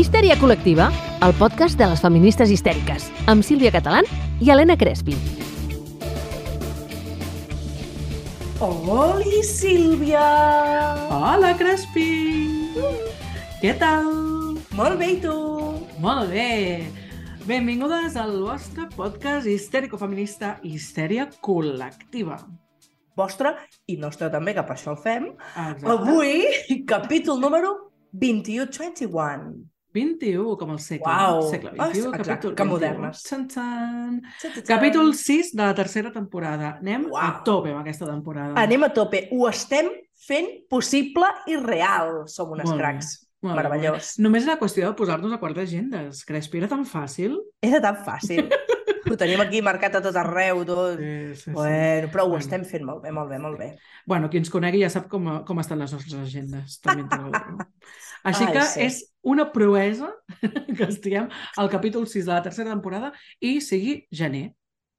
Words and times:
Histèria 0.00 0.32
col·lectiva, 0.40 0.86
el 1.20 1.34
podcast 1.36 1.76
de 1.76 1.84
les 1.90 2.00
feministes 2.00 2.48
histèriques, 2.48 3.10
amb 3.28 3.44
Sílvia 3.44 3.68
Catalán 3.74 4.06
i 4.40 4.48
Helena 4.48 4.72
Crespi. 4.80 5.12
Oli, 8.64 9.42
Sílvia! 9.44 10.22
Hola, 11.12 11.50
Crespi! 11.58 12.06
Què 13.60 13.74
tal? 13.82 14.08
Molt 14.78 14.96
bé, 15.02 15.10
i 15.18 15.20
tu? 15.20 15.34
Molt 16.00 16.32
bé! 16.32 16.48
Benvingudes 17.44 18.16
al 18.16 18.38
vostre 18.40 18.86
podcast 18.94 19.50
histèrico-feminista 19.52 20.54
Histèria 20.64 21.26
Col·lectiva. 21.44 22.38
Vostra 23.20 23.52
i 23.84 23.98
nostra 24.00 24.32
també, 24.32 24.56
que 24.56 24.64
per 24.64 24.78
això 24.78 24.96
el 24.96 25.02
fem. 25.04 25.28
Exacte. 25.50 25.92
Avui, 25.92 26.86
capítol 26.88 27.44
número 27.44 27.74
21-21. 28.16 29.69
21, 29.92 30.56
com 30.56 30.70
el 30.72 30.78
segle. 30.78 31.06
Uau. 31.06 31.42
Segle 31.50 31.70
Ah, 31.78 31.88
21, 31.88 32.10
exacte, 32.14 32.28
capítol 32.28 32.54
que 32.54 32.62
21. 32.62 32.70
modernes. 32.72 33.22
Txan, 33.22 33.48
txan. 33.48 34.22
Capítol 34.66 35.14
6 35.14 35.52
de 35.56 35.62
la 35.64 35.74
tercera 35.74 36.12
temporada. 36.12 36.76
Anem 36.80 37.06
a 37.06 37.10
Uau. 37.10 37.42
tope 37.44 37.70
amb 37.72 37.80
aquesta 37.80 38.06
temporada. 38.06 38.54
Anem 38.60 38.84
a 38.84 38.92
tope. 38.92 39.28
Ho 39.32 39.48
estem 39.48 39.88
fent 40.14 40.48
possible 40.68 41.26
i 41.46 41.56
real. 41.56 42.24
Som 42.26 42.50
unes 42.52 42.66
Molt 42.66 42.76
bé. 42.76 42.82
cracs. 42.82 43.26
Molt 43.42 43.54
bé, 43.56 43.62
Meravellós. 43.62 43.92
molt 43.92 44.16
bé. 44.18 44.22
Només 44.22 44.44
era 44.46 44.58
qüestió 44.60 44.86
de 44.86 44.94
posar-nos 44.94 45.32
a 45.32 45.38
quart 45.40 45.56
d'agendes. 45.56 46.24
Crespi, 46.26 46.58
era 46.58 46.68
tan 46.68 46.84
fàcil. 46.84 47.38
Era 47.62 47.80
tan 47.80 47.96
fàcil. 48.04 48.48
Ho 49.10 49.16
tenim 49.16 49.40
aquí 49.40 49.62
marcat 49.64 49.94
a 49.96 50.02
tot 50.04 50.14
arreu, 50.14 50.60
tot. 50.68 50.98
Sí, 50.98 51.34
sí, 51.34 51.40
sí. 51.46 51.50
Bueno, 51.50 52.10
però 52.12 52.26
ho 52.26 52.28
Bueno. 52.28 52.38
estem 52.44 52.64
fent 52.68 52.84
molt 52.84 53.02
bé, 53.02 53.10
molt 53.10 53.30
bé, 53.30 53.38
molt 53.40 53.58
bé. 53.58 53.78
Bueno, 54.06 54.28
qui 54.30 54.36
ens 54.36 54.50
conegui 54.50 54.82
ja 54.84 54.90
sap 54.90 55.08
com, 55.08 55.42
com 55.44 55.58
estan 55.58 55.78
les 55.80 55.90
nostres 55.92 56.14
agendes. 56.20 56.78
També. 56.80 57.08
Així 58.24 58.44
Ai, 58.46 58.52
que 58.52 58.62
sí. 58.68 58.80
és 58.86 59.00
una 59.22 59.50
proesa 59.52 60.12
que 60.76 60.86
estiguem 60.88 61.28
al 61.56 61.68
capítol 61.72 62.06
6 62.08 62.24
de 62.26 62.32
la 62.32 62.42
tercera 62.42 62.70
temporada 62.70 63.12
i 63.40 63.60
sigui 63.64 64.02
gener. 64.12 64.50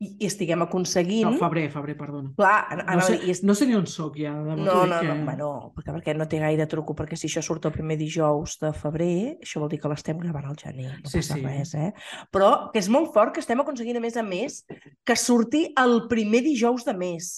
I, 0.02 0.08
i 0.24 0.26
estiguem 0.26 0.64
aconseguint... 0.66 1.28
No, 1.28 1.38
febrer, 1.38 1.68
febrer, 1.70 1.94
perdona. 1.94 2.32
Clar, 2.34 2.80
No 2.88 2.96
a 2.98 3.04
sé, 3.06 3.20
i 3.22 3.30
est- 3.30 3.44
no 3.46 3.54
sé 3.54 3.68
ni 3.70 3.76
on 3.78 3.86
sóc 3.86 4.16
ja. 4.18 4.32
De 4.34 4.56
No, 4.58 4.64
no, 4.66 4.78
dic 4.82 4.90
no, 4.90 5.00
que- 5.14 5.26
bueno, 5.28 5.50
perquè, 5.76 5.94
perquè 5.94 6.16
no 6.18 6.26
té 6.32 6.40
gaire 6.42 6.66
truco, 6.66 6.96
perquè 6.98 7.14
si 7.22 7.28
això 7.30 7.44
surt 7.46 7.68
el 7.70 7.76
primer 7.76 8.00
dijous 8.00 8.56
de 8.64 8.72
febrer, 8.74 9.38
això 9.46 9.62
vol 9.62 9.70
dir 9.70 9.78
que 9.84 9.92
l'estem 9.92 10.18
gravant 10.18 10.48
al 10.50 10.58
gener, 10.58 10.88
no 11.04 11.06
Sí, 11.12 11.20
passa 11.22 11.38
sí. 11.38 11.44
res, 11.46 11.76
eh? 11.78 11.92
Però 12.34 12.50
que 12.74 12.82
és 12.82 12.90
molt 12.90 13.14
fort 13.14 13.36
que 13.36 13.44
estem 13.46 13.62
aconseguint, 13.62 14.02
a 14.02 14.02
més 14.08 14.18
a 14.18 14.24
més, 14.26 14.64
que 15.06 15.16
surti 15.16 15.68
el 15.78 16.08
primer 16.10 16.42
dijous 16.50 16.82
de 16.90 16.98
mes. 16.98 17.30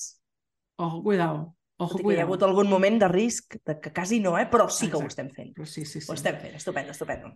Ojo, 0.79 1.03
cuidao. 1.03 1.49
Ojo, 1.81 1.97
i 1.97 2.03
que 2.03 2.13
hi 2.13 2.19
ha 2.21 2.25
hagut 2.27 2.43
algun 2.45 2.67
moment 2.69 2.99
de 3.01 3.07
risc, 3.09 3.55
de 3.65 3.73
que 3.81 3.91
quasi 3.95 4.19
no, 4.21 4.35
eh? 4.37 4.45
però 4.49 4.67
sí 4.69 4.91
que 4.91 4.99
ho 4.99 5.07
estem 5.09 5.31
fent. 5.33 5.49
Però 5.57 5.65
sí, 5.65 5.81
sí, 5.89 5.99
sí. 6.03 6.09
Ho 6.11 6.13
estem 6.13 6.37
fent, 6.37 6.53
estupendo, 6.59 6.93
estupendo. 6.93 7.31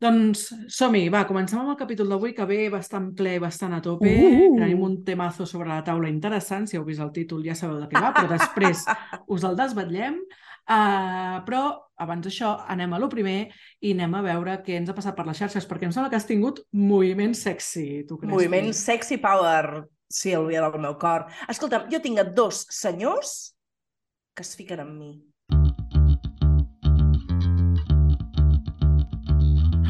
Doncs 0.00 0.46
som-hi, 0.72 1.04
va, 1.12 1.26
comencem 1.28 1.60
amb 1.60 1.74
el 1.74 1.78
capítol 1.78 2.08
d'avui 2.08 2.32
que 2.34 2.46
ve 2.48 2.62
bastant 2.72 3.10
ple, 3.18 3.36
bastant 3.42 3.76
a 3.76 3.82
tope. 3.84 4.08
Uh! 4.08 4.56
Tenim 4.56 4.80
un 4.82 4.96
temazo 5.04 5.44
sobre 5.46 5.68
la 5.68 5.82
taula 5.84 6.08
interessant, 6.08 6.64
si 6.66 6.80
heu 6.80 6.88
vist 6.88 7.04
el 7.04 7.12
títol 7.12 7.44
ja 7.44 7.56
sabeu 7.58 7.82
de 7.82 7.90
què 7.92 8.00
va, 8.00 8.14
però 8.16 8.32
després 8.32 8.86
us 9.36 9.44
el 9.44 9.60
desvetllem. 9.60 10.18
Uh, 10.62 11.42
però 11.44 11.62
abans 12.00 12.24
d'això 12.24 12.52
anem 12.70 12.92
a 12.94 13.00
lo 13.02 13.08
primer 13.10 13.48
i 13.82 13.92
anem 13.96 14.12
a 14.14 14.20
veure 14.24 14.60
què 14.62 14.76
ens 14.78 14.88
ha 14.88 14.96
passat 14.96 15.16
per 15.18 15.26
les 15.28 15.40
xarxes, 15.42 15.66
perquè 15.68 15.88
em 15.88 15.94
sembla 15.94 16.08
que 16.08 16.16
has 16.16 16.28
tingut 16.28 16.64
moviment 16.72 17.34
sexy, 17.36 18.06
tu 18.08 18.16
creus? 18.16 18.32
Moviment 18.32 18.70
sexy 18.72 19.20
power, 19.20 19.82
Sílvia, 20.12 20.62
del 20.64 20.80
meu 20.80 20.94
cor. 21.00 21.26
Escolta'm, 21.50 21.90
jo 21.92 22.00
tinc 22.04 22.20
dos 22.36 22.66
senyors 22.72 23.51
que 24.34 24.42
es 24.42 24.54
fiquen 24.56 24.80
amb 24.80 24.94
mi. 24.98 25.10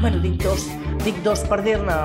Bueno, 0.00 0.18
dic 0.24 0.40
dos, 0.42 0.66
dic 1.04 1.20
dos 1.22 1.44
per 1.50 1.60
dir-ne 1.62 1.98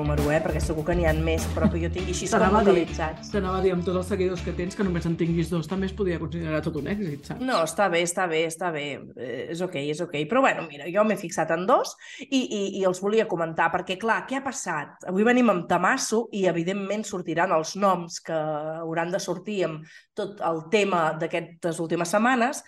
número, 0.00 0.26
eh? 0.32 0.40
perquè 0.42 0.62
segur 0.64 0.84
que 0.86 0.96
n'hi 0.96 1.06
ha 1.08 1.12
més, 1.16 1.44
però 1.54 1.68
que 1.70 1.80
jo 1.82 1.90
tingui 1.92 2.14
així 2.16 2.28
com 2.32 2.56
localitzats. 2.56 3.30
T'anava 3.34 3.60
a 3.60 3.64
dir, 3.64 3.74
amb 3.76 3.84
tots 3.86 4.00
els 4.00 4.10
seguidors 4.14 4.42
que 4.44 4.54
tens, 4.56 4.76
que 4.76 4.86
només 4.86 5.06
en 5.08 5.16
tinguis 5.20 5.52
dos, 5.52 5.68
també 5.70 5.90
es 5.90 5.94
podria 5.96 6.18
considerar 6.22 6.62
tot 6.64 6.78
un 6.80 6.88
èxit, 6.92 7.30
saps? 7.30 7.44
No, 7.44 7.60
està 7.66 7.90
bé, 7.92 8.02
està 8.06 8.26
bé, 8.30 8.42
està 8.48 8.72
bé. 8.74 8.86
Eh, 9.16 9.50
és 9.54 9.62
ok, 9.64 9.76
és 9.92 10.00
ok. 10.04 10.16
Però 10.30 10.42
bueno, 10.44 10.64
mira, 10.70 10.88
jo 10.92 11.04
m'he 11.06 11.18
fixat 11.20 11.52
en 11.56 11.66
dos 11.68 11.94
i, 12.26 12.40
i, 12.40 12.62
i 12.80 12.84
els 12.88 13.02
volia 13.04 13.28
comentar, 13.30 13.70
perquè 13.74 13.98
clar, 14.00 14.22
què 14.28 14.40
ha 14.40 14.44
passat? 14.44 15.08
Avui 15.10 15.26
venim 15.26 15.52
amb 15.52 15.68
Tamasso 15.70 16.24
i 16.36 16.46
evidentment 16.50 17.04
sortiran 17.06 17.52
els 17.56 17.76
noms 17.80 18.20
que 18.24 18.36
hauran 18.80 19.12
de 19.12 19.20
sortir 19.22 19.62
amb 19.68 19.84
tot 20.16 20.40
el 20.44 20.64
tema 20.72 21.02
d'aquestes 21.18 21.78
últimes 21.82 22.10
setmanes 22.12 22.62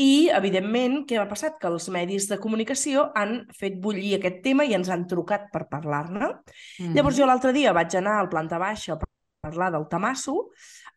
i, 0.00 0.30
evidentment, 0.34 1.02
què 1.08 1.18
ha 1.20 1.28
passat? 1.30 1.58
Que 1.60 1.70
els 1.70 1.88
medis 1.92 2.28
de 2.30 2.38
comunicació 2.40 3.08
han 3.18 3.42
fet 3.58 3.76
bullir 3.82 4.16
aquest 4.18 4.40
tema 4.44 4.66
i 4.66 4.74
ens 4.76 4.90
han 4.92 5.06
trucat 5.10 5.50
per 5.52 5.66
parlar-ne. 5.70 6.30
Mm. 6.80 6.94
Llavors 6.96 7.18
jo 7.18 7.26
l'altre 7.28 7.52
dia 7.54 7.74
vaig 7.76 7.94
anar 7.98 8.18
al 8.20 8.30
planta 8.32 8.58
baixa 8.58 8.96
per 8.98 9.08
parlar 9.44 9.70
del 9.74 9.86
Tamasso 9.90 10.34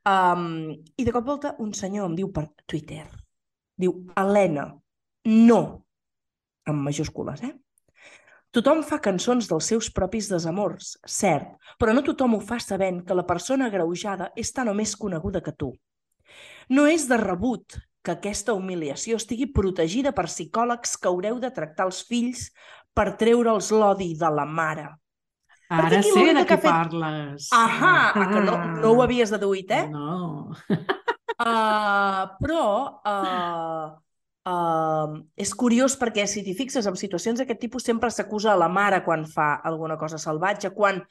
um, 0.07 0.71
i 0.71 1.05
de 1.05 1.13
cop 1.13 1.25
volta 1.27 1.55
un 1.63 1.73
senyor 1.75 2.09
em 2.09 2.15
diu 2.17 2.31
per 2.33 2.47
Twitter, 2.65 3.05
diu, 3.77 3.93
Helena, 4.17 4.69
no, 5.27 5.61
amb 6.67 6.85
majúscules, 6.88 7.43
eh? 7.43 7.53
Tothom 8.55 8.79
fa 8.88 8.97
cançons 9.03 9.49
dels 9.49 9.67
seus 9.69 9.89
propis 9.93 10.29
desamors, 10.31 10.95
cert, 11.05 11.51
però 11.77 11.94
no 11.94 12.01
tothom 12.05 12.38
ho 12.38 12.39
fa 12.41 12.57
sabent 12.63 13.03
que 13.05 13.17
la 13.17 13.27
persona 13.27 13.67
agreujada 13.67 14.31
és 14.39 14.53
tan 14.55 14.71
o 14.71 14.75
més 14.77 14.95
coneguda 14.97 15.44
que 15.45 15.53
tu. 15.53 15.73
No 16.71 16.88
és 16.88 17.05
de 17.09 17.19
rebut 17.19 17.77
que 18.01 18.15
aquesta 18.15 18.55
humiliació 18.55 19.19
estigui 19.19 19.49
protegida 19.51 20.13
per 20.15 20.25
psicòlegs 20.31 20.95
que 20.95 21.11
haureu 21.11 21.41
de 21.44 21.51
tractar 21.51 21.89
els 21.89 21.99
fills 22.07 22.47
per 22.95 23.11
treure'ls 23.19 23.69
l'odi 23.75 24.13
de 24.17 24.31
la 24.31 24.47
mare. 24.47 24.88
Ara 25.67 26.01
sé 26.03 26.25
de 26.33 26.44
què 26.47 26.55
fet- 26.55 26.66
parles. 26.66 27.47
Ahà, 27.51 27.94
ah, 28.16 28.28
que 28.31 28.41
no, 28.45 28.57
no 28.79 28.91
ho 28.94 29.01
havies 29.03 29.31
deduït, 29.33 29.72
eh? 29.75 29.85
No. 29.91 30.53
Uh, 31.38 32.23
però 32.41 32.63
uh, 33.03 33.88
uh, 34.47 35.17
és 35.35 35.51
curiós 35.59 35.97
perquè 36.00 36.27
si 36.27 36.45
t'hi 36.45 36.56
fixes 36.56 36.88
en 36.88 36.95
situacions 36.95 37.41
d'aquest 37.41 37.59
tipus 37.66 37.83
sempre 37.83 38.11
s'acusa 38.11 38.53
a 38.53 38.59
la 38.59 38.69
mare 38.72 39.03
quan 39.03 39.27
fa 39.27 39.57
alguna 39.63 40.00
cosa 40.00 40.17
salvatge, 40.22 40.72
quan 40.72 41.03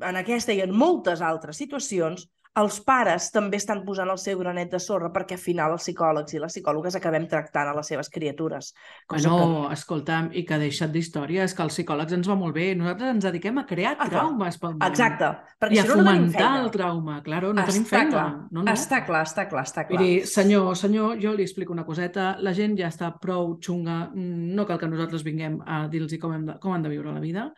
en 0.00 0.20
aquesta 0.20 0.52
i 0.52 0.60
en 0.64 0.76
moltes 0.76 1.24
altres 1.24 1.56
situacions 1.60 2.28
els 2.58 2.80
pares 2.82 3.28
també 3.30 3.56
estan 3.60 3.84
posant 3.86 4.10
el 4.10 4.18
seu 4.18 4.38
granet 4.40 4.72
de 4.72 4.78
sorra 4.82 5.12
perquè 5.14 5.36
al 5.36 5.40
final 5.40 5.70
els 5.76 5.84
psicòlegs 5.86 6.34
i 6.34 6.40
les 6.42 6.52
psicòlogues 6.52 6.96
acabem 6.98 7.28
tractant 7.30 7.68
a 7.70 7.74
les 7.76 7.86
seves 7.86 8.10
criatures. 8.10 8.72
Cosa 9.06 9.28
Bueno, 9.30 9.70
escolta'm, 9.70 10.30
i 10.34 10.42
que 10.44 10.58
deixa't 10.58 10.90
d'històries, 10.92 11.54
que 11.54 11.62
els 11.62 11.72
psicòlegs 11.78 12.12
ens 12.12 12.28
va 12.28 12.34
molt 12.34 12.54
bé. 12.54 12.74
Nosaltres 12.74 13.14
ens 13.14 13.24
dediquem 13.24 13.58
a 13.58 13.66
crear 13.66 13.96
Ah, 14.00 14.08
traumes 14.10 14.58
pel 14.58 14.70
món. 14.74 14.80
que... 14.80 14.88
Exacte, 14.88 15.30
perquè 15.60 15.74
I 15.74 15.78
a 15.78 15.82
si 15.82 15.88
no, 15.88 15.94
no 15.96 16.02
tenim 16.04 16.26
fomentar 16.26 16.40
feina. 16.50 16.64
el 16.64 16.70
trauma, 16.70 17.22
claro, 17.22 17.52
no 17.54 17.64
tenim 17.64 17.82
està 17.84 17.96
feina. 17.96 18.10
clar, 18.10 18.28
No, 18.50 18.62
no. 18.64 18.72
està 18.72 19.04
clar, 19.06 19.22
està 19.24 19.48
clar, 19.48 19.64
està 19.64 19.86
clar. 19.86 20.00
Miri, 20.00 20.26
senyor, 20.26 20.74
senyor, 20.76 21.18
jo 21.22 21.32
li 21.34 21.42
explico 21.46 21.72
una 21.72 21.86
coseta. 21.86 22.36
La 22.40 22.52
gent 22.52 22.76
ja 22.76 22.88
està 22.88 23.14
prou 23.20 23.58
xunga. 23.60 24.10
No 24.14 24.66
cal 24.66 24.78
que 24.78 24.88
nosaltres 24.88 25.22
vinguem 25.22 25.60
a 25.64 25.86
dir-los 25.88 26.18
com, 26.18 26.32
hem 26.34 26.46
de, 26.46 26.58
com 26.58 26.72
han 26.72 26.82
de 26.82 26.88
viure 26.88 27.12
la 27.12 27.20
vida. 27.20 27.52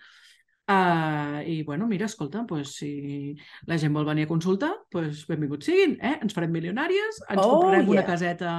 Uh, 0.68 1.42
I, 1.44 1.62
bueno, 1.64 1.88
mira, 1.88 2.06
escolta, 2.06 2.46
pues, 2.46 2.76
si 2.76 3.34
la 3.66 3.76
gent 3.78 3.92
vol 3.92 4.06
venir 4.06 4.24
a 4.24 4.28
consultar, 4.30 4.72
pues, 4.90 5.26
benvinguts 5.26 5.66
siguin, 5.66 5.98
eh? 6.00 6.18
Ens 6.22 6.32
farem 6.34 6.52
milionàries, 6.54 7.18
ens 7.28 7.42
Oh, 7.42 7.58
comprarem 7.58 7.88
una 7.90 8.00
yeah. 8.00 8.06
caseta 8.08 8.52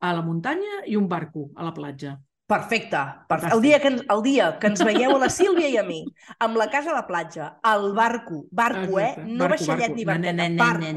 a 0.00 0.12
la 0.16 0.22
muntanya 0.22 0.80
i 0.86 0.96
un 0.96 1.08
barco 1.08 1.50
a 1.54 1.62
la 1.62 1.74
platja. 1.74 2.18
Perfecte. 2.46 2.98
Perfecte. 3.28 3.54
El 3.54 3.62
dia, 3.62 3.78
que 3.80 3.88
ens, 3.88 4.02
el 4.10 4.22
dia 4.22 4.48
que 4.58 4.66
ens 4.66 4.82
veieu 4.84 5.14
a 5.14 5.20
la 5.20 5.28
Sílvia 5.30 5.68
i 5.68 5.76
a 5.80 5.84
mi, 5.86 6.02
amb 6.38 6.56
la 6.60 6.66
casa 6.72 6.90
a 6.90 6.96
la 6.98 7.06
platja, 7.06 7.58
al 7.62 7.92
barco, 7.96 8.46
barco, 8.50 8.98
eh? 9.00 9.14
No 9.24 9.48
vaixellet 9.48 9.94
ni 9.94 10.04
barqueta, 10.04 10.48
barco. 10.58 10.90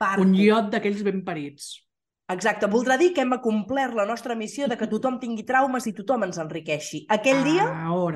barco. 0.00 0.22
Un 0.22 0.34
iot 0.34 0.70
d'aquells 0.72 1.02
ben 1.04 1.24
parits. 1.24 1.85
Exacte. 2.32 2.66
Voldrà 2.66 2.96
dir 2.98 3.12
que 3.14 3.22
hem 3.22 3.36
complert 3.42 3.94
la 3.94 4.06
nostra 4.06 4.34
missió 4.34 4.66
de 4.66 4.74
que 4.78 4.88
tothom 4.90 5.20
tingui 5.22 5.44
traumes 5.46 5.86
i 5.86 5.92
tothom 5.94 6.24
ens 6.26 6.40
enriqueixi. 6.42 7.04
Aquell 7.14 7.44
dia, 7.46 7.66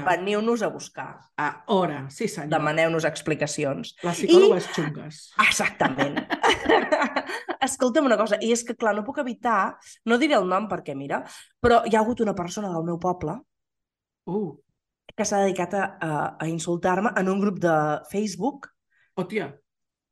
veniu-nos 0.03 0.65
a 0.67 0.71
buscar. 0.73 1.11
A 1.39 1.51
hora, 1.71 2.01
sí 2.11 2.27
senyor. 2.27 2.51
Demaneu-nos 2.57 3.07
explicacions. 3.07 3.95
Les 4.03 4.25
psicòlogues 4.25 4.67
xungues. 4.75 5.21
Exactament. 5.47 6.19
Escolta'm 7.69 8.11
una 8.11 8.19
cosa, 8.19 8.41
i 8.43 8.51
és 8.51 8.65
que, 8.67 8.75
clar, 8.75 8.97
no 8.99 9.07
puc 9.07 9.23
evitar, 9.23 9.77
no 10.11 10.19
diré 10.19 10.35
el 10.41 10.51
nom 10.51 10.67
perquè, 10.67 10.97
mira, 10.99 11.23
però 11.63 11.85
hi 11.87 11.95
ha 11.95 12.03
hagut 12.03 12.25
una 12.25 12.35
persona 12.35 12.73
del 12.75 12.89
meu 12.89 12.99
poble 12.99 13.39
Uh, 14.31 14.53
que 15.17 15.25
s'ha 15.27 15.41
dedicat 15.43 15.75
a, 15.75 15.85
a, 16.01 16.11
a 16.45 16.47
insultar-me 16.49 17.11
en 17.19 17.31
un 17.33 17.41
grup 17.43 17.59
de 17.63 17.73
Facebook 18.13 18.69
hòstia. 19.19 19.51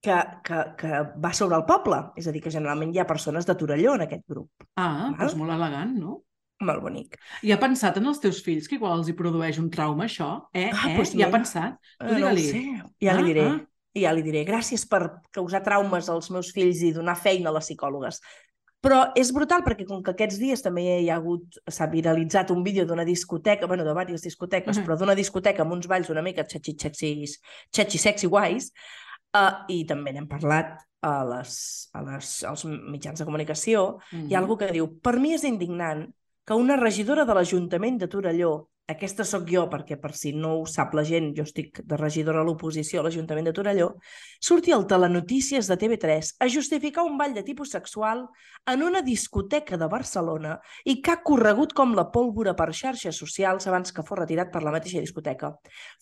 Que, 0.00 0.17
que, 0.45 0.62
que 0.79 1.03
va 1.19 1.33
sobre 1.35 1.56
el 1.56 1.65
poble. 1.69 1.99
És 2.17 2.29
a 2.29 2.33
dir, 2.33 2.43
que 2.45 2.53
generalment 2.55 2.95
hi 2.95 3.00
ha 3.03 3.06
persones 3.06 3.47
de 3.47 3.55
Torelló 3.59 3.95
en 3.99 4.06
aquest 4.06 4.25
grup. 4.29 4.50
Ah, 4.77 5.11
Val. 5.11 5.21
doncs 5.25 5.37
molt 5.37 5.55
elegant, 5.56 5.95
no? 5.99 6.23
Molt 6.61 6.83
bonic. 6.83 7.15
I 7.47 7.53
ha 7.55 7.59
pensat 7.62 7.97
en 8.00 8.06
els 8.11 8.19
teus 8.19 8.41
fills 8.43 8.67
que 8.67 8.75
igual 8.81 8.99
els 8.99 9.09
hi 9.09 9.15
produeix 9.15 9.61
un 9.62 9.69
trauma, 9.71 10.09
això? 10.09 10.33
Eh? 10.53 10.71
Ah, 10.73 10.89
eh? 10.91 10.97
doncs 10.97 11.15
I 11.15 11.23
ha 11.23 11.31
pensat? 11.31 11.79
Tu 12.00 12.09
Eh, 12.15 12.19
no 12.19 12.33
ho 12.33 12.37
sé, 12.37 12.62
ja 13.00 13.12
Ah, 13.15 13.21
li 13.21 13.27
diré. 13.33 13.47
ah. 13.47 13.59
Ja 13.99 14.12
li 14.12 14.23
diré. 14.23 14.45
Gràcies 14.47 14.85
per 14.87 15.21
causar 15.35 15.62
traumes 15.62 16.09
als 16.09 16.31
meus 16.31 16.53
fills 16.55 16.83
i 16.83 16.93
donar 16.93 17.17
feina 17.17 17.50
a 17.50 17.53
les 17.53 17.67
psicòlogues. 17.67 18.21
Però 18.81 18.99
és 19.19 19.33
brutal 19.35 19.65
perquè 19.67 19.85
com 19.87 20.03
que 20.03 20.12
aquests 20.12 20.39
dies 20.39 20.62
també 20.62 20.85
hi 21.00 21.09
ha 21.11 21.17
hagut, 21.17 21.56
s'ha 21.67 21.89
viralitzat 21.91 22.50
un 22.55 22.62
vídeo 22.62 22.85
d'una 22.87 23.05
discoteca, 23.05 23.67
bueno, 23.67 23.83
de 23.83 23.91
diverses 23.91 24.23
discoteques, 24.23 24.77
uh. 24.77 24.81
-huh. 24.81 24.87
però 24.87 24.99
d'una 24.99 25.17
discoteca 25.17 25.62
amb 25.62 25.73
uns 25.73 25.89
balls 25.89 26.11
una 26.11 26.23
mica 26.23 26.45
xatxi, 26.45 26.77
sexis, 26.79 27.41
xatxi, 27.75 27.99
sexy 27.99 28.27
guais, 28.29 28.73
uh, 29.34 29.64
i 29.69 29.84
també 29.86 30.12
n'hem 30.12 30.28
parlat 30.28 30.78
a 31.02 31.25
les, 31.25 31.90
a 31.94 32.02
les, 32.02 32.30
als 32.44 32.64
mitjans 32.64 33.19
de 33.20 33.25
comunicació, 33.25 33.98
Mhm. 34.12 34.30
hi 34.30 34.34
ha 34.34 34.38
algú 34.40 34.56
que 34.58 34.72
diu, 34.72 34.88
per 35.00 35.19
mi 35.20 35.32
és 35.34 35.44
indignant 35.44 36.08
que 36.44 36.54
una 36.54 36.76
regidora 36.76 37.25
de 37.25 37.34
l'Ajuntament 37.34 37.98
de 38.00 38.08
Torelló, 38.08 38.69
aquesta 38.88 39.22
sóc 39.22 39.44
jo, 39.46 39.69
perquè 39.69 39.98
per 40.00 40.14
si 40.16 40.32
no 40.32 40.54
ho 40.62 40.66
sap 40.66 40.94
la 40.94 41.04
gent, 41.04 41.34
jo 41.36 41.42
estic 41.42 41.82
de 41.84 41.96
regidora 41.96 42.40
a 42.40 42.42
l'oposició 42.42 43.00
a 43.00 43.02
l'Ajuntament 43.04 43.44
de 43.44 43.52
Torelló, 43.52 43.96
surti 44.40 44.72
al 44.72 44.86
Telenotícies 44.86 45.69
de 45.69 45.76
TV3 45.76 46.36
a 46.40 46.48
justificar 46.48 47.04
un 47.04 47.19
ball 47.19 47.34
de 47.34 47.42
tipus 47.42 47.69
sexual 47.70 48.26
en 48.66 48.82
una 48.82 49.02
discoteca 49.02 49.76
de 49.76 49.86
Barcelona 49.86 50.58
i 50.86 51.02
que 51.02 51.10
ha 51.12 51.22
corregut 51.22 51.75
com 51.75 51.94
la 51.94 52.10
pólvora 52.10 52.56
per 52.56 52.72
xarxes 52.72 53.14
socials 53.14 53.66
abans 53.66 53.92
que 53.92 54.02
fos 54.02 54.19
retirat 54.19 54.50
per 54.50 54.62
la 54.62 54.72
mateixa 54.72 55.00
discoteca. 55.00 55.52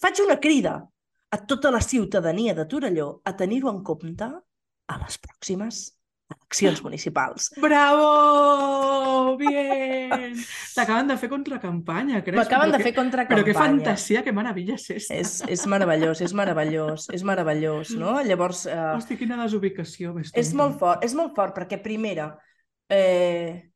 Faig 0.00 0.22
una 0.24 0.38
crida 0.38 0.86
a 1.30 1.38
tota 1.46 1.70
la 1.70 1.80
ciutadania 1.80 2.54
de 2.54 2.64
Torelló 2.66 3.20
a 3.24 3.34
tenir-ho 3.36 3.70
en 3.70 3.82
compte 3.82 4.24
a 4.24 4.98
les 5.02 5.18
pròximes 5.18 5.84
eleccions 6.30 6.80
municipals. 6.82 7.52
Bravo! 7.62 9.36
Bien! 9.38 10.34
T'acaben 10.74 11.06
de 11.10 11.16
fer 11.20 11.28
contracampanya, 11.30 12.22
Crespi. 12.24 12.38
M'acaben 12.40 12.72
de 12.74 12.78
que- 12.78 12.86
fer 12.88 12.94
contracampanya. 12.96 13.42
Però 13.42 13.46
que 13.46 13.54
fantasia, 13.58 14.22
que 14.24 14.32
meravella 14.32 14.74
és 14.74 14.88
esta. 14.90 15.14
És, 15.14 15.36
és 15.46 15.66
meravellós, 15.70 16.20
és 16.20 16.32
meravellós, 16.34 17.08
és 17.14 17.22
meravellós, 17.26 17.90
no? 17.98 18.16
Llavors, 18.26 18.64
eh, 18.66 18.78
Hosti, 18.96 19.16
quina 19.20 19.38
desubicació 19.42 20.14
més 20.14 20.32
és 20.34 20.50
tonta. 20.50 20.62
molt 20.62 20.78
fort, 20.80 21.04
és 21.04 21.14
molt 21.14 21.34
fort 21.36 21.54
perquè 21.58 21.78
primera, 21.82 22.30
eh... 22.90 23.70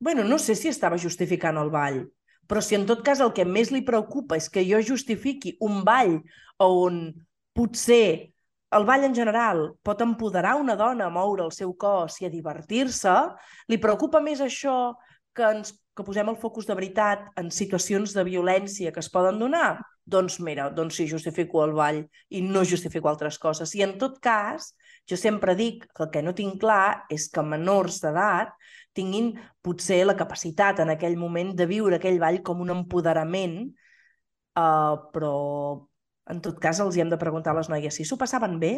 bueno, 0.00 0.24
no 0.24 0.38
sé 0.38 0.54
si 0.54 0.68
estava 0.68 0.98
justificant 0.98 1.56
el 1.56 1.70
ball, 1.70 2.02
però 2.48 2.62
si 2.64 2.76
en 2.78 2.86
tot 2.88 3.02
cas 3.06 3.20
el 3.20 3.32
que 3.36 3.46
més 3.48 3.70
li 3.72 3.82
preocupa 3.86 4.36
és 4.36 4.48
que 4.52 4.64
jo 4.66 4.80
justifiqui 4.82 5.56
un 5.60 5.82
ball 5.86 6.18
on 6.62 7.04
potser 7.56 8.32
el 8.72 8.86
ball 8.88 9.04
en 9.04 9.14
general 9.14 9.66
pot 9.84 10.00
empoderar 10.00 10.56
una 10.60 10.76
dona 10.76 11.06
a 11.06 11.12
moure 11.12 11.44
el 11.44 11.52
seu 11.52 11.74
cos 11.76 12.18
i 12.22 12.26
a 12.26 12.32
divertir-se, 12.32 13.14
li 13.68 13.78
preocupa 13.78 14.22
més 14.24 14.40
això 14.40 14.94
que, 15.36 15.44
ens, 15.44 15.74
que 15.96 16.04
posem 16.04 16.28
el 16.32 16.38
focus 16.40 16.68
de 16.68 16.76
veritat 16.76 17.26
en 17.40 17.50
situacions 17.52 18.14
de 18.16 18.24
violència 18.24 18.92
que 18.92 19.02
es 19.04 19.10
poden 19.12 19.40
donar? 19.40 19.80
Doncs 20.04 20.40
mira, 20.40 20.70
doncs 20.74 20.96
sí, 20.98 21.06
justifico 21.08 21.62
el 21.64 21.74
ball 21.76 22.00
i 22.32 22.42
no 22.42 22.64
justifico 22.66 23.10
altres 23.10 23.38
coses. 23.38 23.74
I 23.76 23.84
en 23.86 23.96
tot 24.00 24.18
cas, 24.24 24.72
jo 25.08 25.18
sempre 25.20 25.54
dic 25.58 25.84
que 25.92 26.06
el 26.06 26.10
que 26.14 26.22
no 26.24 26.34
tinc 26.34 26.58
clar 26.62 27.04
és 27.12 27.28
que 27.32 27.44
menors 27.44 28.00
d'edat 28.02 28.56
tinguin 28.96 29.32
potser 29.64 30.02
la 30.06 30.16
capacitat 30.18 30.82
en 30.82 30.92
aquell 30.92 31.16
moment 31.20 31.54
de 31.56 31.66
viure 31.70 31.98
aquell 31.98 32.20
ball 32.20 32.40
com 32.46 32.60
un 32.64 32.72
empoderament, 32.74 33.56
uh, 34.58 34.96
però 35.14 35.36
en 36.32 36.42
tot 36.44 36.58
cas 36.62 36.80
els 36.84 36.96
hi 36.96 37.04
hem 37.04 37.12
de 37.12 37.20
preguntar 37.20 37.54
a 37.54 37.60
les 37.60 37.70
noies 37.72 37.96
si 37.96 38.06
s'ho 38.06 38.18
passaven 38.20 38.58
bé, 38.62 38.74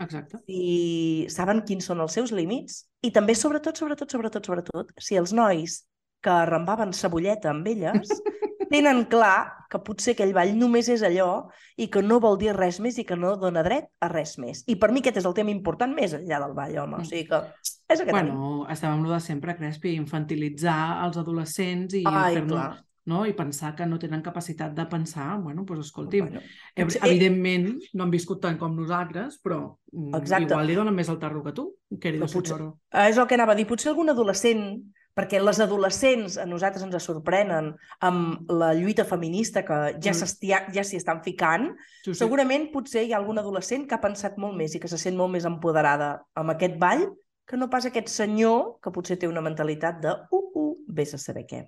Exacte. 0.00 0.40
si 0.46 1.26
saben 1.30 1.62
quins 1.66 1.86
són 1.90 2.02
els 2.04 2.14
seus 2.16 2.32
límits 2.34 2.84
i 3.06 3.12
també, 3.14 3.36
sobretot, 3.38 3.78
sobretot, 3.78 4.10
sobretot, 4.10 4.46
sobretot, 4.46 4.94
si 4.98 5.18
els 5.20 5.34
nois 5.36 5.82
que 6.24 6.32
arrembaven 6.32 6.94
cebolleta 6.96 7.52
amb 7.52 7.68
elles 7.68 8.10
tenen 8.74 9.04
clar 9.10 9.52
que 9.70 9.78
potser 9.86 10.12
aquell 10.14 10.32
ball 10.34 10.50
només 10.58 10.88
és 10.92 11.02
allò 11.06 11.46
i 11.80 11.86
que 11.90 12.02
no 12.02 12.18
vol 12.22 12.36
dir 12.38 12.52
res 12.54 12.80
més 12.82 12.98
i 12.98 13.04
que 13.06 13.16
no 13.18 13.32
dona 13.40 13.62
dret 13.66 13.86
a 14.02 14.08
res 14.10 14.36
més. 14.42 14.62
I 14.70 14.76
per 14.78 14.90
mi 14.94 15.00
aquest 15.02 15.18
és 15.22 15.26
el 15.30 15.34
tema 15.34 15.50
important 15.54 15.94
més 15.94 16.12
enllà 16.14 16.40
del 16.42 16.54
ball, 16.58 16.76
home. 16.82 17.00
O 17.02 17.06
sigui 17.06 17.24
que 17.30 17.40
és 17.64 18.00
el 18.00 18.06
que 18.06 18.12
tenim. 18.12 18.34
Bueno, 18.34 18.66
estem 18.70 18.90
amb 18.92 19.06
lo 19.06 19.14
de 19.14 19.20
sempre, 19.22 19.54
Crespi, 19.58 19.94
infantilitzar 19.98 21.04
els 21.06 21.16
adolescents 21.22 21.94
i 22.00 22.02
fer-nos... 22.04 22.82
No? 23.04 23.26
I 23.28 23.34
pensar 23.36 23.74
que 23.76 23.84
no 23.84 23.98
tenen 24.00 24.22
capacitat 24.24 24.72
de 24.72 24.86
pensar, 24.88 25.34
bueno, 25.44 25.66
doncs 25.68 25.90
escolti'm, 25.90 26.24
Bueno, 26.30 26.40
ev- 26.74 26.86
potser- 26.86 27.02
eh, 27.04 27.10
evidentment 27.10 27.66
no 27.92 28.04
han 28.06 28.10
viscut 28.14 28.40
tant 28.40 28.56
com 28.56 28.72
nosaltres, 28.74 29.36
però 29.44 29.58
mm, 29.92 30.14
Exacte. 30.22 30.46
igual 30.48 30.66
li 30.70 30.74
donen 30.78 30.94
més 30.96 31.10
el 31.12 31.18
tarro 31.20 31.42
que 31.44 31.52
tu, 31.52 31.66
querido 32.00 32.24
potser-. 32.24 32.62
Eh, 32.94 33.10
és 33.10 33.18
el 33.20 33.26
que 33.28 33.36
anava 33.36 33.52
a 33.52 33.58
dir. 33.58 33.66
Potser 33.68 33.90
algun 33.92 34.08
adolescent, 34.08 34.64
perquè 35.14 35.38
les 35.42 35.60
adolescents 35.60 36.38
a 36.38 36.46
nosaltres 36.46 36.82
ens 36.82 37.02
sorprenen 37.04 37.74
amb 38.00 38.50
la 38.50 38.72
lluita 38.74 39.04
feminista 39.04 39.64
que 39.64 39.94
ja 40.02 40.12
Mm. 40.12 40.72
ja 40.74 40.84
s'hi 40.84 40.96
estan 40.96 41.22
ficant, 41.22 41.70
Sí, 42.04 42.12
sí. 42.12 42.18
segurament 42.18 42.70
potser 42.72 43.04
hi 43.04 43.12
ha 43.12 43.18
algun 43.18 43.38
adolescent 43.38 43.86
que 43.88 43.94
ha 43.94 44.00
pensat 44.00 44.36
molt 44.38 44.56
més 44.56 44.74
i 44.74 44.80
que 44.80 44.88
se 44.88 44.98
sent 44.98 45.16
molt 45.16 45.30
més 45.32 45.44
empoderada 45.44 46.24
amb 46.34 46.50
aquest 46.50 46.78
ball 46.78 47.12
que 47.46 47.56
no 47.56 47.68
pas 47.70 47.84
aquest 47.86 48.08
senyor 48.08 48.80
que 48.82 48.90
potser 48.90 49.18
té 49.18 49.28
una 49.28 49.40
mentalitat 49.42 50.00
de 50.00 50.10
uh, 50.30 50.50
uh, 50.54 50.76
vés 50.88 51.14
a 51.14 51.18
saber 51.18 51.44
què. 51.46 51.66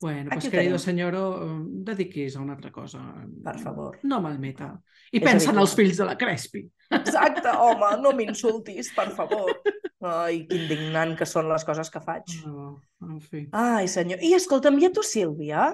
Bueno, 0.00 0.30
Aquí 0.32 0.48
pues 0.48 0.50
querido 0.50 0.78
senyoro, 0.78 1.44
eh, 1.44 1.62
dediquis 1.84 2.34
a 2.36 2.40
una 2.40 2.54
altra 2.54 2.72
cosa. 2.72 2.98
Per 3.44 3.58
favor. 3.60 3.98
No 4.02 4.20
malmeta. 4.20 4.80
I 5.12 5.18
És 5.18 5.22
pensa 5.22 5.50
en 5.50 5.58
habitual. 5.58 5.62
els 5.62 5.74
fills 5.76 5.96
de 5.96 6.04
la 6.04 6.16
Crespi. 6.18 6.68
Exacte, 7.00 7.52
home, 7.58 7.90
no 8.02 8.12
m'insultis, 8.16 8.92
per 8.96 9.08
favor. 9.16 9.50
Ai, 10.02 10.42
que 10.48 10.58
indignant 10.58 11.14
que 11.18 11.28
són 11.28 11.48
les 11.50 11.64
coses 11.66 11.90
que 11.92 12.02
faig. 12.02 12.38
Oh, 12.48 12.74
en 13.06 13.20
fi. 13.22 13.46
Ai, 13.54 13.86
senyor. 13.90 14.22
I 14.22 14.34
escolta'm, 14.38 14.80
i 14.82 14.88
a 14.88 14.92
tu, 14.94 15.04
Sílvia? 15.06 15.70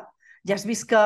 Ja 0.47 0.57
has 0.57 0.67
vist 0.69 0.87
que 0.89 1.01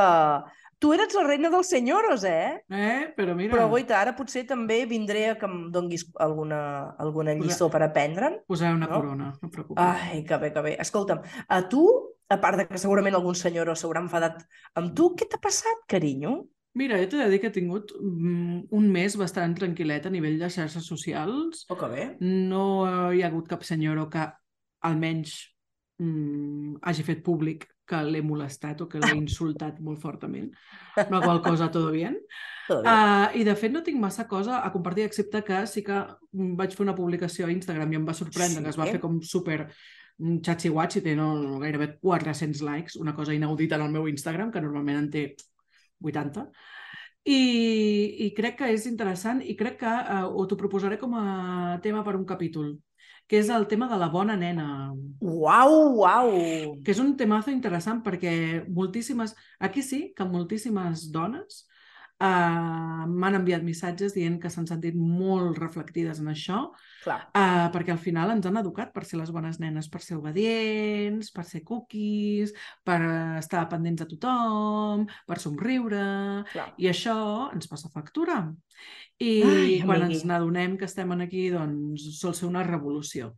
tu 0.82 0.90
eres 0.90 1.14
la 1.14 1.22
reina 1.22 1.50
dels 1.52 1.68
senyoros, 1.70 2.24
eh? 2.26 2.64
Eh? 2.66 3.12
Però 3.14 3.36
mira, 3.38 3.54
Però, 3.54 3.68
guaita, 3.70 4.00
ara 4.00 4.16
potser 4.18 4.42
també 4.48 4.80
vindré 4.90 5.28
a 5.30 5.36
que 5.38 5.46
em 5.46 5.68
donguis 5.70 6.08
alguna, 6.20 6.58
alguna 6.98 7.36
lliçó 7.38 7.68
per 7.70 7.84
aprendre'n. 7.86 8.40
posar 8.50 8.72
una 8.74 8.88
no? 8.90 8.96
corona, 8.96 9.28
no 9.38 9.48
et 9.48 9.54
preocupis. 9.54 9.78
Ai, 9.84 10.24
que 10.26 10.40
bé, 10.42 10.50
que 10.50 10.64
bé. 10.66 10.72
Escolta'm, 10.82 11.22
a 11.46 11.60
tu, 11.70 11.84
a 12.26 12.40
part 12.42 12.58
de 12.58 12.66
que 12.66 12.82
segurament 12.82 13.14
algun 13.14 13.38
senyor 13.38 13.70
s'haurà 13.78 14.02
enfadat 14.02 14.42
amb 14.74 14.90
tu, 14.98 15.12
què 15.14 15.30
t'ha 15.30 15.38
passat, 15.38 15.86
carinyo? 15.86 16.40
Mira, 16.78 16.96
jo 17.02 17.10
t'he 17.12 17.20
de 17.20 17.28
dir 17.28 17.40
que 17.42 17.50
he 17.50 17.54
tingut 17.54 17.90
mm, 17.98 18.68
un 18.78 18.86
mes 18.92 19.16
bastant 19.20 19.52
tranquil·let 19.58 20.06
a 20.08 20.12
nivell 20.12 20.38
de 20.40 20.48
xarxes 20.52 20.86
socials. 20.88 21.66
Oh, 21.68 21.76
que 21.76 21.90
bé. 21.92 22.06
No 22.20 22.64
hi 23.12 23.20
ha 23.20 23.28
hagut 23.28 23.50
cap 23.50 23.66
senyora 23.68 24.06
que 24.12 24.24
almenys 24.88 25.34
mm, 26.00 26.80
hagi 26.82 27.04
fet 27.04 27.20
públic 27.26 27.68
que 27.92 28.00
l'he 28.06 28.22
molestat 28.24 28.80
o 28.80 28.88
que 28.88 29.00
l'he 29.02 29.12
insultat 29.18 29.80
molt 29.84 30.00
fortament. 30.00 30.48
No 31.10 31.20
qual 31.20 31.42
cosa, 31.44 31.68
tot 31.72 31.90
bien. 31.92 32.16
Bé. 32.72 32.78
Uh, 32.78 33.26
I 33.36 33.42
de 33.44 33.56
fet 33.58 33.72
no 33.74 33.82
tinc 33.84 33.98
massa 34.00 34.24
cosa 34.30 34.60
a 34.62 34.70
compartir, 34.72 35.04
excepte 35.04 35.42
que 35.44 35.64
sí 35.66 35.82
que 35.84 35.96
vaig 36.56 36.76
fer 36.76 36.84
una 36.86 36.94
publicació 36.96 37.48
a 37.48 37.52
Instagram 37.52 37.92
i 37.92 37.98
em 37.98 38.06
va 38.06 38.14
sorprendre 38.16 38.62
Sí? 38.62 38.64
que 38.64 38.70
es 38.70 38.78
va 38.78 38.86
fer 38.88 39.00
com 39.02 39.18
super 39.20 39.58
mm, 39.66 40.38
xatxi-guatxi, 40.46 41.02
té 41.04 41.16
no, 41.18 41.58
gairebé 41.60 41.96
400 42.00 42.62
likes, 42.64 43.00
una 43.02 43.16
cosa 43.18 43.34
inaudita 43.34 43.76
en 43.76 43.88
el 43.88 43.96
meu 43.98 44.06
Instagram, 44.08 44.54
que 44.54 44.62
normalment 44.62 45.02
en 45.02 45.10
té 45.10 45.24
80. 46.02 46.46
I, 47.22 47.40
I 48.26 48.30
crec 48.34 48.58
que 48.58 48.70
és 48.74 48.86
interessant 48.90 49.42
i 49.46 49.54
crec 49.58 49.78
que 49.84 49.90
uh, 49.90 50.24
ho 50.26 50.46
t'ho 50.50 50.58
proposaré 50.58 50.98
com 50.98 51.14
a 51.14 51.78
tema 51.82 52.02
per 52.02 52.16
un 52.18 52.24
capítol, 52.26 52.72
que 53.30 53.38
és 53.38 53.50
el 53.54 53.68
tema 53.70 53.86
de 53.88 53.98
la 54.00 54.10
bona 54.10 54.34
nena 54.36 54.90
Uau, 55.20 55.76
uau! 56.02 56.32
que 56.82 56.90
és 56.90 56.98
un 56.98 57.14
temazo 57.16 57.54
interessant 57.54 58.02
perquè 58.02 58.64
moltíssimes, 58.66 59.36
aquí 59.62 59.86
sí 59.86 60.08
que 60.16 60.26
moltíssimes 60.26 61.06
dones 61.14 61.62
uh, 62.22 63.02
m'han 63.10 63.36
enviat 63.40 63.64
missatges 63.66 64.14
dient 64.14 64.38
que 64.40 64.50
s'han 64.52 64.68
sentit 64.70 64.94
molt 64.96 65.58
reflectides 65.58 66.20
en 66.22 66.30
això, 66.32 66.62
Clar. 67.02 67.18
uh, 67.34 67.66
perquè 67.74 67.92
al 67.94 68.00
final 68.02 68.30
ens 68.34 68.46
han 68.46 68.60
educat 68.62 68.92
per 68.94 69.04
ser 69.08 69.18
les 69.20 69.32
bones 69.34 69.58
nenes, 69.62 69.90
per 69.90 70.00
ser 70.04 70.16
obedients, 70.20 71.32
per 71.34 71.44
ser 71.48 71.64
cookies, 71.66 72.54
per 72.86 73.00
estar 73.42 73.66
pendents 73.72 74.04
de 74.04 74.08
tothom, 74.14 75.06
per 75.26 75.40
somriure, 75.42 76.06
Clar. 76.52 76.68
i 76.78 76.90
això 76.92 77.16
ens 77.52 77.70
passa 77.70 77.90
factura. 77.92 78.44
I 79.22 79.32
Ai, 79.42 79.80
quan 79.84 80.00
amigui. 80.00 80.18
ens 80.20 80.26
n'adonem 80.26 80.78
que 80.78 80.88
estem 80.88 81.10
aquí, 81.20 81.48
doncs 81.52 82.06
sol 82.18 82.34
ser 82.38 82.48
una 82.48 82.64
revolució. 82.66 83.34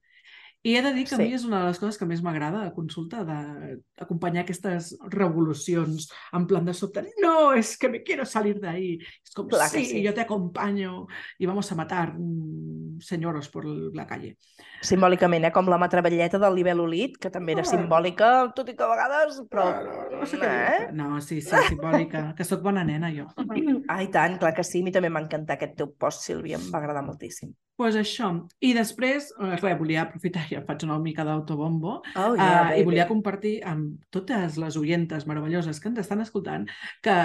I 0.64 0.76
he 0.78 0.82
de 0.82 0.94
dir 0.96 1.02
que 1.04 1.14
a 1.14 1.18
Sí. 1.18 1.24
mi 1.28 1.34
és 1.36 1.42
una 1.44 1.58
de 1.60 1.66
les 1.68 1.78
coses 1.78 1.98
que 2.00 2.06
més 2.08 2.22
m'agrada 2.24 2.62
a 2.64 2.70
consulta, 2.72 3.18
d'acompanyar 3.22 4.44
aquestes 4.46 4.94
revolucions 5.12 6.06
en 6.32 6.46
plan 6.48 6.64
de 6.64 6.72
sobte, 6.72 7.02
no, 7.20 7.52
es 7.52 7.76
que 7.76 7.90
me 7.90 8.02
quiero 8.02 8.24
salir 8.24 8.60
de 8.60 8.68
ahí. 8.68 8.98
Es 9.22 9.30
como, 9.34 9.50
Clar 9.50 9.68
sí, 9.68 9.84
sí. 9.84 10.02
yo 10.02 10.14
te 10.14 10.22
acompaño 10.22 11.06
y 11.38 11.44
vamos 11.44 11.70
a 11.70 11.74
matar 11.74 12.14
mm, 12.18 12.98
señoros 13.00 13.50
por 13.50 13.66
la 13.66 14.06
calle. 14.06 14.38
Simbòlicament, 14.84 15.44
eh? 15.44 15.52
Com 15.52 15.68
la 15.68 15.78
matravelleta 15.80 16.38
del 16.38 16.54
Libel 16.56 16.80
Olit, 16.80 17.18
que 17.20 17.30
també 17.32 17.52
era 17.52 17.62
Ah. 17.62 17.68
simbòlica, 17.68 18.52
tot 18.56 18.68
i 18.68 18.74
que 18.76 18.84
a 18.84 18.88
vegades... 18.88 19.42
Però... 19.50 19.64
no, 19.84 20.18
no 20.20 20.26
sé 20.26 20.38
què 20.40 20.48
eh? 20.48 20.78
dir. 20.86 20.94
No, 20.96 21.20
sí, 21.20 21.40
sí, 21.42 21.56
simbòlica, 21.68 22.34
que 22.36 22.44
sóc 22.44 22.62
bona 22.62 22.84
nena 22.84 23.12
jo. 23.12 23.26
Ai, 23.88 24.08
tant, 24.12 24.38
clar 24.38 24.54
que 24.54 24.64
sí. 24.64 24.80
A 24.80 24.84
mi 24.84 24.92
també 24.92 25.08
m'ha 25.12 25.20
encantat 25.24 25.56
aquest 25.56 25.76
teu 25.76 25.92
post, 25.92 26.24
Sílvia. 26.24 26.56
Em 26.56 26.70
va 26.72 26.80
agradar 26.80 27.04
moltíssim. 27.04 27.52
Pues 27.76 27.96
això. 27.98 28.28
I 28.62 28.72
després, 28.76 29.32
eh, 29.38 29.56
res, 29.56 29.78
volia 29.78 30.04
aprofitar, 30.04 30.44
ja 30.50 30.62
faig 30.66 30.84
una 30.86 30.98
mica 31.02 31.24
d'autobombo, 31.26 32.00
Oh, 32.14 32.34
uh, 32.34 32.70
i 32.76 32.84
volia 32.86 33.08
compartir 33.08 33.58
amb 33.66 33.98
totes 34.14 34.58
les 34.60 34.76
oientes 34.78 35.26
meravelloses 35.26 35.80
que 35.80 35.90
ens 35.90 36.04
estan 36.04 36.22
escoltant 36.22 36.68
que 37.02 37.16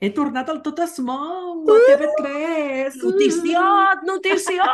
he 0.00 0.10
tornat 0.14 0.50
al 0.50 0.62
Tot 0.62 0.78
es 0.84 0.98
mou, 1.02 1.62
a 1.62 1.78
TV3! 1.88 2.98
Noticiot, 3.02 4.04
noticiot! 4.06 4.66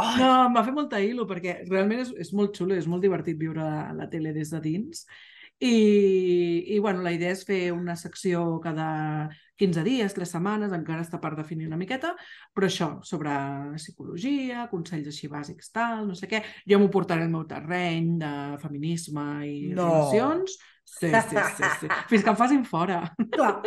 Ai, 0.00 0.16
No, 0.18 0.30
em 0.46 0.54
va 0.56 0.62
fer 0.64 0.72
molta 0.72 1.00
il·lo 1.04 1.26
perquè 1.28 1.58
realment 1.68 2.00
és, 2.00 2.12
és 2.24 2.32
molt 2.32 2.56
xulo, 2.56 2.74
és 2.74 2.88
molt 2.88 3.04
divertit 3.04 3.36
viure 3.38 3.60
la, 3.60 3.90
la 3.96 4.08
tele 4.12 4.32
des 4.32 4.50
de 4.50 4.60
dins. 4.64 5.04
I, 5.62 6.74
I, 6.74 6.78
bueno, 6.82 7.02
la 7.06 7.12
idea 7.14 7.30
és 7.30 7.44
fer 7.46 7.70
una 7.70 7.94
secció 7.94 8.58
cada 8.64 9.28
15 9.60 9.84
dies, 9.86 10.14
3 10.16 10.32
setmanes, 10.34 10.72
encara 10.74 11.04
està 11.04 11.20
per 11.22 11.36
definir 11.38 11.68
una 11.68 11.78
miqueta, 11.78 12.16
però 12.50 12.66
això, 12.66 12.88
sobre 13.06 13.30
psicologia, 13.76 14.64
consells 14.72 15.06
així 15.12 15.30
bàsics, 15.30 15.70
tal, 15.70 16.08
no 16.08 16.16
sé 16.18 16.26
què. 16.26 16.40
Jo 16.66 16.80
m'ho 16.82 16.90
portaré 16.90 17.22
al 17.28 17.30
meu 17.30 17.44
terreny 17.46 18.16
de 18.24 18.32
feminisme 18.64 19.26
i 19.46 19.70
No. 19.76 19.86
relacions. 19.86 20.58
Sí, 20.84 21.08
sí, 21.10 21.36
sí, 21.56 21.64
sí. 21.80 21.88
Fins 22.10 22.22
que 22.24 22.30
em 22.30 22.36
facin 22.36 22.64
fora. 22.64 23.00
clar, 23.32 23.62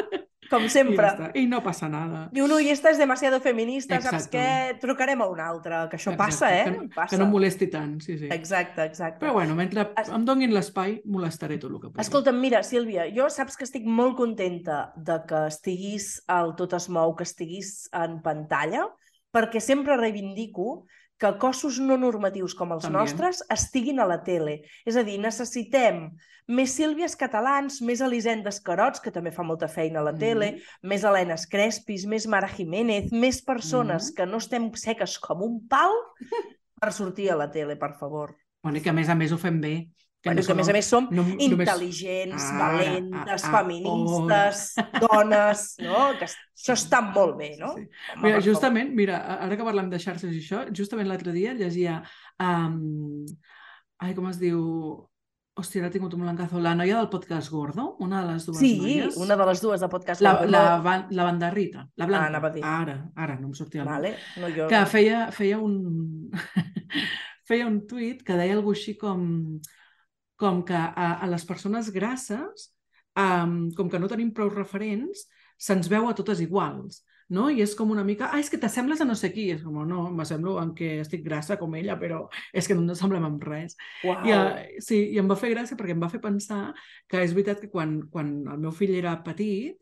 com 0.50 0.62
I, 0.62 0.70
sempre. 0.70 1.02
ja 1.02 1.10
està. 1.16 1.30
I 1.42 1.48
no 1.50 1.62
passa 1.66 1.88
nada. 1.90 2.28
Diu, 2.36 2.46
no, 2.48 2.60
i 2.62 2.70
esta 2.70 2.92
és 2.94 3.00
demasiado 3.02 3.40
feminista, 3.42 3.98
saps 3.98 4.28
Exacte. 4.28 4.38
què? 4.38 4.80
Trucarem 4.84 5.24
a 5.26 5.28
una 5.32 5.48
altra, 5.50 5.80
que 5.90 5.98
això 5.98 6.14
Exacte, 6.14 6.22
passa, 6.22 6.52
eh? 6.54 6.64
Que 6.68 6.74
no, 6.76 6.84
passa. 6.94 7.10
que 7.16 7.20
no 7.24 7.28
molesti 7.32 7.68
tant, 7.74 7.96
sí, 8.06 8.18
sí. 8.22 8.30
Exacte, 8.32 8.86
exacte. 8.86 9.20
Però 9.26 9.34
bueno, 9.34 9.56
mentre 9.58 9.88
Es- 9.98 10.12
em 10.14 10.24
donin 10.28 10.54
l'espai, 10.54 11.00
molestaré 11.06 11.58
tot 11.58 11.72
el 11.72 11.80
que 11.82 11.90
pugui. 11.90 12.02
Escolta'm, 12.06 12.38
mira, 12.40 12.62
Sílvia, 12.64 13.08
jo 13.16 13.26
saps 13.34 13.58
que 13.58 13.66
estic 13.66 13.88
molt 13.90 14.16
contenta 14.20 14.94
de 14.96 15.18
que 15.28 15.48
estiguis 15.48 16.22
al 16.28 16.54
Tot 16.56 16.74
es 16.78 16.88
mou, 16.94 17.16
que 17.16 17.24
estiguis 17.26 17.90
en 17.92 18.22
pantalla, 18.22 18.86
perquè 19.34 19.60
sempre 19.60 19.98
reivindico 19.98 20.86
que 21.18 21.38
cossos 21.40 21.80
no 21.80 21.96
normatius 21.98 22.54
com 22.56 22.74
els 22.76 22.84
També. 22.84 22.98
nostres 23.00 23.44
estiguin 23.50 24.00
a 24.00 24.06
la 24.06 24.22
tele. 24.24 24.64
És 24.86 24.98
a 24.98 25.04
dir, 25.04 25.18
necessitem 25.20 26.10
més 26.48 26.74
Sílvies 26.76 27.16
catalans, 27.16 27.82
més 27.82 28.02
Elisendes 28.02 28.60
Carots, 28.62 29.00
que 29.02 29.12
també 29.12 29.32
fa 29.32 29.42
molta 29.44 29.68
feina 29.68 30.00
a 30.02 30.04
la 30.04 30.14
tele, 30.14 30.52
Mhm. 30.52 30.90
més 30.90 31.04
Helenes 31.04 31.48
Crespis, 31.48 32.06
més 32.06 32.28
Mara 32.28 32.48
Jiménez, 32.48 33.12
més 33.12 33.42
persones 33.42 34.10
Mhm. 34.12 34.16
que 34.16 34.26
no 34.26 34.38
estem 34.38 34.72
seques 34.76 35.18
com 35.20 35.42
un 35.42 35.68
pal 35.68 35.92
per 36.80 36.92
sortir 36.94 37.32
a 37.32 37.36
la 37.36 37.50
tele, 37.50 37.76
per 37.78 37.94
favor. 37.98 38.36
Bueno, 38.62 38.78
i 38.78 38.82
que 38.82 38.90
a 38.90 38.94
més 38.94 39.10
a 39.10 39.16
més 39.16 39.32
ho 39.32 39.38
fem 39.38 39.60
bé. 39.62 39.88
Bueno, 40.26 40.42
que 40.42 40.52
a 40.52 40.56
més 40.58 40.70
a 40.70 40.74
més 40.74 40.88
som 40.90 41.08
no, 41.12 41.22
només- 41.24 41.46
intel·ligents, 41.46 42.46
Ara, 42.52 42.68
valentes, 42.74 43.44
ah, 43.46 43.48
ah, 43.48 43.52
feministes, 43.60 44.62
dones, 45.06 45.66
no? 45.86 46.04
Que 46.20 46.26
això 46.28 46.74
està 46.76 47.02
molt 47.06 47.38
bé, 47.38 47.52
no? 47.62 47.74
Sí, 47.78 47.86
sí. 47.86 47.90
Home, 48.16 48.22
Mira, 48.24 48.36
per 48.36 48.42
favor. 48.42 48.46
justament, 48.50 48.94
mira, 48.98 49.20
ara 49.38 49.56
que 49.60 49.64
parlem 49.68 49.90
de 49.94 50.00
xarxes 50.02 50.34
i 50.34 50.42
això, 50.44 50.66
justament 50.76 51.08
l'altre 51.08 51.32
dia 51.36 51.54
llegia... 51.54 52.00
Um, 52.42 53.26
ai, 54.02 54.14
com 54.18 54.26
es 54.32 54.40
diu? 54.42 54.60
Hòstia, 55.56 55.86
ara 55.86 55.90
tinc 55.94 56.04
un 56.04 56.20
blancazo. 56.20 56.60
La 56.60 56.74
noia 56.76 56.98
del 56.98 57.08
podcast 57.08 57.48
Gordo, 57.50 57.96
una 58.04 58.26
de 58.26 58.34
les 58.34 58.44
dues 58.46 58.58
Sí, 58.60 58.74
noies. 58.82 59.16
una 59.24 59.38
de 59.40 59.46
les 59.48 59.62
dues 59.64 59.80
de 59.80 59.88
podcast. 59.88 60.20
La, 60.26 60.34
Gordo, 60.42 60.52
la, 60.52 60.64
no- 60.76 60.84
Van- 60.84 61.06
la 61.16 61.24
Bandarrita, 61.30 61.86
la 61.96 62.06
Blanca. 62.10 62.26
Ah, 62.26 62.28
anava 62.34 62.50
a 62.50 62.52
dir. 62.58 62.64
Ara, 62.68 62.98
ara, 63.16 63.38
no 63.40 63.48
em 63.48 63.54
sortia. 63.56 63.86
Vale, 63.88 64.18
no, 64.42 64.50
jo... 64.52 64.68
que 64.68 64.82
feia, 64.92 65.30
feia 65.32 65.62
un 65.64 66.28
feia 67.48 67.68
un 67.70 67.80
tuit 67.88 68.20
que 68.26 68.36
deia 68.36 68.58
alguna 68.58 68.76
així 68.76 68.98
com, 69.00 69.24
com 70.46 70.62
que 70.66 70.78
a, 70.78 71.10
a 71.18 71.28
les 71.32 71.46
persones 71.50 71.90
grasses, 71.90 72.70
um, 73.18 73.72
com 73.74 73.90
que 73.90 74.00
no 74.00 74.10
tenim 74.12 74.30
prou 74.36 74.54
referents, 74.54 75.26
se'ns 75.58 75.90
veu 75.90 76.10
a 76.10 76.14
totes 76.14 76.42
iguals, 76.44 77.02
no? 77.34 77.48
I 77.50 77.64
és 77.66 77.74
com 77.78 77.90
una 77.90 78.04
mica, 78.06 78.30
ah, 78.30 78.40
és 78.42 78.52
que 78.54 78.60
t'assembles 78.62 79.02
a 79.02 79.08
no 79.08 79.16
sé 79.18 79.32
qui. 79.34 79.48
És 79.56 79.64
com, 79.66 79.80
no, 79.90 80.04
m'assemblo 80.14 80.60
en 80.62 80.76
que 80.78 81.00
estic 81.02 81.24
grassa 81.26 81.58
com 81.58 81.74
ella, 81.80 81.98
però 82.02 82.26
és 82.54 82.68
que 82.68 82.78
no 82.78 82.86
ens 82.86 82.94
assemblem 82.98 83.26
amb 83.26 83.48
res. 83.48 83.78
Uau. 84.06 84.22
I, 84.28 84.36
uh, 84.36 84.84
sí, 84.86 85.02
i 85.16 85.22
em 85.22 85.32
va 85.32 85.40
fer 85.40 85.56
gràcia 85.56 85.80
perquè 85.80 85.96
em 85.96 86.04
va 86.04 86.12
fer 86.12 86.22
pensar 86.24 86.68
que 87.10 87.24
és 87.26 87.34
veritat 87.34 87.64
que 87.64 87.72
quan, 87.74 87.98
quan 88.14 88.36
el 88.54 88.62
meu 88.68 88.76
fill 88.76 88.94
era 89.00 89.18
petit, 89.26 89.80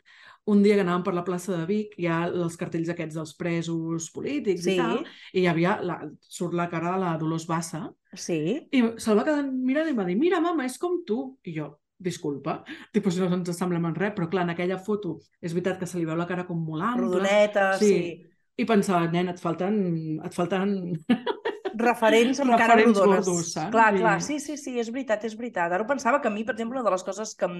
un 0.51 0.63
dia 0.63 0.75
que 0.75 0.83
anàvem 0.83 1.03
per 1.05 1.13
la 1.15 1.23
plaça 1.23 1.53
de 1.55 1.65
Vic, 1.69 1.93
hi 2.00 2.07
ha 2.12 2.23
els 2.27 2.57
cartells 2.59 2.91
aquests 2.91 3.15
dels 3.15 3.35
presos 3.39 4.09
polítics 4.15 4.65
Sí, 4.65 4.75
i 4.75 4.81
tal, 4.81 5.00
i 5.31 5.43
hi 5.43 5.47
havia, 5.47 5.77
la, 5.85 6.01
surt 6.19 6.57
la 6.57 6.67
cara 6.71 6.95
de 6.95 7.03
la 7.03 7.13
Dolors 7.21 7.45
Bassa, 7.47 7.85
sí. 8.12 8.41
i 8.67 8.83
se'l 8.97 9.19
va 9.19 9.25
quedar 9.27 9.45
mirant 9.47 9.91
i 9.91 9.95
va 9.95 10.07
dir, 10.09 10.17
mira, 10.19 10.41
mama, 10.43 10.67
és 10.67 10.75
com 10.81 11.00
tu. 11.07 11.21
I 11.47 11.55
jo, 11.55 11.69
disculpa, 12.03 12.59
tipus, 12.95 13.21
no 13.21 13.31
ens 13.38 13.53
assemblem 13.53 13.88
en 13.88 13.95
res, 13.95 14.13
però 14.17 14.27
clar, 14.31 14.43
en 14.47 14.53
aquella 14.55 14.81
foto 14.83 15.17
és 15.39 15.55
veritat 15.55 15.79
que 15.79 15.88
se 15.89 16.00
li 16.00 16.07
veu 16.09 16.19
la 16.19 16.27
cara 16.29 16.47
com 16.50 16.59
molt 16.59 16.83
ampla. 16.83 17.07
Rodoneta, 17.07 17.71
sí. 17.79 17.93
Sí. 17.93 18.29
I 18.59 18.67
pensava, 18.69 19.07
nen, 19.09 19.31
et 19.31 19.39
falten, 19.41 19.79
et 20.21 20.35
falten 20.35 20.75
Referents 21.80 22.39
amb 22.44 22.51
cara 22.56 22.75
Referents 22.75 23.00
rodones. 23.00 23.25
gordos, 23.25 23.51
saps? 23.53 23.72
Clar, 23.72 23.89
I- 23.96 24.00
clar, 24.00 24.22
sí, 24.22 24.39
sí, 24.39 24.58
sí, 24.58 24.77
és 24.80 24.92
veritat, 24.92 25.24
és 25.25 25.36
veritat. 25.38 25.72
Ara 25.72 25.84
ho 25.84 25.88
pensava 25.88 26.22
que 26.22 26.27
a 26.27 26.32
mi, 26.32 26.44
per 26.44 26.53
exemple, 26.56 26.80
una 26.80 26.88
de 26.89 26.94
les 26.96 27.03
coses 27.03 27.34
que 27.36 27.46
em, 27.46 27.58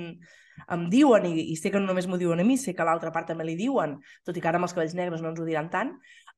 em 0.78 0.90
diuen, 0.90 1.26
i, 1.26 1.50
i 1.54 1.56
sé 1.56 1.72
que 1.72 1.80
no 1.80 1.88
només 1.88 2.08
m'ho 2.08 2.18
diuen 2.22 2.40
a 2.40 2.44
mi, 2.44 2.58
sé 2.58 2.76
que 2.76 2.82
a 2.82 2.86
l'altra 2.86 3.12
part 3.12 3.28
també 3.28 3.44
li 3.46 3.56
diuen, 3.56 3.98
tot 4.24 4.38
i 4.38 4.42
que 4.42 4.48
ara 4.48 4.58
amb 4.62 4.70
els 4.70 4.74
cabells 4.78 4.94
negres 4.96 5.22
no 5.22 5.30
ens 5.34 5.40
ho 5.42 5.46
diran 5.46 5.70
tant, 5.74 5.96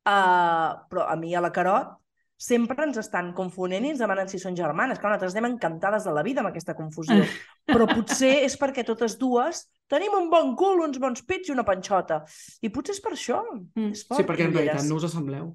uh, 0.08 0.72
però 0.90 1.08
a 1.10 1.16
mi 1.20 1.36
a 1.36 1.42
la 1.42 1.52
Carot 1.52 1.98
sempre 2.38 2.84
ens 2.84 2.98
estan 3.00 3.30
confonent 3.34 3.86
i 3.86 3.94
ens 3.94 4.00
demanen 4.04 4.28
si 4.28 4.38
són 4.42 4.58
germanes. 4.58 5.00
Clar, 5.00 5.14
nosaltres 5.14 5.36
anem 5.38 5.54
encantades 5.54 6.04
de 6.04 6.12
la 6.12 6.24
vida 6.24 6.42
amb 6.44 6.50
aquesta 6.50 6.76
confusió. 6.76 7.16
Però 7.72 7.88
potser 7.88 8.44
és 8.44 8.58
perquè 8.60 8.84
totes 8.86 9.16
dues 9.18 9.64
tenim 9.90 10.14
un 10.18 10.28
bon 10.30 10.52
cul, 10.60 10.82
uns 10.84 11.00
bons 11.00 11.24
pits 11.24 11.48
i 11.50 11.54
una 11.56 11.64
panxota. 11.64 12.20
I 12.62 12.70
potser 12.70 12.94
és 12.98 13.02
per 13.02 13.14
això. 13.16 13.40
Mm. 13.74 13.94
És 13.96 14.04
fort, 14.06 14.20
Sí, 14.20 14.28
perquè 14.28 14.50
en 14.50 14.54
realitat 14.54 14.84
no 14.90 15.00
us 15.00 15.08
assembleu. 15.08 15.54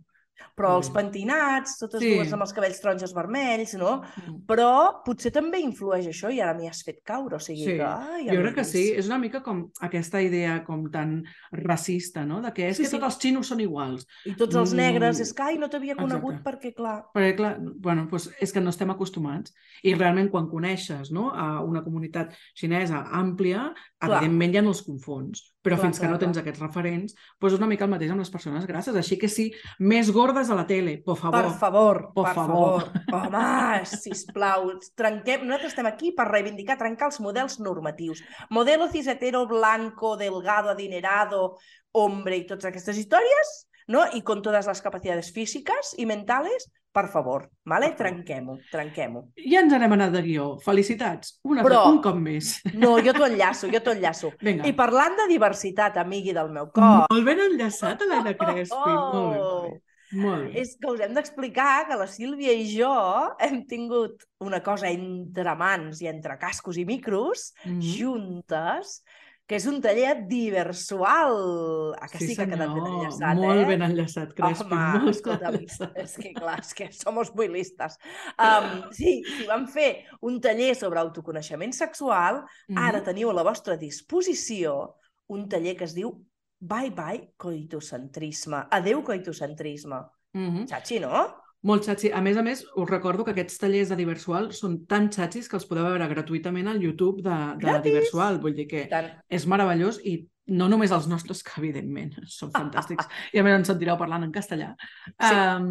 Però 0.57 0.77
els 0.77 0.87
Sí. 0.87 0.93
pentinats, 0.93 1.79
totes 1.79 2.01
Sí. 2.01 2.15
dues 2.17 2.33
amb 2.33 2.43
els 2.43 2.53
cabells 2.53 2.81
taronges 2.81 3.15
vermells, 3.15 3.75
no? 3.75 4.03
Mm. 4.27 4.45
Però 4.47 5.03
potser 5.05 5.33
també 5.33 5.61
influeix 5.61 6.07
això 6.07 6.31
i 6.33 6.41
ara 6.41 6.55
m'hi 6.55 6.69
has 6.69 6.83
fet 6.83 7.03
caure, 7.05 7.37
o 7.37 7.39
sigui 7.41 7.65
Sí, 7.65 7.77
que... 7.77 7.83
Ai, 7.83 8.27
jo 8.29 8.41
crec 8.43 8.55
que 8.57 8.65
sí. 8.65 8.91
És 8.97 9.07
una 9.07 9.19
mica 9.19 9.43
com 9.43 9.71
aquesta 9.81 10.21
idea 10.23 10.63
com 10.65 10.91
tan 10.91 11.25
racista, 11.53 12.25
no? 12.27 12.41
De 12.43 12.53
que 12.53 12.69
és 12.71 12.77
Sí, 12.77 12.83
que 12.85 12.89
sí. 12.89 12.97
tots 12.99 13.05
els 13.15 13.19
xinos 13.23 13.47
són 13.49 13.61
iguals. 13.61 14.07
I 14.27 14.35
tots 14.35 14.55
els 14.55 14.73
negres, 14.75 15.19
Mm, 15.19 15.23
és 15.23 15.33
que 15.35 15.43
ai, 15.43 15.59
no 15.59 15.69
t'havia 15.69 15.97
conegut 15.97 16.35
exacte. 16.35 16.51
perquè, 16.71 16.75
clar... 16.75 17.05
Perquè, 17.15 17.37
clar, 17.37 17.59
bueno, 17.61 18.07
doncs 18.11 18.31
és 18.41 18.53
que 18.53 18.61
no 18.61 18.71
estem 18.71 18.91
acostumats. 18.91 19.55
I 19.83 19.95
realment, 19.95 20.31
quan 20.31 20.49
coneixes 20.49 21.11
no, 21.11 21.31
a 21.35 21.63
una 21.63 21.83
comunitat 21.83 22.35
xinesa 22.55 23.05
àmplia, 23.11 23.73
Clar. 24.01 24.17
evidentment 24.23 24.55
ja 24.55 24.63
no 24.65 24.71
els 24.73 24.81
confons. 24.83 25.43
Però 25.61 25.77
Clar, 25.77 25.85
fins 25.85 25.99
que 26.01 26.07
clar, 26.07 26.13
no 26.15 26.19
tens 26.19 26.33
clar. 26.39 26.43
aquests 26.43 26.63
referents, 26.63 27.15
doncs 27.39 27.53
és 27.53 27.59
una 27.59 27.67
mica 27.69 27.85
el 27.85 27.91
mateix 27.93 28.11
amb 28.15 28.23
les 28.23 28.31
persones 28.33 28.65
grasses. 28.67 28.97
Així 28.97 29.19
que 29.21 29.29
sí, 29.29 29.51
més 29.79 30.09
gordes 30.11 30.49
a 30.49 30.57
la 30.57 30.65
tele, 30.67 30.95
por 31.05 31.19
favor. 31.21 31.43
Per 31.51 31.59
favor, 31.61 32.01
Por 32.15 32.25
per 32.25 32.35
favor. 32.35 32.87
favor. 33.11 33.27
Home, 33.27 33.85
sisplau, 33.85 34.71
trenquem... 34.97 35.45
Nosaltres 35.45 35.75
estem 35.75 35.87
aquí 35.91 36.13
per 36.17 36.29
reivindicar, 36.31 36.79
trencar 36.81 37.11
els 37.11 37.21
models 37.21 37.59
normatius. 37.61 38.23
Modelo 38.49 38.89
cisetero, 38.89 39.47
blanco, 39.47 40.17
delgado, 40.17 40.71
adinerado, 40.71 41.59
hombre 41.93 42.37
i 42.41 42.47
totes 42.47 42.71
aquestes 42.71 42.97
històries, 42.97 43.55
no? 43.89 44.07
I 44.15 44.23
con 44.23 44.41
todas 44.41 44.67
las 44.67 44.81
capacidades 44.81 45.33
físicas 45.33 45.95
y 45.99 46.07
mentales, 46.07 46.71
per 46.93 47.07
favor, 47.09 47.49
vale? 47.65 47.93
Trenquem-ho, 47.97 48.57
trenquem-ho. 48.71 49.29
Ja 49.47 49.61
ens 49.63 49.73
n'hem 49.73 49.93
anat 49.93 50.13
de 50.13 50.23
guió. 50.23 50.59
Felicitats. 50.65 51.37
Una, 51.45 51.63
Però- 51.63 51.85
Un 51.93 52.01
cop 52.03 52.17
més. 52.17 52.61
No, 52.75 52.97
jo 52.99 53.13
t'ho 53.13 53.27
enllaço, 53.27 53.69
jo 53.71 53.81
t'ho 53.81 53.93
enllaço. 53.93 54.33
Vinga. 54.41 54.67
I 54.67 54.73
parlant 54.73 55.17
de 55.17 55.29
diversitat, 55.29 55.97
amigui 56.03 56.33
del 56.35 56.51
meu 56.51 56.71
cor, 56.75 57.07
Molt 57.11 57.25
ben 57.25 57.39
enllaçat, 57.51 58.03
Helena 58.03 58.35
Crespi. 58.35 58.75
Molt 58.75 59.15
bé, 59.15 59.39
molt 59.39 59.71
bé. 59.71 59.81
Molt 60.13 60.43
bé. 60.49 60.59
és 60.59 60.73
que 60.75 60.89
us 60.91 60.99
hem 61.05 61.13
d'explicar 61.15 61.87
que 61.87 61.95
la 61.95 62.09
Sílvia 62.11 62.51
i 62.53 62.65
jo 62.67 62.91
hem 63.39 63.61
tingut 63.71 64.25
una 64.43 64.59
cosa 64.61 64.89
entre 64.91 65.55
mans 65.55 66.01
i 66.03 66.09
entre 66.11 66.35
cascos 66.37 66.77
i 66.77 66.85
micros, 66.85 67.53
Mhm. 67.65 67.81
juntes, 67.81 69.05
que 69.51 69.57
és 69.59 69.65
un 69.67 69.81
taller 69.83 70.13
diversual. 70.31 71.95
A 71.99 72.07
que 72.09 72.21
sí, 72.23 72.37
que 72.37 72.45
ha 72.45 72.47
quedat 72.47 72.71
ben 72.71 72.87
enllaçat, 72.87 73.37
Molt 73.41 73.63
eh? 73.63 73.67
ben 73.67 73.83
enllaçat, 73.83 74.33
Crespi. 74.39 74.67
Home, 74.77 75.01
molt 75.09 75.27
enllaçat. 75.33 75.97
és 75.99 76.15
que 76.23 76.33
clar, 76.37 76.59
és 76.63 76.73
que 76.79 76.87
somos 76.95 77.33
muy 77.35 77.49
listas. 77.51 77.99
Um, 78.39 78.85
sí, 78.95 79.21
si 79.27 79.47
vam 79.51 79.67
fer 79.67 80.05
un 80.23 80.39
taller 80.41 80.75
sobre 80.79 81.01
autoconeixement 81.03 81.75
sexual, 81.75 82.45
ara 82.77 82.99
Mhm. 83.01 83.05
teniu 83.05 83.31
a 83.31 83.35
la 83.35 83.43
vostra 83.43 83.77
disposició 83.77 84.95
un 85.29 85.49
taller 85.49 85.77
que 85.77 85.85
es 85.85 85.95
diu 85.95 86.15
Bye 86.61 86.91
Bye 86.91 87.33
Coitocentrisme. 87.37 88.67
Adeu 88.71 89.03
coitocentrisme. 89.03 89.97
Mhm. 90.33 90.67
Xachi, 90.69 91.01
no? 91.01 91.40
Molt 91.69 91.85
xatxi. 91.85 92.09
A 92.17 92.23
més 92.25 92.39
a 92.41 92.43
més, 92.45 92.63
us 92.65 92.89
recordo 92.89 93.25
que 93.25 93.35
aquests 93.35 93.61
tallers 93.61 93.91
de 93.93 93.99
Diversual 93.99 94.49
són 94.57 94.79
tan 94.89 95.11
xatxis 95.13 95.49
que 95.51 95.59
els 95.59 95.67
podeu 95.69 95.85
veure 95.91 96.09
gratuïtament 96.09 96.71
al 96.73 96.81
YouTube 96.81 97.21
de, 97.27 97.39
de! 97.61 97.75
Diversual. 97.85 98.41
Vull 98.41 98.57
dir 98.57 98.67
que 98.71 98.87
és 99.29 99.47
meravellós 99.51 100.01
i 100.09 100.23
no 100.51 100.67
només 100.71 100.91
els 100.95 101.07
nostres, 101.11 101.43
que 101.47 101.55
evidentment 101.61 102.13
són 102.31 102.51
fantàstics, 102.55 103.07
i 103.33 103.41
a 103.41 103.45
més 103.47 103.55
ens 103.61 103.71
sentireu 103.71 103.97
parlant 104.01 104.27
en 104.27 104.33
castellà, 104.35 104.73
Sí. 105.15 105.31
um, 105.31 105.71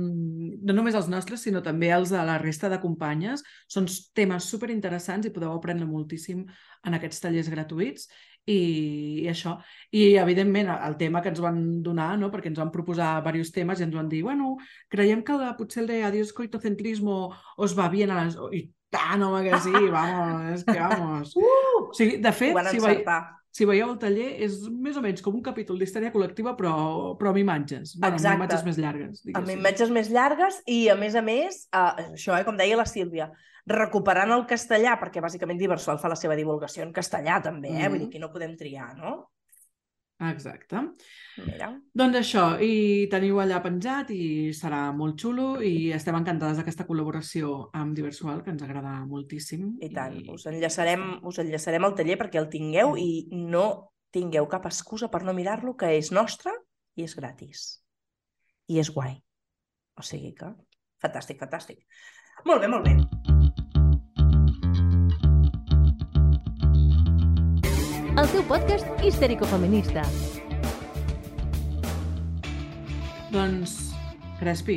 no 0.63 0.73
només 0.77 0.95
els 0.95 1.09
nostres, 1.11 1.43
sinó 1.43 1.61
també 1.65 1.91
els 1.91 2.13
de 2.15 2.23
la 2.25 2.37
resta 2.39 2.69
de 2.71 2.79
companyes. 2.79 3.43
Són 3.67 3.87
temes 4.15 4.47
superinteressants 4.49 5.27
i 5.27 5.33
podeu 5.35 5.53
aprendre 5.53 5.87
moltíssim 5.89 6.45
en 6.85 6.93
aquests 6.95 7.19
tallers 7.19 7.49
gratuïts 7.51 8.07
i, 8.45 9.23
i 9.23 9.27
això. 9.29 9.57
I, 9.91 10.15
evidentment, 10.21 10.69
el 10.71 10.97
tema 10.97 11.21
que 11.21 11.29
ens 11.33 11.41
van 11.43 11.59
donar, 11.83 12.17
no? 12.17 12.31
perquè 12.31 12.49
ens 12.51 12.59
van 12.61 12.71
proposar 12.71 13.17
diversos 13.19 13.53
temes 13.55 13.79
i 13.79 13.87
ens 13.87 13.95
van 13.95 14.09
dir, 14.09 14.23
bueno, 14.23 14.55
creiem 14.89 15.23
que 15.25 15.37
la, 15.37 15.55
potser 15.57 15.83
el 15.83 15.91
de 15.91 16.03
adiós 16.07 16.33
coitocentrismo 16.33 17.21
os 17.57 17.77
va 17.77 17.89
bien 17.89 18.11
a 18.11 18.23
les... 18.23 18.39
I 18.55 18.69
tant, 18.89 19.21
home, 19.21 19.43
que 19.45 19.59
sí, 19.61 19.73
vamos, 19.91 20.47
és 20.55 20.63
que 20.65 20.79
vamos. 20.79 21.35
Uh! 21.39 21.89
O 21.89 21.93
sigui, 21.95 22.17
de 22.21 22.31
fet, 22.35 22.57
si, 22.71 22.81
vei... 22.83 23.03
si 23.51 23.65
veieu 23.65 23.89
el 23.89 23.97
taller, 24.01 24.29
és 24.45 24.59
més 24.69 24.97
o 24.97 25.01
menys 25.01 25.23
com 25.25 25.35
un 25.35 25.43
capítol 25.45 25.79
d'història 25.81 26.11
col·lectiva, 26.13 26.55
però, 26.57 26.73
però 27.19 27.33
amb 27.33 27.41
imatges. 27.41 27.95
Bueno, 27.97 28.15
Exacte. 28.19 28.33
amb 28.35 28.43
imatges 28.43 28.65
més 28.67 28.77
llargues. 28.77 29.23
amb 29.25 29.31
diguéssim. 29.31 29.59
imatges 29.59 29.93
més 29.95 30.09
llargues 30.13 30.61
i, 30.67 30.79
a 30.89 30.95
més 30.95 31.15
a 31.15 31.23
més, 31.25 31.63
uh, 31.73 32.13
això, 32.13 32.37
eh, 32.37 32.45
com 32.45 32.57
deia 32.57 32.77
la 32.77 32.85
Sílvia, 32.85 33.31
recuperant 33.69 34.31
el 34.31 34.45
castellà, 34.49 34.99
perquè 35.01 35.21
bàsicament 35.21 35.59
Diversual 35.59 35.99
fa 35.99 36.09
la 36.09 36.17
seva 36.19 36.37
divulgació 36.37 36.83
en 36.83 36.93
castellà 36.93 37.41
també, 37.41 37.69
eh? 37.69 37.83
Mhm. 37.83 37.89
vull 37.89 37.99
dir 38.05 38.09
que 38.09 38.19
no 38.19 38.31
podem 38.31 38.55
triar, 38.57 38.95
no? 38.97 39.31
Exacte. 40.19 40.81
Mira. 41.45 41.69
Doncs 41.95 42.17
això, 42.19 42.43
i 42.59 43.07
teniu 43.11 43.37
allà 43.39 43.61
penjat 43.63 44.09
i 44.11 44.51
serà 44.55 44.89
molt 44.95 45.15
xulo 45.21 45.61
i 45.63 45.93
estem 45.95 46.17
encantades 46.19 46.59
d'aquesta 46.59 46.83
col·laboració 46.87 47.69
amb 47.79 47.95
Diversual, 47.95 48.41
que 48.43 48.51
ens 48.51 48.65
agrada 48.65 48.97
moltíssim. 49.07 49.77
I 49.79 49.91
tant, 49.95 50.17
us 50.33 50.43
enllaçarem, 50.51 51.05
us 51.23 51.39
enllaçarem 51.39 51.87
al 51.87 51.95
taller 51.95 52.19
perquè 52.19 52.41
el 52.41 52.49
tingueu 52.51 52.97
i 52.99 53.29
no 53.31 53.65
tingueu 54.11 54.49
cap 54.51 54.67
excusa 54.67 55.07
per 55.07 55.23
no 55.23 55.35
mirar-lo, 55.37 55.77
que 55.79 55.93
és 55.95 56.11
nostre 56.11 56.51
i 56.99 57.07
és 57.07 57.15
gratis. 57.15 57.69
I 58.67 58.83
és 58.83 58.91
guai. 58.91 59.15
O 59.95 60.03
sigui 60.03 60.33
que, 60.35 60.51
fantàstic, 60.99 61.39
fantàstic. 61.39 61.85
Molt 62.43 62.63
bé, 62.63 62.67
molt 62.71 62.87
bé. 62.87 63.18
El 68.29 68.35
teu 68.35 68.43
podcast 68.45 68.99
histèrico-feminista. 69.01 70.03
Doncs, 73.33 73.71
Crespi, 74.37 74.75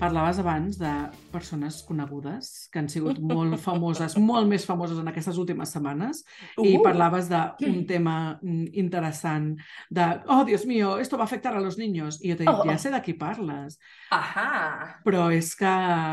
parlaves 0.00 0.38
abans 0.40 0.78
de 0.80 0.90
persones 1.30 1.82
conegudes 1.86 2.68
que 2.72 2.80
han 2.80 2.88
sigut 2.88 3.18
molt 3.32 3.58
famoses, 3.60 4.16
molt 4.18 4.48
més 4.48 4.64
famoses 4.66 4.98
en 4.98 5.08
aquestes 5.12 5.36
últimes 5.38 5.70
setmanes, 5.76 6.22
i 6.58 6.76
Uh! 6.78 6.82
parlaves 6.82 7.28
d'un 7.30 7.84
tema 7.92 8.38
mm, 8.42 8.70
interessant 8.80 9.52
de, 9.90 10.06
oh, 10.28 10.42
Dios 10.48 10.64
mío, 10.66 10.96
esto 10.98 11.16
va 11.20 11.24
a 11.24 11.30
afectar 11.30 11.54
a 11.54 11.60
los 11.60 11.76
niños. 11.78 12.18
I 12.24 12.32
jo 12.32 12.36
t'he 12.40 12.46
dit, 12.48 12.50
Oh. 12.50 12.64
ja 12.66 12.78
sé 12.78 12.90
de 12.90 13.00
qui 13.04 13.14
parles, 13.14 13.78
Ahà! 14.10 15.00
però 15.04 15.28
és 15.30 15.52
que 15.54 15.68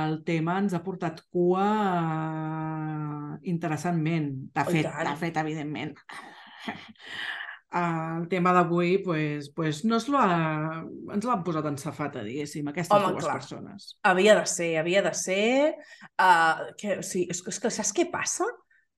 el 0.08 0.20
tema 0.28 0.60
ens 0.60 0.74
ha 0.76 0.84
portat 0.84 1.24
cua 1.32 1.68
eh, 2.28 3.50
interessantment. 3.50 4.32
De 4.54 4.62
Oh, 4.66 4.70
i 4.70 4.74
fet, 4.82 4.92
tant. 4.92 5.08
de 5.10 5.16
fet, 5.16 5.38
evidentment. 5.38 5.96
El 7.76 8.30
tema 8.32 8.54
d'avui 8.56 9.00
pues, 9.04 9.50
pues 9.52 9.82
no 9.84 9.98
es 9.98 10.06
ha... 10.16 10.84
ens 11.14 11.26
l'han 11.28 11.42
posat 11.44 11.66
en 11.68 11.76
safata, 11.78 12.22
diguéssim, 12.24 12.70
aquestes 12.72 12.96
Home, 12.96 13.12
dues 13.18 13.26
clar. 13.26 13.34
persones. 13.42 13.90
Havia 14.08 14.38
de 14.40 14.46
ser, 14.48 14.70
havia 14.80 15.02
de 15.04 15.12
ser... 15.14 15.76
Uh, 16.16 16.72
que, 16.80 17.02
sí, 17.04 17.26
és, 17.30 17.42
que- 17.44 17.52
és 17.52 17.60
que 17.60 17.74
saps 17.76 17.92
què 17.98 18.08
passa? 18.14 18.48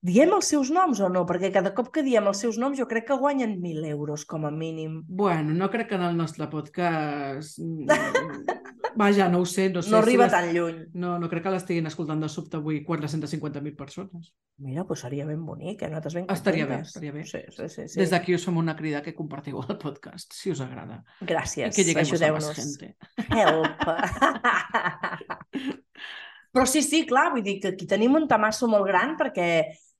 Diem 0.05 0.31
els 0.31 0.47
seus 0.53 0.69
noms 0.71 1.01
o 1.03 1.09
no? 1.11 1.25
Perquè 1.27 1.49
cada 1.51 1.73
cop 1.75 1.89
que 1.91 2.05
diem 2.05 2.29
els 2.29 2.39
seus 2.45 2.55
noms 2.61 2.77
jo 2.79 2.85
crec 2.87 3.09
que 3.09 3.17
guanyen 3.19 3.57
1.000 3.57 3.89
euros 3.89 4.23
com 4.29 4.45
a 4.47 4.51
mínim. 4.51 5.01
Bueno, 5.09 5.51
no 5.57 5.67
crec 5.73 5.89
que 5.89 5.97
en 5.97 6.05
el 6.07 6.15
nostre 6.15 6.47
podcast... 6.47 7.59
Vaja, 8.99 9.29
no 9.31 9.39
ho 9.39 9.45
sé, 9.47 9.69
no 9.71 9.81
sé 9.81 9.91
No 9.93 9.97
arriba 10.01 10.25
si 10.27 10.31
les- 10.35 10.41
tan 10.41 10.53
lluny. 10.53 10.79
No, 10.99 11.13
no 11.19 11.29
crec 11.31 11.43
que 11.45 11.53
l'estiguin 11.53 11.87
escoltant 11.87 12.19
de 12.19 12.27
sobte 12.29 12.57
avui 12.59 12.81
450.000 12.83 13.75
persones. 13.79 14.33
Mira, 14.59 14.83
doncs 14.83 14.99
seria 15.05 15.25
ben 15.25 15.45
bonic, 15.47 15.81
eh? 15.85 15.89
Nosaltres 15.89 16.17
ben 16.19 16.25
Estaria 16.35 16.65
bé, 16.65 16.81
contentes. 16.81 16.89
estaria 16.95 17.11
bé. 17.15 17.23
Sí, 17.25 17.39
sí, 17.55 17.69
sí. 17.69 17.87
sí. 17.93 17.99
Des 18.01 18.11
d'aquí 18.11 18.35
us 18.35 18.43
fem 18.45 18.57
una 18.59 18.75
crida 18.75 19.01
que 19.01 19.15
compartiu 19.15 19.61
el 19.63 19.77
podcast, 19.79 20.33
si 20.35 20.51
us 20.51 20.59
agrada. 20.65 20.99
Gràcies, 21.21 21.77
I 21.79 21.93
que 21.93 22.01
ajudeu-nos. 22.03 22.79
Help! 23.29 23.87
Però 26.51 26.65
sí, 26.65 26.81
sí, 26.81 27.03
clar, 27.05 27.29
vull 27.31 27.43
dir 27.45 27.59
que 27.61 27.71
aquí 27.75 27.85
tenim 27.87 28.15
un 28.17 28.27
tamasso 28.27 28.67
molt 28.67 28.87
gran 28.89 29.15
perquè, 29.19 29.49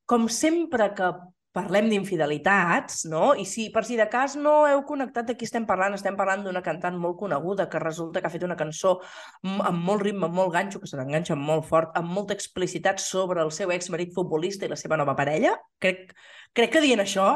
com 0.09 0.27
sempre 0.33 0.89
que 0.97 1.11
parlem 1.55 1.87
d'infidelitats, 1.89 3.03
no? 3.09 3.31
I 3.33 3.45
si 3.49 3.69
per 3.73 3.81
si 3.87 3.97
de 3.97 4.05
cas 4.11 4.35
no 4.37 4.67
heu 4.69 4.83
connectat 4.87 5.25
de 5.29 5.35
qui 5.37 5.47
estem 5.47 5.65
parlant, 5.69 5.95
estem 5.97 6.17
parlant 6.19 6.43
d'una 6.45 6.61
cantant 6.65 6.97
molt 7.01 7.17
coneguda 7.17 7.65
que 7.69 7.81
resulta 7.81 8.21
que 8.21 8.29
ha 8.29 8.33
fet 8.33 8.45
una 8.45 8.57
cançó 8.59 8.99
amb 9.43 9.81
molt 9.85 10.05
ritme, 10.05 10.27
amb 10.29 10.37
molt 10.37 10.53
ganxo, 10.53 10.81
que 10.81 10.89
se 10.89 10.99
t'enganxa 10.99 11.37
molt 11.39 11.65
fort, 11.65 11.95
amb 11.97 12.13
molta 12.13 12.37
explicitat 12.37 13.01
sobre 13.01 13.41
el 13.41 13.51
seu 13.55 13.73
exmarit 13.73 14.13
futbolista 14.13 14.67
i 14.67 14.71
la 14.71 14.77
seva 14.79 14.99
nova 14.99 15.17
parella. 15.17 15.55
Crec, 15.81 16.13
crec 16.53 16.75
que 16.75 16.85
dient 16.85 17.05
això 17.05 17.29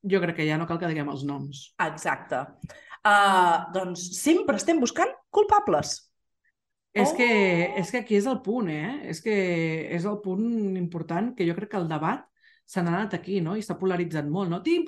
Jo 0.00 0.16
crec 0.16 0.38
que 0.38 0.46
ja 0.48 0.56
no 0.56 0.64
cal 0.64 0.78
que 0.80 0.88
diguem 0.88 1.10
els 1.12 1.26
noms. 1.28 1.74
Exacte. 1.84 2.38
Uh, 3.04 3.68
doncs 3.74 4.06
sempre 4.16 4.56
estem 4.56 4.80
buscant 4.80 5.12
culpables. 5.28 5.90
És, 6.96 7.12
que, 7.12 7.26
Oh! 7.28 7.80
és 7.82 7.90
que 7.92 8.00
aquí 8.00 8.16
és 8.16 8.26
el 8.26 8.40
punt, 8.40 8.70
eh? 8.72 8.94
És 9.12 9.20
que 9.20 9.34
és 9.92 10.06
el 10.08 10.16
punt 10.24 10.76
important 10.80 11.34
que 11.36 11.44
jo 11.46 11.54
crec 11.54 11.70
que 11.74 11.78
el 11.78 11.88
debat 11.90 12.24
s'ha 12.70 12.84
anat 12.84 13.16
aquí, 13.18 13.40
no? 13.42 13.56
I 13.58 13.64
s'ha 13.66 13.78
polaritzat 13.80 14.28
molt, 14.30 14.52
no? 14.52 14.62
Tim... 14.66 14.86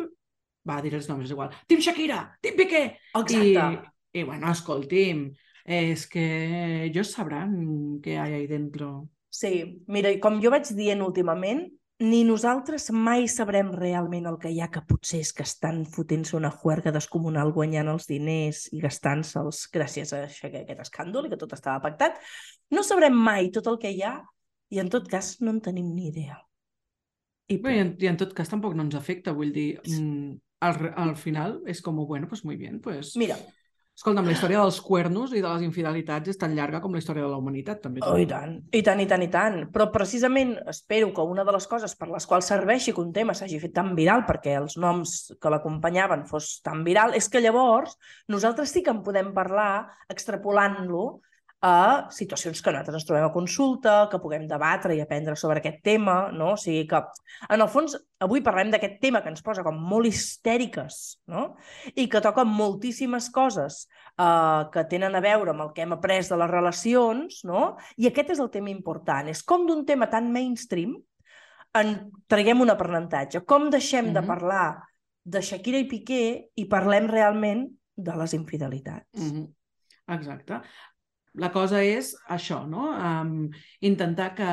Va, 0.68 0.76
diré 0.78 1.00
els 1.00 1.08
noms, 1.10 1.30
igual. 1.34 1.50
Tim 1.66 1.80
Shakira, 1.82 2.20
Tim 2.38 2.54
Piqué! 2.54 2.82
Exacte. 3.18 3.40
I, 3.42 4.20
I, 4.20 4.22
bueno, 4.22 4.46
escolti'm, 4.52 5.24
és 5.66 6.04
que 6.10 6.26
ellos 6.84 7.10
sabrán 7.16 7.56
què 8.02 8.14
hi 8.14 8.18
ha 8.20 8.26
ahí 8.28 8.46
dentro. 8.46 9.08
Sí, 9.32 9.82
mira, 9.90 10.12
com 10.22 10.38
jo 10.42 10.52
vaig 10.54 10.70
dient 10.78 11.02
últimament, 11.02 11.64
ni 12.02 12.22
nosaltres 12.26 12.90
mai 12.90 13.28
sabrem 13.30 13.72
realment 13.74 14.26
el 14.26 14.38
que 14.42 14.50
hi 14.50 14.60
ha, 14.62 14.70
que 14.70 14.82
potser 14.86 15.20
és 15.22 15.32
que 15.34 15.46
estan 15.46 15.84
fotent-se 15.86 16.34
una 16.38 16.50
juerga 16.50 16.94
descomunal 16.94 17.52
guanyant 17.54 17.90
els 17.92 18.06
diners 18.10 18.64
i 18.74 18.82
gastant-se'ls 18.82 19.64
gràcies 19.74 20.14
a 20.14 20.24
aquest 20.26 20.86
escàndol 20.86 21.26
i 21.26 21.32
que 21.32 21.38
tot 21.38 21.54
estava 21.58 21.82
pactat. 21.84 22.18
No 22.74 22.82
sabrem 22.86 23.14
mai 23.14 23.50
tot 23.54 23.70
el 23.70 23.78
que 23.82 23.90
hi 23.94 24.02
ha 24.06 24.16
i 24.70 24.82
en 24.82 24.90
tot 24.90 25.06
cas 25.10 25.36
no 25.42 25.54
en 25.54 25.62
tenim 25.62 25.90
ni 25.94 26.10
idea. 26.10 26.38
I 27.50 27.58
Bé, 27.62 27.74
i, 27.76 27.82
en, 27.82 27.96
I 28.00 28.12
en 28.12 28.20
tot 28.20 28.36
cas 28.36 28.52
tampoc 28.52 28.76
no 28.76 28.86
ens 28.86 28.94
afecta, 28.98 29.34
vull 29.36 29.50
dir, 29.54 29.74
mm, 29.82 30.36
al, 30.68 30.92
al 31.06 31.16
final 31.18 31.58
és 31.66 31.82
com, 31.82 31.98
bueno, 32.06 32.28
pues 32.28 32.44
muy 32.44 32.56
bien, 32.56 32.80
pues... 32.80 33.16
Mira, 33.16 33.36
Escolta'm, 33.92 34.24
la 34.24 34.32
història 34.32 34.62
dels 34.62 34.78
cuernos 34.80 35.34
i 35.36 35.42
de 35.44 35.50
les 35.50 35.64
infidelitats 35.66 36.32
és 36.32 36.38
tan 36.40 36.54
llarga 36.56 36.78
com 36.80 36.94
la 36.96 37.00
història 37.02 37.26
de 37.26 37.28
la 37.28 37.36
humanitat, 37.38 37.82
també. 37.84 38.00
Oh, 38.08 38.16
i 38.16 38.24
tant, 38.26 38.54
i 38.72 38.80
tant, 38.82 39.02
i 39.04 39.06
tant, 39.06 39.24
i 39.26 39.28
tant. 39.30 39.58
Però 39.74 39.90
precisament 39.92 40.54
espero 40.72 41.10
que 41.12 41.26
una 41.28 41.44
de 41.44 41.52
les 41.52 41.66
coses 41.68 41.92
per 41.98 42.08
les 42.08 42.26
quals 42.26 42.48
serveixi 42.48 42.94
que 42.96 43.02
un 43.04 43.12
tema 43.12 43.36
s'hagi 43.36 43.60
fet 43.60 43.74
tan 43.76 43.92
viral, 43.98 44.24
perquè 44.28 44.56
els 44.62 44.78
noms 44.80 45.34
que 45.36 45.52
l'acompanyaven 45.52 46.24
fos 46.30 46.54
tan 46.64 46.80
viral, 46.88 47.12
és 47.18 47.28
que 47.28 47.44
llavors 47.44 47.98
nosaltres 48.32 48.72
sí 48.72 48.82
que 48.82 48.94
en 48.96 49.04
podem 49.04 49.30
parlar 49.36 49.84
extrapolant-lo 50.08 51.04
a 51.62 52.08
situacions 52.10 52.58
que 52.58 52.72
nosaltres 52.72 52.96
ens 52.98 53.04
trobem 53.06 53.24
a 53.24 53.30
consulta, 53.30 54.08
que 54.10 54.18
puguem 54.18 54.48
debatre 54.50 54.96
i 54.96 55.00
aprendre 55.00 55.36
sobre 55.38 55.60
aquest 55.60 55.78
tema, 55.86 56.32
no? 56.34 56.54
O 56.56 56.58
sigui 56.58 56.88
que, 56.90 56.98
en 57.48 57.62
el 57.62 57.68
fons, 57.70 57.94
avui 58.18 58.42
parlem 58.42 58.72
d'aquest 58.72 58.98
tema 59.00 59.20
que 59.22 59.30
ens 59.30 59.44
posa 59.46 59.62
com 59.62 59.78
molt 59.78 60.10
histèriques, 60.10 60.98
no? 61.30 61.52
I 61.94 62.08
que 62.10 62.20
toca 62.24 62.42
moltíssimes 62.42 63.30
coses 63.30 63.84
eh, 64.18 64.62
que 64.74 64.84
tenen 64.90 65.14
a 65.14 65.22
veure 65.22 65.54
amb 65.54 65.68
el 65.68 65.72
que 65.76 65.86
hem 65.86 65.94
après 65.94 66.26
de 66.26 66.40
les 66.42 66.50
relacions, 66.50 67.44
no? 67.46 67.76
I 67.96 68.10
aquest 68.10 68.34
és 68.34 68.42
el 68.42 68.50
tema 68.50 68.74
important. 68.74 69.30
És 69.30 69.46
com 69.46 69.68
d'un 69.70 69.86
tema 69.86 70.10
tan 70.10 70.32
mainstream 70.34 70.98
en 71.78 71.94
traguem 72.26 72.60
un 72.60 72.74
aprenentatge. 72.74 73.46
Com 73.46 73.70
deixem 73.70 74.12
de 74.12 74.20
Mhm. 74.20 74.26
parlar 74.26 74.82
de 75.24 75.40
Shakira 75.40 75.78
i 75.78 75.86
Piqué 75.86 76.50
i 76.56 76.64
parlem 76.66 77.06
realment 77.06 77.68
de 77.94 78.16
les 78.16 78.34
infidelitats. 78.34 79.06
Mm 79.14 79.30
-hmm. 79.30 79.50
Exacte. 80.08 80.60
La 81.40 81.48
cosa 81.52 81.80
és 81.84 82.12
això, 82.28 82.62
no? 82.68 82.90
Um, 82.92 83.50
intentar 83.80 84.32
que 84.36 84.48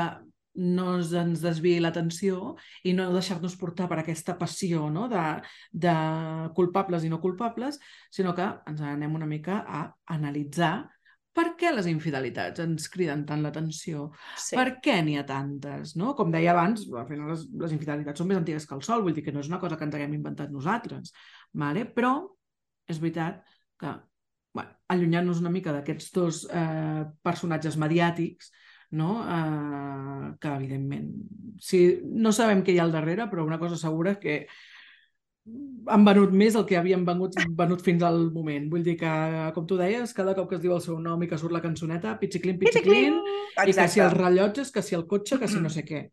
no 0.60 0.86
ens 0.98 1.42
desviï 1.44 1.80
l'atenció 1.80 2.56
i 2.84 2.94
no 2.96 3.10
deixar-nos 3.14 3.56
portar 3.60 3.88
per 3.88 4.00
aquesta 4.02 4.36
passió 4.40 4.90
no? 4.92 5.08
de, 5.12 5.24
de 5.72 5.96
culpables 6.58 7.06
i 7.06 7.12
no 7.12 7.22
culpables, 7.24 7.80
sinó 8.12 8.34
que 8.36 8.48
ens 8.68 8.82
anem 8.82 9.16
una 9.16 9.28
mica 9.30 9.62
a 9.64 9.84
analitzar 10.16 10.90
per 11.36 11.54
què 11.60 11.70
les 11.72 11.88
infidelitats 11.88 12.60
ens 12.64 12.90
criden 12.92 13.22
tant 13.28 13.44
l'atenció, 13.44 14.10
Sí. 14.36 14.58
per 14.58 14.80
què 14.84 14.98
n'hi 15.06 15.16
ha 15.20 15.26
tantes, 15.30 15.96
no? 15.96 16.16
Com 16.18 16.34
deia 16.34 16.52
abans, 16.52 16.88
al 16.90 17.08
final 17.08 17.30
les, 17.32 17.46
les 17.62 17.76
infidelitats 17.76 18.20
són 18.20 18.28
més 18.28 18.40
antigues 18.42 18.66
que 18.68 18.76
el 18.76 18.84
sol, 18.84 19.06
vull 19.06 19.16
dir 19.16 19.24
que 19.24 19.32
no 19.32 19.40
és 19.40 19.48
una 19.48 19.60
cosa 19.62 19.78
que 19.78 19.86
ens 19.88 19.96
haguem 19.96 20.18
inventat 20.18 20.52
nosaltres, 20.52 21.14
vale? 21.54 21.86
però 21.86 22.14
és 22.90 23.00
veritat 23.00 23.44
que, 23.80 23.94
bueno, 24.54 24.74
allunyant-nos 24.90 25.42
una 25.44 25.52
mica 25.54 25.74
d'aquests 25.76 26.12
dos 26.16 26.42
eh, 26.50 27.06
personatges 27.26 27.78
mediàtics, 27.78 28.52
no? 28.98 29.20
Eh, 29.24 30.34
que 30.42 30.56
evidentment, 30.56 31.14
si, 31.62 31.84
no 32.04 32.34
sabem 32.34 32.64
què 32.66 32.74
hi 32.74 32.82
ha 32.82 32.88
al 32.88 32.96
darrere, 32.96 33.30
però 33.30 33.46
una 33.46 33.62
cosa 33.62 33.78
segura 33.78 34.18
és 34.18 34.22
que 34.24 34.36
han 35.90 36.04
venut 36.06 36.34
més 36.36 36.56
el 36.60 36.66
que 36.70 36.78
havien 36.78 37.06
venut, 37.06 37.34
venut 37.58 37.82
fins 37.86 38.04
al 38.06 38.20
moment. 38.34 38.68
Vull 38.70 38.84
dir 38.86 38.96
que, 39.00 39.12
com 39.56 39.66
tu 39.70 39.80
deies, 39.80 40.14
cada 40.14 40.36
cop 40.38 40.50
que 40.50 40.60
es 40.60 40.64
diu 40.64 40.76
el 40.76 40.84
seu 40.86 41.00
nom 41.02 41.22
i 41.24 41.30
que 41.30 41.40
surt 41.42 41.56
la 41.56 41.64
cançoneta, 41.64 42.18
pitxiclin, 42.22 42.60
pitxiclin, 42.62 43.18
i 43.66 43.74
que 43.74 43.88
si 43.90 44.04
els 44.04 44.16
rellotges, 44.18 44.74
que 44.76 44.86
si 44.86 44.98
el 44.98 45.08
cotxe, 45.10 45.40
que 45.42 45.50
si 45.50 45.62
no 45.62 45.72
sé 45.74 45.86
què. 45.88 46.04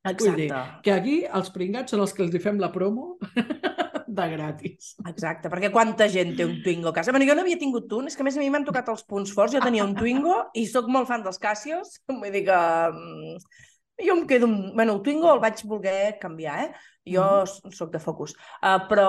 Vull 0.00 0.32
dir, 0.32 0.48
Exacte. 0.48 0.80
que 0.84 0.92
aquí 0.94 1.16
els 1.28 1.50
pringats 1.52 1.92
són 1.92 2.00
els 2.00 2.14
que 2.16 2.22
els 2.24 2.32
hi 2.34 2.40
fem 2.40 2.56
la 2.60 2.70
promo 2.72 3.18
de 4.16 4.26
gratis. 4.34 4.92
Exacte, 5.08 5.50
perquè 5.52 5.70
quanta 5.72 6.08
gent 6.10 6.34
té 6.38 6.46
un 6.46 6.60
Twingo 6.64 6.90
a 6.90 6.96
casa? 6.96 7.14
Bueno, 7.14 7.26
jo 7.28 7.36
no 7.36 7.44
havia 7.44 7.58
tingut 7.60 7.92
un, 7.96 8.10
és 8.10 8.18
que 8.18 8.24
a 8.24 8.28
més 8.28 8.36
a 8.38 8.42
mi 8.42 8.50
m'han 8.52 8.66
tocat 8.66 8.90
els 8.92 9.06
punts 9.08 9.32
forts, 9.36 9.54
jo 9.56 9.62
tenia 9.64 9.86
un 9.86 9.96
Twingo 9.98 10.36
i 10.58 10.66
sóc 10.68 10.90
molt 10.92 11.08
fan 11.10 11.24
dels 11.26 11.40
Casios, 11.42 11.98
vull 12.10 12.30
dir 12.34 12.46
que... 12.48 12.62
mm, 12.94 13.66
Jo 14.00 14.14
em 14.16 14.26
quedo... 14.26 14.46
Bueno, 14.48 14.94
el 14.94 15.02
Twingo 15.04 15.28
el 15.34 15.40
vaig 15.42 15.60
voler 15.68 16.16
canviar, 16.20 16.64
eh? 16.64 16.70
Jo 17.14 17.24
mm. 17.42 17.72
sóc 17.76 17.90
de 17.92 18.00
Focus, 18.00 18.32
uh, 18.62 18.78
però 18.88 19.08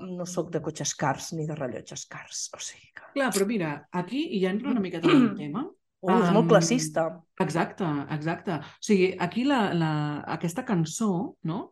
no 0.00 0.24
sóc 0.28 0.48
de 0.54 0.62
cotxes 0.64 0.94
cars 0.96 1.32
ni 1.36 1.44
de 1.48 1.56
rellotges 1.56 2.06
cars, 2.08 2.46
o 2.56 2.60
sigui 2.62 2.92
que... 2.96 3.10
Clar, 3.16 3.28
però 3.34 3.48
mira, 3.48 3.72
aquí 3.92 4.28
ja 4.40 4.52
entra 4.54 4.72
una 4.72 4.80
miqueta 4.84 5.10
en 5.12 5.28
el 5.28 5.34
tema. 5.42 5.66
Oh, 6.06 6.12
és 6.12 6.30
molt 6.30 6.46
classista. 6.46 7.06
Exacte, 7.42 7.86
exacte. 8.14 8.60
O 8.60 8.84
sigui, 8.84 9.08
aquí 9.18 9.46
la, 9.48 9.72
la, 9.74 9.92
aquesta 10.36 10.62
cançó 10.68 11.10
no? 11.48 11.70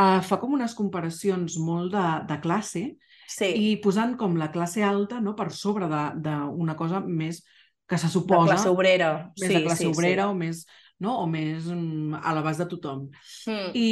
Uh, 0.00 0.18
fa 0.24 0.40
com 0.40 0.56
unes 0.56 0.74
comparacions 0.78 1.58
molt 1.60 1.92
de, 1.94 2.08
de 2.30 2.40
classe 2.42 2.84
sí. 3.28 3.48
i 3.52 3.70
posant 3.84 4.16
com 4.20 4.38
la 4.40 4.50
classe 4.54 4.82
alta 4.86 5.20
no, 5.20 5.36
per 5.36 5.50
sobre 5.54 5.88
d'una 6.16 6.76
cosa 6.78 7.02
més 7.04 7.44
que 7.90 7.98
se 7.98 8.08
suposa... 8.08 8.46
De 8.46 8.54
classe 8.54 8.70
obrera. 8.70 9.10
Més 9.40 9.48
sí, 9.48 9.56
de 9.56 9.64
classe 9.66 9.84
sí, 9.84 9.90
obrera 9.90 10.28
sí. 10.28 10.30
o 10.30 10.38
més 10.38 10.64
no? 11.00 11.16
o 11.24 11.26
més 11.26 11.66
mm, 11.66 12.20
a 12.20 12.34
l'abast 12.36 12.62
de 12.62 12.68
tothom. 12.70 13.06
Mm. 13.48 13.70
I, 13.74 13.88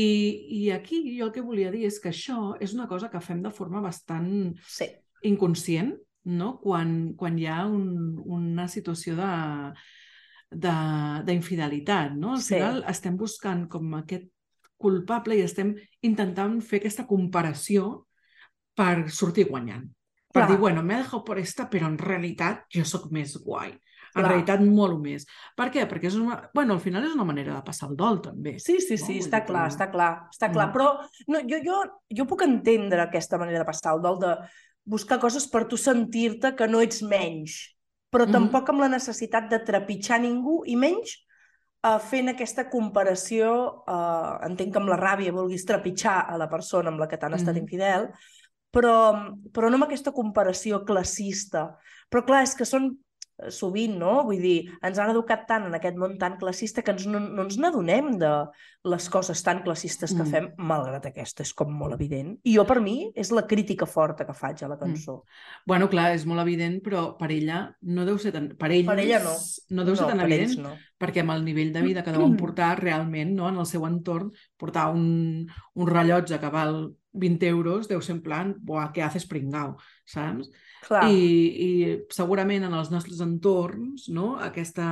I 0.60 0.64
aquí 0.76 1.02
jo 1.16 1.28
el 1.28 1.34
que 1.34 1.44
volia 1.44 1.72
dir 1.74 1.86
és 1.88 1.98
que 2.02 2.12
això 2.12 2.52
és 2.62 2.76
una 2.76 2.88
cosa 2.90 3.10
que 3.12 3.22
fem 3.24 3.42
de 3.44 3.52
forma 3.54 3.82
bastant 3.84 4.28
sí. 4.68 4.90
inconscient, 5.26 5.94
no? 6.28 6.56
quan, 6.62 7.14
quan 7.18 7.38
hi 7.40 7.48
ha 7.48 7.62
un, 7.66 8.18
una 8.24 8.68
situació 8.70 9.16
de 9.18 9.32
d'infidelitat, 10.48 12.14
no? 12.16 12.30
Al 12.32 12.40
Sí. 12.40 12.54
final 12.54 12.78
estem 12.88 13.18
buscant 13.20 13.66
com 13.68 13.90
aquest 13.98 14.30
culpable 14.78 15.36
i 15.36 15.42
estem 15.44 15.74
intentant 16.06 16.60
fer 16.62 16.80
aquesta 16.80 17.06
comparació 17.06 18.06
per 18.78 19.08
sortir 19.10 19.48
guanyant. 19.50 19.88
Per 20.32 20.42
Clar. 20.44 20.48
dir, 20.52 20.58
bueno, 20.60 20.82
m'he 20.84 20.96
dejado 21.00 21.24
por 21.24 21.38
esta, 21.40 21.68
però 21.70 21.88
en 21.88 21.96
realitat 21.98 22.64
jo 22.74 22.84
sóc 22.84 23.08
més 23.10 23.36
guai. 23.42 23.70
En 23.72 24.22
Clar. 24.22 24.28
realitat, 24.28 24.60
molt 24.64 25.00
més. 25.02 25.24
Per 25.56 25.66
què? 25.72 25.86
Perquè 25.88 26.08
és 26.08 26.16
una... 26.16 26.38
Bueno, 26.54 26.74
al 26.74 26.80
final 26.80 27.04
és 27.04 27.14
una 27.14 27.24
manera 27.28 27.54
de 27.56 27.62
passar 27.64 27.88
el 27.90 27.96
dol, 27.96 28.20
també. 28.22 28.54
Sí, 28.58 28.78
sí, 28.80 28.96
No? 28.96 29.06
sí, 29.06 29.18
està 29.20 29.42
clar, 29.46 29.66
està 29.68 29.90
clar, 29.90 30.28
està 30.32 30.50
clar. 30.52 30.68
Mm. 30.68 30.72
Però 30.72 30.86
no, 31.28 31.40
jo, 31.48 31.58
jo, 31.64 31.80
jo 32.20 32.26
puc 32.26 32.42
entendre 32.46 33.02
aquesta 33.02 33.38
manera 33.40 33.60
de 33.64 33.68
passar 33.68 33.94
el 33.96 34.02
dol, 34.04 34.18
de 34.22 34.34
buscar 34.84 35.18
coses 35.20 35.46
per 35.52 35.66
tu 35.68 35.76
sentir-te 35.76 36.54
que 36.56 36.68
no 36.68 36.80
ets 36.80 37.02
menys, 37.02 37.58
però 38.10 38.24
Mhm. 38.26 38.32
tampoc 38.32 38.68
amb 38.70 38.80
la 38.80 38.88
necessitat 38.88 39.50
de 39.50 39.58
trepitjar 39.60 40.20
ningú 40.20 40.62
i 40.66 40.76
menys 40.76 41.18
uh, 41.84 41.98
fent 41.98 42.28
aquesta 42.28 42.68
comparació, 42.70 43.82
uh, 43.86 44.38
entenc 44.46 44.72
que 44.72 44.78
amb 44.78 44.88
la 44.88 44.96
ràbia 45.00 45.32
vulguis 45.32 45.64
trepitjar 45.68 46.26
a 46.28 46.36
la 46.40 46.48
persona 46.48 46.90
amb 46.90 47.00
la 47.00 47.08
que 47.08 47.16
t'han 47.16 47.34
estat 47.34 47.54
Mhm. 47.54 47.62
infidel, 47.62 48.08
però, 48.72 48.94
però 49.52 49.70
no 49.70 49.76
amb 49.76 49.84
aquesta 49.84 50.12
comparació 50.12 50.84
classista. 50.84 51.76
Però 52.10 52.24
clar, 52.24 52.42
és 52.42 52.54
que 52.54 52.64
són 52.64 52.90
eh, 52.92 52.96
sovint, 53.54 53.94
no? 54.00 54.24
Vull 54.26 54.40
dir, 54.42 54.56
ens 54.82 54.98
han 54.98 55.12
educat 55.12 55.44
tant 55.46 55.68
en 55.68 55.76
aquest 55.78 55.96
món 56.00 56.16
tan 56.18 56.36
classista 56.40 56.82
que 56.82 56.90
ens, 56.90 57.06
no, 57.06 57.20
no 57.20 57.44
ens 57.46 57.58
n'adonem 57.62 58.16
de 58.18 58.32
les 58.88 59.08
coses 59.12 59.42
tan 59.44 59.62
classistes 59.62 60.14
que 60.14 60.22
Mm. 60.24 60.30
fem, 60.32 60.48
malgrat 60.58 61.06
aquesta 61.06 61.42
és 61.42 61.52
com 61.54 61.70
molt 61.70 61.94
evident. 61.94 62.36
I 62.44 62.54
jo, 62.56 62.64
per 62.66 62.80
mi, 62.80 63.12
és 63.14 63.30
la 63.30 63.46
crítica 63.46 63.86
forta 63.86 64.26
que 64.26 64.34
faig 64.34 64.62
a 64.64 64.68
la 64.68 64.78
cançó. 64.78 65.22
Bueno, 65.66 65.88
clar, 65.88 66.12
és 66.14 66.26
molt 66.26 66.40
evident, 66.40 66.80
però 66.82 67.16
per 67.18 67.30
ella 67.30 67.76
no 67.82 68.04
deu 68.04 68.18
ser 68.18 68.32
tan... 68.32 68.48
Per 68.58 68.70
ells 68.72 68.86
Per 68.86 68.98
ella 68.98 69.20
no. 69.22 69.34
no 69.70 69.84
deu 69.84 69.96
ser 69.96 70.06
tan 70.06 70.18
per 70.18 70.26
evident, 70.26 70.58
no. 70.62 70.76
perquè 70.98 71.20
amb 71.22 71.36
el 71.36 71.44
nivell 71.44 71.72
de 71.72 71.82
vida 71.82 72.02
que 72.02 72.14
deuen 72.14 72.36
portar 72.36 72.78
realment 72.80 73.34
no, 73.36 73.48
en 73.48 73.58
el 73.58 73.66
seu 73.66 73.86
entorn, 73.86 74.32
portar 74.56 74.90
un, 74.94 75.46
un 75.74 75.86
rellotge 75.86 76.38
que 76.40 76.50
val 76.50 76.88
20 77.18 77.50
euros 77.50 77.88
deu 77.90 78.00
ser 78.04 78.16
en 78.16 78.22
plan, 78.24 78.54
buah, 78.54 78.88
què 78.94 79.04
haces 79.04 79.26
pringau, 79.28 79.76
saps? 80.08 80.50
Clar, 80.86 81.08
I, 81.10 81.18
I 81.18 81.70
segurament 82.14 82.68
en 82.68 82.74
els 82.78 82.92
nostres 82.94 83.20
entorns 83.24 84.06
no, 84.14 84.36
aquesta 84.42 84.86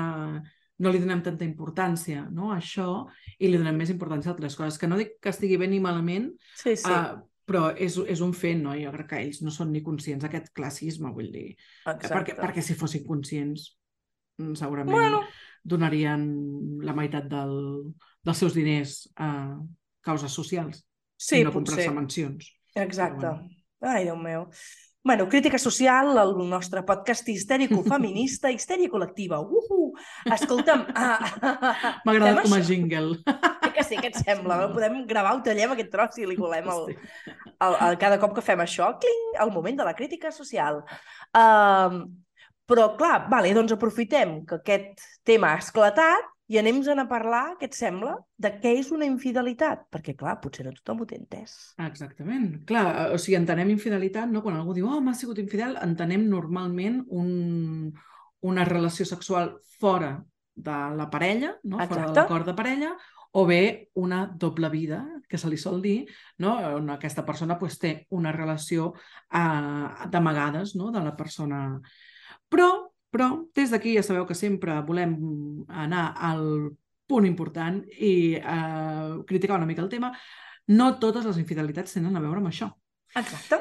no 0.82 0.92
li 0.92 1.00
donem 1.00 1.22
tanta 1.24 1.46
importància 1.46 2.26
no, 2.28 2.50
a 2.52 2.58
això 2.58 3.06
i 3.38 3.48
li 3.48 3.56
donem 3.56 3.78
més 3.80 3.92
importància 3.94 4.32
a 4.32 4.34
altres 4.34 4.58
coses, 4.58 4.76
que 4.80 4.90
no 4.90 4.98
dic 5.00 5.16
que 5.22 5.32
estigui 5.32 5.56
bé 5.60 5.70
ni 5.70 5.80
malament, 5.80 6.28
sí, 6.58 6.74
sí, 6.76 6.92
uh, 6.92 7.16
però 7.46 7.70
és, 7.72 7.96
és 8.10 8.20
un 8.24 8.34
fet, 8.36 8.58
no? 8.58 8.74
Jo 8.76 8.92
crec 8.92 9.10
que 9.12 9.22
ells 9.22 9.40
no 9.46 9.54
són 9.54 9.70
ni 9.72 9.82
conscients 9.86 10.26
d'aquest 10.26 10.50
classisme, 10.56 11.12
vull 11.14 11.30
dir. 11.32 11.52
exacte. 11.86 12.12
Perquè, 12.12 12.36
perquè 12.40 12.64
si 12.64 12.76
fossin 12.78 13.06
conscients, 13.06 13.70
mm, 14.40 14.56
segurament 14.58 14.98
Bueno. 14.98 15.22
donarien 15.62 16.26
la 16.82 16.94
meitat 16.96 17.30
del, 17.30 17.56
dels 18.26 18.42
seus 18.42 18.54
diners 18.58 18.98
a 19.16 19.30
causes 20.02 20.34
socials 20.34 20.82
sí, 21.16 21.40
i 21.40 21.46
no 21.46 21.54
comprar-se 21.54 21.92
mansions. 21.92 22.50
Exacte. 22.76 23.24
Però 23.24 23.36
bueno. 23.38 23.54
Ai, 23.86 24.04
Déu 24.08 24.16
meu. 24.16 24.48
Bueno, 25.06 25.28
crítica 25.28 25.58
social, 25.62 26.16
el 26.18 26.32
nostre 26.50 26.82
podcast 26.82 27.28
histèrico 27.30 27.78
feminista, 27.92 28.50
histèria 28.50 28.90
col·lectiva. 28.90 29.38
Uhu! 29.38 29.92
Escolta'm... 30.34 30.82
ah, 30.98 31.20
M'ha 32.04 32.14
agradat 32.16 32.42
com 32.42 32.56
a 32.56 32.58
això? 32.58 32.66
jingle. 32.72 33.20
Sí 33.22 33.70
que 33.76 33.84
sí, 33.86 33.98
què 34.00 34.10
et 34.10 34.18
sembla? 34.18 34.58
Sí. 34.64 34.72
Podem 34.74 35.00
gravar, 35.06 35.36
ho 35.36 35.42
tallem 35.46 35.76
aquest 35.76 35.92
tros 35.92 36.18
i 36.18 36.26
li 36.26 36.36
colem 36.38 36.66
el, 36.74 36.90
el, 37.30 37.76
el, 37.86 37.98
cada 38.02 38.18
cop 38.22 38.34
que 38.34 38.44
fem 38.44 38.64
això, 38.64 38.90
cling, 39.02 39.24
el 39.44 39.52
moment 39.54 39.78
de 39.78 39.86
la 39.86 39.94
crítica 39.94 40.32
social. 40.34 40.82
Um, 41.30 42.00
però, 42.66 42.88
clar, 42.98 43.28
vale, 43.30 43.54
doncs 43.54 43.76
aprofitem 43.76 44.40
que 44.48 44.58
aquest 44.58 45.06
tema 45.28 45.54
ha 45.54 45.62
esclatat 45.62 46.32
i 46.46 46.58
anem 46.60 46.78
a 46.86 47.04
parlar, 47.10 47.56
què 47.58 47.66
et 47.66 47.74
sembla, 47.74 48.16
de 48.38 48.52
què 48.62 48.76
és 48.78 48.92
una 48.94 49.06
infidelitat? 49.08 49.88
Perquè, 49.90 50.14
clar, 50.14 50.36
potser 50.40 50.66
no 50.66 50.72
tothom 50.76 51.02
ho 51.02 51.06
té 51.06 51.16
entès. 51.18 51.74
Exactament. 51.82 52.62
Clar, 52.68 52.84
eh, 52.86 53.14
o 53.14 53.18
sigui, 53.18 53.36
entenem 53.36 53.72
infidelitat, 53.74 54.30
no? 54.30 54.42
Quan 54.44 54.56
algú 54.56 54.76
diu, 54.76 54.86
oh, 54.86 55.00
m'ha 55.02 55.14
sigut 55.18 55.40
infidel, 55.42 55.74
entenem 55.82 56.28
normalment 56.30 57.02
un, 57.10 57.90
una 58.46 58.64
relació 58.64 59.06
sexual 59.06 59.56
fora 59.80 60.14
de 60.54 60.78
la 60.96 61.10
parella, 61.10 61.56
no? 61.64 61.78
fora 61.78 61.88
de 61.88 62.00
Exacte. 62.00 62.20
l'acord 62.20 62.46
de 62.46 62.54
parella, 62.54 62.94
o 63.36 63.44
bé 63.44 63.90
una 63.94 64.24
doble 64.26 64.70
vida, 64.70 65.02
que 65.28 65.38
se 65.38 65.50
li 65.50 65.58
sol 65.58 65.82
dir, 65.82 66.06
no? 66.38 66.54
on 66.78 66.94
aquesta 66.94 67.26
persona 67.26 67.58
pues, 67.58 67.80
té 67.82 68.06
una 68.16 68.32
relació 68.32 68.92
eh, 68.94 70.06
d'amagades 70.08 70.76
no? 70.78 70.92
de 70.94 71.02
la 71.04 71.16
persona. 71.18 71.80
Però, 72.48 72.85
però 73.16 73.30
des 73.56 73.72
d'aquí 73.72 73.94
ja 73.96 74.02
sabeu 74.04 74.26
que 74.28 74.36
sempre 74.36 74.76
volem 74.86 75.16
anar 75.72 76.10
al 76.20 76.44
punt 77.08 77.24
important 77.26 77.80
i 78.02 78.34
eh, 78.36 79.16
criticar 79.26 79.56
una 79.56 79.66
mica 79.66 79.80
el 79.82 79.88
tema. 79.88 80.12
No 80.68 80.96
totes 81.00 81.24
les 81.24 81.38
infidelitats 81.38 81.94
tenen 81.96 82.16
a 82.18 82.20
veure 82.20 82.42
amb 82.42 82.50
això. 82.50 82.68
Exacte. 83.16 83.60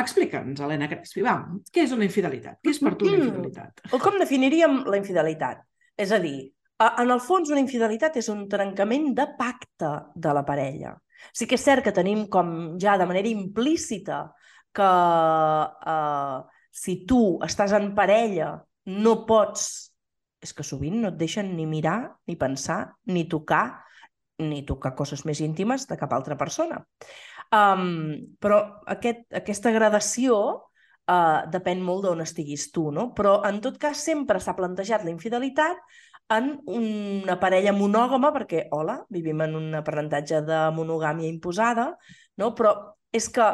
Explica'ns, 0.00 0.58
Helena 0.64 0.88
Crespi, 0.90 1.22
va, 1.22 1.36
què 1.70 1.84
és 1.84 1.92
una 1.94 2.06
infidelitat? 2.06 2.58
Què 2.64 2.72
és 2.72 2.80
per 2.82 2.94
tu 2.98 3.06
una 3.06 3.16
Mm. 3.18 3.26
infidelitat? 3.28 3.82
O 3.94 3.98
com 4.02 4.16
definiríem 4.18 4.80
la 4.90 4.96
infidelitat? 4.98 5.60
És 5.96 6.10
a 6.10 6.18
dir, 6.18 6.50
en 6.80 7.10
el 7.10 7.20
fons 7.22 7.50
una 7.50 7.60
infidelitat 7.62 8.16
és 8.16 8.28
un 8.28 8.48
trencament 8.48 9.12
de 9.14 9.26
pacte 9.38 9.90
de 10.14 10.32
la 10.34 10.42
parella. 10.44 10.96
Sí 11.32 11.46
que 11.46 11.54
és 11.54 11.62
cert 11.62 11.84
que 11.84 11.92
tenim 11.94 12.26
com 12.28 12.76
ja 12.78 12.96
de 12.98 13.06
manera 13.06 13.28
implícita 13.28 14.32
que 14.74 14.82
eh, 15.94 16.38
si 16.72 17.04
tu 17.06 17.38
estàs 17.46 17.72
en 17.78 17.92
parella 17.94 18.56
no 18.90 19.24
pots... 19.28 19.90
És 20.44 20.52
que 20.52 20.64
sovint 20.66 20.98
no 21.00 21.08
et 21.08 21.16
deixen 21.16 21.54
ni 21.56 21.64
mirar, 21.64 22.18
ni 22.28 22.34
pensar, 22.36 22.98
ni 23.08 23.22
tocar, 23.32 23.80
ni 24.44 24.60
tocar 24.68 24.92
coses 24.98 25.22
més 25.24 25.40
íntimes 25.40 25.86
de 25.88 25.96
cap 25.96 26.12
altra 26.12 26.36
persona. 26.36 26.82
Um, 27.48 28.36
però 28.44 28.58
aquest, 28.92 29.24
aquesta 29.32 29.72
gradació 29.72 30.36
uh, 31.08 31.40
depèn 31.48 31.80
molt 31.80 32.04
d'on 32.04 32.20
estiguis 32.20 32.66
tu, 32.74 32.90
no? 32.92 33.14
Però 33.16 33.38
en 33.48 33.62
tot 33.64 33.78
cas 33.80 34.04
sempre 34.04 34.42
s'ha 34.42 34.56
plantejat 34.58 35.06
la 35.06 35.14
infidelitat 35.14 35.80
en 36.34 36.58
una 36.70 37.36
parella 37.40 37.72
monògama, 37.76 38.32
perquè, 38.34 38.66
hola, 38.72 38.98
vivim 39.12 39.42
en 39.44 39.56
un 39.58 39.74
aprenentatge 39.80 40.40
de 40.46 40.60
monogàmia 40.76 41.28
imposada, 41.28 41.90
no? 42.40 42.52
però 42.56 42.74
és 43.12 43.28
que 43.30 43.44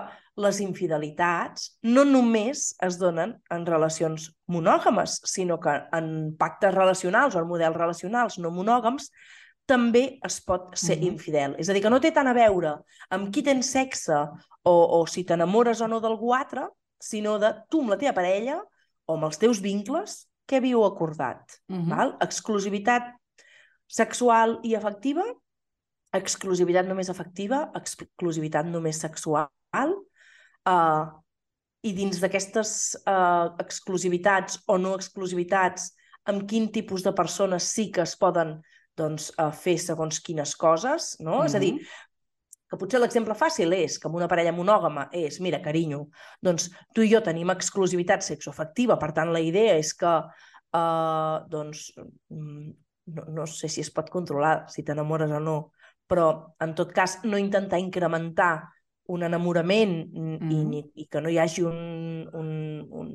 les 0.40 0.60
infidelitats 0.64 1.74
no 1.82 2.04
només 2.08 2.70
es 2.82 2.96
donen 2.98 3.36
en 3.52 3.66
relacions 3.68 4.30
monògames, 4.50 5.20
sinó 5.28 5.58
que 5.60 5.74
en 5.96 6.34
pactes 6.38 6.74
relacionals 6.74 7.36
o 7.36 7.42
en 7.42 7.48
models 7.48 7.76
relacionals 7.76 8.38
no 8.38 8.50
monògams 8.54 9.10
també 9.70 10.18
es 10.26 10.40
pot 10.42 10.74
ser 10.74 10.96
Mhm. 10.98 11.06
infidel. 11.06 11.54
És 11.58 11.68
a 11.68 11.72
dir, 11.72 11.82
que 11.82 11.90
no 11.90 12.00
té 12.00 12.10
tant 12.10 12.26
a 12.26 12.32
veure 12.34 12.74
amb 13.10 13.30
qui 13.32 13.42
tens 13.42 13.66
sexe 13.70 14.16
o, 14.64 14.72
o 15.00 15.06
si 15.06 15.24
t'enamores 15.24 15.80
o 15.80 15.88
no 15.88 16.00
d'algú 16.00 16.34
altre, 16.34 16.68
sinó 16.98 17.38
de 17.38 17.54
tu 17.70 17.80
amb 17.80 17.90
la 17.90 17.98
teva 17.98 18.14
parella 18.14 18.58
o 19.06 19.14
amb 19.14 19.24
els 19.24 19.38
teus 19.38 19.60
vincles, 19.60 20.28
què 20.48 20.56
havíeu 20.58 20.84
acordat. 20.84 21.60
Mhm. 21.68 21.88
Val? 21.88 22.16
Exclusivitat 22.20 23.14
sexual 23.86 24.58
i 24.62 24.74
afectiva, 24.74 25.24
exclusivitat 26.12 26.86
només 26.86 27.08
afectiva, 27.10 27.70
exclusivitat 27.74 28.66
només 28.66 28.98
sexual, 28.98 29.48
uh, 30.68 31.06
i 31.86 31.94
dins 31.96 32.20
d'aquestes 32.20 32.72
uh, 33.08 33.56
exclusivitats 33.62 34.60
o 34.68 34.76
no 34.78 34.96
exclusivitats, 34.98 35.92
amb 36.28 36.44
quin 36.48 36.68
tipus 36.72 37.04
de 37.06 37.14
persones 37.16 37.70
sí 37.72 37.88
que 37.94 38.04
es 38.04 38.16
poden 38.20 38.58
doncs, 38.98 39.30
uh, 39.38 39.48
fer 39.54 39.78
segons 39.80 40.20
quines 40.20 40.52
coses, 40.60 41.14
no? 41.24 41.40
És 41.46 41.56
a 41.56 41.62
dir, 41.62 41.76
que 42.70 42.78
potser 42.78 43.00
l'exemple 43.00 43.34
fàcil 43.34 43.72
és 43.74 43.96
que 43.98 44.06
amb 44.06 44.20
una 44.20 44.28
parella 44.30 44.52
monògama 44.54 45.08
és, 45.16 45.40
mira, 45.42 45.58
carinyo, 45.64 46.04
doncs 46.44 46.68
tu 46.94 47.02
i 47.02 47.10
jo 47.10 47.22
tenim 47.24 47.50
exclusivitat 47.50 48.22
sexoafectiva, 48.22 48.98
per 49.00 49.10
tant 49.16 49.32
la 49.34 49.42
idea 49.42 49.74
és 49.80 49.90
que 49.98 50.12
eh, 50.78 51.36
doncs, 51.50 51.88
mm, 52.30 52.68
no, 53.16 53.24
no 53.40 53.46
sé 53.50 53.68
si 53.68 53.82
es 53.82 53.90
pot 53.90 54.10
controlar, 54.12 54.68
si 54.70 54.84
t'enamores 54.86 55.34
o 55.34 55.40
no, 55.42 55.56
però 56.06 56.28
en 56.62 56.76
tot 56.78 56.94
cas 56.94 57.18
no 57.24 57.38
intentar 57.38 57.80
incrementar 57.82 58.52
un 59.08 59.22
enamorament 59.26 59.94
mm. 60.12 60.50
i, 60.50 60.82
i 61.02 61.06
que 61.10 61.22
no 61.22 61.30
hi 61.30 61.38
hagi 61.42 61.64
un, 61.66 61.78
un, 62.36 62.50
un, 63.00 63.08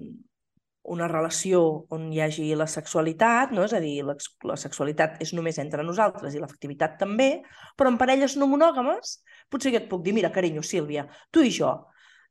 una 0.96 1.08
relació 1.08 1.62
on 1.94 2.10
hi 2.14 2.22
hagi 2.22 2.50
la 2.58 2.68
sexualitat, 2.70 3.54
no? 3.56 3.64
és 3.66 3.74
a 3.74 3.82
dir, 3.84 3.98
la, 4.06 4.16
la 4.50 4.58
sexualitat 4.60 5.22
és 5.24 5.34
només 5.38 5.58
entre 5.62 5.86
nosaltres 5.86 6.36
i 6.36 6.42
l'afectivitat 6.42 7.00
també, 7.02 7.30
però 7.78 7.92
en 7.92 8.00
parelles 8.02 8.38
no 8.38 8.50
monògames 8.52 9.20
potser 9.50 9.74
que 9.74 9.84
et 9.84 9.90
puc 9.90 10.04
dir, 10.06 10.14
mira, 10.18 10.34
carinyo, 10.34 10.64
Sílvia, 10.66 11.08
tu 11.32 11.46
i 11.46 11.54
jo 11.54 11.74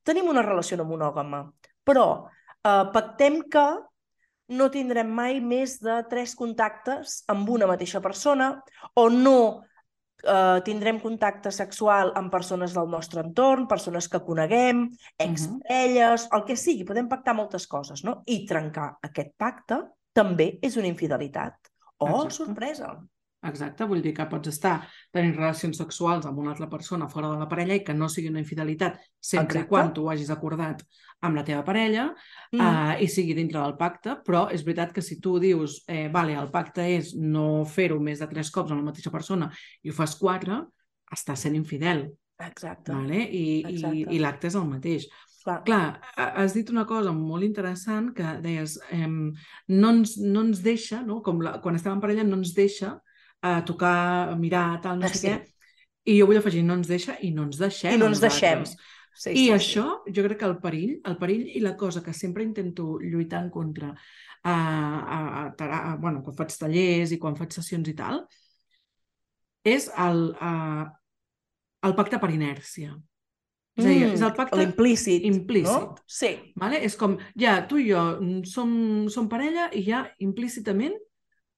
tenim 0.05 0.29
una 0.29 0.45
relació 0.45 0.77
no 0.77 0.87
monògama, 0.87 1.47
però 1.85 2.07
eh, 2.21 2.85
pactem 2.93 3.41
que 3.51 3.67
no 4.55 4.69
tindrem 4.71 5.09
mai 5.09 5.41
més 5.41 5.79
de 5.81 6.03
tres 6.11 6.35
contactes 6.37 7.23
amb 7.33 7.49
una 7.51 7.69
mateixa 7.71 8.03
persona 8.05 8.59
o 9.01 9.09
no 9.09 9.65
eh, 10.27 10.61
tindrem 10.65 10.99
contacte 11.01 11.53
sexual 11.53 12.13
amb 12.19 12.33
persones 12.33 12.75
del 12.75 12.89
nostre 12.91 13.23
entorn, 13.25 13.69
persones 13.69 14.09
que 14.09 14.23
coneguem, 14.25 14.89
exparelles, 15.19 16.25
uh 16.25 16.29
-huh. 16.29 16.39
el 16.39 16.45
que 16.45 16.57
sigui, 16.57 16.85
podem 16.85 17.09
pactar 17.09 17.35
moltes 17.35 17.67
coses, 17.67 18.05
no? 18.05 18.23
I 18.27 18.45
trencar 18.47 18.99
aquest 19.03 19.33
pacte 19.37 19.83
també 20.13 20.59
és 20.63 20.77
una 20.77 20.87
infidelitat. 20.87 21.55
Oh, 21.99 22.25
Exacte. 22.25 22.35
sorpresa! 22.35 23.05
Exacte, 23.45 23.85
vull 23.85 24.01
dir 24.05 24.15
que 24.17 24.25
pots 24.31 24.49
estar 24.49 24.75
tenint 25.13 25.35
relacions 25.37 25.77
sexuals 25.81 26.25
amb 26.29 26.39
una 26.41 26.55
altra 26.55 26.69
persona 26.73 27.09
fora 27.13 27.29
de 27.33 27.41
la 27.43 27.49
parella 27.51 27.77
i 27.77 27.83
que 27.85 27.97
no 27.97 28.09
sigui 28.09 28.31
una 28.33 28.41
infidelitat 28.41 28.97
sempre 29.21 29.61
Exacte. 29.61 29.69
quan 29.69 29.93
tu 29.93 30.07
ho 30.07 30.13
hagis 30.13 30.31
acordat 30.33 30.81
amb 31.25 31.37
la 31.37 31.45
teva 31.45 31.63
parella 31.65 32.07
mm. 32.09 32.61
uh, 32.61 32.95
i 33.05 33.09
sigui 33.09 33.37
dintre 33.37 33.61
del 33.61 33.77
pacte, 33.81 34.19
però 34.25 34.47
és 34.53 34.65
veritat 34.65 34.95
que 34.97 35.05
si 35.05 35.21
tu 35.21 35.37
dius, 35.43 35.83
eh, 35.89 36.09
vale, 36.13 36.37
el 36.41 36.51
pacte 36.53 36.87
és 36.97 37.15
no 37.21 37.65
fer-ho 37.69 38.01
més 38.01 38.25
de 38.25 38.31
tres 38.33 38.53
cops 38.55 38.73
amb 38.73 38.83
la 38.83 38.91
mateixa 38.91 39.13
persona 39.13 39.51
i 39.83 39.93
ho 39.93 39.97
fas 39.97 40.17
quatre, 40.21 40.63
estàs 41.13 41.47
sent 41.47 41.57
infidel. 41.57 42.07
Exacte. 42.45 42.93
Vale? 42.93 43.23
I, 43.29 43.47
Exacte. 43.69 43.95
i, 43.97 44.07
i 44.17 44.21
l'acte 44.23 44.51
és 44.51 44.59
el 44.59 44.69
mateix. 44.69 45.09
Clar. 45.45 45.59
Clar, 45.67 46.01
has 46.17 46.55
dit 46.57 46.71
una 46.73 46.87
cosa 46.89 47.13
molt 47.13 47.45
interessant 47.45 48.15
que 48.17 48.39
deies, 48.41 48.79
eh, 48.97 49.05
no, 49.05 49.91
ens, 49.91 50.17
no 50.17 50.47
ens 50.47 50.63
deixa, 50.65 51.03
no? 51.05 51.19
com 51.25 51.43
la, 51.45 51.59
quan 51.61 51.77
estàvem 51.77 51.99
en 51.99 52.05
parella, 52.05 52.25
no 52.25 52.39
ens 52.41 52.55
deixa 52.57 52.95
eh, 53.45 53.61
tocar, 53.69 54.35
mirar, 54.41 54.81
tal, 54.83 54.99
no 54.99 55.07
ah, 55.07 55.13
sé 55.13 55.21
sí. 55.21 55.29
què, 55.29 55.55
i 56.11 56.19
jo 56.19 56.27
vull 56.29 56.41
afegir, 56.41 56.65
no 56.65 56.77
ens 56.79 56.91
deixa 56.91 57.17
i 57.25 57.31
no 57.37 57.47
ens 57.49 57.61
deixem. 57.61 57.95
I 57.95 58.01
no 58.01 58.11
ens 58.13 58.21
deixem. 58.25 58.65
Sí, 59.15 59.31
I 59.31 59.45
sí, 59.45 59.51
això, 59.55 59.85
sí. 60.05 60.13
jo 60.17 60.25
crec 60.27 60.41
que 60.41 60.49
el 60.49 60.59
perill, 60.63 60.97
el 61.07 61.17
perill 61.21 61.47
i 61.55 61.63
la 61.63 61.77
cosa 61.79 62.03
que 62.03 62.13
sempre 62.17 62.43
intento 62.43 62.99
lluitar 62.99 63.45
en 63.45 63.51
contra 63.55 63.93
a, 63.95 64.55
a, 64.55 65.19
a, 65.47 65.79
a, 65.79 65.97
bueno, 66.03 66.21
quan 66.25 66.37
faig 66.37 66.57
tallers 66.59 67.15
i 67.15 67.21
quan 67.23 67.39
faig 67.39 67.55
sessions 67.55 67.89
i 67.89 67.95
tal, 67.97 68.25
és 69.65 69.87
el, 70.03 70.27
a, 70.43 70.53
el 71.87 71.95
pacte 71.97 72.21
per 72.21 72.33
inèrcia. 72.35 72.93
És 73.75 73.87
a 73.87 73.89
dir, 73.89 74.03
és 74.07 74.21
el 74.21 74.29
mm, 74.29 74.37
pacte 74.37 74.61
implícit. 74.63 75.25
implícit 75.27 75.73
no? 75.73 75.95
Sí. 76.07 76.35
Vale? 76.61 76.79
És 76.87 76.95
com, 76.99 77.17
ja, 77.41 77.57
tu 77.71 77.81
i 77.81 77.89
jo 77.89 78.03
som, 78.47 78.75
som 79.11 79.31
parella 79.31 79.71
i 79.75 79.83
ja 79.87 80.05
implícitament 80.23 80.95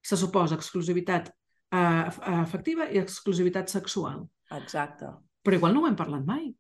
se 0.07 0.17
suposa 0.17 0.57
exclusivitat 0.57 1.33
afectiva 1.71 2.91
i 2.91 2.99
exclusivitat 2.99 3.69
sexual. 3.69 4.27
Exacte. 4.51 5.11
Però 5.43 5.57
igual 5.57 5.75
no 5.75 5.83
ho 5.83 5.89
hem 5.89 5.97
parlat 5.99 6.25
mai. 6.27 6.53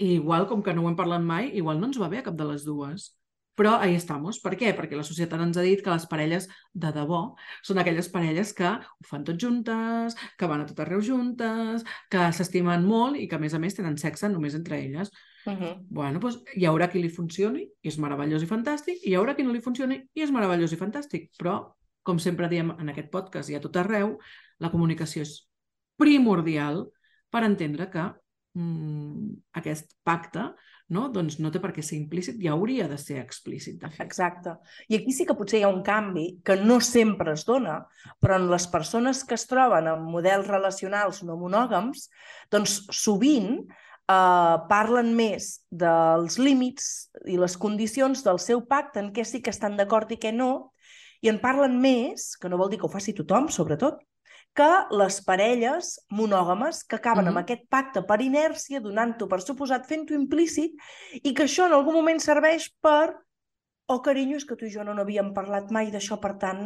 I 0.00 0.14
igual, 0.16 0.46
com 0.48 0.62
que 0.62 0.72
no 0.74 0.84
ho 0.84 0.88
hem 0.88 0.96
parlat 0.96 1.22
mai, 1.22 1.50
igual 1.58 1.80
no 1.80 1.90
ens 1.90 2.00
va 2.00 2.08
bé 2.08 2.18
a 2.18 2.26
cap 2.26 2.34
de 2.38 2.46
les 2.48 2.64
dues. 2.64 3.12
Però 3.54 3.74
ahí 3.76 3.94
estamos. 3.94 4.38
Per 4.40 4.54
què? 4.56 4.70
Perquè 4.72 4.96
la 4.96 5.04
societat 5.04 5.40
ens 5.44 5.58
ha 5.60 5.64
dit 5.66 5.82
que 5.84 5.92
les 5.92 6.06
parelles 6.08 6.46
de 6.72 6.92
debò 6.94 7.20
són 7.60 7.82
aquelles 7.82 8.08
parelles 8.08 8.54
que 8.56 8.70
ho 8.70 9.08
fan 9.08 9.26
tot 9.28 9.36
juntes, 9.36 10.16
que 10.40 10.48
van 10.48 10.62
a 10.62 10.68
tot 10.68 10.80
arreu 10.80 11.02
juntes, 11.04 11.84
que 12.08 12.30
s'estimen 12.32 12.86
molt 12.88 13.20
i 13.20 13.28
que, 13.28 13.36
a 13.36 13.42
més 13.42 13.52
a 13.52 13.60
més, 13.60 13.76
tenen 13.76 13.98
sexe 14.00 14.30
només 14.32 14.56
entre 14.56 14.80
elles. 14.80 15.12
Uh 15.44 15.52
-huh. 15.52 15.74
Bueno, 15.90 16.18
doncs 16.20 16.40
hi 16.56 16.64
haurà 16.64 16.88
qui 16.88 17.02
li 17.02 17.10
funcioni 17.10 17.68
i 17.82 17.88
és 17.88 17.98
meravellós 17.98 18.42
i 18.42 18.46
fantàstic, 18.46 18.98
i 19.02 19.10
hi 19.10 19.16
haurà 19.16 19.34
qui 19.34 19.42
no 19.42 19.52
li 19.52 19.60
funcioni 19.60 20.00
i 20.14 20.22
és 20.22 20.30
meravellós 20.30 20.72
i 20.72 20.76
fantàstic. 20.76 21.30
Però, 21.38 21.74
com 22.02 22.18
sempre 22.18 22.48
diem 22.48 22.70
en 22.70 22.88
aquest 22.88 23.10
podcast 23.10 23.50
i 23.50 23.54
a 23.54 23.60
tot 23.60 23.76
arreu, 23.76 24.18
la 24.62 24.70
comunicació 24.72 25.26
és 25.26 25.36
primordial 26.00 26.84
per 27.32 27.44
entendre 27.46 27.88
que 27.90 28.04
mm, 28.58 29.32
aquest 29.60 29.96
pacte 30.06 30.50
no? 30.92 31.08
doncs 31.12 31.38
no 31.40 31.50
té 31.52 31.60
per 31.62 31.72
què 31.74 31.82
ser 31.84 31.96
implícit 31.98 32.40
i 32.42 32.50
hauria 32.52 32.86
de 32.90 32.98
ser 33.00 33.18
explícit, 33.22 33.78
de 33.80 33.90
fet. 33.90 34.04
Exacte. 34.04 34.54
I 34.92 34.98
aquí 34.98 35.14
sí 35.16 35.26
que 35.28 35.36
potser 35.38 35.62
hi 35.62 35.64
ha 35.66 35.72
un 35.72 35.82
canvi 35.86 36.26
que 36.44 36.58
no 36.60 36.78
sempre 36.84 37.34
es 37.36 37.46
dona, 37.48 37.80
però 38.20 38.38
en 38.38 38.50
les 38.52 38.68
persones 38.70 39.24
que 39.24 39.38
es 39.38 39.46
troben 39.50 39.88
en 39.90 40.04
models 40.04 40.50
relacionals 40.50 41.22
no 41.26 41.38
monògams, 41.40 42.08
doncs 42.52 42.82
sovint 42.92 43.64
eh, 43.64 44.56
parlen 44.68 45.14
més 45.18 45.54
dels 45.70 46.38
límits 46.38 46.92
i 47.24 47.40
les 47.40 47.56
condicions 47.56 48.24
del 48.26 48.40
seu 48.42 48.64
pacte, 48.68 49.00
en 49.00 49.12
què 49.16 49.24
sí 49.28 49.42
que 49.42 49.54
estan 49.54 49.78
d'acord 49.80 50.12
i 50.12 50.20
què 50.20 50.34
no, 50.36 50.52
i 51.22 51.30
en 51.30 51.38
parlen 51.40 51.78
més, 51.80 52.34
que 52.36 52.50
no 52.50 52.58
vol 52.60 52.70
dir 52.70 52.82
que 52.82 52.88
ho 52.88 52.92
faci 52.92 53.14
tothom, 53.16 53.48
sobretot, 53.48 54.02
que 54.54 54.70
les 54.92 55.18
parelles 55.24 55.94
monògames 56.10 56.84
que 56.84 56.96
acaben 56.96 57.24
mm 57.24 57.28
-hmm. 57.28 57.38
amb 57.38 57.42
aquest 57.44 57.62
pacte 57.68 58.02
per 58.02 58.20
inèrcia, 58.20 58.80
donant-ho 58.80 59.26
per 59.28 59.40
suposat, 59.40 59.86
fent-ho 59.86 60.14
implícit, 60.14 60.72
i 61.22 61.32
que 61.34 61.44
això 61.44 61.66
en 61.66 61.72
algun 61.72 61.94
moment 61.94 62.20
serveix 62.20 62.70
per 62.80 63.14
oh, 63.86 64.00
carinyo, 64.00 64.36
és 64.36 64.44
que 64.44 64.56
tu 64.56 64.66
i 64.66 64.70
jo 64.70 64.84
no 64.84 64.94
n'havíem 64.94 65.32
parlat 65.34 65.70
mai 65.70 65.90
d'això, 65.90 66.18
per 66.20 66.36
tant, 66.38 66.60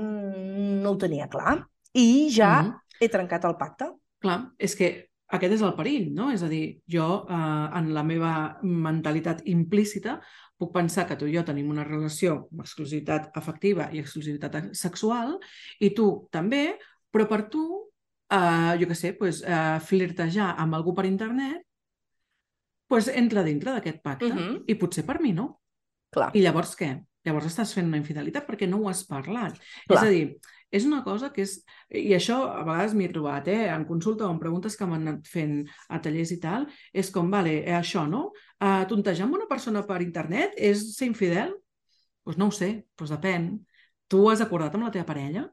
no 0.82 0.90
ho 0.90 0.96
tenia 0.96 1.28
clar. 1.28 1.66
I 1.92 2.28
ja 2.30 2.62
mm 2.62 2.66
-hmm. 2.66 2.80
he 3.00 3.08
trencat 3.08 3.44
el 3.44 3.56
pacte. 3.56 3.90
Clar, 4.18 4.52
és 4.58 4.74
que 4.74 5.08
aquest 5.26 5.54
és 5.54 5.62
el 5.62 5.74
perill, 5.74 6.12
no? 6.14 6.30
És 6.30 6.42
a 6.42 6.48
dir, 6.48 6.80
jo, 6.86 7.26
eh, 7.28 7.78
en 7.78 7.92
la 7.94 8.02
meva 8.02 8.58
mentalitat 8.62 9.42
implícita, 9.44 10.20
puc 10.56 10.72
pensar 10.72 11.06
que 11.06 11.16
tu 11.16 11.26
i 11.26 11.34
jo 11.34 11.44
tenim 11.44 11.70
una 11.70 11.84
relació 11.84 12.48
amb 12.50 12.60
exclusivitat 12.60 13.36
afectiva 13.36 13.90
i 13.92 13.98
exclusivitat 13.98 14.70
sexual, 14.72 15.38
i 15.80 15.90
tu 15.90 16.28
també, 16.30 16.78
però 17.12 17.26
per 17.30 17.46
tu, 17.52 17.64
eh, 18.30 18.74
jo 18.80 18.88
què 18.90 18.96
sé, 18.98 19.12
pues, 19.18 19.42
eh, 19.42 19.78
flirtejar 19.80 20.54
amb 20.58 20.78
algú 20.78 20.94
per 20.94 21.06
internet 21.06 21.62
pues, 22.86 23.08
entra 23.08 23.42
dintre 23.42 23.72
d'aquest 23.72 24.02
pacte. 24.02 24.30
Uh 24.30 24.36
-huh. 24.36 24.64
I 24.66 24.74
potser 24.74 25.04
per 25.04 25.20
mi 25.20 25.32
no. 25.32 25.60
Clar. 26.10 26.30
I 26.34 26.40
llavors 26.40 26.76
què? 26.76 27.04
Llavors 27.24 27.46
estàs 27.46 27.72
fent 27.74 27.88
una 27.88 27.96
infidelitat 27.96 28.46
perquè 28.46 28.68
no 28.68 28.78
ho 28.78 28.88
has 28.88 29.04
parlat. 29.04 29.58
Clar. 29.86 29.98
És 29.98 30.02
a 30.02 30.10
dir, 30.10 30.38
és 30.70 30.84
una 30.84 31.02
cosa 31.02 31.32
que 31.32 31.42
és... 31.42 31.64
I 31.90 32.14
això 32.14 32.36
a 32.50 32.64
vegades 32.64 32.94
m'hi 32.94 33.04
he 33.06 33.12
trobat, 33.12 33.48
eh? 33.48 33.68
en 33.68 33.84
consulta 33.84 34.26
o 34.26 34.30
en 34.30 34.38
preguntes 34.38 34.76
que 34.76 34.86
m'han 34.86 35.06
anat 35.06 35.26
fent 35.26 35.68
a 35.88 36.00
tallers 36.02 36.32
i 36.32 36.38
tal, 36.42 36.66
és 36.92 37.10
com, 37.10 37.30
vale, 37.30 37.62
eh, 37.64 37.74
això, 37.74 38.06
no? 38.10 38.32
Uh, 38.62 38.86
tontejar 38.90 39.26
amb 39.26 39.34
una 39.34 39.46
persona 39.46 39.84
per 39.86 40.00
internet 40.02 40.54
és 40.56 40.96
ser 40.96 41.06
infidel? 41.06 41.50
Doncs 41.50 42.24
pues 42.24 42.38
no 42.38 42.46
ho 42.46 42.50
sé, 42.50 42.70
doncs 42.98 43.12
depèn. 43.14 43.50
Tu 44.08 44.28
has 44.30 44.40
acordat 44.40 44.74
amb 44.74 44.84
la 44.84 44.90
teva 44.90 45.06
parella? 45.06 45.46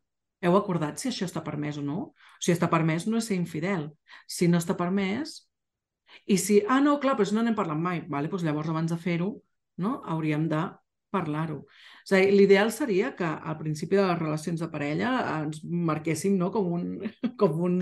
Heu 0.44 0.58
acordat 0.60 1.00
si 1.00 1.10
això 1.10 1.28
està 1.30 1.44
permès 1.46 1.80
o 1.80 1.86
no? 1.86 2.12
Si 2.44 2.52
està 2.54 2.70
permès 2.72 3.08
no 3.08 3.20
és 3.22 3.32
ser 3.32 3.40
infidel. 3.40 3.90
Si 4.28 4.52
no 4.52 4.62
està 4.62 4.78
permès... 4.80 5.42
I 6.30 6.36
si, 6.38 6.60
ah, 6.70 6.78
no, 6.78 7.00
clar, 7.02 7.16
però 7.18 7.34
no 7.34 7.42
n'hem 7.42 7.56
parlat 7.58 7.80
mai. 7.82 8.04
Vale, 8.06 8.30
doncs 8.30 8.44
llavors 8.46 8.70
abans 8.70 8.92
de 8.92 9.00
fer-ho 9.02 9.32
no, 9.82 9.96
hauríem 10.06 10.46
de 10.52 10.60
parlar-ho. 11.14 11.60
És 12.04 12.14
a 12.14 12.20
dir, 12.20 12.34
l'ideal 12.34 12.72
seria 12.74 13.12
que 13.18 13.28
al 13.28 13.58
principi 13.60 13.98
de 14.00 14.06
les 14.08 14.20
relacions 14.20 14.64
de 14.64 14.70
parella 14.72 15.12
ens 15.44 15.62
marquéssim 15.64 16.36
no, 16.40 16.50
com, 16.54 16.72
un, 16.78 16.86
com 17.42 17.62
un 17.68 17.78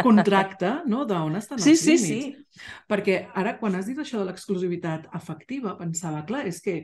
contracte 0.00 0.72
no, 0.90 1.04
d'on 1.08 1.38
estan 1.40 1.60
els 1.60 1.68
sí, 1.68 1.76
límits. 1.76 2.04
Sí, 2.04 2.20
sí. 2.56 2.68
Perquè 2.90 3.20
ara, 3.36 3.56
quan 3.60 3.76
has 3.78 3.90
dit 3.90 4.00
això 4.00 4.20
de 4.20 4.28
l'exclusivitat 4.30 5.10
afectiva, 5.20 5.76
pensava, 5.80 6.24
clar, 6.28 6.46
és 6.50 6.62
que 6.64 6.78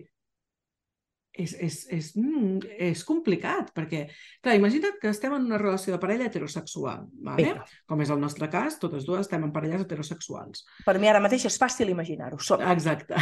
és, 1.41 1.55
és, 1.67 1.77
és, 1.97 2.11
mm, 2.19 2.61
és 2.91 3.03
complicat, 3.09 3.71
perquè, 3.77 4.05
clar, 4.43 4.57
imagina't 4.59 4.99
que 5.01 5.11
estem 5.13 5.35
en 5.37 5.47
una 5.49 5.61
relació 5.61 5.95
de 5.95 6.01
parella 6.03 6.27
heterosexual, 6.29 7.07
vale? 7.27 7.55
com 7.89 8.03
és 8.05 8.13
el 8.13 8.21
nostre 8.23 8.51
cas, 8.53 8.79
totes 8.83 9.07
dues 9.09 9.25
estem 9.25 9.47
en 9.47 9.53
parelles 9.55 9.85
heterosexuals. 9.85 10.65
Per 10.87 10.97
mi 11.01 11.11
ara 11.11 11.23
mateix 11.23 11.47
és 11.49 11.59
fàcil 11.61 11.93
imaginar-ho, 11.95 12.41
som. 12.45 12.63
Exacte. 12.73 13.19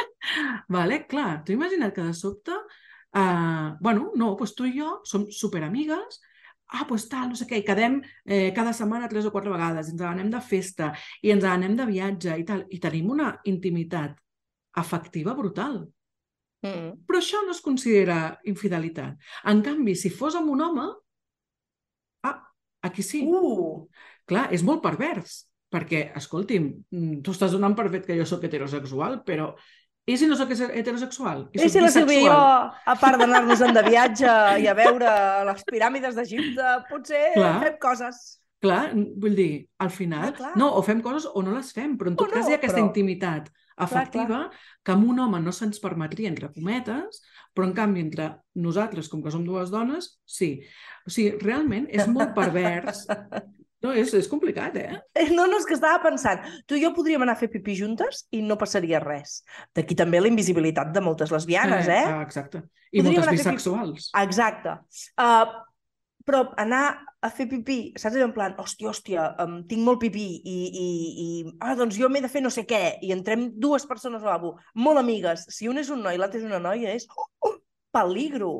vale? 0.76 1.04
Clar, 1.10 1.42
tu 1.44 1.54
imagina't 1.56 1.94
que 1.96 2.08
de 2.08 2.16
sobte, 2.16 2.56
uh, 2.56 3.76
bueno, 3.80 4.10
no, 4.16 4.34
doncs 4.38 4.56
tu 4.56 4.68
i 4.68 4.74
jo 4.78 4.98
som 5.08 5.28
superamigues, 5.34 6.20
ah, 6.70 6.84
doncs 6.88 7.08
tal, 7.10 7.30
no 7.30 7.38
sé 7.38 7.46
què, 7.50 7.60
i 7.60 7.66
quedem 7.66 7.98
eh, 8.24 8.50
cada 8.56 8.72
setmana 8.76 9.08
tres 9.10 9.26
o 9.26 9.32
quatre 9.34 9.52
vegades, 9.52 9.90
ens 9.92 10.02
anem 10.06 10.30
de 10.30 10.40
festa 10.44 10.92
i 11.22 11.32
ens 11.34 11.46
anem 11.46 11.76
de 11.78 11.86
viatge 11.88 12.36
i 12.38 12.44
tal, 12.46 12.64
i 12.70 12.78
tenim 12.82 13.10
una 13.10 13.32
intimitat 13.50 14.14
afectiva 14.78 15.34
brutal. 15.34 15.82
Mm. 16.66 17.04
Però 17.08 17.20
això 17.20 17.40
no 17.46 17.54
es 17.54 17.62
considera 17.64 18.38
infidelitat. 18.50 19.16
En 19.48 19.62
canvi, 19.64 19.94
si 19.96 20.12
fos 20.12 20.36
amb 20.36 20.52
un 20.52 20.64
home, 20.66 20.86
ah, 22.28 22.38
aquí 22.86 23.04
sí. 23.06 23.24
Uh. 23.24 23.86
Clar, 24.28 24.48
és 24.54 24.62
molt 24.66 24.82
pervers, 24.84 25.44
perquè, 25.72 26.10
escolti'm, 26.18 26.70
mm, 26.90 27.20
tu 27.24 27.34
estàs 27.34 27.54
donant 27.54 27.74
per 27.78 27.88
fet 27.90 28.06
que 28.06 28.18
jo 28.18 28.26
sóc 28.28 28.44
heterosexual, 28.46 29.22
però 29.26 29.54
I 30.10 30.16
si 30.18 30.26
no 30.26 30.34
sóc 30.34 30.50
heterosexual? 30.50 31.44
I, 31.52 31.60
I 31.62 31.68
si 31.70 31.78
la 31.78 31.90
Sílvia 31.92 32.18
i 32.18 32.24
jo, 32.24 32.34
a 32.34 32.94
part 32.98 33.20
d'anar-nos 33.20 33.60
de 33.76 33.82
viatge 33.84 34.32
i 34.58 34.66
a 34.66 34.74
veure 34.74 35.10
les 35.46 35.60
piràmides 35.68 36.16
d'Egipte, 36.16 36.70
potser 36.88 37.20
Clar. 37.36 37.52
fem 37.62 37.76
coses. 37.82 38.22
Clar, 38.64 38.80
vull 39.22 39.36
dir, 39.38 39.52
al 39.78 39.92
final... 39.94 40.34
Ah, 40.40 40.52
no, 40.58 40.72
o 40.80 40.82
fem 40.82 40.98
coses 41.04 41.28
o 41.30 41.44
no 41.44 41.54
les 41.54 41.70
fem, 41.76 41.94
però 42.00 42.10
en 42.10 42.18
tot 42.18 42.26
o 42.26 42.32
cas 42.32 42.42
no, 42.42 42.50
hi 42.50 42.56
ha 42.56 42.58
aquesta 42.58 42.80
però... 42.80 42.88
intimitat 42.88 43.52
afectiva 43.86 44.26
clar, 44.26 44.48
clar. 44.48 44.64
que 44.84 44.94
amb 44.96 45.08
un 45.12 45.22
home 45.24 45.40
no 45.44 45.54
se'ns 45.54 45.82
permetria, 45.82 46.30
entre 46.30 46.52
cometes, 46.54 47.22
però 47.54 47.68
en 47.68 47.76
canvi 47.76 48.04
entre 48.04 48.32
nosaltres, 48.54 49.08
com 49.10 49.22
que 49.24 49.32
som 49.34 49.46
dues 49.46 49.72
dones, 49.72 50.14
sí. 50.24 50.52
O 51.06 51.12
sigui, 51.12 51.38
realment 51.42 51.88
és 51.90 52.06
molt 52.10 52.36
pervers 52.36 53.06
No, 53.80 53.94
és, 53.96 54.10
és 54.12 54.26
complicat, 54.28 54.74
eh? 54.76 54.98
eh? 55.16 55.30
No, 55.32 55.46
no, 55.48 55.56
és 55.56 55.64
que 55.64 55.72
estava 55.72 56.02
pensant, 56.04 56.42
tu 56.68 56.76
i 56.76 56.82
jo 56.82 56.90
podríem 56.96 57.22
anar 57.24 57.32
a 57.38 57.40
fer 57.40 57.48
pipí 57.48 57.72
juntes 57.78 58.26
i 58.36 58.42
no 58.44 58.58
passaria 58.60 59.00
res. 59.00 59.38
D'aquí 59.76 59.96
també 59.96 60.20
la 60.20 60.28
invisibilitat 60.28 60.92
de 60.92 61.00
moltes 61.04 61.32
lesbianes, 61.32 61.88
eh? 61.88 62.02
eh? 62.04 62.18
Exacte. 62.26 62.60
I 62.92 63.00
podríem 63.00 63.22
moltes 63.22 63.38
bisexuals. 63.38 64.10
Pipí... 64.10 64.24
Exacte. 64.26 64.76
Uh, 65.16 65.48
però 66.26 66.42
anar 66.60 66.82
a 67.20 67.30
fer 67.32 67.46
pipí, 67.50 67.78
saps? 68.00 68.16
En 68.24 68.32
plan, 68.36 68.54
hòstia, 68.60 68.90
hòstia, 68.90 69.26
um, 69.44 69.60
tinc 69.68 69.84
molt 69.84 70.00
pipí 70.02 70.26
i, 70.40 70.58
i, 70.82 70.88
i 71.24 71.28
ah, 71.60 71.74
doncs 71.78 71.98
jo 72.00 72.08
m'he 72.08 72.22
de 72.24 72.30
fer 72.32 72.42
no 72.44 72.52
sé 72.52 72.64
què 72.68 72.82
i 73.04 73.12
entrem 73.16 73.50
dues 73.60 73.86
persones 73.88 74.22
al 74.22 74.30
lavabo, 74.32 74.54
molt 74.74 75.00
amigues. 75.00 75.46
Si 75.52 75.68
un 75.68 75.80
és 75.82 75.92
un 75.92 76.04
noi 76.04 76.16
i 76.16 76.20
l'altre 76.20 76.40
és 76.40 76.48
una 76.48 76.60
noia, 76.62 76.94
és 76.96 77.08
oh, 77.16 77.28
oh, 77.48 77.56
peligro. 77.92 78.52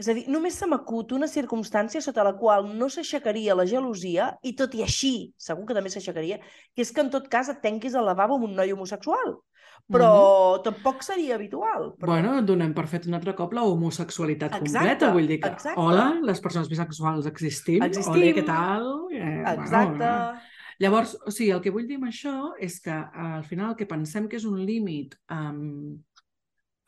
És 0.00 0.08
a 0.10 0.14
dir, 0.16 0.24
només 0.32 0.56
se 0.58 0.66
m'acut 0.66 1.12
una 1.14 1.28
circumstància 1.30 2.00
sota 2.02 2.24
la 2.26 2.34
qual 2.38 2.66
no 2.78 2.88
s'aixecaria 2.90 3.54
la 3.54 3.66
gelosia 3.70 4.32
i 4.42 4.54
tot 4.58 4.74
i 4.74 4.82
així, 4.82 5.14
segur 5.38 5.68
que 5.68 5.76
també 5.76 5.92
s'aixecaria, 5.92 6.40
que 6.74 6.82
és 6.82 6.90
que 6.90 7.04
en 7.04 7.12
tot 7.14 7.28
cas 7.30 7.52
et 7.52 7.60
tenquis 7.62 7.94
al 7.94 8.08
lavabo 8.10 8.40
amb 8.40 8.48
un 8.48 8.56
noi 8.58 8.74
homosexual. 8.74 9.36
Però 9.92 10.08
mm 10.08 10.58
-hmm. 10.58 10.62
tampoc 10.64 11.02
seria 11.02 11.34
habitual. 11.34 11.92
Però... 11.98 12.06
Bueno, 12.06 12.42
donem 12.42 12.72
per 12.72 12.86
fet 12.86 13.06
un 13.06 13.14
altre 13.14 13.34
cop 13.34 13.52
la 13.52 13.62
homosexualitat 13.62 14.54
exacte, 14.54 14.78
completa. 14.78 15.12
Vull 15.12 15.26
dir 15.26 15.40
que, 15.40 15.48
exacte. 15.48 15.80
hola, 15.80 16.20
les 16.22 16.40
persones 16.40 16.68
bisexuals 16.68 17.26
existim. 17.26 17.82
Existim. 17.82 18.12
Hola, 18.12 18.32
què 18.32 18.44
tal? 18.44 19.08
Eh, 19.12 19.42
exacte. 19.52 19.98
Bueno, 19.98 20.40
Llavors, 20.82 21.14
o 21.26 21.30
sigui, 21.30 21.52
el 21.54 21.60
que 21.62 21.70
vull 21.70 21.86
dir 21.86 22.00
amb 22.00 22.08
això 22.08 22.34
és 22.62 22.80
que 22.82 22.94
al 22.94 23.44
final 23.46 23.70
el 23.70 23.76
que 23.78 23.86
pensem 23.86 24.26
que 24.28 24.36
és 24.40 24.46
un 24.48 24.58
límit 24.66 25.14
um, 25.30 25.94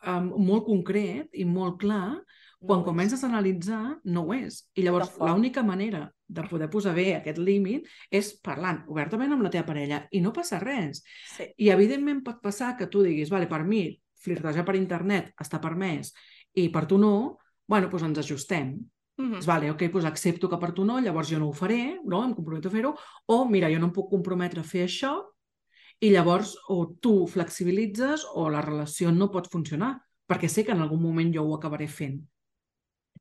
um, 0.06 0.26
molt 0.42 0.66
concret 0.66 1.28
i 1.38 1.46
molt 1.46 1.78
clar, 1.84 2.16
quan 2.58 2.80
no 2.80 2.84
comences 2.84 3.22
a 3.22 3.28
analitzar, 3.28 3.98
no 4.04 4.22
ho 4.24 4.34
és. 4.34 4.62
I 4.74 4.82
llavors 4.86 5.12
l'única 5.20 5.62
manera 5.62 6.06
de 6.26 6.42
poder 6.48 6.68
posar 6.70 6.94
bé 6.96 7.14
aquest 7.14 7.38
límit 7.38 7.86
és 8.10 8.32
parlant 8.42 8.82
obertament 8.88 9.32
amb 9.32 9.44
la 9.44 9.52
teva 9.52 9.66
parella 9.68 10.00
i 10.10 10.22
no 10.24 10.32
passa 10.32 10.58
res. 10.62 11.02
Sí. 11.36 11.46
I 11.58 11.70
evidentment 11.74 12.24
pot 12.24 12.40
passar 12.42 12.74
que 12.78 12.88
tu 12.90 13.04
diguis, 13.04 13.30
vale, 13.30 13.46
per 13.46 13.62
mi 13.64 13.88
flirtejar 14.22 14.64
per 14.66 14.76
internet 14.78 15.32
està 15.42 15.60
permès 15.62 16.12
i 16.56 16.68
per 16.72 16.86
tu 16.88 16.98
no, 16.98 17.38
bueno, 17.68 17.90
doncs 17.92 18.08
ens 18.08 18.18
ajustem. 18.24 18.76
Mm 19.18 19.32
-hmm. 19.32 19.46
Vale, 19.46 19.70
ok, 19.70 19.82
doncs 19.92 20.04
accepto 20.04 20.48
que 20.48 20.58
per 20.58 20.72
tu 20.72 20.84
no, 20.84 21.00
llavors 21.00 21.30
jo 21.30 21.38
no 21.38 21.48
ho 21.48 21.52
faré, 21.52 22.00
no? 22.04 22.24
em 22.24 22.34
comprometo 22.34 22.68
a 22.68 22.70
fer-ho, 22.70 22.94
o 23.26 23.44
mira, 23.48 23.70
jo 23.70 23.78
no 23.78 23.86
em 23.86 23.92
puc 23.92 24.10
comprometre 24.10 24.60
a 24.60 24.64
fer 24.64 24.84
això, 24.84 25.24
i 26.00 26.10
llavors 26.10 26.56
o 26.68 26.96
tu 27.00 27.26
flexibilitzes 27.26 28.26
o 28.34 28.50
la 28.50 28.60
relació 28.60 29.10
no 29.12 29.30
pot 29.30 29.48
funcionar, 29.48 30.02
perquè 30.28 30.48
sé 30.48 30.64
que 30.64 30.72
en 30.72 30.80
algun 30.80 31.00
moment 31.00 31.32
jo 31.32 31.42
ho 31.42 31.54
acabaré 31.54 31.88
fent. 31.88 32.20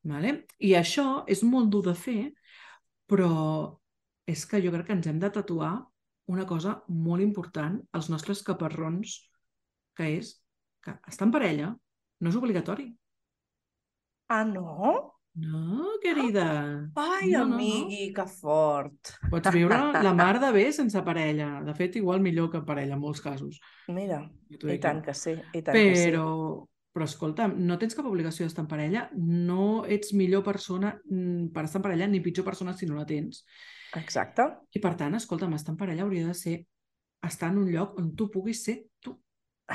Vale? 0.06 0.36
I 0.62 0.76
això 0.78 1.24
és 1.32 1.42
molt 1.44 1.72
dur 1.74 1.82
de 1.88 1.96
fer, 1.98 2.30
però 3.10 3.32
és 4.30 4.46
que 4.50 4.62
jo 4.62 4.74
crec 4.74 4.90
que 4.90 4.98
ens 4.98 5.10
hem 5.10 5.22
de 5.22 5.32
tatuar 5.34 5.74
una 6.32 6.46
cosa 6.50 6.80
molt 6.90 7.22
important 7.26 7.80
als 7.94 8.10
nostres 8.14 8.42
caparrons, 8.46 9.18
que 9.98 10.10
és 10.20 10.36
que 10.86 10.94
estar 11.10 11.28
en 11.28 11.34
parella 11.34 11.74
no 12.22 12.32
és 12.32 12.38
obligatori. 12.38 12.88
Ah, 14.30 14.44
no? 14.46 14.94
No, 15.36 15.98
querida. 16.02 16.46
Ai, 16.96 17.32
no, 17.32 17.42
amigui, 17.44 18.06
no, 18.06 18.08
no. 18.08 18.14
que 18.16 18.26
fort. 18.40 19.12
Pots 19.30 19.52
viure 19.52 19.80
la 20.06 20.14
mar 20.16 20.38
de 20.40 20.52
bé 20.56 20.70
sense 20.74 21.02
parella. 21.04 21.50
De 21.66 21.76
fet, 21.76 21.98
igual 22.00 22.24
millor 22.24 22.48
que 22.54 22.64
parella, 22.66 22.96
en 22.96 23.04
molts 23.04 23.22
casos. 23.22 23.60
Mira, 23.92 24.22
i 24.50 24.80
tant 24.82 25.04
que 25.04 25.14
sí, 25.18 25.36
i 25.52 25.62
tant 25.62 25.76
Però, 25.76 25.90
que 25.92 26.00
sí. 26.00 26.75
Però 26.96 27.04
escolta, 27.04 27.50
no 27.52 27.76
tens 27.76 27.96
cap 27.98 28.08
obligació 28.08 28.46
d'estar 28.46 28.64
en 28.64 28.70
parella, 28.72 29.02
no 29.20 29.84
ets 29.92 30.14
millor 30.16 30.46
persona 30.46 30.94
mm, 30.96 31.50
per 31.56 31.66
estar 31.68 31.82
en 31.82 31.88
parella 31.90 32.08
ni 32.08 32.22
pitjor 32.24 32.48
persona 32.48 32.74
si 32.74 32.88
no 32.88 32.96
la 32.96 33.04
tens. 33.10 33.42
Exacte. 34.00 34.46
I 34.72 34.80
per 34.84 34.94
tant, 35.00 35.18
escolta, 35.20 35.50
estar 35.60 35.74
en 35.74 35.80
parella 35.82 36.06
hauria 36.08 36.30
de 36.30 36.38
ser 36.40 36.56
estar 37.26 37.52
en 37.52 37.60
un 37.60 37.72
lloc 37.72 38.00
on 38.00 38.14
tu 38.16 38.30
puguis 38.32 38.64
ser 38.64 38.78
tu. 39.04 39.16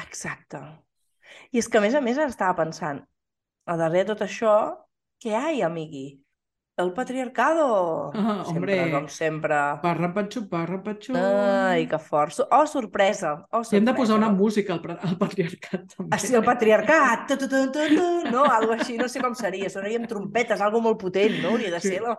Exacte. 0.01 0.61
I 1.53 1.61
és 1.61 1.69
que, 1.69 1.79
a 1.79 1.85
més 1.85 1.95
a 1.95 2.01
més, 2.01 2.19
estava 2.25 2.57
pensant, 2.63 3.03
a 3.67 3.77
darrere 3.77 4.09
de 4.09 4.15
tot 4.15 4.25
això, 4.27 4.55
què 5.23 5.35
hi 5.35 5.61
ha, 5.61 5.69
amigui? 5.69 6.07
El 6.81 6.93
patriarcado. 6.97 8.11
Ah, 8.15 8.43
sempre, 8.47 8.79
hombre. 8.81 8.93
com 8.93 9.09
sempre. 9.09 9.57
Parra, 9.83 10.09
patxu, 10.15 10.47
parra, 10.49 10.79
patxu. 10.83 11.13
Ai, 11.17 11.87
que 11.91 11.99
fort. 12.01 12.39
Oh, 12.51 12.65
sorpresa. 12.67 13.35
Oh, 13.51 13.61
sorpresa. 13.61 13.77
hem 13.77 13.85
de 13.85 13.95
posar 13.95 14.17
una 14.17 14.31
música 14.31 14.73
al, 14.75 14.81
al 14.97 15.19
patriarcat, 15.21 15.85
també. 15.93 16.09
Ah, 16.17 16.21
sí, 16.23 16.33
el 16.35 16.45
patriarcat. 16.47 17.27
Tu, 17.29 17.37
tu, 17.43 17.49
tu, 17.51 17.61
tu, 17.75 17.85
tu. 17.93 18.09
No, 18.33 18.47
algo 18.49 18.73
així, 18.79 18.97
no 19.01 19.11
sé 19.13 19.21
com 19.21 19.37
seria. 19.37 19.69
Sonaria 19.73 20.01
amb 20.01 20.09
trompetes, 20.09 20.65
algo 20.65 20.81
molt 20.85 21.01
potent, 21.03 21.37
no? 21.43 21.53
Hauria 21.53 21.75
de 21.75 21.83
ser 21.85 21.99
sí. 21.99 22.01
la, 22.07 22.17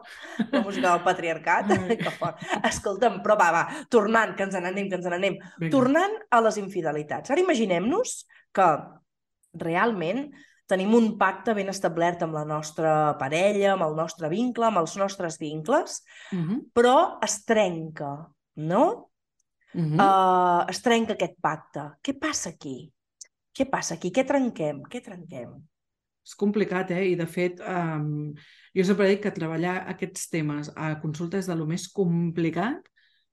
la 0.52 0.62
música 0.62 0.92
del 0.92 1.04
patriarcat. 1.08 1.74
Ai. 1.80 1.98
que 1.98 2.14
fort. 2.20 2.46
Escolta'm, 2.70 3.20
però 3.26 3.40
va, 3.40 3.50
va, 3.58 3.66
tornant, 3.90 4.36
que 4.38 4.46
ens 4.46 4.60
n'anem, 4.60 4.92
que 4.92 5.00
ens 5.00 5.10
n'anem. 5.10 5.42
Tornant 5.74 6.20
a 6.30 6.46
les 6.46 6.62
infidelitats. 6.62 7.34
Ara 7.34 7.42
imaginem-nos 7.42 8.16
que 8.54 8.70
realment 9.62 10.30
tenim 10.72 10.96
un 10.96 11.12
pacte 11.20 11.56
ben 11.58 11.70
establert 11.72 12.24
amb 12.24 12.38
la 12.38 12.46
nostra 12.48 13.14
parella, 13.20 13.74
amb 13.76 13.86
el 13.90 13.98
nostre 14.00 14.32
vincle, 14.32 14.70
amb 14.70 14.82
els 14.82 14.96
nostres 15.00 15.38
vincles, 15.42 16.02
uh 16.32 16.40
-huh. 16.40 16.60
però 16.74 17.18
es 17.24 17.44
trenca, 17.46 18.30
no? 18.56 19.12
Uh 19.74 19.82
-huh. 19.82 20.00
uh, 20.00 20.66
es 20.70 20.82
trenca 20.82 21.14
aquest 21.14 21.36
pacte. 21.42 21.82
Què 22.04 22.18
passa 22.20 22.50
aquí? 22.50 22.92
Què 23.52 23.70
passa 23.70 23.96
aquí? 23.96 24.12
Què 24.12 24.26
trenquem? 24.26 24.82
Què 24.84 25.02
trenquem? 25.04 25.60
És 26.24 26.36
complicat, 26.36 26.92
eh? 26.92 27.10
I, 27.12 27.16
de 27.16 27.26
fet, 27.26 27.60
um, 27.60 28.34
jo 28.78 28.84
sempre 28.84 29.10
dic 29.10 29.24
que 29.24 29.34
treballar 29.36 29.82
aquests 29.90 30.30
temes 30.30 30.70
a 30.76 30.94
consulta 31.02 31.38
és 31.38 31.50
de 31.50 31.56
lo 31.56 31.66
més 31.66 31.88
complicat 31.92 32.86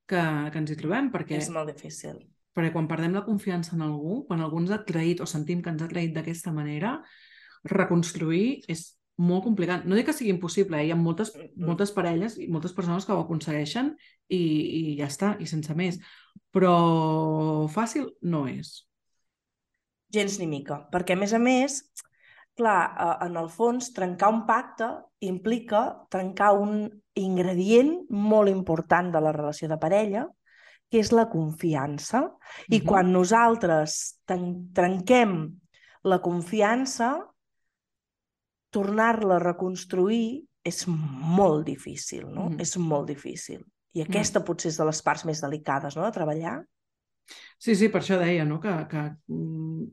que, 0.09 0.23
que 0.53 0.59
ens 0.59 0.71
hi 0.73 0.77
trobem, 0.77 1.11
perquè... 1.13 1.37
És 1.37 1.51
molt 1.53 1.71
difícil. 1.71 2.19
Perquè 2.57 2.73
quan 2.73 2.89
perdem 2.91 3.15
la 3.15 3.27
confiança 3.27 3.77
en 3.77 3.85
algú, 3.87 4.25
quan 4.27 4.41
algú 4.41 4.63
ens 4.63 4.73
ha 4.75 4.81
traït 4.89 5.21
o 5.21 5.29
sentim 5.31 5.61
que 5.63 5.71
ens 5.71 5.85
ha 5.85 5.91
traït 5.91 6.15
d'aquesta 6.17 6.55
manera, 6.57 6.97
reconstruir 7.65 8.63
és 8.69 8.99
molt 9.19 9.45
complicat. 9.45 9.85
No 9.85 9.99
dic 9.99 10.07
que 10.09 10.15
sigui 10.15 10.31
impossible, 10.31 10.79
eh? 10.79 10.89
hi 10.89 10.93
ha 10.95 10.99
moltes, 10.99 11.33
moltes 11.59 11.93
parelles 11.95 12.39
i 12.39 12.47
moltes 12.53 12.75
persones 12.77 13.05
que 13.05 13.15
ho 13.15 13.23
aconsegueixen 13.25 13.93
i, 14.31 14.39
i 14.39 14.83
ja 15.01 15.09
està, 15.11 15.35
i 15.43 15.47
sense 15.51 15.75
més. 15.79 15.99
Però 16.55 17.67
fàcil 17.75 18.07
no 18.23 18.47
és. 18.51 18.85
Gens 20.15 20.39
ni 20.41 20.47
mica, 20.49 20.81
perquè 20.93 21.19
a 21.19 21.21
més 21.21 21.35
a 21.37 21.41
més, 21.43 21.83
clar, 22.57 22.79
en 23.27 23.37
el 23.37 23.51
fons, 23.53 23.91
trencar 23.93 24.31
un 24.33 24.45
pacte 24.49 24.89
implica 25.21 25.83
trencar 26.09 26.55
un 26.57 26.87
ingredient 27.19 28.07
molt 28.09 28.49
important 28.49 29.11
de 29.13 29.21
la 29.21 29.35
relació 29.35 29.69
de 29.69 29.77
parella, 29.83 30.29
que 30.89 31.03
és 31.03 31.11
la 31.13 31.29
confiança. 31.29 32.23
Uh 32.23 32.31
-huh. 32.31 32.77
I 32.77 32.81
quan 32.81 33.13
nosaltres 33.13 34.21
trenquem 34.25 35.59
la 36.05 36.21
confiança, 36.23 37.27
tornar-la 38.75 39.39
a 39.39 39.43
reconstruir 39.43 40.45
és 40.69 40.85
molt 40.89 41.67
difícil, 41.67 42.27
no? 42.29 42.49
Mm. 42.51 42.61
És 42.65 42.77
molt 42.81 43.09
difícil. 43.09 43.63
I 43.95 44.03
mm. 44.03 44.09
aquesta 44.11 44.41
mm. 44.41 44.47
potser 44.49 44.73
és 44.73 44.81
de 44.81 44.87
les 44.89 45.03
parts 45.05 45.25
més 45.29 45.43
delicades, 45.45 45.97
no?, 45.97 46.05
de 46.05 46.15
treballar. 46.15 46.59
Sí, 47.61 47.75
sí, 47.77 47.89
per 47.93 48.03
això 48.03 48.21
deia, 48.21 48.47
no?, 48.49 48.61
que... 48.63 48.75
que 48.91 49.05
mm, 49.33 49.89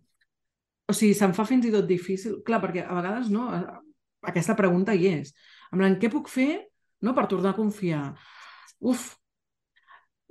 o 0.85 0.93
sigui, 0.93 1.15
se'm 1.17 1.33
fa 1.33 1.47
fins 1.49 1.65
i 1.65 1.73
tot 1.73 1.88
difícil... 1.89 2.39
Clar, 2.45 2.61
perquè 2.61 2.85
a 2.85 2.97
vegades, 2.99 3.31
no?, 3.33 3.49
aquesta 4.25 4.57
pregunta 4.57 4.93
hi 4.93 5.09
és. 5.21 5.33
En 5.71 5.81
plan, 5.81 5.99
què 6.01 6.11
puc 6.13 6.29
fer 6.31 6.49
no, 7.05 7.13
per 7.17 7.27
tornar 7.31 7.53
a 7.53 7.57
confiar? 7.57 8.03
Uf, 8.85 9.13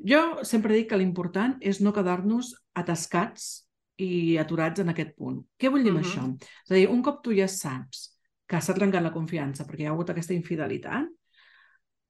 jo 0.04 0.20
sempre 0.46 0.76
dic 0.76 0.90
que 0.90 0.98
l'important 1.00 1.56
és 1.62 1.80
no 1.82 1.94
quedar-nos 1.94 2.52
atascats 2.76 3.64
i 4.02 4.36
aturats 4.42 4.82
en 4.82 4.90
aquest 4.90 5.14
punt. 5.18 5.38
Què 5.58 5.70
vull 5.70 5.82
dir 5.86 5.94
amb 5.94 6.02
uh 6.02 6.04
-huh. 6.04 6.10
això? 6.10 6.50
És 6.66 6.70
a 6.70 6.74
dir, 6.74 6.88
un 6.90 7.02
cop 7.02 7.22
tu 7.22 7.32
ja 7.32 7.48
saps 7.48 8.13
que 8.54 8.62
s'ha 8.64 8.76
trencat 8.76 9.02
la 9.02 9.12
confiança 9.14 9.66
perquè 9.66 9.84
hi 9.84 9.90
ha 9.90 9.92
hagut 9.94 10.12
aquesta 10.12 10.34
infidelitat, 10.36 11.10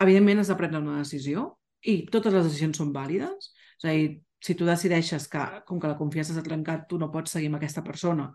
evidentment 0.05 0.42
has 0.42 0.53
de 0.53 0.59
prendre 0.59 0.82
una 0.82 1.01
decisió 1.01 1.49
i 1.84 2.03
totes 2.12 2.34
les 2.34 2.47
decisions 2.49 2.80
són 2.80 2.92
vàlides. 2.92 3.51
És 3.80 3.88
a 3.88 3.92
dir, 3.92 4.09
si 4.45 4.57
tu 4.59 4.68
decideixes 4.68 5.26
que, 5.32 5.42
com 5.68 5.80
que 5.80 5.90
la 5.90 5.99
confiança 5.99 6.36
s'ha 6.36 6.45
trencat, 6.45 6.86
tu 6.88 6.99
no 7.01 7.11
pots 7.12 7.32
seguir 7.36 7.51
amb 7.51 7.59
aquesta 7.61 7.84
persona, 7.84 8.28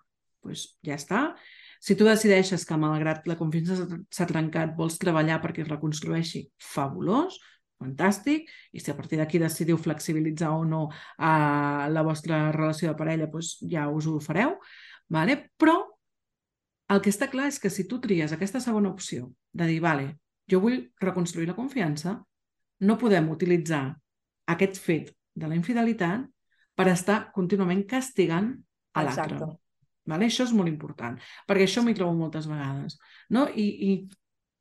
doncs 0.45 0.65
ja 0.85 0.97
està. 0.97 1.21
Si 1.79 1.95
tu 1.95 2.07
decideixes 2.07 2.65
que, 2.67 2.77
malgrat 2.79 3.27
la 3.29 3.37
confiança 3.39 3.85
s'ha 3.85 4.27
trencat, 4.29 4.73
vols 4.77 4.97
treballar 5.01 5.39
perquè 5.43 5.63
es 5.63 5.69
reconstrueixi, 5.69 6.43
fabulós, 6.73 7.37
fantàstic, 7.79 8.49
i 8.75 8.81
si 8.83 8.91
a 8.91 8.97
partir 8.97 9.21
d'aquí 9.21 9.39
decidiu 9.39 9.77
flexibilitzar 9.79 10.51
o 10.51 10.65
no 10.67 10.81
uh, 10.89 11.85
la 11.87 12.03
vostra 12.03 12.49
relació 12.51 12.91
de 12.91 12.97
parella, 12.99 13.29
doncs 13.31 13.55
ja 13.71 13.87
us 13.87 14.09
ho 14.09 14.17
fareu, 14.23 14.57
vale? 15.07 15.37
però 15.57 15.77
el 16.89 17.01
que 17.05 17.11
està 17.13 17.29
clar 17.29 17.47
és 17.51 17.59
que 17.61 17.69
si 17.69 17.85
tu 17.87 17.99
tries 18.01 18.33
aquesta 18.33 18.61
segona 18.63 18.89
opció 18.89 19.29
de 19.53 19.67
dir, 19.69 19.79
vale, 19.83 20.15
jo 20.49 20.61
vull 20.63 20.79
reconstruir 21.01 21.47
la 21.49 21.57
confiança, 21.57 22.17
no 22.81 22.97
podem 22.97 23.29
utilitzar 23.29 23.83
aquest 24.49 24.79
fet 24.81 25.11
de 25.35 25.49
la 25.49 25.57
infidelitat 25.57 26.25
per 26.79 26.87
estar 26.89 27.19
contínuament 27.35 27.83
castigant 27.87 28.53
a 28.95 29.03
l'altre. 29.05 29.51
Vale? 30.09 30.29
Això 30.29 30.47
és 30.47 30.53
molt 30.55 30.71
important, 30.71 31.19
perquè 31.45 31.67
això 31.67 31.83
m'hi 31.85 31.93
trobo 31.97 32.15
moltes 32.17 32.47
vegades. 32.49 32.97
No? 33.35 33.45
I, 33.53 33.67
I 33.89 33.91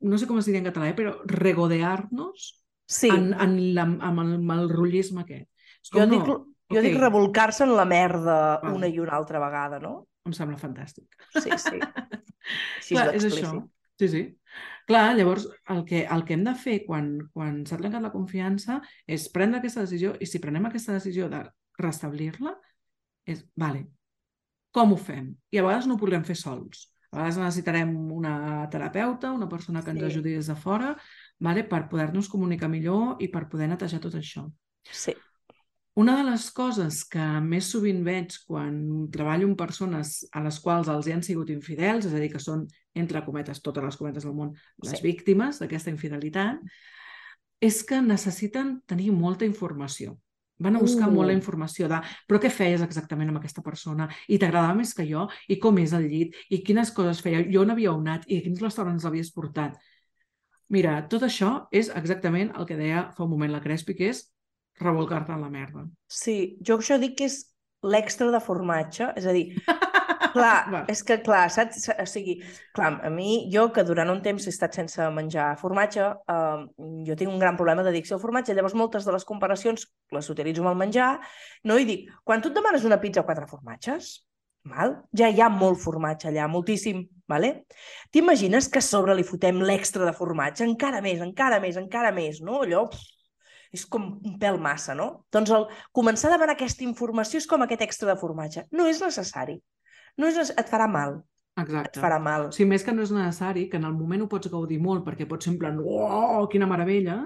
no 0.05 0.19
sé 0.19 0.27
com 0.29 0.37
es 0.39 0.49
diria 0.49 0.61
en 0.61 0.67
català, 0.69 0.91
eh? 0.91 0.97
però 0.97 1.15
regodear-nos 1.31 2.49
sí. 2.85 3.09
en, 3.09 3.31
en 3.33 3.57
la, 3.73 3.87
amb, 3.87 4.53
el, 4.53 4.67
rotllisme 4.69 5.23
aquest. 5.25 5.49
És 5.79 5.93
com, 5.93 6.03
jo 6.03 6.09
dic, 6.11 6.27
no, 6.27 6.37
jo 6.69 6.77
okay. 6.77 6.85
dic 6.85 6.99
revolcar-se 6.99 7.65
en 7.65 7.73
la 7.77 7.87
merda 7.89 8.37
vale. 8.61 8.75
una 8.75 8.91
i 8.91 9.01
una 9.01 9.15
altra 9.17 9.41
vegada, 9.41 9.81
no? 9.81 9.95
Em 10.29 10.35
sembla 10.37 10.59
fantàstic. 10.61 11.09
Sí, 11.33 11.49
sí. 11.57 11.79
Així 11.81 12.95
Clar, 12.95 13.09
és 13.17 13.25
això. 13.25 13.53
Sí, 13.99 14.07
sí. 14.07 14.21
Clar, 14.87 15.11
llavors 15.17 15.45
el 15.73 15.83
que, 15.85 16.05
el 16.07 16.23
que 16.25 16.35
hem 16.37 16.45
de 16.47 16.53
fer 16.57 16.79
quan, 16.85 17.11
quan 17.35 17.63
s'ha 17.67 17.77
trencat 17.81 18.05
la 18.05 18.13
confiança 18.13 18.79
és 19.05 19.27
prendre 19.33 19.59
aquesta 19.59 19.83
decisió 19.83 20.13
i 20.21 20.29
si 20.29 20.41
prenem 20.41 20.69
aquesta 20.69 20.95
decisió 20.95 21.27
de 21.31 21.41
restablir-la 21.81 22.55
és, 23.29 23.43
vale, 23.59 23.83
com 24.73 24.93
ho 24.93 24.97
fem? 25.01 25.33
I 25.51 25.59
a 25.59 25.65
vegades 25.65 25.89
no 25.89 25.97
ho 25.97 26.01
podrem 26.01 26.23
fer 26.25 26.37
sols. 26.39 26.87
A 27.11 27.19
vegades 27.19 27.39
necessitarem 27.41 27.91
una 28.13 28.33
terapeuta, 28.71 29.33
una 29.35 29.49
persona 29.49 29.83
que 29.83 29.93
ens 29.93 30.03
sí. 30.03 30.09
ajudi 30.11 30.35
des 30.37 30.49
de 30.49 30.55
fora, 30.55 30.93
vale? 31.39 31.65
per 31.67 31.87
poder-nos 31.91 32.29
comunicar 32.29 32.69
millor 32.69 33.17
i 33.19 33.29
per 33.33 33.47
poder 33.49 33.69
netejar 33.71 34.01
tot 34.03 34.15
això. 34.19 34.45
Sí. 34.85 35.15
Una 35.99 36.13
de 36.15 36.23
les 36.29 36.45
coses 36.55 37.01
que 37.11 37.23
més 37.43 37.67
sovint 37.73 37.97
veig 38.05 38.37
quan 38.47 38.75
treballo 39.11 39.49
amb 39.49 39.57
persones 39.59 40.21
a 40.31 40.39
les 40.45 40.59
quals 40.63 40.87
els 40.93 41.09
hi 41.09 41.15
han 41.15 41.23
sigut 41.25 41.49
infidels, 41.51 42.07
és 42.07 42.13
a 42.15 42.21
dir, 42.21 42.29
que 42.31 42.39
són, 42.39 42.61
entre 42.95 43.23
cometes, 43.25 43.59
totes 43.65 43.83
les 43.83 43.97
cometes 43.99 44.23
del 44.23 44.37
món, 44.37 44.53
les 44.85 44.95
sí. 44.95 45.03
víctimes 45.03 45.59
d'aquesta 45.59 45.91
infidelitat, 45.91 46.63
és 47.59 47.81
que 47.83 47.99
necessiten 48.05 48.77
tenir 48.87 49.11
molta 49.11 49.43
informació. 49.49 50.15
Van 50.63 50.79
a 50.79 50.85
buscar 50.85 51.09
uh. 51.09 51.11
molt 51.17 51.27
la 51.27 51.35
uh. 51.35 51.39
informació 51.41 51.91
de 51.91 51.99
però 52.27 52.39
què 52.39 52.51
feies 52.51 52.83
exactament 52.85 53.33
amb 53.33 53.43
aquesta 53.43 53.63
persona? 53.65 54.07
I 54.31 54.39
t'agradava 54.39 54.79
més 54.79 54.95
que 54.95 55.03
jo? 55.11 55.27
I 55.51 55.59
com 55.59 55.83
és 55.83 55.91
el 55.99 56.07
llit? 56.07 56.39
I 56.47 56.63
quines 56.63 56.95
coses 56.95 57.19
feia? 57.23 57.43
Jo 57.51 57.67
on 57.67 57.75
havia 57.75 57.91
anat? 57.91 58.27
I 58.31 58.39
a 58.39 58.47
quins 58.47 58.63
restaurants 58.63 59.07
havies 59.07 59.35
portat? 59.35 59.75
Mira, 60.71 60.99
tot 61.11 61.27
això 61.27 61.55
és 61.75 61.91
exactament 61.91 62.55
el 62.55 62.67
que 62.69 62.79
deia 62.79 63.09
fa 63.17 63.25
un 63.27 63.33
moment 63.35 63.51
la 63.51 63.63
Crespi, 63.63 63.99
que 63.99 64.13
és 64.13 64.29
revolcar-te 64.79 65.35
en 65.35 65.45
la 65.45 65.51
merda. 65.53 65.85
Sí, 66.07 66.57
jo 66.65 66.79
això 66.79 66.99
dic 67.01 67.17
que 67.19 67.29
és 67.29 67.41
l'extra 67.83 68.29
de 68.31 68.41
formatge, 68.43 69.11
és 69.19 69.27
a 69.29 69.35
dir, 69.35 69.47
Clar, 70.33 70.69
Va. 70.71 70.81
és 70.91 71.01
que 71.05 71.17
clar, 71.23 71.47
saps? 71.53 71.87
O 71.89 72.05
sigui, 72.09 72.35
clar, 72.75 72.91
a 73.05 73.09
mi, 73.13 73.49
jo 73.53 73.67
que 73.73 73.83
durant 73.87 74.11
un 74.13 74.21
temps 74.25 74.45
he 74.45 74.53
estat 74.53 74.75
sense 74.77 75.09
menjar 75.15 75.51
formatge, 75.61 76.05
eh, 76.05 76.63
jo 77.07 77.17
tinc 77.19 77.31
un 77.31 77.41
gran 77.41 77.57
problema 77.57 77.85
d'addicció 77.85 78.17
al 78.17 78.23
formatge, 78.23 78.55
llavors 78.57 78.77
moltes 78.77 79.07
de 79.07 79.15
les 79.15 79.25
comparacions 79.25 79.87
les 80.15 80.29
utilitzo 80.29 80.63
amb 80.63 80.73
el 80.73 80.79
menjar, 80.83 81.11
no? 81.65 81.77
I 81.79 81.87
dic, 81.89 82.09
quan 82.23 82.43
tu 82.43 82.51
et 82.51 82.57
demanes 82.57 82.85
una 82.87 82.99
pizza 83.01 83.23
o 83.23 83.27
quatre 83.27 83.47
formatges, 83.49 84.11
val? 84.69 84.99
ja 85.15 85.29
hi 85.31 85.41
ha 85.41 85.49
molt 85.49 85.79
formatge 85.81 86.29
allà, 86.29 86.47
moltíssim, 86.51 87.05
vale? 87.29 87.53
T'imagines 88.11 88.69
que 88.69 88.83
a 88.83 88.85
sobre 88.85 89.15
li 89.17 89.25
fotem 89.25 89.63
l'extra 89.65 90.05
de 90.05 90.13
formatge, 90.13 90.65
encara 90.67 91.01
més, 91.05 91.23
encara 91.25 91.61
més, 91.63 91.79
encara 91.79 92.11
més, 92.15 92.43
no? 92.45 92.61
Allò, 92.65 92.85
pff, 92.91 93.18
és 93.73 93.85
com 93.85 94.05
un 94.25 94.37
pèl 94.41 94.57
massa, 94.61 94.95
no? 94.97 95.25
Doncs 95.33 95.51
el 95.55 95.67
començar 95.95 96.29
a 96.29 96.37
demanar 96.37 96.57
aquesta 96.57 96.85
informació 96.85 97.41
és 97.41 97.49
com 97.49 97.65
aquest 97.65 97.83
extra 97.85 98.13
de 98.13 98.19
formatge. 98.21 98.65
No 98.71 98.87
és 98.89 99.01
necessari 99.03 99.59
no 100.19 100.29
és, 100.29 100.53
et 100.57 100.69
farà 100.69 100.87
mal. 100.91 101.19
Exacte. 101.59 101.97
Et 101.97 102.03
farà 102.03 102.19
mal. 102.23 102.49
Sí, 102.55 102.67
més 102.67 102.85
que 102.85 102.93
no 102.95 103.03
és 103.05 103.11
necessari, 103.15 103.67
que 103.71 103.79
en 103.79 103.87
el 103.89 103.97
moment 103.97 104.25
ho 104.25 104.29
pots 104.31 104.51
gaudir 104.51 104.79
molt, 104.83 105.05
perquè 105.07 105.27
pots 105.27 105.47
ser 105.47 105.55
en 105.55 105.59
plan, 105.61 105.81
oh, 105.83 106.45
quina 106.51 106.69
meravella, 106.69 107.21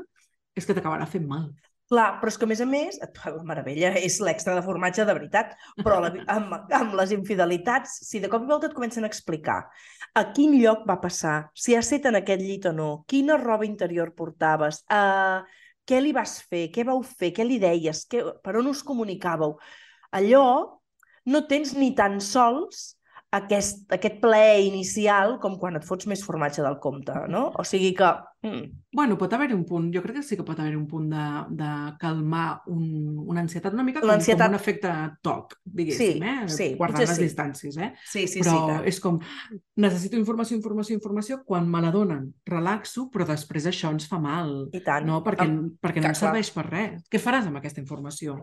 és 0.57 0.65
que 0.65 0.75
t'acabarà 0.77 1.07
fent 1.09 1.27
mal. 1.29 1.51
Clar, 1.91 2.07
però 2.21 2.31
és 2.31 2.37
que 2.39 2.47
a 2.47 2.49
més 2.49 2.61
a 2.63 2.65
més, 2.65 2.97
la 3.03 3.43
meravella 3.45 3.91
és 3.99 4.15
l'extra 4.23 4.55
de 4.55 4.63
formatge 4.65 5.03
de 5.05 5.13
veritat, 5.13 5.51
però 5.83 5.99
la, 6.01 6.13
amb, 6.35 6.55
amb 6.73 6.95
les 6.97 7.11
infidelitats, 7.13 7.99
si 8.07 8.21
de 8.23 8.31
cop 8.31 8.45
i 8.45 8.49
volta 8.49 8.69
et 8.69 8.77
comencen 8.77 9.05
a 9.05 9.11
explicar 9.11 9.59
a 10.13 10.23
quin 10.33 10.55
lloc 10.61 10.87
va 10.89 10.99
passar, 11.01 11.49
si 11.57 11.75
has 11.75 11.89
set 11.89 12.07
en 12.09 12.17
aquest 12.21 12.41
llit 12.41 12.69
o 12.69 12.73
no, 12.73 12.89
quina 13.09 13.37
roba 13.41 13.67
interior 13.67 14.13
portaves, 14.17 14.83
uh, 14.93 15.43
què 15.88 15.99
li 16.01 16.13
vas 16.15 16.38
fer, 16.49 16.67
què 16.73 16.86
vau 16.88 17.01
fer, 17.03 17.31
què 17.36 17.45
li 17.47 17.59
deies, 17.61 18.05
què, 18.09 18.23
per 18.43 18.55
on 18.59 18.69
us 18.71 18.84
comunicàveu, 18.88 19.57
allò 20.15 20.45
no 21.25 21.45
tens 21.49 21.73
ni 21.77 21.93
tan 21.95 22.19
sols 22.23 22.93
aquest, 23.34 23.88
aquest 23.93 24.19
plaer 24.21 24.61
inicial 24.67 25.39
com 25.41 25.57
quan 25.61 25.79
et 25.79 25.86
fots 25.88 26.05
més 26.09 26.21
formatge 26.25 26.61
del 26.61 26.77
compte, 26.84 27.15
no? 27.31 27.47
O 27.57 27.65
sigui 27.65 27.93
que... 27.97 28.11
Mm. 28.43 28.63
Bueno, 28.93 29.15
pot 29.17 29.31
haver-hi 29.34 29.55
un 29.55 29.63
punt, 29.65 29.88
jo 29.93 30.01
crec 30.03 30.17
que 30.19 30.23
sí 30.27 30.36
que 30.38 30.45
pot 30.45 30.59
haver-hi 30.59 30.75
un 30.75 30.86
punt 30.89 31.07
de, 31.09 31.25
de 31.57 31.69
calmar 32.01 32.59
un, 32.69 32.84
una 33.23 33.41
ansietat 33.41 33.73
una 33.73 33.86
mica 33.88 34.03
com, 34.03 34.11
com 34.11 34.43
un 34.49 34.57
efecte 34.57 34.91
toc, 35.25 35.55
diguéssim, 35.63 36.19
sí, 36.19 36.34
eh? 36.34 36.49
Sí, 36.51 36.67
Guardant 36.77 37.07
les 37.07 37.15
sí. 37.15 37.23
distàncies, 37.23 37.79
eh? 37.79 37.93
Sí, 38.03 38.27
sí, 38.27 38.43
però 38.43 38.57
sí. 38.57 38.65
Que... 38.67 38.79
és 38.91 38.99
com, 39.01 39.21
necessito 39.88 40.19
informació, 40.19 40.59
informació, 40.59 40.99
informació, 40.99 41.39
quan 41.47 41.71
me 41.71 41.81
la 41.81 41.93
donen, 41.95 42.27
relaxo, 42.51 43.07
però 43.13 43.25
després 43.31 43.71
això 43.71 43.93
ens 43.95 44.09
fa 44.11 44.19
mal. 44.21 44.67
I 44.75 44.84
tant. 44.84 45.07
No? 45.09 45.23
Perquè, 45.25 45.47
perquè 45.81 46.03
no 46.03 46.11
em 46.11 46.19
serveix 46.19 46.51
per 46.53 46.67
res. 46.69 46.99
Què 47.09 47.23
faràs 47.23 47.49
amb 47.49 47.63
aquesta 47.63 47.81
informació? 47.81 48.38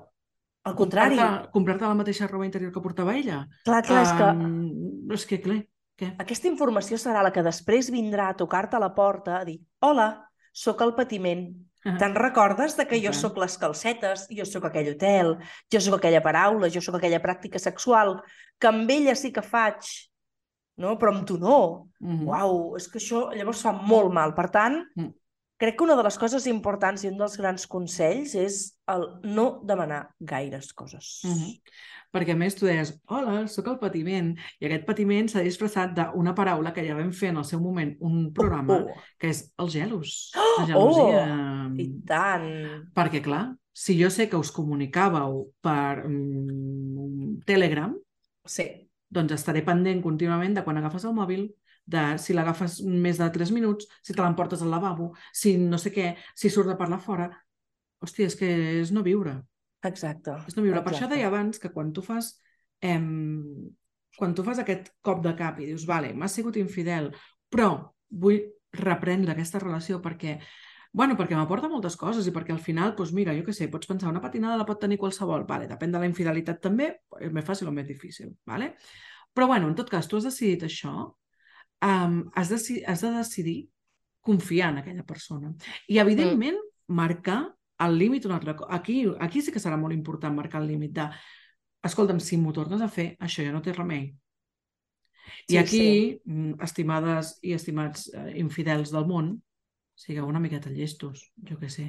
Al 0.63 0.77
contrari. 0.77 1.17
Comprar-te 1.17 1.53
comprar 1.55 1.79
la 1.81 1.97
mateixa 1.97 2.29
roba 2.29 2.45
interior 2.45 2.73
que 2.73 2.83
portava 2.85 3.17
ella. 3.17 3.47
Clar, 3.65 3.81
clar, 3.87 4.03
és 4.05 4.13
que... 4.17 4.29
Um, 4.29 5.15
és 5.17 5.25
que, 5.27 5.39
clar, 5.41 5.61
què? 6.01 6.11
Aquesta 6.21 6.51
informació 6.51 6.99
serà 7.01 7.25
la 7.25 7.33
que 7.33 7.45
després 7.45 7.89
vindrà 7.93 8.31
a 8.31 8.37
tocar-te 8.37 8.77
a 8.77 8.83
la 8.83 8.93
porta 8.97 9.39
a 9.39 9.47
dir 9.49 9.59
hola, 9.85 10.11
sóc 10.53 10.83
el 10.85 10.95
patiment. 10.95 11.49
Uh 11.81 11.93
-huh. 11.93 11.99
Te'n 11.99 12.15
recordes 12.15 12.77
de 12.77 12.87
que 12.87 13.01
jo 13.01 13.13
sóc 13.13 13.39
les 13.39 13.57
calcetes, 13.57 14.27
jo 14.29 14.45
sóc 14.45 14.65
aquell 14.65 14.93
hotel, 14.93 15.39
jo 15.73 15.81
sóc 15.81 15.95
aquella 15.95 16.23
paraula, 16.23 16.69
jo 16.69 16.81
sóc 16.81 16.97
aquella 16.97 17.23
pràctica 17.23 17.59
sexual, 17.59 18.23
que 18.59 18.67
amb 18.69 18.91
ella 18.91 19.15
sí 19.15 19.33
que 19.33 19.43
faig, 19.43 19.81
no? 20.77 20.99
però 20.99 21.09
amb 21.09 21.27
tu 21.27 21.39
no. 21.39 21.89
Uh 22.01 22.09
-huh. 22.09 22.27
Uau, 22.27 22.77
és 22.77 22.87
que 22.89 22.99
això 22.99 23.33
llavors 23.35 23.63
fa 23.63 23.73
molt 23.73 24.13
mal. 24.13 24.35
Per 24.35 24.51
tant, 24.51 24.77
uh 24.97 25.05
-huh 25.05 25.20
crec 25.61 25.77
que 25.77 25.85
una 25.85 25.97
de 25.97 26.05
les 26.07 26.17
coses 26.19 26.47
importants 26.49 27.05
i 27.05 27.11
un 27.11 27.19
dels 27.21 27.37
grans 27.37 27.67
consells 27.69 28.33
és 28.39 28.61
el 28.89 29.07
no 29.29 29.61
demanar 29.69 30.07
gaires 30.19 30.73
coses. 30.73 31.21
Mm 31.25 31.35
-hmm. 31.37 31.61
Perquè 32.11 32.33
a 32.33 32.37
més 32.37 32.57
tu 32.59 32.67
deies, 32.67 32.91
hola, 33.07 33.47
sóc 33.47 33.69
el 33.69 33.79
patiment, 33.79 34.33
i 34.59 34.67
aquest 34.67 34.87
patiment 34.87 35.29
s'ha 35.29 35.45
disfressat 35.47 35.93
d'una 35.95 36.35
paraula 36.35 36.73
que 36.73 36.87
ja 36.87 36.97
vam 36.97 37.13
fer 37.13 37.29
en 37.29 37.37
el 37.37 37.45
seu 37.45 37.61
moment 37.61 37.97
un 38.01 38.33
programa, 38.33 38.75
oh, 38.75 38.91
oh. 38.91 39.03
que 39.19 39.29
és 39.29 39.53
el 39.59 39.71
gelos. 39.71 40.33
Oh, 40.35 40.61
la 40.61 40.67
gelosia. 40.67 41.23
Oh, 41.69 41.75
I 41.79 41.87
tant! 42.07 42.49
Perquè, 42.95 43.23
clar, 43.23 43.55
si 43.73 44.03
jo 44.03 44.11
sé 44.11 44.29
que 44.29 44.37
us 44.37 44.51
comunicàveu 44.51 45.53
per 45.61 46.09
mm, 46.09 47.45
Telegram, 47.47 47.95
sí. 48.45 48.89
doncs 49.09 49.33
estaré 49.33 49.63
pendent 49.63 50.03
contínuament 50.03 50.55
de 50.55 50.65
quan 50.65 50.77
agafes 50.77 51.05
el 51.05 51.15
mòbil, 51.15 51.47
de 51.85 52.05
si 52.23 52.35
l'agafes 52.37 52.81
més 52.85 53.19
de 53.19 53.29
3 53.35 53.53
minuts, 53.57 53.89
si 54.03 54.15
te 54.15 54.23
l'emportes 54.23 54.63
al 54.63 54.71
lavabo, 54.71 55.13
si 55.33 55.57
no 55.59 55.79
sé 55.79 55.93
què, 55.95 56.15
si 56.35 56.51
surt 56.51 56.73
de 56.73 56.79
parlar 56.81 57.01
fora... 57.03 57.31
Hòstia, 58.01 58.31
és 58.31 58.37
que 58.39 58.47
és 58.81 58.91
no 58.97 59.03
viure. 59.05 59.35
Exacte. 59.85 60.33
És 60.49 60.55
no 60.57 60.63
viure. 60.65 60.79
Exacte. 60.79 60.87
Per 60.87 60.95
això 60.97 61.09
deia 61.11 61.27
abans 61.29 61.61
que 61.61 61.69
quan 61.75 61.91
tu 61.93 62.01
fas 62.01 62.31
em, 62.81 63.11
quan 64.17 64.33
tu 64.35 64.45
fas 64.47 64.63
aquest 64.63 64.89
cop 65.05 65.21
de 65.25 65.35
cap 65.37 65.61
i 65.61 65.69
dius, 65.69 65.85
vale, 65.89 66.15
m'has 66.17 66.35
sigut 66.37 66.57
infidel, 66.61 67.11
però 67.53 67.71
vull 68.25 68.41
reprendre 68.81 69.35
aquesta 69.35 69.63
relació 69.63 70.01
perquè 70.05 70.39
Bueno, 70.93 71.15
perquè 71.15 71.37
m'aporta 71.39 71.69
moltes 71.71 71.95
coses 71.95 72.27
i 72.27 72.33
perquè 72.35 72.51
al 72.51 72.59
final, 72.59 72.97
doncs 72.99 73.13
mira, 73.15 73.31
jo 73.37 73.45
què 73.47 73.53
sé, 73.55 73.69
pots 73.71 73.87
pensar, 73.87 74.09
una 74.11 74.23
patinada 74.25 74.57
la 74.59 74.65
pot 74.67 74.81
tenir 74.83 74.97
qualsevol, 74.99 75.45
vale, 75.47 75.69
depèn 75.71 75.93
de 75.95 76.01
la 76.03 76.09
infidelitat 76.09 76.59
també, 76.65 76.89
és 77.23 77.31
més 77.31 77.47
fàcil 77.47 77.71
o 77.71 77.75
més 77.77 77.87
difícil, 77.87 78.33
vale? 78.43 78.73
Però 79.31 79.47
bueno, 79.47 79.69
en 79.71 79.77
tot 79.79 79.93
cas, 79.93 80.09
tu 80.11 80.19
has 80.19 80.27
decidit 80.27 80.65
això, 80.67 81.05
um, 81.83 82.31
has, 82.35 82.51
de, 82.51 82.83
has 82.87 83.01
de 83.01 83.11
decidir 83.17 83.59
confiar 84.21 84.73
en 84.73 84.79
aquella 84.79 85.05
persona. 85.07 85.53
I, 85.89 85.99
evidentment, 85.99 86.57
mm. 86.57 86.95
marcar 86.95 87.43
el 87.81 87.99
límit 87.99 88.27
un 88.29 88.33
altre 88.37 88.55
cop. 88.57 88.69
Aquí, 88.71 89.03
aquí 89.21 89.41
sí 89.43 89.53
que 89.53 89.63
serà 89.63 89.79
molt 89.81 89.97
important 89.97 90.35
marcar 90.37 90.61
el 90.61 90.69
límit 90.69 90.93
de 90.99 91.07
escolta'm, 91.87 92.21
si 92.21 92.37
m'ho 92.37 92.53
tornes 92.53 92.83
a 92.85 92.91
fer, 92.93 93.15
això 93.25 93.45
ja 93.47 93.55
no 93.55 93.63
té 93.65 93.73
remei. 93.73 94.11
Sí, 95.47 95.55
I 95.55 95.61
aquí, 95.61 95.79
sí. 95.81 96.21
Mm, 96.27 96.59
estimades 96.67 97.37
i 97.47 97.55
estimats 97.57 98.11
eh, 98.13 98.33
infidels 98.41 98.93
del 98.93 99.07
món, 99.09 99.33
sigueu 99.97 100.29
una 100.29 100.43
miqueta 100.43 100.73
llestos, 100.73 101.31
jo 101.49 101.57
què 101.61 101.71
sé. 101.73 101.89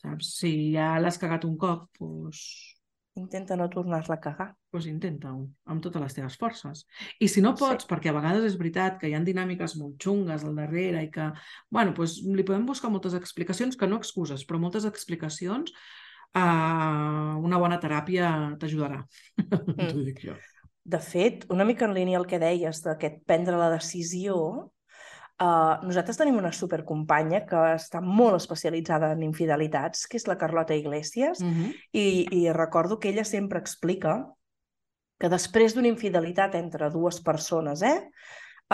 Saps? 0.00 0.34
Si 0.40 0.52
ja 0.74 0.94
l'has 1.00 1.20
cagat 1.20 1.46
un 1.48 1.56
cop, 1.60 1.88
doncs... 2.00 2.76
Intenta 3.20 3.56
no 3.58 3.68
tornar-la 3.68 4.16
a 4.16 4.20
cagar. 4.24 4.48
Doncs 4.72 4.86
intenta-ho, 4.88 5.42
amb 5.68 5.82
totes 5.84 6.02
les 6.02 6.16
teves 6.16 6.36
forces. 6.40 6.84
I 7.20 7.28
si 7.28 7.42
no 7.44 7.52
pots, 7.58 7.84
Sí. 7.84 7.88
perquè 7.90 8.10
a 8.10 8.16
vegades 8.16 8.46
és 8.48 8.56
veritat 8.58 8.98
que 9.00 9.08
hi 9.10 9.14
ha 9.14 9.20
dinàmiques 9.20 9.76
molt 9.76 9.98
xungues 10.00 10.44
al 10.44 10.56
darrere 10.56 11.02
i 11.04 11.10
que, 11.10 11.30
bueno, 11.70 11.92
doncs 11.92 12.20
li 12.24 12.42
podem 12.46 12.64
buscar 12.66 12.90
moltes 12.90 13.14
explicacions, 13.18 13.76
que 13.76 13.86
no 13.86 13.98
excuses, 14.00 14.46
però 14.46 14.58
moltes 14.62 14.86
explicacions, 14.88 15.70
uh, 16.34 17.36
una 17.44 17.58
bona 17.58 17.80
teràpia 17.82 18.56
t'ajudarà. 18.58 19.04
Mm. 19.76 19.88
T'ho 19.90 20.04
dic 20.04 20.24
jo. 20.24 20.34
De 20.84 20.98
fet, 20.98 21.44
una 21.52 21.64
mica 21.64 21.84
en 21.84 21.94
línia 21.94 22.18
el 22.18 22.26
que 22.26 22.38
deies 22.40 22.80
d'aquest 22.82 23.20
prendre 23.28 23.56
la 23.60 23.68
decisió, 23.70 24.70
uh, 25.40 25.80
nosaltres 25.86 26.18
tenim 26.20 26.38
una 26.38 26.52
supercompanya 26.52 27.44
que 27.48 27.62
està 27.76 28.02
molt 28.04 28.38
especialitzada 28.40 29.12
en 29.14 29.24
infidelitats, 29.26 30.06
que 30.06 30.20
és 30.20 30.28
la 30.28 30.38
Carlota 30.38 30.74
Iglesias, 30.74 31.40
Mm 31.40 31.52
-hmm. 31.52 31.74
i, 31.92 32.26
i 32.42 32.52
recordo 32.52 32.98
que 32.98 33.08
ella 33.08 33.24
sempre 33.24 33.58
explica 33.58 34.26
que 35.18 35.28
després 35.28 35.74
d'una 35.74 35.88
infidelitat 35.88 36.54
entre 36.54 36.90
dues 36.90 37.20
persones, 37.20 37.82
eh, 37.82 38.08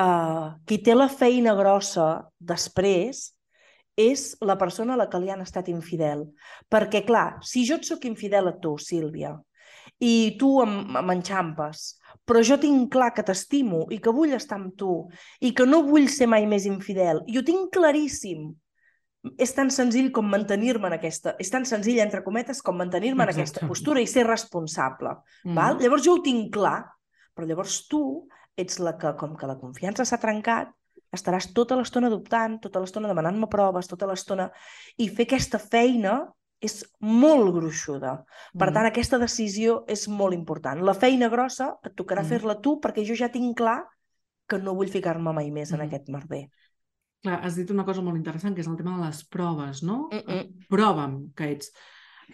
uh, 0.00 0.54
qui 0.64 0.78
té 0.78 0.94
la 0.94 1.08
feina 1.08 1.54
grossa 1.54 2.28
després 2.38 3.32
és 3.96 4.36
la 4.44 4.58
persona 4.60 4.94
a 4.94 4.96
la 4.96 5.08
que 5.08 5.18
li 5.18 5.30
han 5.30 5.40
estat 5.40 5.68
infidel. 5.68 6.26
Perquè, 6.68 7.04
clar, 7.04 7.38
si 7.42 7.64
jo 7.66 7.80
et 7.80 7.84
sóc 7.88 8.04
infidel 8.04 8.48
a 8.48 8.58
tu, 8.60 8.76
Sílvia, 8.78 9.32
i 10.02 10.36
tu 10.40 10.50
m'enxampes, 10.66 11.86
però 12.26 12.42
jo 12.44 12.58
tinc 12.60 12.90
clar 12.92 13.12
que 13.16 13.24
t'estimo 13.24 13.86
i 13.94 13.98
que 14.02 14.12
vull 14.12 14.34
estar 14.36 14.58
amb 14.58 14.74
tu 14.76 15.06
i 15.40 15.54
que 15.56 15.64
no 15.66 15.84
vull 15.86 16.08
ser 16.12 16.28
mai 16.28 16.46
més 16.48 16.66
infidel, 16.68 17.22
i 17.26 17.38
ho 17.38 17.44
tinc 17.46 17.72
claríssim, 17.72 18.50
és 19.40 19.52
tan 19.56 19.70
senzill 19.74 20.12
com 20.14 20.28
mantenir-me 20.30 20.86
en 20.86 20.96
aquesta... 20.98 21.34
És 21.42 21.50
tan 21.50 21.64
senzill, 21.66 21.98
entre 22.02 22.22
cometes, 22.22 22.60
com 22.62 22.76
mantenir-me 22.78 23.24
en 23.24 23.32
aquesta 23.32 23.66
postura 23.66 24.02
i 24.02 24.06
ser 24.06 24.26
responsable. 24.28 25.16
Mm. 25.44 25.56
Val? 25.56 25.80
Llavors 25.82 26.04
jo 26.06 26.16
ho 26.16 26.22
tinc 26.22 26.52
clar, 26.54 26.78
però 27.34 27.48
llavors 27.48 27.80
tu 27.90 28.02
ets 28.56 28.78
la 28.80 28.94
que, 29.00 29.16
com 29.18 29.34
que 29.36 29.48
la 29.48 29.58
confiança 29.58 30.06
s'ha 30.06 30.20
trencat, 30.22 30.70
estaràs 31.16 31.50
tota 31.56 31.76
l'estona 31.78 32.10
dubtant, 32.12 32.58
tota 32.62 32.82
l'estona 32.82 33.10
demanant-me 33.10 33.48
proves, 33.50 33.90
tota 33.90 34.08
l'estona... 34.08 34.50
I 35.02 35.08
fer 35.10 35.26
aquesta 35.26 35.60
feina 35.62 36.20
és 36.60 36.84
molt 37.00 37.52
gruixuda. 37.54 38.24
Per 38.58 38.70
Mm. 38.70 38.74
tant, 38.74 38.86
aquesta 38.86 39.18
decisió 39.18 39.84
és 39.86 40.08
molt 40.08 40.34
important. 40.34 40.80
La 40.82 40.94
feina 40.94 41.28
grossa 41.28 41.76
et 41.84 41.94
tocarà 41.94 42.22
Mhm. 42.22 42.28
fer-la 42.28 42.60
tu 42.60 42.80
perquè 42.80 43.04
jo 43.06 43.14
ja 43.14 43.28
tinc 43.28 43.56
clar 43.56 43.84
que 44.48 44.58
no 44.58 44.74
vull 44.74 44.88
ficar-me 44.88 45.32
mai 45.32 45.50
més 45.50 45.72
en 45.72 45.80
Mhm. 45.80 45.86
aquest 45.86 46.08
merder. 46.08 46.50
Clar, 47.22 47.40
has 47.44 47.56
dit 47.56 47.70
una 47.70 47.84
cosa 47.84 48.00
molt 48.02 48.16
interessant, 48.16 48.54
que 48.54 48.60
és 48.60 48.68
el 48.68 48.76
tema 48.76 48.96
de 48.98 49.06
les 49.06 49.24
proves, 49.28 49.82
no? 49.82 50.08
Mm 50.12 50.18
-mm. 50.26 50.66
Prova'm 50.68 51.32
que 51.34 51.50
ets. 51.52 51.72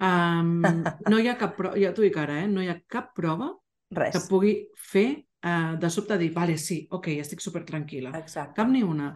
Um, 0.00 0.62
no 1.10 1.18
hi 1.18 1.28
ha 1.28 1.36
cap 1.36 1.56
prova, 1.56 1.76
ja 1.78 1.92
t'ho 1.92 2.02
dic 2.02 2.16
ara, 2.16 2.40
eh? 2.42 2.48
no 2.48 2.62
hi 2.62 2.68
ha 2.68 2.80
cap 2.88 3.14
prova 3.14 3.52
que 3.90 3.98
Res. 4.00 4.28
pugui 4.28 4.68
fer 4.74 5.24
uh, 5.44 5.76
de 5.76 5.90
sobte 5.90 6.16
dir, 6.18 6.32
vale, 6.32 6.56
sí, 6.56 6.86
ok, 6.90 7.08
estic 7.18 7.40
super 7.40 7.64
tranquil·la. 7.64 8.16
Exacte. 8.16 8.54
Cap 8.54 8.68
ni 8.68 8.82
una. 8.82 9.14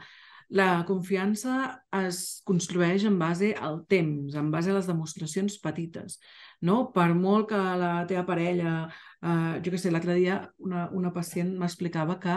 La 0.55 0.85
confiança 0.87 1.83
es 1.99 2.41
construeix 2.47 3.05
en 3.09 3.19
base 3.19 3.51
al 3.59 3.81
temps, 3.91 4.37
en 4.39 4.53
base 4.53 4.71
a 4.71 4.77
les 4.77 4.87
demostracions 4.87 5.59
petites. 5.63 6.21
No? 6.63 6.93
Per 6.95 7.11
molt 7.15 7.51
que 7.51 7.61
la 7.83 7.99
teva 8.07 8.27
parella... 8.29 8.79
Uh, 9.27 9.59
jo 9.65 9.73
què 9.73 9.79
sé, 9.81 9.91
l'altre 9.91 10.15
dia 10.15 10.37
una, 10.63 10.85
una 10.95 11.11
pacient 11.11 11.49
m'explicava 11.59 12.19
que, 12.23 12.37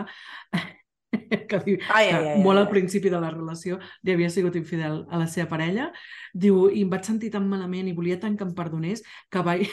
que, 1.51 1.59
diu, 1.65 1.77
Ai, 1.93 2.07
ai, 2.07 2.13
ai, 2.15 2.41
molt 2.41 2.57
ai, 2.57 2.63
al 2.63 2.69
principi 2.71 3.11
de 3.13 3.19
la 3.21 3.29
relació 3.33 3.77
li 4.01 4.15
havia 4.15 4.31
sigut 4.33 4.57
infidel 4.57 5.03
a 5.11 5.19
la 5.21 5.27
seva 5.29 5.49
parella. 5.51 5.89
Diu, 6.33 6.63
i 6.71 6.81
em 6.85 6.89
vaig 6.89 7.05
sentir 7.05 7.29
tan 7.35 7.45
malament 7.51 7.91
i 7.91 7.95
volia 7.97 8.17
tant 8.21 8.39
que 8.39 8.47
em 8.47 8.55
perdonés 8.57 9.03
que 9.29 9.43
vaig, 9.45 9.69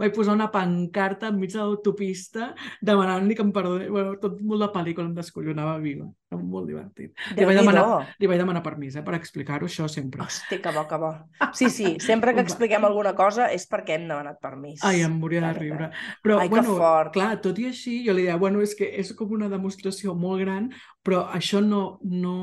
vaig 0.00 0.14
posar 0.14 0.34
una 0.34 0.48
pancarta 0.52 1.28
enmig 1.30 1.52
de 1.52 1.60
l'autopista 1.60 2.50
demanant-li 2.82 3.36
que 3.36 3.44
em 3.44 3.52
perdonés. 3.54 3.90
Bueno, 3.92 4.16
tot 4.22 4.40
molt 4.42 4.64
de 4.64 4.70
pel·lícula 4.74 5.08
em 5.08 5.14
descollonava 5.16 5.78
viva. 5.82 6.08
Era 6.30 6.38
molt 6.46 6.68
divertit. 6.70 7.14
Li 7.34 7.46
vaig 7.46 7.58
demanar, 7.58 7.84
li 8.22 8.28
vaig 8.30 8.38
demanar 8.38 8.62
permís 8.62 8.94
eh, 8.98 9.04
per 9.06 9.16
explicar-ho, 9.18 9.66
això 9.66 9.88
sempre. 9.90 10.22
Hosti, 10.22 10.60
que 10.62 10.74
bo, 10.74 10.84
que 10.90 10.98
bo. 11.02 11.12
Sí, 11.58 11.70
sí, 11.74 11.96
sempre 12.10 12.34
que 12.36 12.44
expliquem 12.44 12.86
alguna 12.86 13.14
cosa 13.18 13.48
és 13.54 13.66
perquè 13.70 13.96
hem 13.98 14.06
demanat 14.10 14.38
permís. 14.42 14.84
Ai, 14.86 15.02
em 15.06 15.16
moria 15.18 15.42
de 15.48 15.52
riure. 15.58 15.90
Però, 16.22 16.38
Ai, 16.38 16.46
que 16.46 16.54
bueno, 16.54 16.76
fort. 16.78 17.14
clar, 17.16 17.32
tot 17.42 17.58
i 17.58 17.66
així, 17.70 18.00
jo 18.06 18.14
li 18.14 18.28
deia, 18.28 18.38
bueno, 18.40 18.62
és 18.62 18.76
que 18.78 18.88
és 19.00 19.10
com 19.18 19.34
una 19.34 19.50
demostració 19.50 20.14
molt 20.14 20.44
gran, 20.44 20.70
però 21.06 21.26
això 21.34 21.64
no... 21.64 21.98
no... 22.06 22.36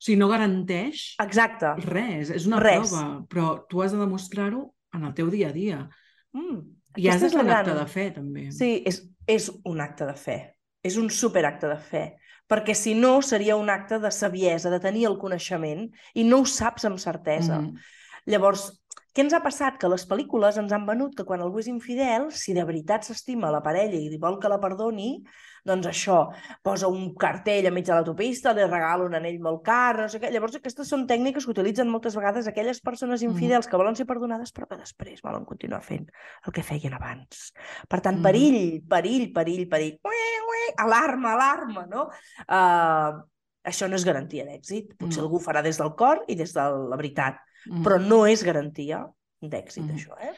O 0.00 0.02
sigui, 0.02 0.16
no 0.16 0.30
garanteix 0.30 1.10
Exacte. 1.20 1.74
res, 1.84 2.30
és 2.32 2.46
una 2.48 2.56
Res. 2.62 2.88
prova, 2.88 3.02
però 3.28 3.48
tu 3.68 3.82
has 3.84 3.92
de 3.92 3.98
demostrar-ho 4.00 4.62
en 4.94 5.04
el 5.04 5.14
teu 5.14 5.30
dia 5.30 5.48
a 5.50 5.52
dia. 5.52 5.88
Mm. 6.32 6.60
I 6.96 7.08
has 7.08 7.20
de 7.22 7.28
fer 7.30 7.40
un 7.40 7.46
gran- 7.46 7.60
acte 7.64 7.74
de 7.78 7.86
fe, 7.86 8.10
també. 8.10 8.50
Sí, 8.52 8.82
és, 8.86 9.04
és 9.26 9.50
un 9.64 9.80
acte 9.80 10.06
de 10.06 10.14
fe. 10.14 10.56
És 10.82 10.96
un 10.96 11.10
superacte 11.10 11.68
de 11.68 11.76
fe. 11.78 12.04
Perquè 12.50 12.74
si 12.74 12.94
no, 12.94 13.20
seria 13.22 13.54
un 13.56 13.70
acte 13.70 14.00
de 14.02 14.10
saviesa, 14.10 14.70
de 14.70 14.80
tenir 14.80 15.06
el 15.06 15.18
coneixement, 15.18 15.84
i 16.14 16.24
no 16.24 16.40
ho 16.40 16.46
saps 16.46 16.84
amb 16.84 16.98
certesa. 16.98 17.60
Mhm. 17.60 17.76
Llavors, 18.26 18.79
què 19.14 19.24
ens 19.24 19.34
ha 19.34 19.40
passat? 19.42 19.76
Que 19.80 19.88
les 19.90 20.04
pel·lícules 20.08 20.56
ens 20.60 20.72
han 20.72 20.84
venut 20.86 21.16
que 21.16 21.24
quan 21.26 21.40
algú 21.42 21.58
és 21.58 21.68
infidel, 21.70 22.28
si 22.32 22.54
de 22.54 22.64
veritat 22.64 23.04
s'estima 23.04 23.50
la 23.50 23.62
parella 23.62 23.98
i 23.98 24.18
vol 24.22 24.38
que 24.38 24.48
la 24.48 24.60
perdoni, 24.62 25.22
doncs 25.66 25.86
això, 25.90 26.18
posa 26.64 26.88
un 26.88 27.10
cartell 27.20 27.66
enmig 27.68 27.84
de 27.84 27.92
l'autopista, 27.92 28.54
li 28.56 28.62
regala 28.64 29.04
un 29.04 29.14
anell 29.18 29.40
molt 29.44 29.60
car, 29.66 29.98
no 29.98 30.06
sé 30.08 30.20
què. 30.22 30.30
Llavors, 30.32 30.56
aquestes 30.56 30.88
són 30.88 31.06
tècniques 31.10 31.44
que 31.44 31.52
utilitzen 31.52 31.90
moltes 31.90 32.16
vegades 32.16 32.46
aquelles 32.48 32.80
persones 32.80 33.20
infidels 33.26 33.68
que 33.68 33.76
volen 33.76 33.98
ser 33.98 34.06
perdonades 34.08 34.54
però 34.56 34.68
que 34.70 34.78
després 34.80 35.20
volen 35.26 35.44
continuar 35.44 35.82
fent 35.84 36.06
el 36.46 36.52
que 36.56 36.62
feien 36.64 36.94
abans. 36.94 37.52
Per 37.88 38.00
tant, 38.00 38.16
Mhm. 38.16 38.22
perill, 38.22 38.82
perill, 38.88 39.32
perill, 39.34 39.68
perill. 39.68 39.98
Ui, 40.04 40.22
ui, 40.54 40.64
alarma, 40.78 41.34
alarma, 41.34 41.84
no? 41.86 42.08
Uh, 42.48 43.20
això 43.62 43.86
no 43.90 43.96
és 43.96 44.04
garantia 44.04 44.46
d'èxit. 44.46 44.96
Potser 44.96 45.20
No. 45.20 45.28
algú 45.28 45.40
farà 45.44 45.62
des 45.62 45.76
del 45.76 45.94
cor 45.94 46.24
i 46.28 46.34
des 46.36 46.54
de 46.54 46.60
la 46.62 46.96
veritat, 46.96 47.36
Mhm. 47.66 47.82
però 47.84 48.00
no 48.00 48.26
és 48.26 48.42
garantia 48.42 49.06
d'èxit, 49.42 49.84
Mhm. 49.84 49.96
això, 49.96 50.16
eh? 50.20 50.34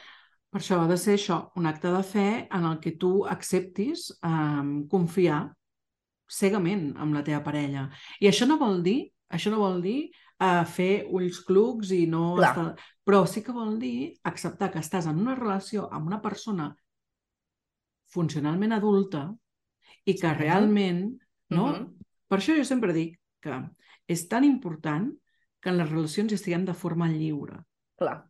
Per 0.49 0.61
això 0.61 0.83
ha 0.83 0.87
de 0.87 0.97
ser 0.97 1.15
això, 1.17 1.51
un 1.55 1.65
acte 1.65 1.89
de 1.89 2.03
fe 2.03 2.47
en 2.51 2.65
el 2.65 2.79
que 2.79 2.91
tu 2.91 3.25
acceptis 3.25 4.11
um, 4.23 4.87
confiar 4.87 5.55
cegament 6.29 6.95
amb 6.97 7.13
la 7.13 7.23
teva 7.23 7.43
parella. 7.43 7.89
I 8.19 8.27
això 8.27 8.45
no 8.47 8.57
vol 8.57 8.83
dir, 8.83 9.11
això 9.29 9.49
no 9.49 9.57
vol 9.57 9.81
dir 9.81 10.11
uh, 10.39 10.63
fer 10.65 11.05
ulls 11.09 11.39
clucs 11.45 11.91
i 11.91 12.05
no 12.07 12.35
Clar. 12.35 12.49
estar... 12.49 12.75
Però 13.03 13.25
sí 13.27 13.41
que 13.43 13.51
vol 13.51 13.79
dir 13.79 14.13
acceptar 14.23 14.71
que 14.71 14.79
estàs 14.79 15.07
en 15.07 15.19
una 15.19 15.35
relació 15.35 15.89
amb 15.91 16.07
una 16.07 16.21
persona 16.21 16.75
funcionalment 18.13 18.71
adulta 18.73 19.35
i 20.05 20.13
que 20.13 20.33
realment, 20.33 21.17
no? 21.49 21.67
Mhm. 21.67 22.05
Per 22.27 22.39
això 22.39 22.55
jo 22.55 22.63
sempre 22.63 22.93
dic 22.93 23.19
que 23.41 23.57
és 24.07 24.27
tan 24.27 24.43
important 24.43 25.11
que 25.63 25.71
en 25.71 25.79
les 25.79 25.89
relacions 25.89 26.31
hi 26.31 26.39
estiguem 26.39 26.67
de 26.67 26.75
forma 26.75 27.09
lliure. 27.09 27.63
Clar. 27.99 28.21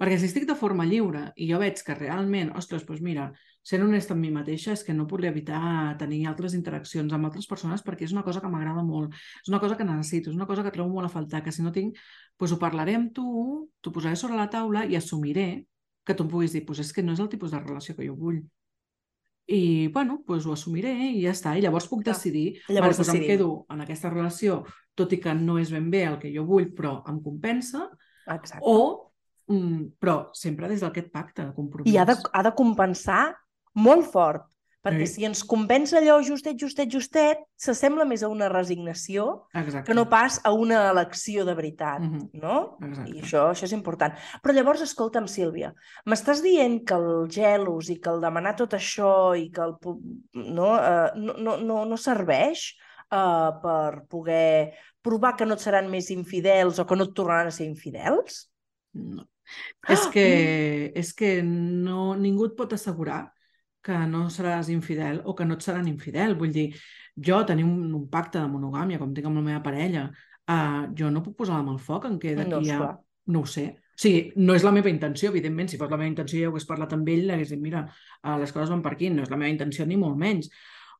Perquè 0.00 0.16
si 0.18 0.28
estic 0.28 0.46
de 0.48 0.56
forma 0.58 0.86
lliure 0.88 1.26
i 1.36 1.48
jo 1.50 1.58
veig 1.60 1.80
que 1.86 1.96
realment, 1.96 2.52
ostres, 2.58 2.86
doncs 2.88 3.02
mira, 3.04 3.28
sent 3.64 3.84
honesta 3.84 4.14
amb 4.14 4.24
mi 4.24 4.30
mateixa 4.32 4.72
és 4.74 4.82
que 4.84 4.94
no 4.96 5.06
puc 5.08 5.24
evitar 5.28 5.94
tenir 6.00 6.24
altres 6.28 6.56
interaccions 6.56 7.12
amb 7.12 7.28
altres 7.28 7.48
persones 7.50 7.84
perquè 7.84 8.08
és 8.08 8.14
una 8.16 8.24
cosa 8.26 8.42
que 8.44 8.50
m'agrada 8.52 8.84
molt, 8.84 9.14
és 9.42 9.52
una 9.52 9.60
cosa 9.62 9.76
que 9.78 9.86
necessito, 9.88 10.32
és 10.32 10.36
una 10.36 10.48
cosa 10.50 10.64
que 10.64 10.72
trobo 10.74 10.92
molt 10.96 11.08
a 11.08 11.12
faltar, 11.12 11.42
que 11.44 11.52
si 11.52 11.64
no 11.64 11.72
tinc, 11.72 12.00
doncs 12.40 12.56
ho 12.56 12.60
parlaré 12.60 12.96
amb 12.98 13.12
tu, 13.16 13.28
t'ho 13.80 13.92
posaré 13.94 14.18
sobre 14.20 14.40
la 14.40 14.50
taula 14.52 14.84
i 14.84 14.98
assumiré 15.00 15.48
que 16.04 16.16
tu 16.16 16.26
em 16.26 16.32
puguis 16.32 16.52
dir, 16.52 16.64
doncs 16.64 16.84
és 16.84 16.92
que 16.92 17.04
no 17.04 17.16
és 17.16 17.24
el 17.24 17.32
tipus 17.32 17.54
de 17.54 17.62
relació 17.62 17.96
que 17.96 18.08
jo 18.08 18.16
vull. 18.18 18.42
I, 19.46 19.88
bueno, 19.92 20.22
doncs 20.26 20.46
ho 20.48 20.54
assumiré 20.54 20.92
i 21.10 21.24
ja 21.24 21.34
està. 21.34 21.52
I 21.56 21.64
llavors 21.64 21.88
puc 21.90 22.04
decidir, 22.06 22.46
Llavors 22.68 22.96
vale, 22.96 23.08
doncs 23.10 23.14
em 23.18 23.26
quedo 23.28 23.48
en 23.72 23.82
aquesta 23.84 24.12
relació, 24.12 24.62
tot 24.96 25.12
i 25.12 25.18
que 25.20 25.34
no 25.36 25.58
és 25.60 25.72
ben 25.74 25.90
bé 25.92 26.04
el 26.08 26.18
que 26.22 26.32
jo 26.32 26.46
vull, 26.48 26.70
però 26.76 26.96
em 27.10 27.20
compensa, 27.22 27.88
Exacte. 28.24 28.62
o, 28.62 29.10
mm, 29.52 29.98
però 30.00 30.30
sempre 30.32 30.70
des 30.70 30.80
d'aquest 30.80 31.10
pacte 31.12 31.44
de 31.44 31.52
compromís. 31.52 31.92
I 31.92 31.98
ha 31.98 32.06
de, 32.08 32.16
ha 32.32 32.42
de 32.46 32.54
compensar 32.56 33.34
molt 33.74 34.08
fort, 34.08 34.48
perquè 34.84 35.06
Sí. 35.06 35.14
si 35.14 35.24
ens 35.24 35.42
compensa 35.48 35.98
allò 35.98 36.18
justet, 36.22 36.58
justet, 36.60 36.90
justet, 36.92 37.38
s'assembla 37.56 38.04
més 38.04 38.22
a 38.22 38.28
una 38.28 38.50
resignació 38.50 39.46
Exacte. 39.54 39.86
que 39.88 39.94
no 39.94 40.08
pas 40.10 40.40
a 40.44 40.52
una 40.52 40.90
elecció 40.90 41.44
de 41.46 41.54
veritat, 41.54 42.00
Mhm. 42.00 42.30
no? 42.34 42.76
Exacte. 42.82 43.10
I 43.10 43.22
això, 43.22 43.50
això 43.50 43.64
és 43.64 43.72
important. 43.72 44.12
Però 44.42 44.52
llavors, 44.52 44.82
escolta'm, 44.82 45.26
Sílvia, 45.26 45.74
m'estàs 46.06 46.42
dient 46.42 46.84
que 46.84 46.94
el 46.94 47.28
gelos 47.30 47.88
i 47.88 47.98
que 47.98 48.10
el 48.10 48.20
demanar 48.20 48.56
tot 48.56 48.74
això 48.74 49.34
i 49.34 49.50
que 49.50 49.62
el... 49.62 49.76
No, 50.34 50.74
uh, 50.74 51.10
no, 51.16 51.34
no, 51.38 51.56
no, 51.56 51.84
no 51.86 51.96
serveix 51.96 52.74
uh, 53.10 53.52
per 53.62 54.06
poder 54.08 54.74
provar 55.00 55.36
que 55.36 55.46
no 55.46 55.54
et 55.54 55.60
seran 55.60 55.90
més 55.90 56.10
infidels 56.10 56.78
o 56.78 56.86
que 56.86 56.96
no 56.96 57.04
et 57.04 57.14
tornaran 57.14 57.46
a 57.46 57.50
ser 57.50 57.66
infidels? 57.66 58.50
No. 58.94 59.26
És 59.88 60.06
que, 60.08 60.92
és 60.96 61.12
que 61.12 61.42
no, 61.42 62.14
ningú 62.16 62.46
et 62.46 62.56
pot 62.56 62.72
assegurar 62.72 63.33
que 63.84 63.96
no 64.10 64.26
seràs 64.32 64.70
infidel 64.72 65.20
o 65.24 65.34
que 65.36 65.46
no 65.48 65.58
et 65.58 65.64
seran 65.66 65.88
infidel. 65.90 66.36
Vull 66.40 66.52
dir, 66.54 66.68
jo 67.28 67.40
tenim 67.48 67.70
un, 67.70 67.88
un 67.94 68.08
pacte 68.10 68.40
de 68.40 68.50
monogàmia, 68.50 69.00
com 69.00 69.14
tinc 69.14 69.28
amb 69.30 69.40
la 69.40 69.46
meva 69.50 69.62
parella, 69.64 70.08
uh, 70.50 70.84
jo 70.96 71.10
no 71.12 71.22
puc 71.24 71.36
posar 71.42 71.60
la 71.60 71.66
mà 71.66 71.74
al 71.76 71.82
foc 71.82 72.08
en 72.10 72.20
què 72.22 72.34
d'aquí 72.38 72.54
No, 72.54 72.62
a... 72.62 72.68
esclar. 72.68 72.94
No 73.34 73.40
ho 73.40 73.48
sé, 73.48 73.70
O 73.94 74.00
sigui, 74.02 74.32
no 74.42 74.56
és 74.58 74.64
la 74.66 74.72
meva 74.74 74.90
intenció, 74.90 75.30
evidentment, 75.30 75.68
si 75.70 75.78
fos 75.78 75.90
la 75.90 75.96
meva 76.00 76.10
intenció 76.10 76.40
ja 76.40 76.48
ho 76.48 76.52
hagués 76.52 76.66
parlat 76.66 76.94
amb 76.96 77.08
ell, 77.12 77.28
hagués 77.30 77.52
dit, 77.54 77.60
mira, 77.62 77.84
uh, 78.24 78.34
les 78.40 78.50
coses 78.52 78.72
van 78.72 78.82
per 78.82 78.96
aquí, 78.96 79.10
no 79.14 79.22
és 79.22 79.30
la 79.30 79.38
meva 79.38 79.52
intenció 79.52 79.86
ni 79.86 79.98
molt 80.00 80.18
menys. 80.18 80.50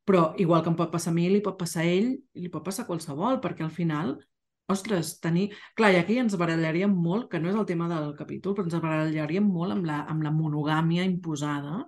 Però 0.06 0.20
igual 0.38 0.62
que 0.62 0.70
em 0.70 0.76
pot 0.78 0.92
passar 0.92 1.10
a 1.10 1.16
mi, 1.16 1.24
li 1.32 1.40
pot 1.42 1.56
passar 1.58 1.82
a 1.82 1.90
ell, 1.90 2.12
li 2.38 2.52
pot 2.52 2.62
passar 2.62 2.84
a 2.84 2.88
qualsevol, 2.90 3.40
perquè 3.42 3.66
al 3.66 3.72
final, 3.74 4.14
ostres, 4.70 5.16
tenir... 5.24 5.48
Clar, 5.74 5.90
i 5.96 5.98
aquí 5.98 6.20
ens 6.22 6.36
barallaríem 6.38 6.94
molt, 6.94 7.26
que 7.32 7.40
no 7.42 7.50
és 7.50 7.58
el 7.58 7.66
tema 7.66 7.88
del 7.90 8.12
capítol, 8.18 8.54
però 8.54 8.68
ens 8.68 8.78
barallaríem 8.78 9.48
molt 9.58 9.74
amb 9.74 9.90
la, 9.90 10.04
amb 10.12 10.22
la 10.22 10.32
monogàmia 10.36 11.08
imposada, 11.08 11.82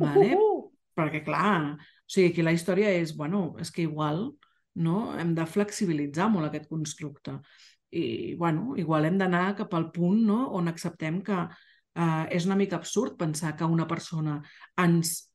vale? 0.00 0.34
Uh 0.34 0.40
-huh. 0.40 0.70
perquè 0.96 1.24
clar, 1.24 1.74
o 1.74 1.78
sigui, 2.06 2.30
aquí 2.30 2.42
la 2.42 2.52
història 2.52 2.90
és, 2.90 3.16
bueno, 3.16 3.54
és 3.58 3.70
que 3.70 3.82
igual 3.82 4.32
no? 4.74 5.18
hem 5.18 5.34
de 5.34 5.46
flexibilitzar 5.46 6.28
molt 6.30 6.46
aquest 6.46 6.68
constructe 6.68 7.40
i 7.90 8.34
bueno, 8.36 8.76
igual 8.76 9.04
hem 9.04 9.18
d'anar 9.18 9.56
cap 9.58 9.74
al 9.74 9.90
punt 9.90 10.22
no? 10.26 10.50
on 10.54 10.68
acceptem 10.68 11.20
que 11.26 11.38
eh, 11.42 12.26
és 12.30 12.46
una 12.46 12.56
mica 12.56 12.76
absurd 12.76 13.16
pensar 13.18 13.56
que 13.56 13.64
una 13.64 13.86
persona 13.86 14.40
ens 14.78 15.32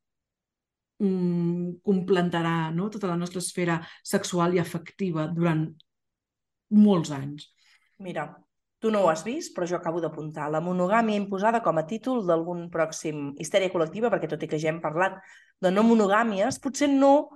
mm, 0.99 1.81
complementarà 1.83 2.71
no? 2.71 2.89
tota 2.89 3.11
la 3.11 3.19
nostra 3.19 3.43
esfera 3.43 3.81
sexual 4.03 4.55
i 4.55 4.63
afectiva 4.63 5.27
durant 5.27 5.67
molts 6.71 7.11
anys. 7.11 7.49
Mira, 7.99 8.29
tu 8.85 8.91
no 8.93 8.99
ho 9.01 9.07
has 9.09 9.23
vist, 9.25 9.49
però 9.55 9.65
jo 9.65 9.79
acabo 9.79 9.97
d'apuntar 9.97 10.45
la 10.53 10.59
monogàmia 10.61 11.17
imposada 11.17 11.63
com 11.65 11.79
a 11.81 11.87
títol 11.89 12.19
d'algun 12.27 12.67
pròxim 12.69 13.31
histèria 13.41 13.71
col·lectiva, 13.73 14.11
perquè 14.13 14.29
tot 14.29 14.43
i 14.45 14.49
que 14.51 14.59
ja 14.61 14.69
hem 14.69 14.77
parlat 14.83 15.15
de 15.57 15.71
no 15.73 15.81
monogàmies, 15.87 16.59
potser 16.61 16.91
no 16.91 17.31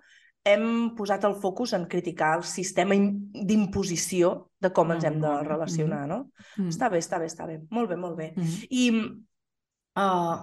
hem 0.45 0.93
posat 0.93 1.25
el 1.25 1.33
focus 1.41 1.73
en 1.73 1.87
criticar 1.89 2.35
el 2.37 2.45
sistema 2.45 2.93
d'imposició 2.93 4.51
de 4.61 4.69
com 4.69 4.93
ens 4.93 5.09
hem 5.09 5.17
de 5.23 5.33
relacionar, 5.47 6.03
no? 6.11 6.19
Mm. 6.59 6.69
Està 6.69 6.91
bé, 6.93 7.01
està 7.01 7.17
bé, 7.17 7.31
està 7.33 7.49
bé. 7.49 7.57
Molt 7.73 7.89
bé, 7.89 7.97
molt 7.97 8.21
bé. 8.21 8.29
Mm. 8.37 8.55
I 8.69 8.85
uh, 10.05 10.37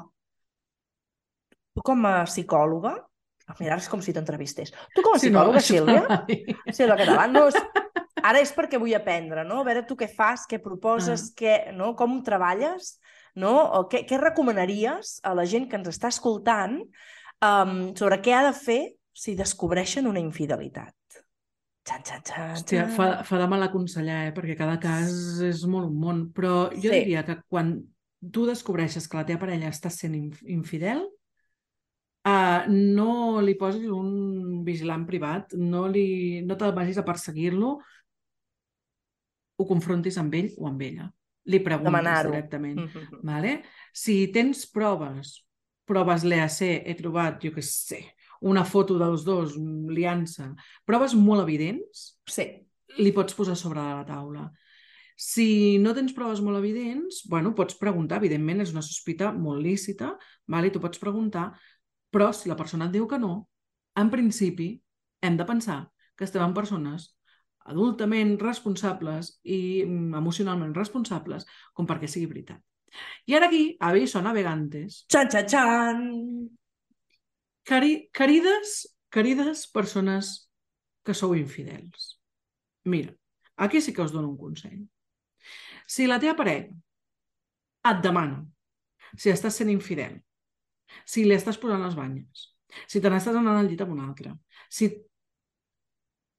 tu 1.71 1.87
com 1.87 2.03
a 2.11 2.17
psicòloga, 2.27 2.97
mira, 3.63 3.79
és 3.79 3.87
com 3.95 4.03
si 4.03 4.11
t'entrevistés. 4.17 4.75
Tu 4.91 5.07
com 5.07 5.15
a 5.15 5.23
psicòloga, 5.23 5.63
sí, 5.63 5.79
no, 5.79 5.87
Sílvia? 5.87 6.23
Sílvia 6.81 7.03
Català, 7.05 7.31
no 7.31 7.47
és... 7.53 7.63
Ara 8.25 8.41
és 8.41 8.53
perquè 8.57 8.81
vull 8.81 8.95
aprendre, 8.97 9.45
no? 9.45 9.61
A 9.61 9.67
veure 9.67 9.85
tu 9.87 9.97
què 9.99 10.09
fas, 10.09 10.47
què 10.49 10.61
proposes, 10.63 11.29
ah. 11.29 11.35
què, 11.37 11.57
no? 11.77 11.93
com 11.99 12.23
treballes, 12.25 12.97
no? 13.37 13.53
O 13.77 13.85
què, 13.93 14.05
què 14.09 14.21
recomanaries 14.21 15.19
a 15.27 15.35
la 15.37 15.45
gent 15.49 15.69
que 15.69 15.77
ens 15.81 15.91
està 15.93 16.09
escoltant 16.13 16.79
um, 16.81 17.75
sobre 17.99 18.21
què 18.25 18.33
ha 18.33 18.47
de 18.49 18.55
fer 18.57 18.81
si 19.17 19.37
descobreixen 19.37 20.09
una 20.09 20.23
infidelitat. 20.23 20.95
Xan, 21.87 22.03
xan, 22.03 22.23
xan, 22.27 22.55
Hòstia, 22.57 22.87
fa, 22.91 23.11
fa 23.23 23.39
de 23.39 23.47
mal 23.47 23.63
aconsellar, 23.63 24.25
eh? 24.27 24.33
perquè 24.35 24.57
cada 24.59 24.75
cas 24.83 25.13
és 25.47 25.63
molt 25.71 25.93
un 25.93 26.01
món, 26.03 26.25
però 26.35 26.67
jo 26.75 26.89
sí. 26.89 26.97
diria 26.97 27.23
que 27.29 27.39
quan 27.47 27.77
tu 28.35 28.47
descobreixes 28.49 29.07
que 29.07 29.21
la 29.21 29.27
teva 29.29 29.45
parella 29.45 29.71
està 29.71 29.93
sent 29.95 30.17
infidel, 30.51 31.05
uh, 32.27 32.67
no 32.73 33.39
li 33.45 33.55
posis 33.61 33.87
un 33.93 34.65
vigilant 34.67 35.07
privat, 35.07 35.55
no, 35.55 35.85
li, 35.93 36.43
no 36.43 36.59
te'l 36.59 36.75
vagis 36.75 36.99
a 36.99 37.07
perseguir-lo, 37.07 37.77
ho 39.57 39.67
confrontis 39.69 40.19
amb 40.21 40.35
ell 40.35 40.53
o 40.59 40.69
amb 40.69 40.83
ella. 40.83 41.09
Li 41.47 41.61
preguntes 41.63 42.27
directament. 42.27 42.81
Mm 42.81 42.89
-hmm. 42.89 43.21
vale? 43.23 43.63
Si 43.93 44.29
tens 44.33 44.67
proves, 44.67 45.47
proves 45.85 46.25
l'EAC, 46.25 46.61
he 46.85 46.95
trobat, 46.95 47.43
jo 47.43 47.51
què 47.51 47.63
sé, 47.63 48.03
una 48.41 48.65
foto 48.65 48.99
dels 48.99 49.25
dos 49.25 49.57
liant-se, 49.57 50.55
proves 50.85 51.15
molt 51.15 51.43
evidents, 51.43 52.19
sí. 52.27 52.67
li 52.99 53.13
pots 53.13 53.35
posar 53.35 53.57
sobre 53.57 53.81
la 53.81 54.05
taula. 54.05 54.51
Si 55.17 55.79
no 55.79 55.95
tens 55.95 56.13
proves 56.13 56.43
molt 56.45 56.59
evidents, 56.59 57.23
bueno, 57.29 57.55
pots 57.55 57.77
preguntar, 57.81 58.19
evidentment 58.19 58.61
és 58.61 58.73
una 58.73 58.83
sospita 58.83 59.33
molt 59.33 59.63
lícita, 59.63 60.19
vale? 60.47 60.71
tu 60.71 60.81
pots 60.81 60.99
preguntar, 60.99 61.53
però 62.13 62.33
si 62.33 62.49
la 62.49 62.57
persona 62.57 62.87
et 62.87 62.93
diu 62.93 63.07
que 63.09 63.19
no, 63.19 63.49
en 63.97 64.11
principi 64.13 64.75
hem 65.25 65.37
de 65.37 65.47
pensar 65.49 65.87
que 66.17 66.25
estem 66.25 66.43
amb 66.45 66.57
persones 66.57 67.15
adultament 67.73 68.37
responsables 68.41 69.37
i 69.45 69.85
mm, 69.85 70.15
emocionalment 70.19 70.75
responsables 70.77 71.47
com 71.75 71.89
perquè 71.89 72.09
sigui 72.11 72.31
veritat. 72.31 72.63
I 73.27 73.37
ara 73.37 73.51
aquí, 73.51 73.77
aviso 73.81 74.23
navegantes... 74.23 75.05
Xan, 75.13 75.31
xan, 75.33 75.49
xan! 75.53 76.03
Cari, 77.67 78.09
querides, 78.15 78.77
querides 79.11 79.67
persones 79.75 80.51
que 81.05 81.15
sou 81.15 81.35
infidels. 81.35 82.17
Mira, 82.87 83.15
aquí 83.57 83.81
sí 83.81 83.93
que 83.93 84.03
us 84.03 84.13
dono 84.15 84.31
un 84.31 84.39
consell. 84.39 84.87
Si 85.87 86.07
la 86.07 86.21
teva 86.23 86.37
parella 86.39 86.71
et 87.87 88.03
demana 88.03 88.45
si 89.15 89.31
estàs 89.31 89.59
sent 89.59 89.71
infidel, 89.71 90.19
si 91.07 91.25
li 91.25 91.35
estàs 91.35 91.59
posant 91.59 91.83
les 91.83 91.95
banyes, 91.99 92.47
si 92.87 93.01
te 93.03 93.11
n'estàs 93.11 93.37
anant 93.39 93.59
al 93.59 93.69
llit 93.71 93.83
amb 93.83 93.95
un 93.95 94.03
altre, 94.05 94.35
si, 94.71 94.91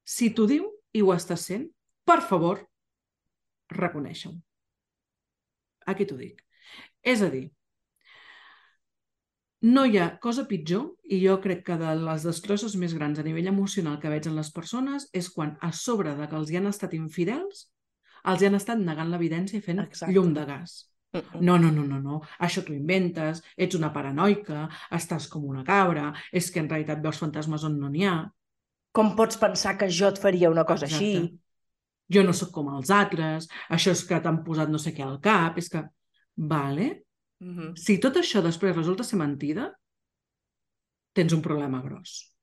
si 0.04 0.32
t'ho 0.34 0.46
diu 0.48 0.68
i 0.92 1.02
ho 1.04 1.12
estàs 1.14 1.44
sent, 1.50 1.68
per 2.08 2.20
favor, 2.24 2.62
reconeix-ho. 3.74 4.32
Aquí 5.88 6.06
t'ho 6.08 6.18
dic. 6.20 6.42
És 7.04 7.22
a 7.24 7.30
dir, 7.32 7.46
no 9.68 9.84
hi 9.84 9.98
ha 9.98 10.12
cosa 10.22 10.44
pitjor, 10.46 10.92
i 11.10 11.18
jo 11.24 11.38
crec 11.42 11.64
que 11.66 11.78
de 11.80 11.94
les 11.98 12.26
destrosses 12.28 12.76
més 12.78 12.94
grans 12.94 13.18
a 13.18 13.24
nivell 13.26 13.50
emocional 13.50 13.98
que 13.98 14.12
veig 14.12 14.28
en 14.30 14.36
les 14.38 14.52
persones 14.54 15.08
és 15.12 15.30
quan, 15.34 15.56
a 15.60 15.72
sobre 15.72 16.14
de 16.18 16.28
que 16.30 16.38
els 16.38 16.52
hi 16.52 16.60
han 16.60 16.70
estat 16.70 16.94
infidels, 16.94 17.66
els 18.28 18.42
hi 18.42 18.48
han 18.48 18.58
estat 18.58 18.78
negant 18.78 19.10
l'evidència 19.10 19.58
i 19.58 19.64
fent 19.64 19.82
Exacte. 19.82 20.14
llum 20.14 20.30
de 20.36 20.46
gas. 20.46 20.78
No, 21.40 21.56
no, 21.56 21.70
no, 21.72 21.84
no, 21.88 21.98
no. 22.04 22.20
Això 22.44 22.62
t'ho 22.62 22.74
inventes, 22.76 23.40
ets 23.56 23.78
una 23.78 23.88
paranoica, 23.94 24.66
estàs 24.94 25.26
com 25.32 25.46
una 25.48 25.64
cabra, 25.64 26.12
és 26.32 26.50
que 26.52 26.60
en 26.60 26.68
realitat 26.68 27.00
veus 27.02 27.20
fantasmes 27.22 27.64
on 27.64 27.78
no 27.80 27.88
n'hi 27.90 28.04
ha. 28.06 28.18
Com 28.92 29.14
pots 29.16 29.36
pensar 29.36 29.76
que 29.78 29.90
jo 29.90 30.08
et 30.08 30.18
faria 30.18 30.50
una 30.50 30.64
cosa 30.64 30.86
Exacte. 30.86 31.04
així? 31.04 31.38
Jo 32.08 32.22
no 32.24 32.32
sóc 32.32 32.50
com 32.54 32.70
els 32.72 32.90
altres, 32.90 33.48
això 33.68 33.92
és 33.92 34.04
que 34.08 34.20
t'han 34.24 34.42
posat 34.44 34.70
no 34.72 34.78
sé 34.80 34.94
què 34.96 35.04
al 35.04 35.20
cap, 35.20 35.58
és 35.58 35.68
que... 35.68 35.84
Vale, 36.38 37.02
Mm 37.38 37.54
-hmm. 37.56 37.76
Si 37.76 37.98
tot 37.98 38.16
això 38.16 38.42
després 38.42 38.76
resulta 38.76 39.04
ser 39.04 39.18
mentida, 39.18 39.78
tens 41.12 41.32
un 41.32 41.42
problema 41.42 41.80
gros. 41.80 42.34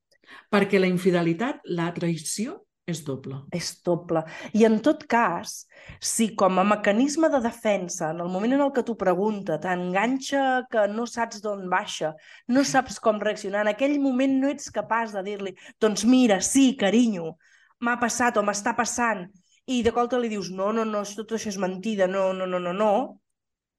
Perquè 0.49 0.79
la 0.79 0.87
infidelitat, 0.87 1.59
la 1.65 1.93
traïció, 1.93 2.64
és 2.85 3.01
doble. 3.05 3.39
És 3.55 3.71
doble. 3.85 4.21
I 4.53 4.65
en 4.67 4.77
tot 4.85 5.01
cas, 5.09 5.55
si 5.97 6.27
com 6.37 6.59
a 6.61 6.65
mecanisme 6.67 7.29
de 7.33 7.39
defensa, 7.41 8.11
en 8.13 8.21
el 8.21 8.29
moment 8.29 8.53
en 8.53 8.61
el 8.67 8.71
que 8.75 8.83
t'ho 8.85 8.93
pregunta, 8.99 9.57
t'enganxa 9.61 10.65
que 10.69 10.85
no 10.93 11.07
saps 11.09 11.41
d'on 11.41 11.65
baixa, 11.71 12.13
no 12.47 12.63
saps 12.63 12.99
com 13.01 13.17
reaccionar, 13.21 13.63
en 13.65 13.73
aquell 13.73 13.97
moment 14.03 14.37
no 14.41 14.53
ets 14.53 14.69
capaç 14.73 15.15
de 15.17 15.25
dir-li 15.25 15.55
doncs 15.81 16.05
mira, 16.05 16.37
sí, 16.45 16.75
carinyo, 16.77 17.33
m'ha 17.81 17.97
passat 18.01 18.37
o 18.37 18.45
m'està 18.45 18.75
passant, 18.77 19.25
i 19.65 19.81
de 19.81 19.91
colta 19.91 20.21
li 20.21 20.29
dius 20.29 20.51
no, 20.53 20.69
no, 20.69 20.85
no, 20.85 21.01
tot 21.17 21.33
això 21.33 21.49
és 21.49 21.57
mentida, 21.61 22.05
no, 22.05 22.29
no, 22.37 22.45
no, 22.45 22.61
no, 22.61 22.73
no, 22.73 22.93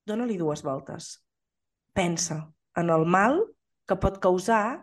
dona-li 0.06 0.38
dues 0.38 0.66
voltes. 0.66 1.14
Pensa 1.94 2.42
en 2.76 2.90
el 2.90 3.06
mal 3.06 3.38
que 3.86 3.96
pot 4.02 4.18
causar 4.18 4.82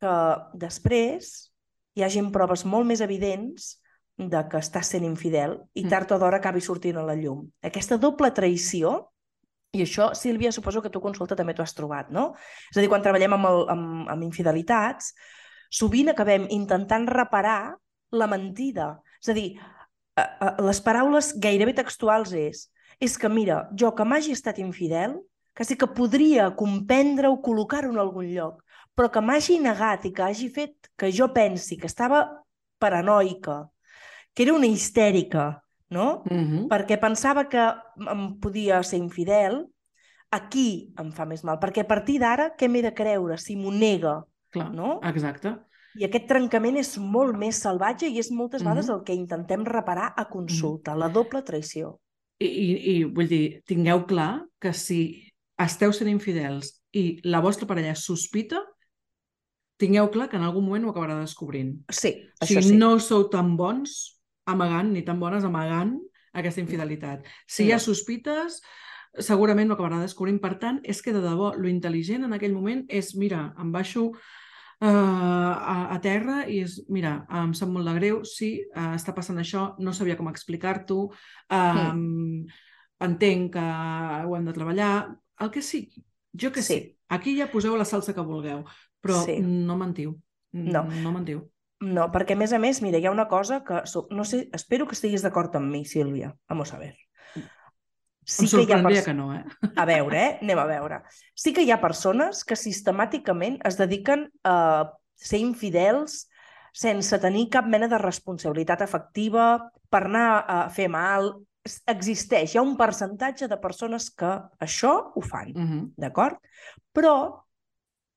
que 0.00 0.12
després 0.58 1.51
hi 1.94 2.04
hagin 2.06 2.30
proves 2.34 2.64
molt 2.64 2.88
més 2.88 3.02
evidents 3.04 3.76
de 4.16 4.42
que 4.48 4.60
està 4.60 4.82
sent 4.84 5.04
infidel 5.06 5.56
i 5.74 5.84
mm. 5.84 5.90
tard 5.92 6.12
o 6.12 6.18
d'hora 6.20 6.38
acabi 6.40 6.62
sortint 6.64 6.98
a 7.00 7.06
la 7.06 7.16
llum. 7.18 7.46
Aquesta 7.64 7.98
doble 8.00 8.30
traïció, 8.36 8.94
i 9.72 9.84
això, 9.84 10.10
Sílvia, 10.16 10.52
suposo 10.52 10.82
que 10.84 10.92
tu 10.92 11.00
consulta 11.00 11.36
també 11.36 11.54
t'ho 11.56 11.64
has 11.64 11.74
trobat, 11.76 12.10
no? 12.12 12.32
És 12.70 12.76
a 12.76 12.84
dir, 12.84 12.90
quan 12.92 13.04
treballem 13.04 13.38
amb, 13.38 13.48
el, 13.48 13.62
amb, 13.72 14.10
amb 14.12 14.26
infidelitats, 14.26 15.14
sovint 15.72 16.12
acabem 16.12 16.44
intentant 16.52 17.08
reparar 17.08 17.74
la 18.12 18.28
mentida. 18.28 18.98
És 19.24 19.32
a 19.32 19.36
dir, 19.36 19.48
les 20.60 20.82
paraules 20.84 21.32
gairebé 21.40 21.72
textuals 21.78 22.36
és 22.36 22.66
és 23.02 23.16
que, 23.18 23.26
mira, 23.28 23.64
jo 23.74 23.90
que 23.98 24.04
m'hagi 24.06 24.34
estat 24.36 24.60
infidel, 24.62 25.16
quasi 25.56 25.74
que 25.78 25.88
podria 25.90 26.52
comprendre 26.54 27.32
o 27.32 27.40
col·locar-ho 27.42 27.90
en 27.90 27.98
algun 27.98 28.28
lloc, 28.30 28.60
però 28.94 29.10
que 29.10 29.22
m'hagi 29.24 29.58
negat 29.62 30.06
i 30.08 30.12
que 30.12 30.22
hagi 30.22 30.48
fet 30.52 30.90
que 30.98 31.10
jo 31.12 31.32
pensi 31.32 31.78
que 31.80 31.88
estava 31.88 32.44
paranoica, 32.78 33.70
que 34.34 34.44
era 34.44 34.54
una 34.54 34.66
histèrica, 34.66 35.62
no? 35.90 36.22
Mm 36.30 36.44
-hmm. 36.44 36.68
Perquè 36.68 36.98
pensava 37.00 37.48
que 37.48 37.62
em 38.10 38.40
podia 38.40 38.82
ser 38.82 38.98
infidel, 38.98 39.66
aquí 40.30 40.92
em 40.98 41.12
fa 41.12 41.24
més 41.24 41.44
mal, 41.44 41.58
perquè 41.58 41.80
a 41.84 41.88
partir 41.88 42.18
d'ara 42.18 42.54
què 42.56 42.68
m'he 42.68 42.82
de 42.82 42.94
creure 42.94 43.38
si 43.38 43.56
m'ho 43.56 43.70
nega? 43.70 44.24
Clar, 44.50 44.72
no? 44.72 45.00
exacte. 45.02 45.56
I 46.00 46.04
aquest 46.04 46.26
trencament 46.26 46.78
és 46.80 46.96
molt 46.98 47.36
més 47.36 47.58
salvatge 47.60 48.08
i 48.08 48.18
és 48.18 48.30
moltes 48.30 48.62
mm 48.62 48.66
-hmm. 48.66 48.70
vegades 48.70 48.88
el 48.88 49.02
que 49.04 49.14
intentem 49.14 49.64
reparar 49.64 50.14
a 50.16 50.28
consulta, 50.28 50.92
mm 50.92 50.94
-hmm. 50.94 51.00
la 51.00 51.08
doble 51.08 51.42
traïció. 51.42 51.98
I, 52.38 52.46
i, 52.46 52.96
I 52.96 53.04
vull 53.04 53.28
dir, 53.28 53.62
tingueu 53.66 54.06
clar 54.06 54.46
que 54.58 54.72
si 54.72 55.32
esteu 55.58 55.92
sent 55.92 56.10
infidels 56.10 56.82
i 56.92 57.20
la 57.22 57.40
vostra 57.40 57.66
parella 57.66 57.94
sospita, 57.94 58.60
tingueu 59.82 60.08
clar 60.14 60.28
que 60.30 60.38
en 60.38 60.46
algun 60.46 60.64
moment 60.68 60.86
ho 60.86 60.94
acabarà 60.94 61.18
descobrint. 61.18 61.74
Sí, 61.90 62.14
això 62.38 62.62
si 62.62 62.72
sí. 62.72 62.78
no 62.78 62.94
sou 63.02 63.26
tan 63.32 63.56
bons 63.58 63.98
amagant, 64.48 64.92
ni 64.94 65.02
tan 65.06 65.20
bones 65.22 65.44
amagant 65.46 65.96
aquesta 66.32 66.62
infidelitat. 66.62 67.26
Si 67.46 67.62
sí. 67.62 67.66
hi 67.68 67.74
ha 67.74 67.80
sospites, 67.82 68.60
segurament 69.20 69.70
ho 69.70 69.76
acabarà 69.76 70.00
descobrint. 70.02 70.40
Per 70.42 70.54
tant, 70.62 70.80
és 70.88 71.02
que 71.04 71.14
de 71.14 71.22
debò, 71.24 71.52
lo 71.58 71.70
intel·ligent 71.70 72.26
en 72.26 72.36
aquell 72.36 72.54
moment 72.54 72.86
és, 72.88 73.12
mira, 73.18 73.44
em 73.60 73.72
baixo 73.74 74.08
uh, 74.12 74.86
a, 74.88 75.76
a 75.94 75.98
terra 76.04 76.42
i 76.48 76.62
és, 76.64 76.78
mira, 76.92 77.18
em 77.42 77.52
sap 77.58 77.72
molt 77.72 77.88
de 77.88 77.96
greu, 77.98 78.22
sí, 78.28 78.54
uh, 78.72 78.92
està 78.96 79.14
passant 79.16 79.40
això, 79.42 79.72
no 79.82 79.94
sabia 79.96 80.16
com 80.20 80.30
explicar-t'ho, 80.32 81.02
uh, 81.10 81.92
mm. 81.92 82.62
entenc 83.08 83.52
que 83.58 83.66
ho 84.24 84.38
hem 84.38 84.48
de 84.48 84.56
treballar, 84.56 84.94
el 85.42 85.52
que 85.52 85.62
sigui, 85.64 86.04
jo 86.32 86.52
que 86.54 86.64
sí. 86.64 86.80
sí. 86.80 86.96
Aquí 87.12 87.36
ja 87.36 87.50
poseu 87.52 87.76
la 87.76 87.84
salsa 87.84 88.14
que 88.16 88.24
vulgueu, 88.24 88.62
però 89.02 89.22
sí. 89.26 89.40
no 89.42 89.76
mentiu. 89.80 90.14
No. 90.52 90.84
No 91.02 91.12
mentiu. 91.12 91.48
No, 91.82 92.06
perquè 92.14 92.36
a 92.36 92.38
més 92.38 92.52
a 92.54 92.60
més, 92.62 92.78
mira, 92.84 93.00
hi 93.00 93.08
ha 93.08 93.14
una 93.14 93.26
cosa 93.28 93.62
que... 93.66 93.82
No 94.14 94.24
sé, 94.28 94.44
espero 94.54 94.86
que 94.86 94.94
estiguis 94.94 95.24
d'acord 95.24 95.54
amb 95.58 95.66
mi, 95.72 95.82
Sílvia. 95.88 96.30
Vamos 96.48 96.70
a 96.72 96.78
ver. 96.78 96.94
Sí 98.22 98.46
em 98.46 98.86
que, 98.86 99.02
que 99.02 99.14
no, 99.14 99.32
eh? 99.34 99.42
A 99.74 99.84
veure, 99.84 100.18
eh? 100.18 100.34
Anem 100.44 100.60
a 100.62 100.66
veure. 100.68 101.00
Sí 101.34 101.50
que 101.52 101.64
hi 101.66 101.72
ha 101.74 101.80
persones 101.82 102.44
que 102.46 102.54
sistemàticament 102.54 103.58
es 103.66 103.78
dediquen 103.80 104.28
a 104.46 104.92
ser 105.18 105.40
infidels 105.42 106.28
sense 106.72 107.18
tenir 107.20 107.48
cap 107.52 107.66
mena 107.68 107.88
de 107.90 107.98
responsabilitat 108.00 108.84
efectiva 108.86 109.46
per 109.90 110.04
anar 110.06 110.28
a 110.46 110.60
fer 110.70 110.86
mal. 110.92 111.34
Existeix, 111.90 112.54
hi 112.54 112.58
ha 112.58 112.64
un 112.64 112.76
percentatge 112.78 113.50
de 113.50 113.58
persones 113.58 114.08
que 114.14 114.30
això 114.62 114.94
ho 115.14 115.22
fan, 115.22 115.50
uh 115.50 115.66
-huh. 115.66 115.82
d'acord? 115.96 116.38
Però 116.94 117.42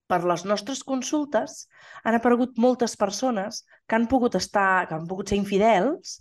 per 0.07 0.21
les 0.23 0.45
nostres 0.45 0.83
consultes 0.85 1.65
han 2.03 2.17
aparegut 2.17 2.59
moltes 2.61 2.95
persones 2.97 3.63
que 3.87 3.97
han 3.97 4.07
pogut 4.07 4.37
estar, 4.37 4.87
que 4.87 4.95
han 4.97 5.07
pogut 5.09 5.31
ser 5.31 5.39
infidels 5.39 6.19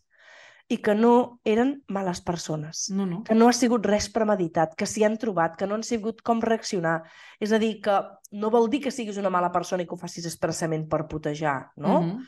i 0.73 0.79
que 0.81 0.95
no 0.97 1.41
eren 1.45 1.75
males 1.93 2.23
persones, 2.25 2.87
no, 2.91 3.05
no. 3.05 3.21
que 3.25 3.35
no 3.37 3.51
ha 3.51 3.57
sigut 3.57 3.85
res 3.85 4.09
premeditat, 4.13 4.73
que 4.79 4.89
s'hi 4.89 5.05
han 5.05 5.19
trobat, 5.21 5.59
que 5.61 5.69
no 5.69 5.77
han 5.77 5.85
sigut 5.85 6.23
com 6.25 6.41
reaccionar. 6.41 7.03
És 7.37 7.53
a 7.53 7.61
dir, 7.61 7.75
que 7.85 7.99
no 8.41 8.51
vol 8.51 8.71
dir 8.73 8.81
que 8.87 8.95
siguis 8.95 9.19
una 9.21 9.33
mala 9.33 9.53
persona 9.53 9.85
i 9.85 9.89
que 9.89 9.93
ho 9.97 10.01
facis 10.01 10.25
expressament 10.31 10.89
per 10.89 11.05
putejar, 11.11 11.59
no? 11.77 11.99
Uh 11.99 12.07
-huh. 12.07 12.25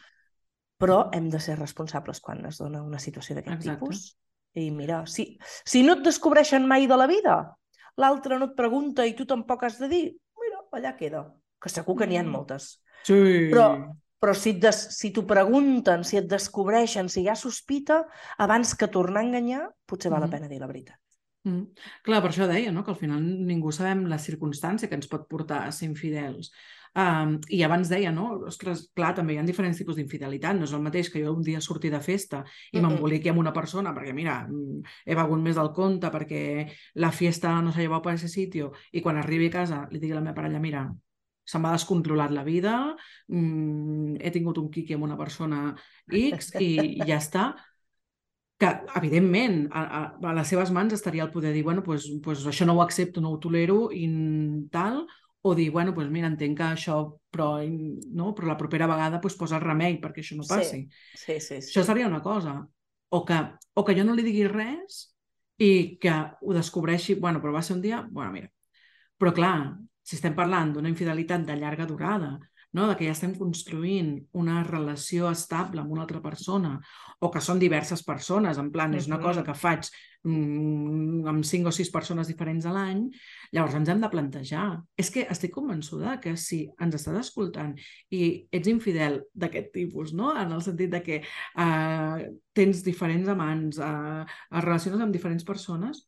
Però 0.77 0.99
hem 1.17 1.31
de 1.31 1.41
ser 1.41 1.59
responsables 1.59 2.21
quan 2.21 2.45
es 2.45 2.59
dona 2.59 2.83
una 2.83 2.99
situació 2.99 3.35
d'aquest 3.35 3.63
tipus. 3.63 4.19
I 4.53 4.71
mira, 4.71 5.07
si, 5.07 5.39
si 5.65 5.83
no 5.83 5.95
et 5.95 6.05
descobreixen 6.05 6.67
mai 6.67 6.87
de 6.87 6.97
la 6.97 7.07
vida, 7.07 7.57
l'altre 7.97 8.39
no 8.39 8.45
et 8.47 8.55
pregunta 8.57 9.07
i 9.07 9.15
tu 9.15 9.25
tampoc 9.25 9.63
has 9.63 9.79
de 9.79 9.89
dir, 9.89 10.17
mira, 10.37 10.61
allà 10.73 10.97
queda 10.97 11.33
que 11.63 11.73
segur 11.73 11.97
que 12.01 12.09
n'hi 12.09 12.21
ha 12.21 12.25
mm. 12.25 12.35
moltes. 12.35 12.69
Sí. 13.07 13.49
Però, 13.53 13.69
però 14.21 14.35
si, 14.35 14.57
des, 14.61 14.79
si 14.97 15.13
t'ho 15.15 15.27
pregunten, 15.29 16.05
si 16.05 16.21
et 16.21 16.29
descobreixen, 16.31 17.11
si 17.13 17.23
hi 17.25 17.29
ha 17.31 17.37
sospita, 17.39 18.03
abans 18.43 18.75
que 18.79 18.91
tornar 18.93 19.23
a 19.23 19.29
enganyar, 19.29 19.67
potser 19.87 20.13
val 20.13 20.25
mm. 20.25 20.27
la 20.27 20.33
pena 20.37 20.53
dir 20.53 20.63
la 20.63 20.71
veritat. 20.71 21.01
Mm. 21.47 21.69
Clar, 22.03 22.19
per 22.25 22.33
això 22.33 22.49
deia, 22.51 22.73
no? 22.75 22.83
que 22.83 22.91
al 22.91 22.99
final 22.99 23.23
ningú 23.23 23.71
sabem 23.73 24.07
la 24.11 24.19
circumstància 24.19 24.91
que 24.91 24.99
ens 24.99 25.07
pot 25.11 25.29
portar 25.31 25.63
a 25.67 25.71
ser 25.75 25.87
infidels. 25.87 26.51
Um, 26.97 27.35
I 27.53 27.61
abans 27.63 27.91
deia, 27.93 28.09
no? 28.11 28.31
Ostres, 28.49 28.87
clar, 28.97 29.11
també 29.15 29.35
hi 29.35 29.39
ha 29.39 29.45
diferents 29.47 29.77
tipus 29.79 29.99
d'infidelitat. 29.99 30.57
No 30.57 30.65
és 30.65 30.73
el 30.73 30.83
mateix 30.83 31.11
que 31.13 31.21
jo 31.23 31.35
un 31.37 31.45
dia 31.45 31.61
sortir 31.61 31.91
de 31.93 32.01
festa 32.01 32.41
i 32.73 32.81
m'emboliqui 32.81 33.31
amb 33.31 33.43
una 33.43 33.53
persona 33.53 33.93
perquè, 33.95 34.15
mira, 34.17 34.39
mm, 34.49 34.95
he 35.05 35.19
begut 35.19 35.43
més 35.45 35.61
del 35.61 35.75
compte 35.77 36.11
perquè 36.15 36.45
la 37.05 37.13
fiesta 37.13 37.53
no 37.61 37.75
s'ha 37.75 37.85
llevat 37.85 38.03
per 38.03 38.15
aquest 38.15 38.33
sitio 38.33 38.73
i 38.93 39.05
quan 39.05 39.21
arribi 39.21 39.53
a 39.53 39.57
casa 39.61 39.83
li 39.93 40.01
digui 40.01 40.17
a 40.17 40.23
la 40.23 40.25
meva 40.25 40.39
parella, 40.41 40.63
mira, 40.63 40.87
se 41.47 41.61
m'ha 41.63 41.73
descontrolat 41.77 42.35
la 42.35 42.45
vida, 42.47 42.75
mm, 43.31 44.19
he 44.21 44.33
tingut 44.35 44.59
un 44.59 44.69
quiqui 44.75 44.97
amb 44.97 45.07
una 45.07 45.19
persona 45.19 45.71
X 46.11 46.53
i, 46.59 46.73
i 46.99 47.07
ja 47.07 47.21
està. 47.21 47.51
Que, 48.57 48.71
evidentment, 48.97 49.67
a, 49.69 49.83
a, 49.85 50.03
a 50.31 50.33
les 50.39 50.49
seves 50.49 50.73
mans 50.73 50.95
estaria 50.97 51.27
el 51.27 51.31
poder 51.31 51.53
dir, 51.53 51.63
bueno, 51.63 51.83
pues, 51.85 52.09
pues 52.25 52.47
això 52.49 52.65
no 52.65 52.79
ho 52.79 52.83
accepto, 52.83 53.21
no 53.21 53.35
ho 53.35 53.39
tolero 53.39 53.91
i 53.93 54.07
tal, 54.73 55.05
o 55.47 55.55
dir, 55.55 55.71
bueno, 55.71 55.93
pues 55.95 56.09
mira, 56.11 56.27
entenc 56.33 56.57
que 56.59 56.65
això, 56.75 56.97
però, 57.31 57.61
no? 57.63 58.33
però 58.35 58.49
la 58.49 58.57
propera 58.59 58.89
vegada 58.91 59.21
pues, 59.21 59.37
posa 59.39 59.61
el 59.61 59.63
remei 59.63 60.01
perquè 60.03 60.25
això 60.25 60.39
no 60.39 60.47
passi. 60.49 60.81
Sí, 60.89 61.21
sí, 61.21 61.37
sí, 61.39 61.61
sí. 61.61 61.69
Això 61.71 61.85
seria 61.87 62.09
una 62.09 62.23
cosa. 62.25 62.57
O 63.15 63.21
que, 63.29 63.37
o 63.75 63.85
que 63.87 63.95
jo 63.95 64.03
no 64.09 64.17
li 64.17 64.25
digui 64.27 64.49
res 64.51 65.05
i 65.63 65.99
que 66.03 66.17
ho 66.43 66.57
descobreixi, 66.57 67.15
bueno, 67.23 67.39
però 67.45 67.55
va 67.55 67.63
ser 67.63 67.77
un 67.77 67.85
dia, 67.85 68.01
bueno, 68.11 68.33
mira. 68.35 68.51
Però 69.21 69.33
clar, 69.37 69.55
si 70.07 70.15
estem 70.15 70.37
parlant 70.39 70.71
d'una 70.75 70.93
infidelitat 70.93 71.43
de 71.47 71.57
llarga 71.59 71.87
durada, 71.91 72.37
no? 72.77 72.87
de 72.87 72.95
que 72.97 73.07
ja 73.09 73.15
estem 73.17 73.33
construint 73.35 74.13
una 74.39 74.61
relació 74.67 75.31
estable 75.33 75.81
amb 75.83 75.95
una 75.95 76.05
altra 76.05 76.21
persona, 76.23 76.77
o 77.25 77.31
que 77.33 77.43
són 77.43 77.59
diverses 77.59 78.05
persones, 78.07 78.61
en 78.63 78.69
plan, 78.75 78.95
és 78.95 79.09
una 79.09 79.19
cosa 79.23 79.43
que 79.47 79.55
faig 79.57 79.89
mm, 80.29 81.27
amb 81.33 81.47
cinc 81.49 81.71
o 81.71 81.75
sis 81.75 81.91
persones 81.91 82.31
diferents 82.31 82.69
a 82.69 82.75
l'any, 82.77 83.03
llavors 83.57 83.79
ens 83.81 83.91
hem 83.91 84.03
de 84.05 84.11
plantejar. 84.13 84.67
És 85.01 85.11
que 85.15 85.27
estic 85.33 85.55
convençuda 85.57 86.19
que 86.23 86.37
si 86.39 86.67
ens 86.79 86.99
estàs 87.01 87.23
escoltant 87.25 87.73
i 88.15 88.23
ets 88.55 88.71
infidel 88.71 89.23
d'aquest 89.35 89.73
tipus, 89.75 90.13
no? 90.15 90.35
en 90.37 90.53
el 90.53 90.63
sentit 90.63 90.93
de 90.93 91.03
que 91.07 91.23
eh, 91.25 92.27
tens 92.55 92.85
diferents 92.87 93.33
amants, 93.33 93.81
eh, 93.81 94.27
es 94.27 94.69
relaciones 94.69 95.03
amb 95.03 95.17
diferents 95.17 95.49
persones, 95.49 96.07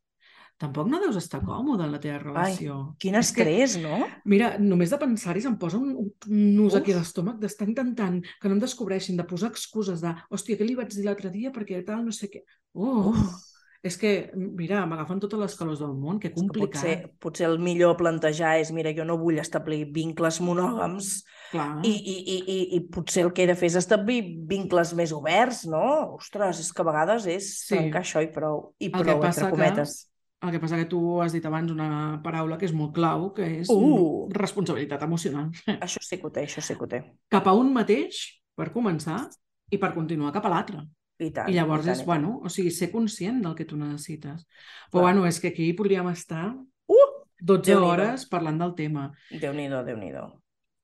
tampoc 0.58 0.88
no 0.90 0.98
deus 1.02 1.16
estar 1.20 1.40
còmode 1.46 1.86
en 1.86 1.92
la 1.94 2.00
teva 2.02 2.18
relació. 2.22 2.78
Ai, 2.82 2.96
quin 3.02 3.18
estrès, 3.20 3.76
que, 3.78 3.82
no? 3.84 4.08
Mira, 4.28 4.56
només 4.62 4.90
de 4.90 4.98
pensar-hi 5.00 5.44
se'm 5.44 5.58
posa 5.60 5.78
un, 5.78 5.92
un 6.02 6.40
nus 6.56 6.74
Uf. 6.74 6.80
aquí 6.80 6.94
a 6.94 6.98
l'estómac 6.98 7.38
d'estar 7.42 7.68
intentant 7.70 8.18
que 8.26 8.50
no 8.50 8.58
em 8.58 8.64
descobreixin, 8.64 9.18
de 9.18 9.26
posar 9.28 9.52
excuses 9.54 10.02
de 10.02 10.14
hòstia, 10.34 10.58
què 10.58 10.66
li 10.66 10.78
vaig 10.78 10.90
dir 10.94 11.06
l'altre 11.06 11.30
dia 11.34 11.54
perquè 11.54 11.84
tal, 11.86 12.02
no 12.08 12.14
sé 12.14 12.30
què. 12.32 12.42
Uf. 12.74 13.14
Uf. 13.14 13.38
És 13.86 13.94
que, 13.94 14.10
mira, 14.34 14.80
m'agafen 14.90 15.20
totes 15.22 15.38
les 15.38 15.54
calors 15.54 15.78
del 15.78 15.92
món, 15.94 16.16
que 16.18 16.32
complicat. 16.34 16.80
Potser, 16.80 16.94
potser 17.22 17.46
el 17.46 17.60
millor 17.62 17.94
plantejar 18.00 18.56
és, 18.58 18.72
mira, 18.74 18.90
jo 18.96 19.06
no 19.06 19.14
vull 19.20 19.38
establir 19.38 19.84
vincles 19.94 20.40
monògams 20.42 21.12
i, 21.54 21.92
i, 21.92 21.92
i, 21.94 22.38
i, 22.42 22.58
i 22.74 22.80
potser 22.90 23.28
el 23.28 23.30
que 23.36 23.46
he 23.46 23.48
de 23.48 23.54
fer 23.58 23.70
és 23.70 23.78
establir 23.78 24.18
vincles 24.50 24.96
més 24.98 25.14
oberts, 25.14 25.62
no? 25.70 25.84
Ostres, 26.18 26.64
és 26.66 26.74
que 26.74 26.82
a 26.82 26.88
vegades 26.90 27.30
és 27.30 27.52
sí. 27.60 27.76
trencar 27.76 28.02
això 28.02 28.24
i 28.26 28.32
prou, 28.34 28.72
i 28.82 28.90
prou, 28.90 29.22
entre 29.22 29.52
cometes. 29.54 30.00
Que 30.02 30.17
el 30.40 30.52
que 30.54 30.60
passa 30.62 30.78
que 30.78 30.86
tu 30.86 31.00
has 31.22 31.34
dit 31.34 31.44
abans 31.48 31.72
una 31.74 32.20
paraula 32.22 32.58
que 32.58 32.68
és 32.68 32.74
molt 32.76 32.92
clau, 32.94 33.30
que 33.34 33.46
és 33.60 33.70
uh! 33.72 34.28
responsabilitat 34.34 35.02
emocional. 35.02 35.48
Això 35.86 36.02
sí 36.04 36.20
que 36.20 36.28
ho 36.28 36.32
té, 36.34 36.46
això 36.46 36.62
sí 36.62 36.76
que 36.78 36.86
ho 36.86 36.90
té. 36.90 37.02
Cap 37.32 37.50
a 37.50 37.56
un 37.58 37.72
mateix, 37.74 38.20
per 38.58 38.70
començar, 38.74 39.24
i 39.70 39.80
per 39.82 39.92
continuar 39.96 40.32
cap 40.36 40.46
a 40.46 40.52
l'altre. 40.54 40.84
I, 41.18 41.32
tant, 41.34 41.50
I 41.50 41.56
llavors 41.56 41.82
i 41.82 41.90
tant, 41.90 41.98
és, 41.98 42.04
i 42.04 42.06
bueno, 42.06 42.36
o 42.46 42.52
sigui, 42.52 42.70
ser 42.70 42.92
conscient 42.92 43.42
del 43.42 43.56
que 43.58 43.66
tu 43.66 43.78
necessites. 43.80 44.44
Però, 44.92 45.08
bueno, 45.08 45.26
és 45.26 45.40
que 45.42 45.50
aquí 45.50 45.72
podríem 45.74 46.06
estar 46.12 46.52
uh! 46.54 47.08
12 47.42 47.74
hores 47.82 48.28
parlant 48.30 48.62
del 48.62 48.76
tema. 48.78 49.08
Déu-n'hi-do, 49.34 49.82
déu 49.86 49.98
nhi 49.98 50.14
déu 50.14 50.36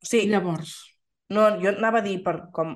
Sí. 0.04 0.26
Llavors... 0.28 0.74
No, 1.32 1.46
jo 1.62 1.70
anava 1.70 2.02
a 2.02 2.04
dir, 2.04 2.18
per, 2.26 2.50
com 2.52 2.74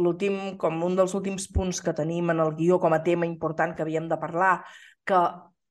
l'últim, 0.00 0.54
com 0.58 0.78
un 0.86 0.94
dels 0.96 1.12
últims 1.18 1.44
punts 1.52 1.82
que 1.84 1.92
tenim 1.92 2.30
en 2.32 2.40
el 2.40 2.54
guió 2.56 2.78
com 2.80 2.94
a 2.96 3.02
tema 3.04 3.28
important 3.28 3.74
que 3.76 3.84
havíem 3.84 4.06
de 4.08 4.16
parlar, 4.22 4.62
que 5.04 5.18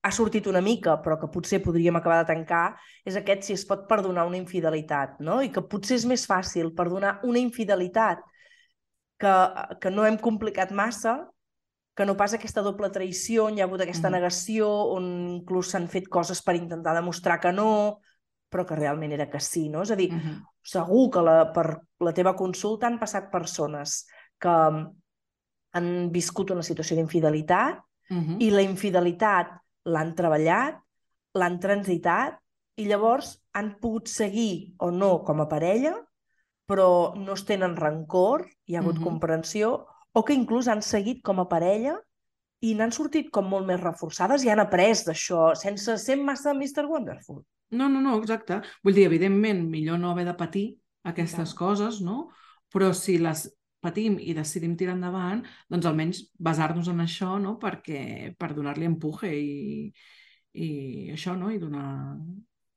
ha 0.02 0.12
sortit 0.12 0.48
una 0.50 0.62
mica, 0.66 0.96
però 1.04 1.18
que 1.22 1.30
potser 1.30 1.62
podríem 1.62 1.96
acabar 2.00 2.22
de 2.24 2.30
tancar, 2.32 2.76
és 3.06 3.18
aquest 3.18 3.46
si 3.46 3.54
es 3.54 3.66
pot 3.70 3.86
perdonar 3.90 4.26
una 4.26 4.40
infidelitat, 4.40 5.20
no? 5.22 5.42
I 5.46 5.52
que 5.54 5.62
potser 5.62 6.00
és 6.00 6.08
més 6.10 6.26
fàcil 6.30 6.74
perdonar 6.78 7.20
una 7.28 7.42
infidelitat 7.42 8.24
que, 9.22 9.36
que 9.82 9.92
no 9.94 10.08
hem 10.08 10.18
complicat 10.18 10.74
massa, 10.74 11.20
que 11.94 12.08
no 12.08 12.16
pas 12.18 12.34
aquesta 12.34 12.64
doble 12.66 12.90
traïció, 12.90 13.46
on 13.46 13.58
hi 13.58 13.62
ha 13.62 13.68
hagut 13.68 13.84
aquesta 13.86 14.10
mm. 14.10 14.16
negació, 14.18 14.70
on 14.96 15.12
inclús 15.36 15.70
s'han 15.74 15.86
fet 15.92 16.10
coses 16.10 16.42
per 16.42 16.58
intentar 16.58 16.96
demostrar 16.98 17.38
que 17.44 17.52
no, 17.54 18.02
però 18.52 18.66
que 18.68 18.80
realment 18.80 19.14
era 19.14 19.30
que 19.30 19.40
sí, 19.40 19.68
no? 19.70 19.86
És 19.86 19.92
a 19.94 20.00
dir, 20.00 20.10
mm 20.12 20.20
-hmm. 20.20 20.42
segur 20.64 21.10
que 21.12 21.22
la, 21.22 21.54
per 21.54 21.78
la 22.00 22.14
teva 22.14 22.36
consulta 22.36 22.88
han 22.88 23.00
passat 23.00 23.32
persones 23.32 24.08
que 24.40 24.50
han 25.74 26.12
viscut 26.12 26.52
una 26.52 26.64
situació 26.64 26.98
d'infidelitat 26.98 27.80
mm 28.10 28.20
-hmm. 28.20 28.42
i 28.42 28.50
la 28.50 28.62
infidelitat 28.62 29.62
l'han 29.86 30.14
treballat, 30.16 30.80
l'han 31.38 31.60
transitat 31.60 32.38
i 32.82 32.88
llavors 32.88 33.36
han 33.54 33.76
pogut 33.82 34.10
seguir 34.12 34.76
o 34.80 34.92
no 34.92 35.22
com 35.28 35.42
a 35.42 35.48
parella, 35.52 35.96
però 36.68 37.14
no 37.20 37.36
es 37.36 37.44
tenen 37.48 37.76
rancor, 37.76 38.46
hi 38.66 38.76
ha 38.76 38.80
hagut 38.80 38.98
uh 38.98 39.02
-huh. 39.02 39.10
comprensió, 39.10 39.86
o 40.14 40.24
que 40.24 40.34
inclús 40.34 40.68
han 40.68 40.82
seguit 40.82 41.22
com 41.24 41.40
a 41.40 41.48
parella 41.50 42.00
i 42.62 42.76
n'han 42.76 42.92
sortit 42.92 43.32
com 43.32 43.48
molt 43.50 43.66
més 43.66 43.82
reforçades 43.82 44.44
i 44.44 44.50
han 44.50 44.60
après 44.60 45.04
d'això, 45.08 45.56
sense 45.56 45.98
ser 45.98 46.18
massa 46.18 46.54
Mr. 46.54 46.86
Wonderful. 46.86 47.44
No, 47.72 47.88
no, 47.90 48.02
no, 48.02 48.18
exacte. 48.20 48.62
Vull 48.84 48.94
dir, 48.94 49.06
evidentment, 49.06 49.70
millor 49.70 50.00
no 50.00 50.12
haver 50.12 50.26
de 50.26 50.36
patir 50.36 50.66
aquestes 51.04 51.54
Clar. 51.54 51.58
coses, 51.58 52.02
no? 52.02 52.30
Però 52.72 52.94
si 52.94 53.18
les 53.18 53.48
patim 53.82 54.18
i 54.22 54.36
decidim 54.38 54.78
tirar 54.78 54.96
endavant, 54.98 55.44
doncs 55.72 55.90
almenys 55.90 56.24
basar-nos 56.38 56.92
en 56.92 57.04
això 57.04 57.36
no? 57.42 57.58
perquè 57.62 58.32
per 58.38 58.54
donar-li 58.56 58.88
empuje 58.90 59.32
i, 59.34 59.92
i 60.54 60.72
això, 61.16 61.36
no? 61.38 61.52
i 61.52 61.60
donar 61.62 62.18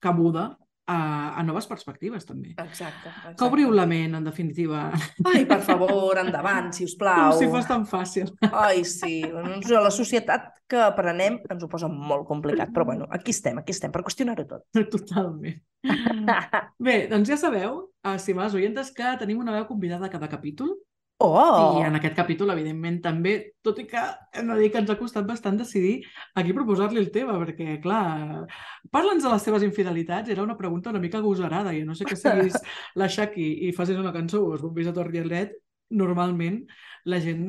cabuda 0.05 0.51
a, 0.87 1.39
a 1.39 1.43
noves 1.43 1.67
perspectives, 1.67 2.27
també. 2.29 2.53
Exacte, 2.61 3.09
exacte. 3.09 3.35
Que 3.39 3.47
obriu 3.47 3.71
la 3.73 3.87
ment, 3.89 4.19
en 4.19 4.27
definitiva. 4.27 4.85
Ai, 5.31 5.45
per 5.49 5.61
favor, 5.65 6.19
endavant, 6.21 6.71
si 6.77 6.85
us 6.89 6.97
plau. 7.01 7.33
Com 7.33 7.41
si 7.41 7.49
fos 7.53 7.69
tan 7.69 7.87
fàcil. 7.89 8.33
Ai, 8.51 8.85
sí. 8.89 9.23
Doncs 9.25 9.71
La 9.73 9.93
societat 9.95 10.51
que 10.69 10.81
aprenem 10.85 11.39
ens 11.51 11.65
ho 11.65 11.71
posa 11.73 11.89
molt 11.89 12.27
complicat, 12.29 12.73
però 12.75 12.87
bueno, 12.89 13.09
aquí 13.13 13.33
estem, 13.35 13.61
aquí 13.61 13.73
estem, 13.73 13.93
per 13.95 14.05
qüestionar-ho 14.05 14.47
tot. 14.49 14.67
Totalment. 14.93 15.61
Bé, 16.87 16.99
doncs 17.11 17.33
ja 17.33 17.41
sabeu, 17.41 17.81
estimades 18.15 18.57
oientes, 18.57 18.93
que 18.97 19.17
tenim 19.21 19.41
una 19.41 19.57
veu 19.57 19.69
convidada 19.69 20.09
a 20.09 20.13
cada 20.13 20.29
capítol. 20.33 20.77
Oh! 21.23 21.79
I 21.79 21.85
en 21.87 21.95
aquest 21.95 22.17
capítol, 22.19 22.51
evidentment, 22.53 22.97
també, 23.05 23.35
tot 23.63 23.79
i 23.79 23.85
que 23.89 24.01
hem 24.35 24.49
de 24.51 24.57
dir 24.59 24.71
que 24.73 24.81
ens 24.83 24.91
ha 24.91 24.97
costat 24.99 25.27
bastant 25.29 25.57
decidir 25.61 25.95
a 26.35 26.43
qui 26.43 26.55
proposar-li 26.57 26.99
el 27.01 27.13
tema, 27.15 27.37
perquè, 27.39 27.79
clar, 27.85 28.47
parla'ns 28.93 29.23
de 29.23 29.31
les 29.31 29.47
teves 29.47 29.67
infidelitats, 29.67 30.33
era 30.35 30.43
una 30.43 30.59
pregunta 30.59 30.91
una 30.91 31.03
mica 31.03 31.23
agosarada, 31.23 31.73
i 31.73 31.85
no 31.87 31.95
sé 31.95 32.09
que 32.09 32.19
siguis 32.19 32.59
la 33.01 33.09
Shaki 33.09 33.47
i 33.69 33.73
facis 33.77 34.01
una 34.01 34.13
cançó 34.17 34.43
o 34.43 34.57
es 34.57 34.65
bombis 34.65 34.91
a 34.91 34.97
Torrialet, 34.97 35.55
normalment 35.95 36.65
la 37.07 37.21
gent 37.23 37.45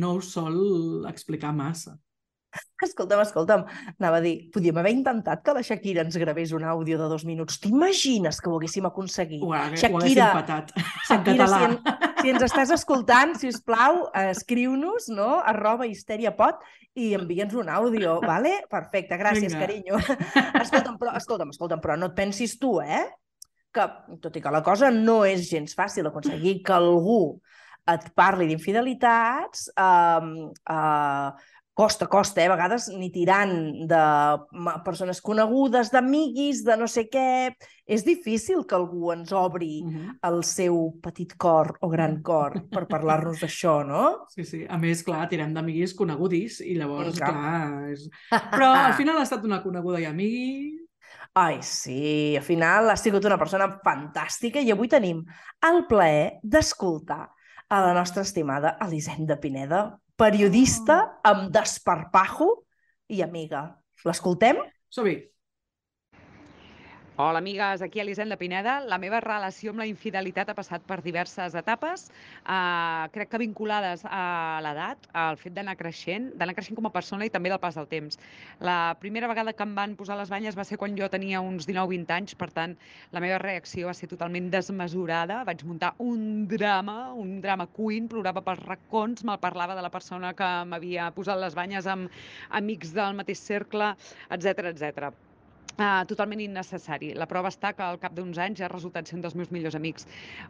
no 0.00 0.16
ho 0.16 0.20
sol 0.24 1.06
explicar 1.08 1.54
massa. 1.54 1.94
Escolta'm, 2.84 3.20
escolta'm, 3.24 3.62
anava 3.98 4.18
a 4.18 4.22
dir, 4.24 4.50
podíem 4.52 4.76
haver 4.78 4.92
intentat 4.92 5.40
que 5.44 5.54
la 5.56 5.62
Shakira 5.64 6.02
ens 6.04 6.16
gravés 6.20 6.52
un 6.52 6.64
àudio 6.68 6.98
de 7.00 7.06
dos 7.08 7.24
minuts. 7.24 7.56
T'imagines 7.62 8.40
que 8.42 8.50
ho 8.50 8.58
haguéssim 8.58 8.84
aconseguit? 8.86 9.42
Ho, 9.42 9.52
ha- 9.56 9.70
ho 9.70 9.76
Shakira, 9.78 9.96
haguéssim 10.02 10.32
patat. 10.36 10.72
en 10.76 10.84
Shakira, 11.08 11.46
català. 11.46 11.58
si, 11.58 11.64
en, 11.64 12.18
si 12.20 12.32
ens 12.34 12.42
estàs 12.50 12.74
escoltant, 12.76 13.34
si 13.40 13.48
us 13.48 13.60
plau, 13.64 14.04
escriu-nos, 14.26 15.08
no?, 15.14 15.38
arroba 15.40 15.86
histeriapot 15.88 16.60
i 17.00 17.14
envia'ns 17.16 17.56
un 17.58 17.72
àudio, 17.72 18.18
vale? 18.22 18.52
Perfecte, 18.70 19.16
gràcies, 19.18 19.50
Vinga. 19.54 19.64
carinyo. 19.64 19.98
Escolta'm, 20.60 20.98
però, 21.00 21.16
escolta'm, 21.18 21.50
escolta'm, 21.56 21.80
però 21.82 21.96
no 21.98 22.12
et 22.12 22.18
pensis 22.18 22.58
tu, 22.60 22.76
eh? 22.84 23.06
Que, 23.74 23.88
tot 24.22 24.36
i 24.36 24.42
que 24.44 24.52
la 24.54 24.62
cosa 24.62 24.92
no 24.94 25.24
és 25.26 25.48
gens 25.50 25.72
fàcil 25.74 26.06
aconseguir 26.06 26.60
que 26.62 26.76
algú 26.76 27.40
et 27.90 28.04
parli 28.16 28.46
d'infidelitats, 28.46 29.66
eh, 29.76 30.28
eh, 30.70 31.30
costa, 31.74 32.06
costa, 32.06 32.40
eh? 32.40 32.46
a 32.46 32.54
vegades 32.54 32.86
ni 32.94 33.10
tirant 33.10 33.52
de 33.90 34.02
persones 34.86 35.20
conegudes, 35.20 35.90
d'amiguis, 35.90 36.62
de 36.64 36.76
no 36.78 36.86
sé 36.86 37.08
què. 37.10 37.50
És 37.84 38.04
difícil 38.06 38.62
que 38.64 38.76
algú 38.78 39.10
ens 39.12 39.32
obri 39.34 39.82
Mhm. 39.84 40.18
el 40.22 40.44
seu 40.44 40.94
petit 41.02 41.34
cor 41.36 41.74
o 41.82 41.88
gran 41.90 42.22
cor 42.22 42.62
per 42.70 42.86
parlar-nos 42.86 43.40
d'això, 43.42 43.84
no? 43.84 44.26
Sí, 44.30 44.44
sí. 44.44 44.64
A 44.68 44.78
més, 44.78 45.02
clar, 45.02 45.28
tirem 45.28 45.52
d'amiguis 45.52 45.94
conegudis 45.94 46.60
i 46.60 46.76
llavors, 46.78 47.18
Clar. 47.18 47.30
clar... 47.32 47.90
És... 47.90 48.08
Però 48.54 48.70
al 48.72 48.94
final 48.94 49.18
ha 49.18 49.22
estat 49.26 49.44
una 49.44 49.62
coneguda 49.62 49.98
i 50.00 50.06
amigui... 50.06 50.80
Ai, 51.34 51.58
sí, 51.66 52.36
al 52.36 52.44
final 52.46 52.90
ha 52.90 52.96
sigut 52.96 53.24
una 53.26 53.36
persona 53.36 53.66
fantàstica 53.82 54.60
i 54.62 54.70
avui 54.70 54.86
tenim 54.86 55.24
el 55.66 55.80
plaer 55.90 56.38
d'escoltar 56.44 57.24
a 57.68 57.80
la 57.82 57.92
nostra 57.92 58.22
estimada 58.22 58.76
Elisenda 58.80 59.40
Pineda, 59.40 59.98
periodista 60.20 60.98
amb 61.26 61.50
desparpajo 61.54 62.50
i 63.10 63.22
amiga. 63.24 63.66
L'escoltem? 64.06 64.60
Som-hi. 64.92 65.18
Hola, 67.16 67.38
amigues. 67.38 67.80
Aquí 67.80 68.00
Elisenda 68.00 68.34
Pineda. 68.34 68.80
La 68.90 68.96
meva 68.98 69.20
relació 69.22 69.70
amb 69.70 69.78
la 69.78 69.84
infidelitat 69.86 70.48
ha 70.50 70.54
passat 70.58 70.82
per 70.82 70.96
diverses 70.98 71.54
etapes, 71.54 72.08
eh, 72.10 73.04
crec 73.14 73.28
que 73.30 73.38
vinculades 73.38 74.00
a 74.02 74.58
l'edat, 74.64 75.06
al 75.12 75.36
fet 75.38 75.54
d'anar 75.54 75.76
creixent, 75.78 76.32
d'anar 76.34 76.56
creixent 76.56 76.74
com 76.74 76.88
a 76.88 76.90
persona 76.90 77.22
i 77.24 77.30
també 77.30 77.52
del 77.52 77.60
pas 77.62 77.76
del 77.78 77.86
temps. 77.86 78.18
La 78.58 78.96
primera 78.98 79.28
vegada 79.30 79.52
que 79.52 79.62
em 79.62 79.76
van 79.76 79.94
posar 79.94 80.16
les 80.18 80.32
banyes 80.32 80.58
va 80.58 80.64
ser 80.64 80.76
quan 80.76 80.96
jo 80.98 81.06
tenia 81.08 81.40
uns 81.40 81.68
19-20 81.68 82.10
anys, 82.16 82.34
per 82.34 82.48
tant, 82.50 82.74
la 83.12 83.22
meva 83.22 83.38
reacció 83.38 83.86
va 83.86 83.94
ser 83.94 84.08
totalment 84.10 84.50
desmesurada. 84.50 85.44
Vaig 85.44 85.62
muntar 85.62 85.92
un 85.98 86.48
drama, 86.48 87.12
un 87.12 87.40
drama 87.40 87.68
queen, 87.76 88.08
plorava 88.08 88.42
pels 88.42 88.64
racons, 88.66 89.22
me'l 89.22 89.38
parlava 89.38 89.78
de 89.78 89.86
la 89.86 89.92
persona 89.94 90.34
que 90.34 90.50
m'havia 90.66 91.12
posat 91.14 91.38
les 91.38 91.54
banyes 91.54 91.86
amb 91.86 92.10
amics 92.50 92.90
del 92.90 93.14
mateix 93.14 93.38
cercle, 93.38 93.92
etc 94.30 94.74
etc. 94.74 95.14
Uh, 95.74 96.04
totalment 96.06 96.38
innecessari. 96.38 97.08
La 97.18 97.26
prova 97.26 97.50
està 97.50 97.72
que 97.74 97.82
al 97.82 97.96
cap 97.98 98.12
d'uns 98.14 98.38
anys 98.38 98.60
ha 98.62 98.68
resultat 98.70 99.08
ser 99.10 99.16
un 99.16 99.22
dels 99.24 99.34
meus 99.34 99.48
millors 99.50 99.74
amics. 99.74 100.04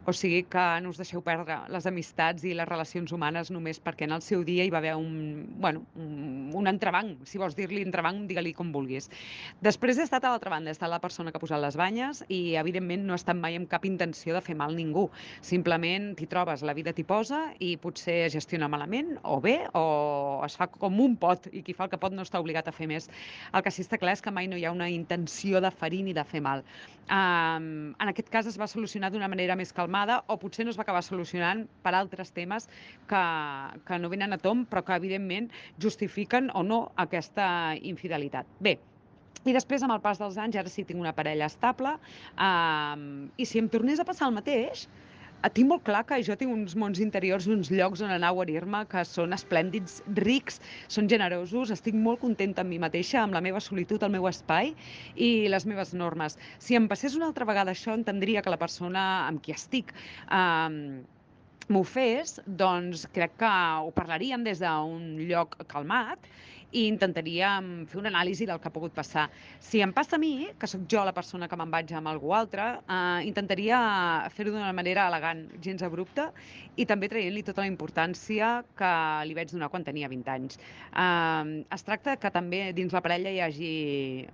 O 0.05 0.13
sigui 0.13 0.43
que 0.53 0.65
no 0.85 0.91
us 0.93 0.99
deixeu 1.01 1.23
perdre 1.25 1.55
les 1.73 1.87
amistats 1.89 2.43
i 2.45 2.51
les 2.53 2.67
relacions 2.69 3.09
humanes 3.09 3.49
només 3.49 3.79
perquè 3.81 4.05
en 4.05 4.13
el 4.13 4.21
seu 4.21 4.43
dia 4.45 4.61
hi 4.61 4.69
va 4.69 4.77
haver 4.83 4.91
un, 4.99 5.47
bueno, 5.57 5.81
un, 5.97 6.69
entrebanc. 6.69 7.23
Si 7.25 7.41
vols 7.41 7.57
dir-li 7.57 7.81
entrebanc, 7.81 8.27
digue-li 8.29 8.51
com 8.53 8.69
vulguis. 8.75 9.09
Després 9.65 9.97
he 9.97 10.05
estat 10.05 10.27
a 10.27 10.35
l'altra 10.35 10.51
banda, 10.53 10.69
he 10.69 10.77
estat 10.77 10.93
la 10.93 11.01
persona 11.01 11.33
que 11.33 11.41
ha 11.41 11.43
posat 11.43 11.63
les 11.63 11.79
banyes 11.81 12.21
i 12.29 12.53
evidentment 12.61 13.07
no 13.09 13.17
he 13.17 13.21
estat 13.23 13.41
mai 13.41 13.57
amb 13.57 13.65
cap 13.71 13.89
intenció 13.89 14.37
de 14.37 14.43
fer 14.45 14.53
mal 14.61 14.77
a 14.77 14.77
ningú. 14.77 15.07
Simplement 15.41 16.11
t'hi 16.19 16.29
trobes, 16.29 16.61
la 16.61 16.77
vida 16.77 16.93
t'hi 16.93 17.07
posa 17.15 17.47
i 17.57 17.71
potser 17.81 18.19
es 18.27 18.37
gestiona 18.37 18.69
malament 18.69 19.15
o 19.23 19.39
bé 19.41 19.57
o 19.73 19.85
es 20.45 20.61
fa 20.61 20.69
com 20.69 21.01
un 21.01 21.17
pot 21.17 21.49
i 21.49 21.65
qui 21.65 21.73
fa 21.73 21.89
el 21.89 21.95
que 21.95 22.01
pot 22.05 22.13
no 22.13 22.29
està 22.29 22.45
obligat 22.45 22.69
a 22.69 22.77
fer 22.77 22.85
més. 22.93 23.09
El 23.57 23.65
que 23.65 23.73
sí 23.73 23.81
està 23.81 23.97
clar 23.97 24.13
és 24.19 24.21
que 24.21 24.29
mai 24.29 24.45
no 24.45 24.61
hi 24.61 24.69
ha 24.69 24.75
una 24.75 24.93
intenció 24.93 25.14
de 25.17 25.71
ferir 25.71 26.03
ni 26.03 26.13
de 26.13 26.23
fer 26.23 26.41
mal. 26.41 26.63
Um, 27.05 27.93
en 28.01 28.09
aquest 28.09 28.31
cas 28.33 28.47
es 28.49 28.57
va 28.57 28.65
solucionar 28.67 29.11
d'una 29.13 29.27
manera 29.29 29.55
més 29.55 29.71
calmada 29.71 30.23
o 30.27 30.39
potser 30.41 30.65
no 30.65 30.71
es 30.73 30.77
va 30.79 30.81
acabar 30.81 31.03
solucionant 31.05 31.67
per 31.83 31.93
altres 31.93 32.31
temes 32.33 32.65
que, 33.05 33.21
que 33.85 33.99
no 33.99 34.09
venen 34.09 34.33
a 34.33 34.39
tom 34.41 34.65
però 34.65 34.81
que 34.81 34.97
evidentment 34.97 35.51
justifiquen 35.77 36.49
o 36.53 36.63
no 36.63 36.91
aquesta 36.97 37.75
infidelitat. 37.77 38.49
Bé, 38.59 38.79
i 39.45 39.53
després, 39.53 39.83
amb 39.85 39.93
el 39.93 40.01
pas 40.01 40.17
dels 40.17 40.39
anys, 40.41 40.57
ara 40.57 40.71
sí 40.73 40.83
tinc 40.83 40.99
una 40.99 41.13
parella 41.13 41.45
estable, 41.45 41.93
um, 42.41 43.27
i 43.37 43.45
si 43.45 43.61
em 43.61 43.69
tornés 43.69 44.01
a 44.01 44.07
passar 44.07 44.31
el 44.31 44.33
mateix, 44.39 44.87
tinc 45.53 45.69
molt 45.69 45.83
clar 45.87 46.03
que 46.07 46.19
jo 46.25 46.35
tinc 46.39 46.53
uns 46.53 46.75
mons 46.79 46.99
interiors, 47.03 47.47
uns 47.51 47.71
llocs 47.73 48.01
on 48.05 48.13
anar 48.13 48.31
a 48.31 48.37
guarir-me 48.37 48.83
que 48.91 49.03
són 49.07 49.35
esplèndids, 49.35 49.99
rics, 50.21 50.61
són 50.91 51.09
generosos, 51.11 51.73
estic 51.75 51.97
molt 51.97 52.21
contenta 52.23 52.63
amb 52.63 52.73
mi 52.73 52.79
mateixa, 52.81 53.21
amb 53.23 53.35
la 53.35 53.43
meva 53.45 53.61
solitud, 53.63 54.03
el 54.03 54.13
meu 54.15 54.29
espai 54.31 54.73
i 55.15 55.31
les 55.51 55.67
meves 55.69 55.93
normes. 55.93 56.39
Si 56.59 56.77
em 56.79 56.87
passés 56.91 57.17
una 57.19 57.29
altra 57.31 57.47
vegada 57.49 57.75
això, 57.75 57.93
entendria 57.93 58.41
que 58.41 58.53
la 58.53 58.61
persona 58.61 59.03
amb 59.27 59.43
qui 59.43 59.53
estic 59.55 59.93
um, 60.29 61.03
m'ho 61.69 61.81
fes, 61.89 62.39
doncs 62.45 63.05
crec 63.13 63.37
que 63.41 63.53
ho 63.85 63.93
parlaríem 63.95 64.43
des 64.45 64.61
d'un 64.61 65.15
lloc 65.29 65.57
calmat 65.71 66.29
i 66.75 66.85
intentaríem 66.89 67.85
fer 67.87 67.99
una 68.01 68.11
anàlisi 68.11 68.45
del 68.49 68.59
que 68.59 68.67
ha 68.67 68.73
pogut 68.75 68.93
passar. 68.95 69.29
Si 69.63 69.79
em 69.83 69.93
passa 69.95 70.17
a 70.17 70.19
mi, 70.19 70.49
que 70.59 70.67
sóc 70.67 70.83
jo 70.91 71.03
la 71.07 71.13
persona 71.15 71.47
que 71.47 71.57
me'n 71.59 71.71
vaig 71.71 71.93
amb 71.95 72.11
algú 72.11 72.33
altre, 72.35 72.65
eh, 72.83 73.21
intentaria 73.29 73.79
fer-ho 74.35 74.51
d'una 74.51 74.73
manera 74.75 75.07
elegant, 75.07 75.45
gens 75.63 75.85
abrupta, 75.87 76.31
i 76.75 76.85
també 76.85 77.07
traient-li 77.07 77.43
tota 77.47 77.63
la 77.63 77.69
importància 77.71 78.49
que 78.75 78.91
li 79.29 79.37
vaig 79.37 79.53
donar 79.53 79.69
quan 79.71 79.87
tenia 79.87 80.09
20 80.11 80.31
anys. 80.33 80.59
Eh, 80.59 81.63
es 81.77 81.87
tracta 81.87 82.17
que 82.19 82.31
també 82.31 82.61
dins 82.75 82.93
la 82.93 83.03
parella 83.05 83.31
hi 83.31 83.39
hagi 83.45 83.73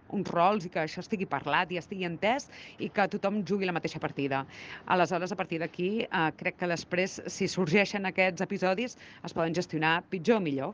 uns 0.09 0.31
rols 0.33 0.65
i 0.65 0.73
que 0.73 0.81
això 0.81 1.05
estigui 1.05 1.29
parlat 1.29 1.71
i 1.71 1.77
estigui 1.77 2.09
entès 2.09 2.49
i 2.79 2.89
que 2.89 3.07
tothom 3.13 3.43
jugui 3.45 3.69
la 3.69 3.77
mateixa 3.77 4.01
partida. 4.01 4.45
Aleshores, 4.87 5.31
a 5.31 5.37
partir 5.37 5.61
d'aquí, 5.61 5.91
eh, 6.07 6.31
crec 6.41 6.57
que 6.57 6.71
després, 6.73 7.21
si 7.27 7.47
sorgeixen 7.47 8.09
aquests 8.09 8.41
episodis, 8.41 8.97
es 9.23 9.33
poden 9.33 9.53
gestionar 9.53 10.01
pitjor 10.09 10.41
o 10.41 10.47
millor. 10.49 10.73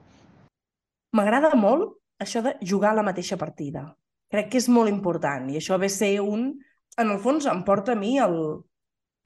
M'agrada 1.15 1.53
molt 1.55 1.95
això 2.19 2.41
de 2.43 2.55
jugar 2.61 2.91
a 2.91 2.97
la 2.99 3.03
mateixa 3.05 3.37
partida. 3.37 3.85
Crec 4.31 4.49
que 4.51 4.59
és 4.59 4.67
molt 4.67 4.89
important 4.91 5.47
i 5.49 5.59
això 5.59 5.77
ve 5.79 5.87
a 5.87 5.93
ser 5.93 6.17
un... 6.21 6.49
En 6.97 7.11
el 7.13 7.19
fons 7.21 7.45
em 7.45 7.59
porta 7.63 7.93
a 7.93 7.95
mi 7.99 8.15
el, 8.19 8.33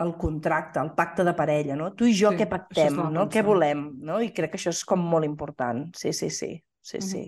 el 0.04 0.10
contracte, 0.20 0.82
el 0.82 0.92
pacte 0.94 1.24
de 1.24 1.34
parella, 1.34 1.76
no? 1.80 1.94
Tu 1.96 2.10
i 2.12 2.16
jo 2.18 2.34
Sí, 2.34 2.42
què 2.42 2.48
pactem, 2.52 2.98
no? 3.16 3.30
Què 3.32 3.42
volem, 3.48 3.86
no? 4.04 4.20
I 4.22 4.34
crec 4.36 4.52
que 4.52 4.60
això 4.60 4.74
és 4.76 4.84
com 4.86 5.00
molt 5.00 5.26
important. 5.26 5.86
Sí, 5.96 6.12
sí, 6.14 6.30
sí. 6.30 6.58
Sí, 6.82 6.98
Mhm. 6.98 7.08
sí. 7.08 7.24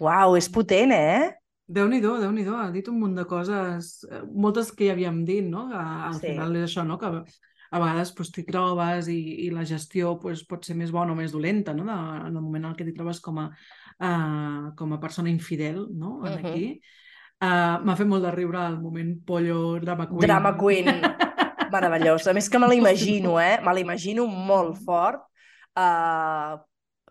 Uau, 0.00 0.36
és 0.36 0.48
potent, 0.48 0.92
eh? 0.92 1.34
Déu-n'hi-do, 1.68 2.20
déu 2.20 2.30
nhi 2.32 2.44
déu 2.46 2.54
ha 2.56 2.70
dit 2.70 2.86
un 2.88 2.98
munt 3.00 3.14
de 3.16 3.24
coses, 3.26 4.04
eh, 4.10 4.22
moltes 4.32 4.70
que 4.72 4.86
ja 4.86 4.92
havíem 4.94 5.24
dit, 5.24 5.44
no? 5.44 5.68
Que 5.68 5.76
al 5.76 6.14
Sí. 6.14 6.26
final 6.28 6.56
és 6.56 6.70
això, 6.70 6.86
no? 6.86 6.96
Que 6.98 7.10
a 7.70 7.78
vegades 7.82 8.12
pues, 8.16 8.30
t'hi 8.30 8.44
trobes 8.46 9.08
i, 9.08 9.18
i 9.46 9.50
la 9.50 9.64
gestió 9.64 10.18
pues, 10.20 10.44
pot 10.46 10.64
ser 10.64 10.76
més 10.76 10.92
bona 10.94 11.12
o 11.12 11.16
més 11.18 11.32
dolenta, 11.32 11.74
no? 11.74 11.84
De, 11.84 11.96
en 12.28 12.34
el 12.36 12.40
moment 12.42 12.64
en 12.70 12.76
què 12.78 12.84
t'hi 12.86 12.94
trobes 12.96 13.20
com 13.20 13.38
a, 13.42 13.48
uh, 14.00 14.74
com 14.78 14.92
a 14.94 15.00
persona 15.02 15.30
infidel, 15.30 15.86
no? 15.92 16.20
En 16.26 16.36
Mhm. 16.38 16.44
aquí. 16.46 16.80
Uh, 17.36 17.82
M'ha 17.84 17.96
fet 17.96 18.06
molt 18.08 18.24
de 18.24 18.30
riure 18.32 18.62
el 18.66 18.78
moment 18.80 19.10
pollo 19.26 19.78
drama 19.80 20.06
queen. 20.08 20.20
Drama 20.24 20.56
queen. 20.56 20.86
Meravellós. 21.72 22.26
A 22.28 22.32
més 22.32 22.48
que 22.48 22.58
me 22.58 22.68
l'imagino, 22.70 23.36
eh? 23.48 23.58
Me 23.62 23.74
l'imagino 23.74 24.26
molt 24.26 24.78
fort 24.86 25.20
uh, 25.76 26.56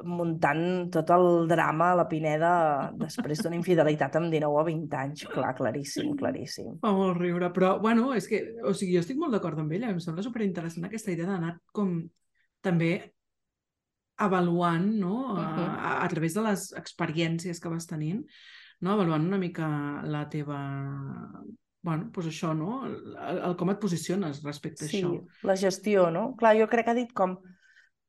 muntant 0.04 0.89
tot 0.91 1.10
el 1.16 1.48
drama 1.48 1.91
a 1.93 1.96
la 2.02 2.08
Pineda 2.10 2.91
després 3.00 3.39
d'una 3.41 3.56
infidelitat 3.56 4.18
amb 4.20 4.28
19 4.34 4.60
o 4.60 4.64
20 4.68 4.98
anys. 5.00 5.24
Clar, 5.32 5.54
claríssim, 5.56 6.16
claríssim. 6.20 6.74
Fa 6.82 6.91
molt 6.91 7.16
riure, 7.18 7.48
però, 7.56 7.78
bueno, 7.80 8.10
és 8.14 8.28
que, 8.28 8.41
o 8.64 8.74
sigui, 8.76 8.98
jo 8.98 9.06
estic 9.06 9.18
molt 9.22 9.32
d'acord 9.32 9.60
amb 9.64 9.72
ella, 9.72 9.93
em 9.93 10.00
sembla 10.04 10.24
superinteressant 10.26 10.84
aquesta 10.89 11.12
idea 11.16 11.30
d'anar 11.30 11.56
com 11.72 12.02
també 12.62 13.14
avaluant, 14.18 14.86
no?, 15.00 15.38
a, 15.38 15.48
Mhm. 15.48 15.70
a, 15.80 16.04
a 16.04 16.08
través 16.08 16.34
de 16.34 16.41
les 16.41 16.72
experiències 16.74 17.60
que 17.60 17.70
vas 17.70 17.88
tenint, 17.88 18.24
no?, 18.82 18.91
avaluant 18.93 19.26
una 19.28 19.38
mica 19.38 20.02
la 20.04 20.28
teva 20.30 20.60
bueno, 21.86 22.10
doncs 22.12 22.28
això, 22.32 22.56
no? 22.58 22.80
El, 22.88 22.96
el, 23.16 23.38
el 23.46 23.56
com 23.56 23.70
et 23.70 23.78
posiciones 23.80 24.39
respecte 24.43 24.88
Sí, 24.89 25.04
a 25.04 25.08
això. 25.08 25.26
la 25.43 25.56
gestió, 25.56 26.10
no? 26.10 26.36
Clar, 26.36 26.56
jo 26.58 26.66
crec 26.68 26.86
que 26.88 26.91
ha 26.91 26.98
dit 26.98 27.12
com 27.14 27.36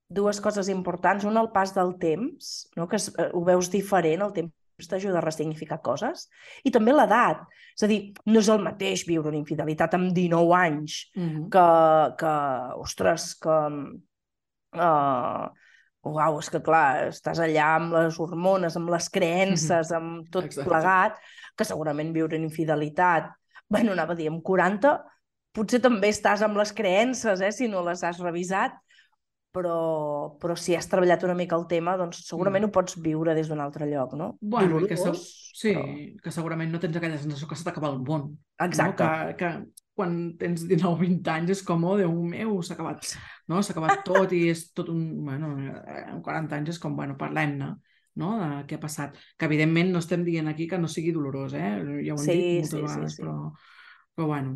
dues 0.09 0.41
coses 0.41 0.69
importants. 0.69 1.25
Una, 1.25 1.43
el 1.43 1.51
pas 1.55 1.75
del 1.75 1.97
temps, 1.99 2.71
no? 2.77 2.89
que 2.89 2.97
es, 2.97 3.11
eh, 3.19 3.31
ho 3.33 3.43
veus 3.45 3.71
diferent, 3.73 4.23
el 4.23 4.33
temps 4.37 4.89
t'ajuda 4.91 5.19
a 5.19 5.25
ressignificar 5.25 5.81
coses. 5.83 6.27
I 6.65 6.73
també 6.73 6.93
l'edat. 6.93 7.47
És 7.77 7.85
a 7.87 7.91
dir, 7.91 8.01
no 8.29 8.41
és 8.41 8.51
el 8.53 8.63
mateix 8.65 9.07
viure 9.09 9.31
una 9.33 9.41
infidelitat 9.41 9.97
amb 9.97 10.13
19 10.13 10.55
anys 10.57 11.11
Mm 11.17 11.29
-hmm. 11.29 11.49
que, 11.51 12.17
que 12.19 12.35
ostres, 12.81 13.35
que... 13.41 13.57
Uh, 14.77 15.49
uau, 16.07 16.39
és 16.39 16.51
que 16.51 16.61
clar, 16.63 17.09
estàs 17.09 17.41
allà 17.43 17.75
amb 17.77 17.93
les 17.93 18.19
hormones, 18.21 18.77
amb 18.77 18.91
les 18.91 19.09
creences, 19.11 19.91
amb 19.93 20.29
tot 20.31 20.45
Exacte. 20.45 20.69
plegat, 20.69 21.19
que 21.57 21.65
segurament 21.65 22.13
viure 22.13 22.37
en 22.37 22.45
infidelitat, 22.45 23.31
bueno, 23.69 23.93
anava 23.93 24.13
a 24.13 24.17
dir, 24.17 24.29
amb 24.29 24.43
40, 24.43 24.93
potser 25.53 25.81
també 25.81 26.09
estàs 26.13 26.43
amb 26.43 26.57
les 26.57 26.73
creences, 26.73 27.41
eh, 27.41 27.53
si 27.53 27.69
no 27.69 27.83
les 27.83 28.05
has 28.05 28.21
revisat, 28.23 28.77
però, 29.57 29.77
però 30.43 30.57
si 30.61 30.77
has 30.77 30.89
treballat 30.93 31.25
una 31.25 31.35
mica 31.39 31.57
el 31.57 31.65
tema, 31.71 31.97
doncs 31.97 32.21
segurament 32.29 32.67
Mm. 32.67 32.69
ho 32.69 32.75
pots 32.77 32.99
viure 33.01 33.35
des 33.35 33.49
d'un 33.49 33.61
altre 33.65 33.89
lloc, 33.89 34.13
no? 34.21 34.35
Bueno, 34.41 34.83
i 34.85 34.87
que, 34.91 34.97
segu... 35.01 35.15
Dolorós, 35.17 35.51
sí, 35.57 35.73
però- 35.73 36.21
que 36.23 36.31
segurament 36.35 36.71
no 36.73 36.81
tens 36.83 36.97
aquella 37.01 37.19
sensació 37.19 37.49
que 37.49 37.57
se 37.57 37.65
t'acaba 37.65 37.89
el 37.95 37.99
món. 38.05 38.37
Exacte. 38.61 39.05
No? 39.05 39.33
Que, 39.33 39.37
que 39.41 39.51
quan 39.97 40.37
tens 40.37 40.67
19-20 40.69 41.33
anys 41.33 41.51
és 41.57 41.63
com, 41.65 41.83
oh, 41.89 41.97
Déu 41.97 42.13
meu, 42.13 42.59
s'ha 42.63 42.75
acabat, 42.77 43.07
no? 43.49 43.63
s'ha 43.65 43.73
acabat 43.73 44.05
tot 44.05 44.33
i 44.37 44.43
és 44.53 44.67
tot 44.77 44.91
un... 44.93 45.25
Bueno, 45.25 45.55
eh, 45.57 46.05
amb 46.13 46.21
40 46.27 46.53
anys 46.61 46.75
és 46.77 46.79
com, 46.83 46.95
bueno, 46.99 47.17
parlem-ne 47.17 47.71
no? 48.21 48.31
de 48.41 48.51
què 48.69 48.77
ha 48.77 48.83
passat. 48.83 49.17
Que 49.37 49.49
evidentment 49.49 49.91
no 49.95 50.01
estem 50.05 50.23
dient 50.25 50.49
aquí 50.53 50.67
que 50.69 50.79
no 50.79 50.89
sigui 50.89 51.13
dolorós, 51.17 51.57
eh? 51.57 51.73
Ja 52.05 52.13
ho 52.15 52.21
hem 52.21 52.25
Sí, 52.29 52.37
dit 52.37 52.61
moltes 52.61 52.71
sí, 52.71 52.77
sí, 52.77 52.83
vegades, 52.85 53.17
sí. 53.17 53.23
Però, 53.25 53.37
però 54.17 54.27
bueno. 54.35 54.55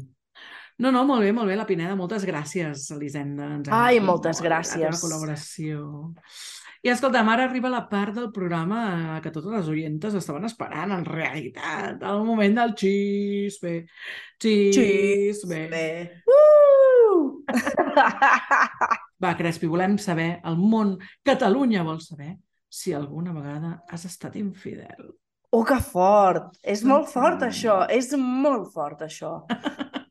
No, 0.80 0.88
no, 0.88 1.02
molt 1.04 1.20
bé, 1.20 1.32
molt 1.36 1.50
bé, 1.50 1.56
la 1.60 1.66
Pineda. 1.68 1.92
Moltes 1.98 2.24
gràcies, 2.24 2.86
Elisenda. 2.94 3.50
Ens 3.58 3.68
Ai, 3.68 4.00
moltes 4.00 4.40
molt 4.40 4.46
La 4.46 4.48
gràcies. 4.48 4.80
teva 4.80 5.00
col·laboració. 5.02 5.82
I 6.80 6.88
escolta, 6.88 7.20
ara 7.20 7.44
arriba 7.44 7.68
la 7.68 7.82
part 7.90 8.14
del 8.16 8.30
programa 8.32 9.20
que 9.20 9.30
totes 9.30 9.52
les 9.52 9.68
oientes 9.68 10.14
estaven 10.16 10.46
esperant, 10.48 10.94
en 10.96 11.04
realitat, 11.04 12.00
el 12.00 12.24
moment 12.24 12.56
del 12.56 12.72
xisme. 12.72 13.74
Xisme. 14.40 15.60
Bé. 15.68 16.22
Uh! 16.24 17.44
Va, 19.20 19.34
Crespi, 19.36 19.68
volem 19.68 19.98
saber, 20.00 20.40
el 20.48 20.56
món, 20.56 20.96
Catalunya 21.22 21.84
vol 21.84 22.00
saber, 22.00 22.38
si 22.70 22.94
alguna 22.96 23.34
vegada 23.36 23.82
has 23.90 24.06
estat 24.08 24.40
infidel. 24.40 25.12
Oh, 25.52 25.64
que 25.66 25.76
fort! 25.82 26.54
És 26.62 26.84
molt 26.86 27.10
fort, 27.12 27.42
això. 27.42 27.82
És 27.90 28.14
molt 28.16 28.72
fort, 28.72 29.02
això. 29.04 29.42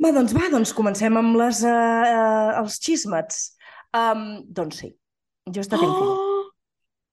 Va, 0.00 0.12
doncs 0.16 0.32
va, 0.36 0.48
doncs 0.52 0.72
comencem 0.76 1.16
amb 1.20 1.36
les, 1.36 1.62
uh, 1.66 1.70
uh, 1.70 2.60
els 2.62 2.78
xismets. 2.80 3.50
Um, 3.96 4.44
doncs 4.48 4.80
sí, 4.80 4.92
jo 5.50 5.60
he 5.60 5.66
estat. 5.66 5.84
Oh! 5.84 6.28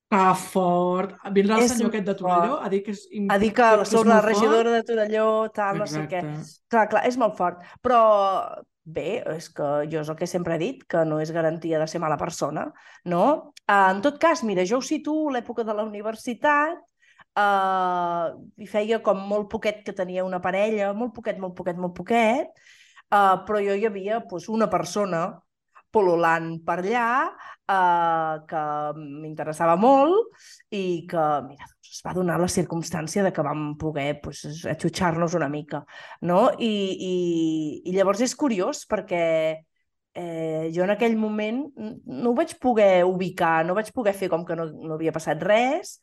Que 0.08 0.24
fort! 0.40 1.18
Vindrà 1.36 1.58
el 1.58 1.66
És 1.66 1.74
senyor 1.74 1.90
aquest 1.92 2.06
de 2.08 2.14
Torelló 2.16 2.54
fort. 2.54 2.64
a 2.64 2.70
dir 2.72 2.80
que 2.86 2.94
és... 2.96 3.02
A 3.34 3.38
dir 3.42 3.50
que 3.58 3.68
és 3.82 3.90
sóc 3.92 4.08
la 4.08 4.22
fort? 4.22 4.30
regidora 4.30 4.72
de 4.72 4.86
Torelló, 4.88 5.28
tal, 5.52 5.82
no 5.82 5.88
sé 5.90 6.06
què. 6.08 6.22
Exacte. 6.24 6.64
Clar, 6.72 6.86
clar, 6.94 7.02
és 7.10 7.18
molt 7.20 7.36
fort. 7.36 7.66
Però 7.84 8.00
bé, 8.88 9.18
és 9.34 9.50
que 9.52 9.68
jo 9.92 10.00
és 10.00 10.08
el 10.14 10.16
que 10.16 10.30
sempre 10.32 10.56
he 10.56 10.62
dit, 10.62 10.86
que 10.88 11.04
no 11.04 11.20
és 11.20 11.34
garantia 11.36 11.82
de 11.82 11.90
ser 11.92 12.00
mala 12.00 12.16
persona, 12.16 12.70
no? 13.04 13.26
Uh, 13.68 13.90
en 13.98 14.00
tot 14.06 14.16
cas, 14.22 14.46
mira, 14.48 14.64
jo 14.64 14.80
ho 14.80 14.86
situo 14.86 15.28
a 15.28 15.36
l'època 15.36 15.68
de 15.68 15.76
la 15.76 15.84
universitat, 15.84 16.80
uh, 17.36 18.32
i 18.64 18.72
feia 18.72 19.02
com 19.04 19.20
molt 19.28 19.52
poquet 19.52 19.84
que 19.84 19.96
tenia 19.98 20.24
una 20.24 20.40
parella, 20.40 20.94
molt 20.96 21.12
poquet, 21.20 21.36
molt 21.44 21.58
poquet, 21.58 21.76
molt 21.76 21.98
poquet, 22.00 22.56
uh, 23.12 23.36
però 23.48 23.62
jo 23.64 23.76
hi 23.76 23.86
havia 23.90 24.22
pues, 24.28 24.48
una 24.50 24.70
persona 24.72 25.28
pololant 25.94 26.58
per 26.68 26.80
allà 26.82 27.10
uh, 27.28 28.44
que 28.50 28.64
m'interessava 28.98 29.78
molt 29.80 30.36
i 30.76 31.06
que, 31.10 31.26
mira, 31.48 31.70
doncs 31.70 31.94
es 31.96 32.04
va 32.06 32.16
donar 32.18 32.38
la 32.42 32.52
circumstància 32.52 33.24
de 33.26 33.32
que 33.34 33.46
vam 33.46 33.72
poder 33.80 34.20
pues, 34.24 34.44
atxutxar-nos 34.68 35.38
una 35.40 35.50
mica, 35.50 35.84
no? 36.22 36.50
I, 36.60 36.74
i, 36.92 37.16
I 37.88 37.96
llavors 37.96 38.22
és 38.28 38.36
curiós 38.36 38.84
perquè 38.90 39.24
eh, 40.18 40.72
jo 40.74 40.84
en 40.84 40.92
aquell 40.92 41.16
moment 41.20 41.64
no 41.78 42.32
ho 42.32 42.38
vaig 42.38 42.56
poder 42.62 43.06
ubicar, 43.06 43.62
no 43.66 43.78
vaig 43.78 43.92
poder 43.96 44.16
fer 44.18 44.32
com 44.34 44.44
que 44.46 44.58
no, 44.58 44.66
no 44.74 44.96
havia 44.98 45.14
passat 45.16 45.44
res 45.46 46.00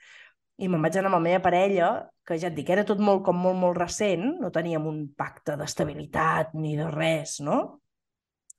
i 0.62 0.68
me'n 0.70 0.82
vaig 0.84 0.96
anar 0.98 1.10
amb 1.10 1.18
la 1.18 1.24
meva 1.24 1.42
parella, 1.42 1.88
que 2.24 2.38
ja 2.40 2.48
et 2.50 2.56
dic, 2.56 2.70
era 2.70 2.86
tot 2.86 3.00
molt, 3.02 3.24
com 3.26 3.36
molt, 3.40 3.58
molt 3.60 3.78
recent, 3.80 4.24
no 4.40 4.52
teníem 4.54 4.86
un 4.86 5.00
pacte 5.18 5.58
d'estabilitat 5.60 6.54
ni 6.56 6.76
de 6.78 6.86
res, 6.92 7.40
no? 7.44 7.60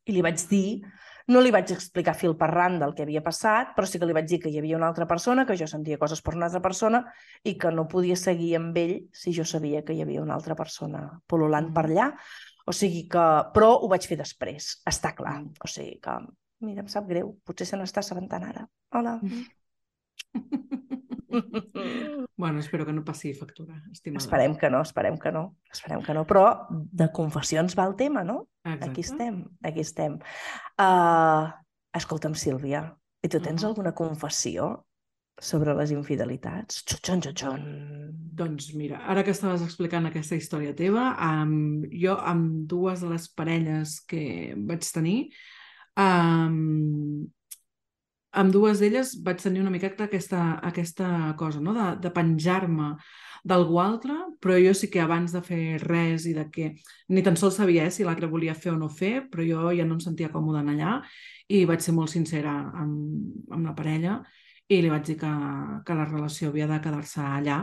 I 0.06 0.14
li 0.14 0.22
vaig 0.26 0.42
dir, 0.50 0.82
no 1.34 1.42
li 1.42 1.50
vaig 1.56 1.72
explicar 1.74 2.14
fil 2.14 2.36
per 2.38 2.52
ran 2.52 2.76
del 2.82 2.94
que 2.98 3.06
havia 3.08 3.24
passat, 3.26 3.72
però 3.78 3.88
sí 3.90 3.98
que 4.02 4.06
li 4.06 4.14
vaig 4.14 4.28
dir 4.30 4.42
que 4.44 4.52
hi 4.52 4.60
havia 4.60 4.78
una 4.78 4.90
altra 4.92 5.08
persona, 5.10 5.48
que 5.48 5.58
jo 5.58 5.66
sentia 5.72 5.98
coses 6.02 6.22
per 6.22 6.36
una 6.36 6.46
altra 6.50 6.62
persona 6.62 7.02
i 7.44 7.56
que 7.58 7.72
no 7.74 7.88
podia 7.90 8.20
seguir 8.20 8.52
amb 8.60 8.78
ell 8.78 8.96
si 9.16 9.34
jo 9.34 9.48
sabia 9.48 9.82
que 9.88 9.96
hi 9.96 10.04
havia 10.06 10.22
una 10.22 10.36
altra 10.38 10.58
persona 10.60 11.08
pol·lulant 11.32 11.72
per 11.74 11.88
allà. 11.88 12.12
O 12.70 12.74
sigui 12.74 13.06
que... 13.10 13.26
Però 13.56 13.72
ho 13.80 13.90
vaig 13.90 14.06
fer 14.10 14.20
després, 14.22 14.76
està 14.86 15.16
clar. 15.18 15.40
Mm. 15.42 15.66
O 15.66 15.70
sigui 15.72 15.98
que, 16.04 16.20
mira, 16.66 16.86
em 16.86 16.90
sap 16.92 17.10
greu, 17.10 17.34
potser 17.46 17.70
se 17.70 17.80
n'està 17.82 18.06
assabentant 18.06 18.46
ara. 18.52 18.68
Hola. 18.94 19.20
Bueno, 22.38 22.60
espero 22.60 22.86
que 22.86 22.92
no 22.92 23.04
passi 23.06 23.34
factura, 23.34 23.82
estimada. 23.92 24.24
Esperem 24.24 24.58
que 24.58 24.70
no, 24.70 24.82
esperem 24.82 25.18
que 25.18 25.32
no, 25.32 25.56
esperem 25.72 26.02
que 26.04 26.14
no. 26.14 26.26
Però 26.28 26.44
de 26.70 27.08
confessions 27.16 27.78
va 27.80 27.86
el 27.88 27.96
tema, 27.96 28.26
no? 28.28 28.50
Exacte. 28.66 28.90
Aquí 28.90 29.02
estem, 29.06 29.38
aquí 29.64 29.80
estem. 29.86 30.18
Uh, 30.76 31.48
escolta'm, 31.96 32.36
Sílvia, 32.36 32.90
i 33.24 33.30
tu 33.32 33.40
tens 33.40 33.64
Ah. 33.64 33.70
alguna 33.70 33.94
confessió 33.96 34.86
sobre 35.40 35.74
les 35.76 35.92
infidelitats? 35.96 36.84
Xutxon, 36.84 37.22
xutxon. 37.24 37.64
Doncs 38.36 38.74
mira, 38.76 39.00
ara 39.08 39.24
que 39.24 39.32
estaves 39.32 39.64
explicant 39.64 40.06
aquesta 40.08 40.36
història 40.36 40.76
teva, 40.76 41.16
um, 41.16 41.84
jo 41.92 42.18
amb 42.20 42.68
dues 42.68 43.00
de 43.00 43.10
les 43.16 43.30
parelles 43.32 44.02
que 44.08 44.54
vaig 44.58 44.84
tenir, 44.92 45.30
um, 45.96 47.26
amb 48.36 48.52
dues 48.54 48.82
d'elles 48.82 49.16
vaig 49.24 49.40
tenir 49.42 49.62
una 49.64 49.72
miqueta 49.74 50.06
aquesta, 50.10 50.60
aquesta 50.64 51.34
cosa, 51.40 51.62
no? 51.64 51.74
de, 51.76 51.86
de 52.04 52.12
penjar-me 52.12 52.96
d'algú 53.46 53.78
altre, 53.80 54.16
però 54.42 54.58
jo 54.58 54.74
sí 54.74 54.90
que 54.90 55.02
abans 55.04 55.32
de 55.36 55.42
fer 55.46 55.78
res 55.84 56.26
i 56.26 56.34
de 56.34 56.48
que 56.52 56.72
ni 57.14 57.22
tan 57.24 57.38
sols 57.38 57.60
sabia 57.62 57.86
eh, 57.86 57.92
si 57.94 58.04
l'altre 58.04 58.28
volia 58.32 58.56
fer 58.58 58.74
o 58.74 58.80
no 58.80 58.90
fer, 58.90 59.28
però 59.30 59.46
jo 59.46 59.70
ja 59.78 59.86
no 59.86 60.00
em 60.00 60.02
sentia 60.02 60.32
còmoda 60.34 60.64
en 60.66 60.74
allà 60.74 60.96
i 61.54 61.62
vaig 61.70 61.84
ser 61.86 61.94
molt 61.94 62.10
sincera 62.10 62.56
amb, 62.82 63.46
amb 63.54 63.70
la 63.70 63.76
parella 63.78 64.18
i 64.68 64.82
li 64.82 64.90
vaig 64.90 65.06
dir 65.06 65.20
que, 65.22 65.32
que 65.86 65.94
la 65.98 66.08
relació 66.10 66.50
havia 66.50 66.66
de 66.68 66.82
quedar-se 66.82 67.22
allà. 67.22 67.60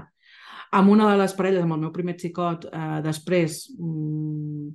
Amb 0.78 0.88
una 0.94 1.10
de 1.10 1.18
les 1.18 1.34
parelles, 1.34 1.66
amb 1.66 1.74
el 1.74 1.82
meu 1.82 1.90
primer 1.92 2.14
xicot, 2.16 2.68
eh, 2.70 3.00
després 3.04 3.64
mm, 3.74 4.70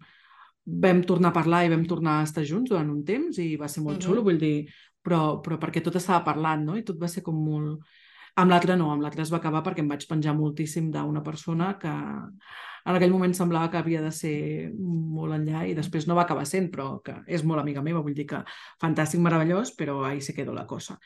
vam 0.83 0.99
tornar 1.07 1.31
a 1.31 1.37
parlar 1.37 1.63
i 1.65 1.71
vam 1.71 1.85
tornar 1.87 2.17
a 2.19 2.25
estar 2.27 2.43
junts 2.45 2.69
durant 2.69 2.89
un 2.91 2.99
temps 3.07 3.39
i 3.39 3.55
va 3.55 3.69
ser 3.71 3.81
molt 3.85 3.97
Mhm. 3.97 4.03
xulo, 4.03 4.23
vull 4.27 4.37
dir, 4.37 4.67
però, 5.07 5.39
però 5.43 5.57
perquè 5.61 5.83
tot 5.83 5.95
estava 5.99 6.25
parlant, 6.25 6.67
no? 6.67 6.75
I 6.75 6.85
tot 6.87 6.99
va 6.99 7.09
ser 7.11 7.23
com 7.23 7.39
molt... 7.39 7.95
Amb 8.37 8.53
l'altre 8.53 8.75
no, 8.77 8.91
amb 8.93 9.01
l'altre 9.01 9.23
es 9.23 9.31
va 9.33 9.39
acabar 9.39 9.63
perquè 9.65 9.81
em 9.81 9.87
vaig 9.89 10.03
penjar 10.05 10.35
moltíssim 10.37 10.91
d'una 10.93 11.23
persona 11.25 11.71
que 11.81 11.89
en 11.89 12.95
aquell 12.95 13.11
moment 13.11 13.33
semblava 13.33 13.71
que 13.71 13.79
havia 13.79 14.03
de 14.03 14.11
ser 14.13 14.35
molt 14.77 15.33
enllà 15.35 15.63
i 15.67 15.73
després 15.75 16.05
no 16.07 16.15
va 16.19 16.27
acabar 16.27 16.45
sent, 16.45 16.69
però 16.71 16.99
que 17.03 17.17
és 17.25 17.43
molt 17.43 17.63
amiga 17.63 17.81
meva, 17.83 18.03
vull 18.05 18.15
dir 18.15 18.27
que 18.29 18.43
fantàstic, 18.83 19.23
meravellós, 19.25 19.73
però 19.79 20.03
ahí 20.05 20.21
se 20.21 20.37
quedó 20.37 20.53
la 20.53 20.67
cosa. 20.69 20.99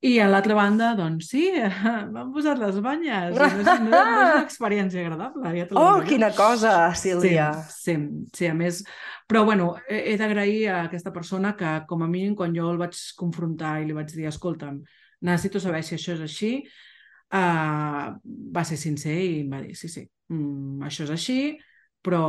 I 0.00 0.14
a 0.24 0.26
l'altra 0.30 0.54
banda, 0.56 0.94
doncs 0.96 1.26
sí, 1.28 1.42
m'han 2.14 2.30
posat 2.32 2.56
les 2.62 2.78
banyes. 2.80 3.34
No 3.36 3.44
és, 3.46 3.56
no, 3.58 3.60
és- 3.74 3.82
no 3.84 3.98
és 3.98 4.12
una 4.14 4.38
experiència 4.46 5.02
agradable. 5.04 5.50
Ja 5.58 5.66
Oh, 5.76 5.98
jo. 6.00 6.06
quina 6.08 6.30
cosa, 6.36 6.72
Sílvia. 6.96 7.50
Sí, 7.68 7.96
sí, 7.96 7.96
sí, 8.36 8.48
a 8.48 8.54
més... 8.56 8.80
Però, 9.30 9.44
bueno, 9.46 9.74
he, 9.88 10.00
he 10.10 10.16
d'agrair 10.18 10.62
a 10.72 10.78
aquesta 10.88 11.12
persona 11.14 11.52
que, 11.58 11.74
com 11.86 12.00
a 12.02 12.08
mínim, 12.10 12.32
quan 12.34 12.56
jo 12.56 12.70
el 12.72 12.80
vaig 12.80 12.96
confrontar 13.20 13.76
i 13.82 13.84
li 13.86 13.94
vaig 13.94 14.08
dir, 14.10 14.24
escolta'm, 14.26 14.80
necessito 15.22 15.60
saber 15.62 15.84
si 15.86 15.94
això 15.94 16.16
és 16.16 16.24
així, 16.24 16.50
uh, 17.36 18.08
va 18.56 18.64
ser 18.66 18.78
sincer 18.80 19.14
i 19.20 19.34
em 19.44 19.52
va 19.52 19.60
dir, 19.62 19.76
sí, 19.78 19.88
sí, 19.92 20.02
mm, 20.32 20.80
això 20.88 21.04
és 21.06 21.12
així, 21.14 21.36
però, 22.02 22.22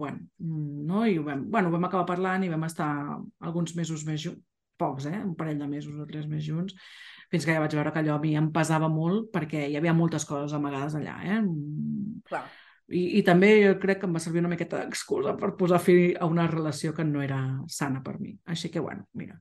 bueno, 0.00 0.22
mm, 0.38 0.86
no? 0.88 1.02
I 1.06 1.18
ho 1.18 1.24
vam, 1.26 1.44
bueno, 1.50 1.70
vam 1.74 1.84
acabar 1.88 2.06
parlant 2.08 2.46
i 2.46 2.52
vam 2.52 2.64
estar 2.68 2.88
alguns 3.42 3.74
mesos 3.76 4.06
més 4.06 4.22
junts, 4.22 4.42
pocs, 4.80 5.06
eh? 5.08 5.18
Un 5.24 5.34
parell 5.36 5.58
de 5.60 5.66
mesos 5.68 5.96
o 5.96 6.04
tres 6.08 6.26
més 6.28 6.44
junts, 6.44 6.74
fins 7.32 7.46
que 7.46 7.54
ja 7.54 7.62
vaig 7.62 7.74
veure 7.74 7.92
que 7.92 8.02
allò 8.02 8.16
a 8.16 8.22
mi 8.22 8.34
em 8.38 8.50
pesava 8.54 8.88
molt 8.92 9.30
perquè 9.34 9.66
hi 9.68 9.76
havia 9.78 9.94
moltes 9.96 10.24
coses 10.28 10.54
amagades 10.56 10.94
allà, 10.98 11.16
eh? 11.24 11.40
Clar. 12.26 12.44
i, 12.88 13.18
I 13.18 13.22
també 13.26 13.52
jo 13.64 13.76
crec 13.82 14.00
que 14.02 14.06
em 14.10 14.14
va 14.14 14.22
servir 14.22 14.42
una 14.44 14.52
miqueta 14.52 14.82
d'excusa 14.82 15.36
per 15.40 15.54
posar 15.58 15.80
fi 15.82 16.14
a 16.14 16.28
una 16.30 16.46
relació 16.50 16.94
que 16.94 17.04
no 17.04 17.22
era 17.22 17.40
sana 17.66 18.02
per 18.02 18.18
mi. 18.20 18.36
Així 18.46 18.70
que, 18.70 18.80
bueno, 18.80 19.06
mira, 19.14 19.40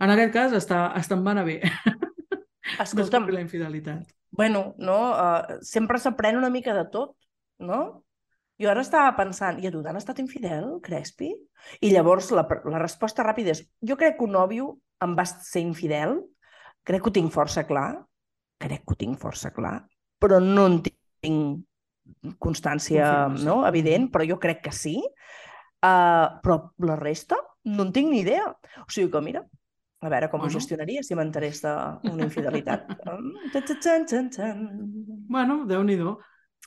en 0.00 0.12
aquest 0.14 0.32
cas 0.34 0.56
està, 0.58 0.86
està 0.98 1.16
em 1.16 1.24
va 1.24 1.32
anar 1.36 1.46
bé 1.48 1.60
Escolta'm, 2.84 3.28
la 3.30 3.42
infidelitat. 3.44 4.08
bueno, 4.30 4.74
no, 4.78 4.98
uh, 5.12 5.60
sempre 5.62 6.00
s'aprèn 6.00 6.36
una 6.36 6.50
mica 6.50 6.74
de 6.74 6.88
tot, 6.90 7.14
no? 7.58 8.04
Jo 8.60 8.70
ara 8.70 8.82
estava 8.84 9.16
pensant, 9.18 9.58
i 9.58 9.66
a 9.66 9.72
tu 9.74 9.82
t'han 9.82 9.98
estat 9.98 10.20
infidel, 10.22 10.78
Crespi? 10.82 11.32
I 11.82 11.90
llavors 11.90 12.30
la, 12.34 12.44
la 12.70 12.80
resposta 12.82 13.24
ràpida 13.26 13.54
és, 13.54 13.64
jo 13.82 13.96
crec 13.98 14.18
que 14.18 14.26
un 14.26 14.34
nòvio 14.36 14.68
em 15.02 15.14
va 15.18 15.24
ser 15.26 15.62
infidel, 15.64 16.20
crec 16.84 17.02
que 17.02 17.10
ho 17.10 17.14
tinc 17.16 17.32
força 17.32 17.64
clar, 17.68 17.88
crec 18.60 18.84
que 18.84 18.94
ho 18.94 19.00
tinc 19.00 19.18
força 19.20 19.50
clar, 19.56 19.78
però 20.20 20.40
no 20.40 20.66
en 20.70 20.80
tinc 20.84 21.64
constància 22.38 23.28
no, 23.32 23.62
evident, 23.68 24.10
però 24.12 24.26
jo 24.28 24.38
crec 24.40 24.62
que 24.66 24.72
sí. 24.76 24.98
Uh, 25.84 26.40
però 26.40 26.56
la 26.88 26.96
resta 26.96 27.36
no 27.68 27.84
en 27.84 27.92
tinc 27.92 28.08
ni 28.12 28.22
idea. 28.22 28.46
O 28.80 28.88
sigui 28.92 29.10
que, 29.12 29.20
mira, 29.24 29.42
a 30.04 30.08
veure 30.12 30.28
com 30.30 30.40
Bueno. 30.40 30.52
ho 30.52 30.54
gestionaria 30.58 31.02
si 31.02 31.16
m'enterés 31.16 31.60
d'una 31.64 32.24
infidelitat. 32.24 32.88
Bueno, 35.28 35.64
Déu-n'hi-do. 35.66 35.66
Déu-n'hi-do. 35.66 36.18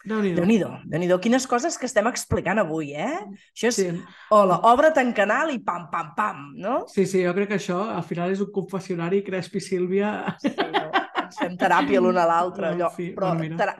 Déu-n'hi-do, 0.06 0.70
déu 0.86 1.00
nhi 1.02 1.08
déu 1.10 1.20
Quines 1.20 1.48
coses 1.50 1.76
que 1.78 1.88
estem 1.90 2.08
explicant 2.08 2.60
avui, 2.62 2.94
eh? 2.96 3.18
Això 3.56 3.72
és, 3.72 3.76
Sí, 3.80 3.88
hola, 4.32 4.60
obre't 4.70 5.00
en 5.02 5.12
canal 5.14 5.50
i 5.52 5.58
pam, 5.60 5.90
pam, 5.92 6.14
pam, 6.16 6.46
no? 6.56 6.86
sí, 6.88 7.06
sí, 7.06 7.24
jo 7.26 7.34
crec 7.36 7.50
que 7.50 7.58
això 7.60 7.82
al 7.96 8.04
final 8.08 8.32
és 8.32 8.40
un 8.46 8.52
confessionari 8.56 9.24
Crespi 9.26 9.60
Sílvia. 9.60 10.14
Sí, 10.40 10.54
no? 10.56 10.86
Ens 11.28 11.40
fem 11.42 11.58
teràpia 11.60 12.00
l'una 12.00 12.24
a 12.24 12.30
l'altra, 12.30 12.70
En 12.72 12.78
allò. 12.78 12.92
fi, 12.96 13.10
Però 13.18 13.34
bueno, 13.36 13.58
terà 13.60 13.76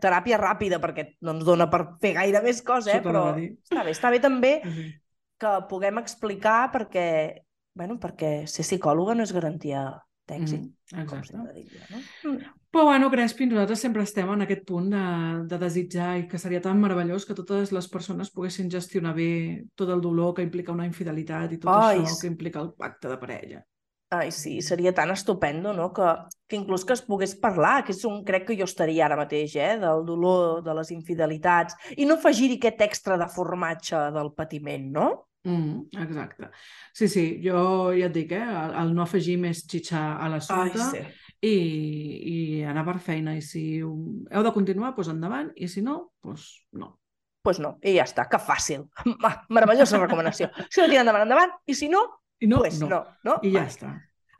teràpia 0.00 0.36
ràpida, 0.36 0.76
perquè 0.80 1.06
no 1.24 1.32
ens 1.32 1.44
dona 1.44 1.66
per 1.72 1.82
fer 2.00 2.12
gaire 2.16 2.42
més 2.44 2.62
cosa, 2.62 2.92
eh? 2.96 3.02
Però 3.04 3.30
està 3.34 3.84
bé, 3.84 3.92
està 3.92 4.10
bé 4.12 4.20
també 4.20 4.50
Sí, 4.64 4.86
que 5.40 5.52
puguem 5.68 5.98
explicar 6.00 6.70
perquè, 6.72 7.06
bueno, 7.76 7.96
perquè 8.00 8.46
ser 8.48 8.64
psicòloga 8.64 9.14
no 9.16 9.24
és 9.24 9.32
garantia 9.32 9.86
d'èxit, 10.28 10.64
com 10.90 11.00
Exacte. 11.04 11.40
diria, 11.54 11.84
no? 11.92 12.38
Però 12.76 12.84
bueno, 12.84 13.10
Crespi, 13.10 13.46
nosaltres 13.48 13.80
sempre 13.80 14.02
estem 14.04 14.28
en 14.34 14.44
aquest 14.44 14.66
punt 14.68 14.90
de, 14.92 15.04
de 15.48 15.58
desitjar 15.62 16.10
i 16.20 16.26
que 16.28 16.36
seria 16.36 16.58
tan 16.60 16.76
meravellós 16.76 17.24
que 17.24 17.32
totes 17.32 17.70
les 17.72 17.86
persones 17.88 18.28
poguessin 18.28 18.68
gestionar 18.68 19.14
bé 19.16 19.28
tot 19.80 19.88
el 19.94 20.02
dolor 20.04 20.34
que 20.36 20.44
implica 20.44 20.74
una 20.74 20.84
infidelitat 20.84 21.54
i 21.56 21.58
tot 21.62 21.72
Ai, 21.72 22.02
això 22.02 22.12
sí. 22.12 22.18
que 22.20 22.30
implica 22.34 22.60
el 22.60 22.74
pacte 22.76 23.08
de 23.08 23.16
parella. 23.16 23.62
Ai, 24.12 24.28
sí, 24.28 24.58
seria 24.60 24.92
tan 24.92 25.08
estupendo, 25.14 25.72
no?, 25.72 25.88
que, 25.96 26.12
que 26.44 26.60
inclús 26.60 26.84
que 26.84 26.92
es 26.92 27.00
pogués 27.06 27.32
parlar, 27.40 27.78
que 27.86 27.96
és 27.96 28.04
un, 28.04 28.20
crec 28.28 28.44
que 28.50 28.60
jo 28.60 28.68
estaria 28.68 29.06
ara 29.08 29.16
mateix, 29.16 29.56
eh?, 29.56 29.78
del 29.80 30.04
dolor, 30.04 30.60
de 30.66 30.76
les 30.76 30.92
infidelitats, 30.92 31.80
i 31.96 32.04
no 32.04 32.20
afegir-hi 32.20 32.60
aquest 32.60 32.84
extra 32.90 33.16
de 33.16 33.32
formatge 33.32 34.10
del 34.20 34.34
patiment, 34.36 34.90
no? 35.00 35.12
Mm, 35.48 35.86
exacte. 36.02 36.52
Sí, 36.92 37.08
sí, 37.08 37.24
jo 37.40 37.94
ja 37.96 38.10
et 38.10 38.20
dic, 38.20 38.36
eh, 38.36 38.44
el, 38.44 38.76
el 38.82 38.92
no 38.92 39.08
afegir 39.08 39.40
més 39.40 39.64
xitxa 39.64 40.10
a 40.20 40.28
l'assumpte 40.28 41.06
i, 41.42 41.54
i 42.32 42.36
anar 42.64 42.84
per 42.86 42.98
feina. 43.00 43.34
I 43.36 43.42
si 43.42 43.82
ho- 43.82 44.24
heu 44.30 44.42
de 44.46 44.52
continuar, 44.54 44.94
doncs 44.96 45.10
endavant, 45.12 45.50
i 45.56 45.68
si 45.68 45.82
no, 45.82 46.12
doncs 46.24 46.46
no. 46.72 46.94
pues 47.46 47.60
no, 47.62 47.76
i 47.86 47.94
ja 47.94 48.02
està, 48.08 48.24
que 48.28 48.38
fàcil. 48.42 48.88
Ma, 49.22 49.30
meravellosa 49.54 50.00
recomanació. 50.02 50.48
Si 50.70 50.80
no 50.80 50.88
tira 50.90 51.04
endavant, 51.04 51.22
endavant, 51.28 51.52
i 51.66 51.74
si 51.78 51.88
no, 51.88 52.00
I 52.40 52.46
no, 52.50 52.58
pues 52.58 52.80
no. 52.80 52.88
no. 52.88 53.04
no? 53.24 53.36
I 53.42 53.52
ja 53.54 53.60
Vale. 53.62 53.70
està. 53.70 53.92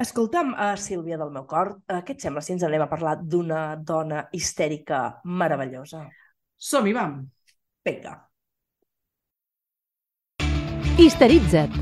Escolta'm, 0.03 0.51
uh, 0.53 0.75
Sílvia 0.77 1.17
del 1.17 1.31
meu 1.33 1.47
cor, 1.49 1.71
uh, 1.89 2.01
què 2.05 2.17
et 2.17 2.21
sembla 2.21 2.43
si 2.45 2.53
ens 2.53 2.65
anem 2.67 2.83
a 2.85 2.89
parlar 2.91 3.15
d'una 3.23 3.77
dona 3.81 4.27
histèrica 4.37 5.23
meravellosa? 5.25 6.03
Som-hi, 6.59 6.93
vam! 6.93 7.23
Vinga. 7.87 8.17
Histeritza't. 10.99 11.73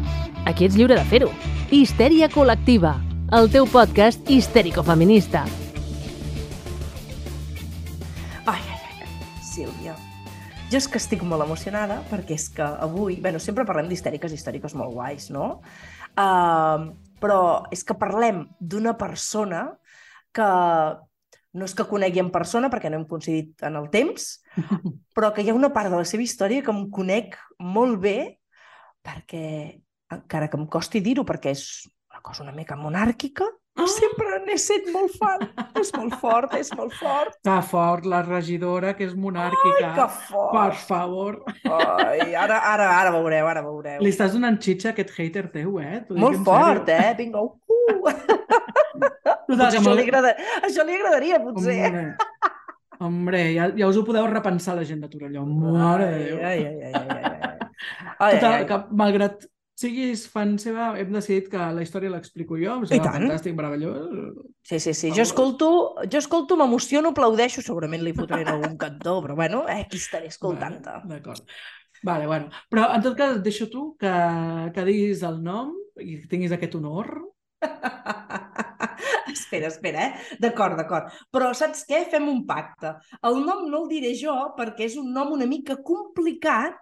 Aquí 0.47 0.67
ets 0.69 0.77
lliure 0.77 0.99
de 0.99 1.05
fer-ho. 1.09 1.31
Histèria 1.73 2.29
col·lectiva. 2.31 2.97
El 3.35 3.49
teu 3.51 3.65
podcast 3.67 4.29
histèrico-feminista. 4.31 5.41
Ai, 8.47 8.61
ai, 8.63 9.01
ai, 9.03 9.09
Sílvia. 9.43 9.97
Jo 10.71 10.79
és 10.79 10.87
que 10.87 11.01
estic 11.03 11.25
molt 11.27 11.43
emocionada 11.43 11.97
perquè 12.13 12.37
és 12.39 12.45
que 12.55 12.63
avui... 12.63 13.17
bueno, 13.25 13.41
sempre 13.43 13.65
parlem 13.67 13.89
d'histèriques 13.91 14.31
i 14.31 14.39
històriques 14.39 14.77
molt 14.79 14.95
guais, 14.95 15.33
no? 15.35 15.49
Uh, 16.15 16.95
però 17.19 17.41
és 17.75 17.83
que 17.83 17.97
parlem 17.99 18.45
d'una 18.61 18.95
persona 19.01 19.65
que 20.31 20.47
no 21.59 21.67
és 21.67 21.75
que 21.75 21.89
conegui 21.91 22.23
en 22.23 22.31
persona 22.31 22.71
perquè 22.71 22.93
no 22.93 23.01
hem 23.01 23.09
coincidit 23.11 23.67
en 23.67 23.81
el 23.81 23.91
temps, 23.91 24.29
però 25.19 25.33
que 25.35 25.43
hi 25.43 25.51
ha 25.51 25.59
una 25.59 25.73
part 25.75 25.91
de 25.91 25.99
la 25.99 26.07
seva 26.07 26.23
història 26.23 26.63
que 26.63 26.71
em 26.71 26.87
conec 26.87 27.35
molt 27.59 27.99
bé 28.07 28.17
perquè, 29.03 29.75
encara 30.21 30.47
que 30.47 30.63
em 30.63 30.71
costi 30.71 31.03
dir-ho, 31.03 31.27
perquè 31.27 31.51
és 31.59 31.67
cosa 32.25 32.43
una 32.43 32.53
mica 32.57 32.77
monàrquica, 32.81 33.45
Ah! 33.77 33.89
sempre 33.91 34.37
n'he 34.47 34.55
set 34.57 34.85
molt 34.95 35.11
fan. 35.19 35.41
és 35.81 35.89
molt 35.97 36.15
fort, 36.23 36.53
és 36.55 36.69
molt 36.79 36.93
fort. 36.95 37.35
Que 37.43 37.57
fort, 37.67 38.05
la 38.07 38.21
regidora, 38.23 38.93
que 38.95 39.05
és 39.09 39.13
Ai, 39.13 39.19
monàrquica. 39.19 39.89
que 39.97 40.07
fort! 40.29 40.53
Per 40.55 40.75
favor. 40.87 41.41
Ai, 41.67 42.35
ara, 42.39 42.61
ara, 42.71 42.87
ara 43.01 43.11
veureu, 43.17 43.49
ara 43.51 43.63
veureu. 43.67 43.99
Li 44.01 44.13
estàs 44.15 44.33
donant 44.37 44.61
xitxa 44.63 44.93
a 44.93 44.95
aquest 44.95 45.11
hater 45.19 45.49
teu, 45.53 45.81
eh? 45.83 46.05
Molt 46.11 46.39
fort, 46.47 46.87
sèrio. 46.87 47.11
eh? 47.11 47.15
Vinga, 47.19 47.43
uh! 47.43 47.55
Potser 49.49 49.81
això, 49.81 49.95
li 49.95 50.05
agrada... 50.07 50.31
això 50.67 50.85
li 50.87 50.95
agradaria, 50.97 51.41
potser. 51.43 51.75
Hombre, 51.85 52.05
hombre 53.05 53.41
ja, 53.55 53.67
ja 53.77 53.89
us 53.91 53.99
ho 53.99 54.05
podeu 54.07 54.27
repensar 54.31 54.77
la 54.79 54.85
gent 54.89 55.03
de 55.05 55.11
Torelló. 55.13 55.43
Mare 55.47 56.07
de 56.15 56.23
Déu. 56.31 56.39
Ai, 56.47 56.63
ai, 56.65 56.79
ai, 56.79 56.93
ai, 56.95 57.09
ai, 57.11 57.25
ai. 57.25 57.59
Ai, 58.15 58.31
ai, 58.31 58.35
Total, 58.39 58.55
ai. 58.55 58.67
que 58.71 58.79
malgrat 59.03 59.45
siguis 59.79 60.25
fan 60.31 60.57
seva, 60.63 60.93
hem 61.01 61.13
decidit 61.15 61.49
que 61.53 61.69
la 61.77 61.85
història 61.85 62.13
l'explico 62.13 62.59
jo. 62.61 62.79
Em 62.79 62.89
sembla 62.89 63.15
fantàstic, 63.17 63.57
meravellós. 63.59 64.11
Sí, 64.63 64.79
sí, 64.79 64.95
sí. 64.95 65.13
Jo 65.17 65.27
escolto, 65.27 65.71
jo 66.11 66.21
escolto, 66.23 66.59
m'emociono, 66.61 67.15
aplaudeixo, 67.15 67.65
segurament 67.65 68.05
li 68.07 68.15
fotré 68.17 68.43
en 68.45 68.53
algun 68.55 68.77
cantó, 68.81 69.19
però 69.25 69.39
bueno, 69.39 69.65
eh, 69.69 69.83
aquí 69.87 70.01
estaré 70.01 70.31
escoltant-te. 70.33 71.01
Vale, 71.03 71.15
D'acord. 71.15 71.57
Vale, 72.05 72.27
bueno. 72.29 72.51
Però 72.71 72.89
en 72.93 73.03
tot 73.05 73.17
cas 73.17 73.39
deixo 73.43 73.71
tu 73.73 73.95
que, 74.01 74.13
que 74.75 74.87
diguis 74.87 75.23
el 75.25 75.41
nom 75.43 75.73
i 76.01 76.19
que 76.21 76.29
tinguis 76.31 76.53
aquest 76.53 76.77
honor. 76.77 77.11
espera, 79.33 79.71
espera, 79.73 80.07
eh? 80.07 80.39
D'acord, 80.41 80.77
d'acord. 80.79 81.13
Però 81.33 81.51
saps 81.57 81.85
què? 81.89 82.05
Fem 82.13 82.29
un 82.31 82.45
pacte. 82.49 82.95
El 83.25 83.41
nom 83.47 83.65
no 83.71 83.85
el 83.85 83.91
diré 83.93 84.13
jo 84.19 84.35
perquè 84.59 84.89
és 84.91 84.99
un 85.01 85.13
nom 85.17 85.33
una 85.35 85.49
mica 85.51 85.79
complicat, 85.83 86.77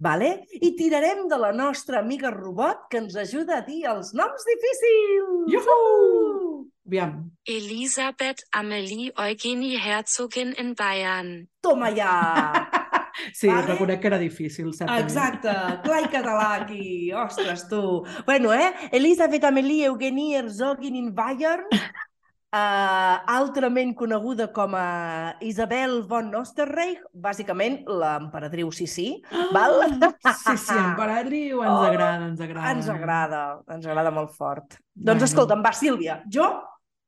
vale? 0.00 0.46
i 0.60 0.72
tirarem 0.76 1.26
de 1.28 1.38
la 1.38 1.52
nostra 1.52 2.00
amiga 2.00 2.30
robot 2.30 2.88
que 2.90 2.98
ens 3.02 3.16
ajuda 3.16 3.58
a 3.58 3.66
dir 3.66 3.84
els 3.90 4.12
noms 4.14 4.44
difícils. 4.48 5.52
Juhu! 5.52 6.68
Aviam. 6.86 7.30
Elisabeth 7.46 8.42
Amelie 8.52 9.12
Eugenie 9.16 9.78
Herzogin 9.78 10.52
in 10.58 10.74
Bayern. 10.74 11.48
Toma 11.60 11.90
ja! 11.94 12.12
Sí, 13.34 13.46
Vale. 13.46 13.66
reconec 13.66 14.00
que 14.00 14.06
era 14.08 14.18
difícil, 14.18 14.72
certament. 14.72 15.04
Exacte, 15.04 15.52
clar 15.84 15.98
i 16.00 16.08
català 16.10 16.46
aquí. 16.62 17.12
Ostres, 17.12 17.66
tu. 17.68 18.02
Bueno, 18.26 18.54
eh? 18.54 18.72
Elisabeth 18.90 19.44
Amelie 19.44 19.84
Eugenie 19.84 20.38
Herzogin 20.38 20.96
in 20.96 21.14
Bayern, 21.14 21.66
uh, 22.52 23.16
altrament 23.32 23.94
coneguda 23.96 24.48
com 24.52 24.74
a 24.76 25.34
Isabel 25.40 26.02
von 26.08 26.28
Osterreich, 26.38 27.00
bàsicament 27.12 27.82
l'emperadriu 27.88 28.70
Sissi, 28.72 29.22
val? 29.54 29.80
Sí, 29.88 30.56
sí, 30.56 30.76
emperadriu, 30.76 31.62
ens 31.64 31.72
Oh, 31.72 31.86
agrada, 31.88 32.26
ens 32.28 32.40
agrada. 32.44 32.70
Ens 32.76 32.88
agrada, 32.92 33.42
ens 33.76 33.86
agrada 33.86 34.12
molt 34.14 34.34
fort. 34.36 34.76
Bueno. 34.94 35.12
Doncs 35.12 35.30
escolta'm, 35.30 35.64
va, 35.64 35.72
Sílvia, 35.76 36.20
jo 36.30 36.48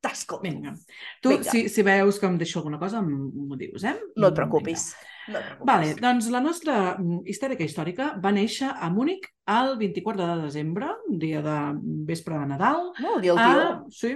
t'escolto. 0.04 0.42
Vinga. 0.44 0.74
Tu, 1.22 1.30
Vinga. 1.30 1.48
si, 1.50 1.66
si 1.72 1.82
veus 1.86 2.18
que 2.20 2.26
em 2.28 2.34
deixo 2.36 2.58
alguna 2.60 2.76
cosa, 2.78 3.00
m'ho 3.00 3.56
dius, 3.56 3.84
eh? 3.88 3.94
No 4.20 4.28
et 4.28 4.36
preocupis. 4.36 4.90
No 5.32 5.38
et 5.40 5.46
preocupis. 5.46 5.64
Vale, 5.70 5.94
doncs 5.96 6.26
la 6.28 6.42
nostra 6.44 6.74
mm, 6.98 7.22
histèrica 7.32 7.64
històrica 7.64 8.10
va 8.20 8.32
néixer 8.36 8.68
a 8.68 8.90
Múnich 8.92 9.24
el 9.48 9.78
24 9.80 10.26
de 10.28 10.42
desembre, 10.42 10.90
un 11.08 11.16
dia 11.22 11.40
de 11.44 11.56
vespre 12.04 12.36
de 12.36 12.50
Nadal, 12.52 12.90
No, 13.00 13.14
el 13.16 13.22
dia 13.24 13.32
tio. 13.38 13.64
a, 13.64 13.82
sí, 13.88 14.12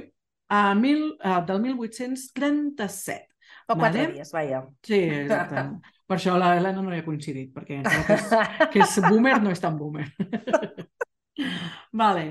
a 0.49 0.75
mil, 0.75 1.17
a, 1.21 1.41
del 1.47 1.61
1837. 1.61 3.27
Fa 3.69 3.77
quatre 3.77 4.01
vale. 4.01 4.13
dies, 4.17 4.33
vaja. 4.33 4.63
Sí, 4.85 5.01
exacte. 5.23 5.65
Per 6.09 6.17
això 6.17 6.39
la 6.41 6.55
Helena 6.57 6.81
no 6.81 6.95
hi 6.95 7.03
ha 7.03 7.05
coincidit, 7.05 7.51
perquè 7.53 7.83
que 7.85 8.15
és, 8.17 8.31
que 8.73 8.81
és 8.87 8.95
boomer 9.05 9.37
no 9.45 9.53
és 9.53 9.61
tan 9.61 9.77
boomer. 9.77 10.09
Vale. 11.93 12.25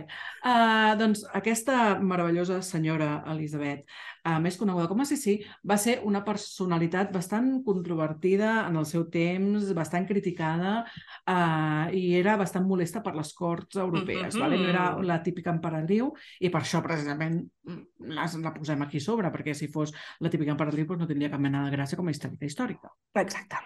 Uh, 0.44 0.94
doncs 1.00 1.24
aquesta 1.36 1.98
meravellosa 2.00 2.60
senyora 2.66 3.24
Elisabet, 3.32 3.86
uh, 4.28 4.38
més 4.44 4.58
coneguda 4.60 4.88
com 4.92 5.02
a 5.02 5.06
Sissi, 5.08 5.38
va 5.68 5.78
ser 5.82 5.98
una 6.08 6.22
personalitat 6.28 7.12
bastant 7.16 7.50
controvertida 7.66 8.68
en 8.68 8.78
el 8.80 8.88
seu 8.90 9.08
temps, 9.12 9.72
bastant 9.78 10.08
criticada 10.10 10.74
uh, 10.84 11.88
i 11.96 12.04
era 12.20 12.38
bastant 12.40 12.68
molesta 12.68 13.02
per 13.06 13.16
les 13.18 13.32
corts 13.38 13.80
europees. 13.82 14.36
Mhm. 14.36 14.42
vale? 14.42 14.60
No 14.62 14.70
era 14.74 14.88
la 15.02 15.22
típica 15.24 15.54
emperadriu 15.56 16.12
i 16.40 16.52
per 16.54 16.62
això 16.62 16.84
precisament 16.86 17.40
mm, 17.42 18.12
la, 18.18 18.28
la 18.44 18.54
posem 18.56 18.84
aquí 18.86 19.02
sobre, 19.04 19.32
perquè 19.34 19.56
si 19.56 19.72
fos 19.72 19.96
la 20.20 20.30
típica 20.34 20.54
emperadriu 20.54 20.86
doncs 20.88 21.04
no 21.04 21.10
tindria 21.10 21.32
cap 21.32 21.42
mena 21.42 21.66
de 21.66 21.74
gràcia 21.76 21.98
com 21.98 22.08
a 22.08 22.14
històrica 22.14 22.46
històrica. 22.46 22.94
Exacte. 23.16 23.64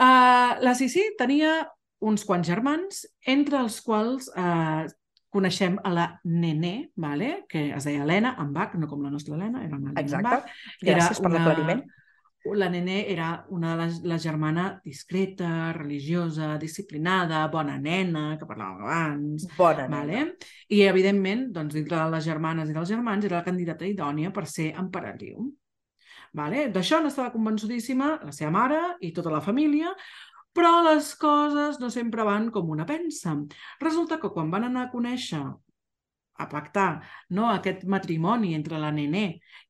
Uh, 0.00 0.58
la 0.64 0.72
Sissi 0.74 1.12
tenia 1.18 1.60
uns 2.02 2.26
quants 2.26 2.48
germans, 2.48 3.04
entre 3.30 3.60
els 3.62 3.78
quals 3.86 4.28
uh, 4.34 4.84
coneixem 5.32 5.78
a 5.82 5.90
la 5.94 6.06
Nené, 6.24 6.90
vale? 6.96 7.44
que 7.48 7.70
es 7.72 7.88
deia 7.88 8.04
Helena, 8.04 8.34
en 8.42 8.52
Bach, 8.52 8.76
no 8.76 8.88
com 8.88 9.02
la 9.02 9.10
nostra 9.10 9.34
Helena, 9.38 9.64
era 9.64 9.78
una 9.78 9.90
Helena 9.90 10.00
en 10.00 10.06
Exacte. 10.06 10.28
Bach. 10.28 10.62
Gràcies 10.84 11.22
per 11.22 11.32
l'aclariment. 11.32 11.84
la 12.58 12.68
nene 12.68 12.96
era 13.06 13.46
una 13.54 13.76
de 13.76 13.84
les, 13.84 14.00
la 14.02 14.18
germana 14.18 14.80
discreta, 14.84 15.72
religiosa, 15.72 16.58
disciplinada, 16.58 17.46
bona 17.48 17.78
nena, 17.78 18.36
que 18.36 18.48
parlàvem 18.48 18.82
abans, 18.82 19.46
Bona 19.56 19.86
Vale? 19.86 20.12
nena. 20.12 20.50
I, 20.68 20.82
evidentment, 20.90 21.46
doncs, 21.54 21.78
dintre 21.78 21.96
de 21.96 22.10
les 22.10 22.26
germanes 22.26 22.68
i 22.68 22.76
dels 22.76 22.90
germans, 22.90 23.24
era 23.24 23.38
la 23.38 23.46
candidata 23.46 23.86
idònia 23.86 24.34
per 24.34 24.48
ser 24.50 24.72
emperadriu. 24.74 25.46
Vale? 26.34 26.66
D'això 26.72 27.00
n'estava 27.00 27.32
convençudíssima 27.32 28.18
la 28.24 28.32
seva 28.32 28.50
mare 28.50 28.80
i 29.00 29.12
tota 29.12 29.30
la 29.30 29.40
família, 29.44 29.92
però 30.52 30.82
les 30.84 31.14
coses 31.20 31.80
no 31.80 31.90
sempre 31.90 32.24
van 32.28 32.50
com 32.54 32.70
una 32.70 32.86
pensa. 32.88 33.34
Resulta 33.80 34.18
que 34.20 34.32
quan 34.34 34.50
van 34.52 34.68
anar 34.68 34.86
a 34.86 34.92
conèixer, 34.92 35.42
a 36.42 36.46
pactar, 36.48 37.02
no, 37.36 37.48
aquest 37.52 37.84
matrimoni 37.84 38.54
entre 38.56 38.78
la 38.80 38.92
nené 38.92 39.26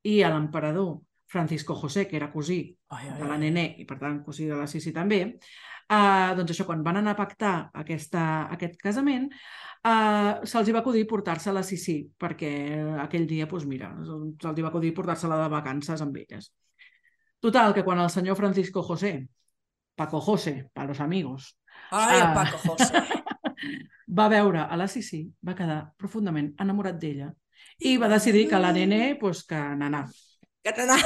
i 0.09 0.20
l'emperador 0.22 1.00
Francisco 1.32 1.74
José, 1.74 2.06
que 2.09 2.16
era 2.16 2.30
cosí 2.32 2.76
Ai, 2.92 3.09
ai, 3.09 3.18
de 3.18 3.28
la 3.28 3.38
nené 3.40 3.64
i, 3.80 3.86
per 3.88 3.98
tant, 4.00 4.20
cosí 4.24 4.46
de 4.46 4.56
la 4.59 4.68
Sisi 4.68 4.92
també, 4.92 5.20
eh, 5.24 6.30
doncs 6.36 6.52
això, 6.52 6.66
quan 6.68 6.84
van 6.84 7.00
anar 7.00 7.14
a 7.16 7.20
pactar 7.22 7.54
aquesta, 7.82 8.24
aquest 8.52 8.76
casament, 8.80 9.30
eh, 9.32 10.32
se'ls 10.44 10.72
va 10.76 10.82
acudir 10.82 11.06
portar-se 11.09 11.54
la 11.56 11.64
Sisi, 11.66 11.96
perquè 12.18 12.52
aquell 13.06 13.26
dia, 13.30 13.48
doncs 13.50 13.68
mira, 13.70 13.94
se'ls 14.04 14.60
va 14.60 14.68
acudir 14.72 14.92
portar-se-la 14.94 15.40
de 15.44 15.48
vacances 15.56 16.04
amb 16.04 16.20
elles. 16.20 16.52
Total, 17.42 17.72
que 17.74 17.82
quan 17.82 17.98
el 17.98 18.10
senyor 18.12 18.36
Francisco 18.36 18.84
José, 18.86 19.16
Paco 19.94 20.20
José, 20.20 20.69
para 20.73 20.89
los 20.89 21.01
amigos, 21.01 21.59
Ai, 21.90 22.16
el 22.16 22.23
Ah. 22.23 22.35
Paco 22.35 22.59
José. 22.59 22.93
va 24.19 24.28
veure 24.28 24.59
a 24.69 24.77
la 24.77 24.89
Sisi, 24.89 25.23
va 25.47 25.55
quedar 25.55 25.93
profundament 25.97 26.52
enamorat 26.60 26.98
d'ella 27.01 27.31
i 27.81 27.97
va 27.97 28.09
decidir 28.09 28.48
que 28.51 28.59
la 28.60 28.73
nene, 28.73 29.14
doncs 29.20 29.44
que 29.48 29.56
nanà. 29.77 30.02
Català. 30.64 30.97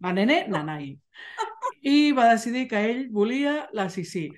La 0.00 0.12
nene, 0.12 0.44
nanai. 0.48 0.92
I 1.82 2.12
va 2.12 2.28
decidir 2.32 2.66
que 2.68 2.78
ell 2.90 3.08
volia 3.10 3.68
la 3.72 3.88
Sisi. 3.90 4.28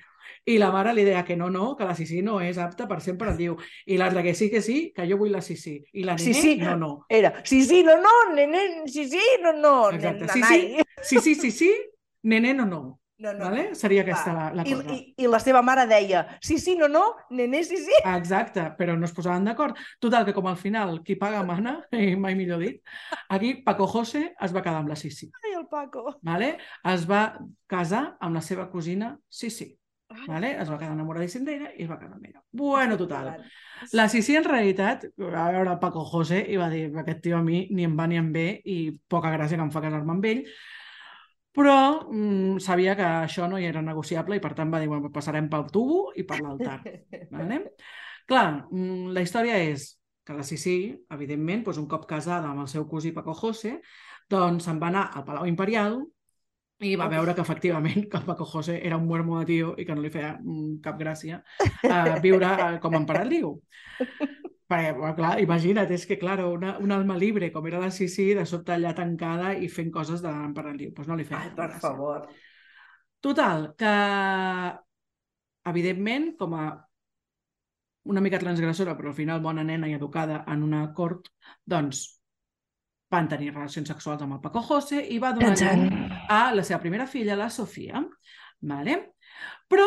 I 0.47 0.57
la 0.59 0.71
mare 0.73 0.95
li 0.95 1.05
deia 1.05 1.25
que 1.25 1.37
no, 1.37 1.51
no, 1.51 1.75
que 1.77 1.85
la 1.85 1.95
Sisi 1.95 2.23
no 2.23 2.39
és 2.41 2.57
apta 2.59 2.87
per 2.89 3.01
ser 3.05 3.13
emperadriu. 3.13 3.57
I 3.87 3.99
l'altra 4.01 4.23
que 4.23 4.33
sí, 4.35 4.49
que 4.51 4.63
sí, 4.63 4.93
que 4.97 5.05
jo 5.11 5.19
vull 5.21 5.33
la 5.33 5.43
Sisi. 5.45 5.77
I 5.93 6.05
la 6.05 6.15
nene, 6.17 6.25
Sí, 6.35 6.41
sí. 6.41 6.57
no, 6.59 6.77
no. 6.77 6.93
Era, 7.09 7.35
sí, 7.45 7.65
sí, 7.65 7.83
no, 7.85 7.97
no, 8.01 8.15
nene, 8.35 8.87
sí, 8.87 9.09
sí, 9.11 9.21
no, 9.43 9.53
no, 9.53 9.91
Exacte. 9.91 10.25
nen- 10.25 10.33
Sí, 10.33 10.41
nanai. 10.41 10.85
sí, 11.03 11.21
sí, 11.21 11.35
sí, 11.35 11.51
sí, 11.51 11.75
nene, 12.23 12.55
no, 12.55 12.65
no. 12.67 12.99
No, 13.21 13.35
no. 13.35 13.45
Vale? 13.45 13.75
Seria 13.77 14.01
aquesta 14.01 14.33
la, 14.33 14.47
la 14.57 14.65
I, 14.65 14.73
cosa. 14.73 14.95
i, 14.95 15.15
I 15.21 15.29
la 15.29 15.39
seva 15.45 15.61
mare 15.61 15.85
deia, 15.91 16.23
sí, 16.41 16.57
sí, 16.59 16.73
no, 16.79 16.87
no, 16.89 17.03
nene, 17.37 17.61
sí, 17.69 17.77
sí. 17.85 17.99
Exacte, 18.09 18.65
però 18.79 18.95
no 18.97 19.05
es 19.05 19.13
posaven 19.13 19.45
d'acord. 19.45 19.77
Total, 20.01 20.25
que 20.25 20.33
com 20.33 20.49
al 20.49 20.57
final 20.57 21.03
qui 21.05 21.19
paga 21.21 21.43
mana, 21.45 21.77
i 21.93 22.15
mai 22.23 22.39
millor 22.39 22.65
dit, 22.65 22.81
aquí 23.29 23.59
Paco 23.67 23.91
José 23.93 24.31
es 24.33 24.57
va 24.57 24.65
quedar 24.65 24.81
amb 24.81 24.89
la 24.89 24.97
Sisi. 24.97 25.29
Ai, 25.45 25.53
el 25.59 25.69
Paco. 25.69 26.17
Vale? 26.25 26.55
Es 26.95 27.05
va 27.11 27.27
casar 27.69 28.07
amb 28.25 28.41
la 28.41 28.45
seva 28.47 28.71
cosina 28.73 29.13
Sisi. 29.29 29.69
Ai. 30.11 30.25
Vale? 30.25 30.57
Es 30.57 30.73
va 30.73 30.81
quedar 30.81 30.97
enamoradíssim 30.97 31.45
d'ella 31.45 31.75
i 31.77 31.85
es 31.85 31.93
va 31.93 32.01
casar 32.01 32.17
amb 32.17 32.25
ella. 32.25 32.41
Bueno, 32.57 32.97
total. 32.97 33.35
La 33.93 34.09
Sisi, 34.09 34.41
en 34.41 34.49
realitat, 34.49 35.11
va 35.21 35.51
veure 35.53 35.77
Paco 35.85 36.09
José 36.09 36.41
i 36.49 36.57
va 36.57 36.73
dir 36.73 36.87
aquest 37.05 37.21
tio 37.29 37.37
a 37.37 37.45
mi 37.45 37.67
ni 37.69 37.85
em 37.85 38.01
va 38.01 38.09
ni 38.09 38.17
em 38.17 38.33
ve 38.33 38.49
i 38.65 38.83
poca 39.13 39.37
gràcia 39.37 39.61
que 39.61 39.69
em 39.69 39.77
fa 39.77 39.85
casar-me 39.85 40.17
amb 40.17 40.33
ell, 40.33 40.47
però 41.56 42.06
mm, 42.06 42.60
sabia 42.62 42.94
que 42.98 43.06
això 43.06 43.48
no 43.51 43.59
hi 43.59 43.66
era 43.68 43.82
negociable 43.82 44.39
i 44.39 44.43
per 44.43 44.52
tant 44.59 44.70
va 44.70 44.81
dir, 44.82 44.90
bueno, 44.90 45.10
passarem 45.12 45.48
pel 45.51 45.66
tubo 45.72 46.10
i 46.14 46.24
per 46.27 46.40
l'altar. 46.43 46.78
Vale? 47.35 47.64
Clar, 48.31 48.47
mm, 48.70 49.10
la 49.16 49.24
història 49.27 49.59
és 49.59 49.90
que 50.27 50.36
la 50.36 50.47
Sisi, 50.47 50.78
evidentment, 51.10 51.64
doncs 51.66 51.81
un 51.82 51.89
cop 51.90 52.06
casada 52.06 52.52
amb 52.52 52.62
el 52.62 52.70
seu 52.70 52.86
cosí 52.86 53.10
Paco 53.16 53.35
José, 53.35 53.81
doncs 54.31 54.68
se'n 54.68 54.78
va 54.78 54.90
anar 54.93 55.09
al 55.16 55.27
Palau 55.27 55.48
Imperial 55.51 55.98
i 56.86 56.94
va 56.97 57.10
veure 57.12 57.35
que 57.36 57.43
efectivament 57.44 58.06
que 58.09 58.20
el 58.20 58.27
Paco 58.28 58.47
José 58.48 58.78
era 58.86 58.97
un 58.97 59.09
muermo 59.09 59.40
de 59.40 59.48
tio 59.51 59.74
i 59.77 59.85
que 59.85 59.97
no 59.97 60.05
li 60.05 60.12
feia 60.12 60.36
mm, 60.39 60.78
cap 60.85 61.01
gràcia 61.01 61.43
eh, 61.60 62.20
viure 62.24 62.52
eh, 62.55 62.78
com 62.81 62.94
a 62.94 63.02
emperadriu. 63.02 63.56
Perquè, 64.71 65.15
clar, 65.19 65.33
imagina't, 65.43 65.91
és 65.91 66.05
que, 66.07 66.17
clar, 66.21 66.39
una, 66.47 66.77
una 66.79 67.01
alma 67.01 67.17
libre, 67.19 67.49
com 67.51 67.67
era 67.67 67.81
la 67.83 67.91
Sisi, 67.91 68.29
de 68.39 68.45
sobte 68.47 68.77
allà 68.77 68.93
tancada 68.95 69.55
i 69.59 69.67
fent 69.69 69.91
coses 69.91 70.23
de 70.23 70.31
l'emperadriu. 70.31 70.93
Doncs 70.95 71.11
no 71.11 71.17
li 71.19 71.27
feia 71.27 71.41
Ai, 71.49 71.55
per 71.57 71.73
gràcia. 71.73 71.83
favor. 71.89 72.29
Total, 73.21 73.67
que 73.81 73.95
evidentment, 75.71 76.31
com 76.39 76.55
a 76.55 76.69
una 78.11 78.23
mica 78.25 78.39
transgressora, 78.39 78.95
però 78.97 79.11
al 79.11 79.19
final 79.19 79.43
bona 79.45 79.65
nena 79.67 79.91
i 79.91 79.97
educada 79.99 80.45
en 80.49 80.63
una 80.65 80.87
cort, 80.97 81.29
doncs 81.67 82.05
van 83.11 83.27
tenir 83.29 83.51
relacions 83.51 83.91
sexuals 83.91 84.23
amb 84.23 84.37
el 84.37 84.41
Paco 84.41 84.63
José 84.63 85.03
i 85.11 85.19
va 85.19 85.33
donar 85.35 85.57
llum 85.59 85.91
a 86.31 86.53
la 86.55 86.63
seva 86.63 86.79
primera 86.81 87.07
filla, 87.11 87.37
la 87.37 87.51
Sofia. 87.51 88.01
Vale? 88.71 88.97
Però 89.69 89.87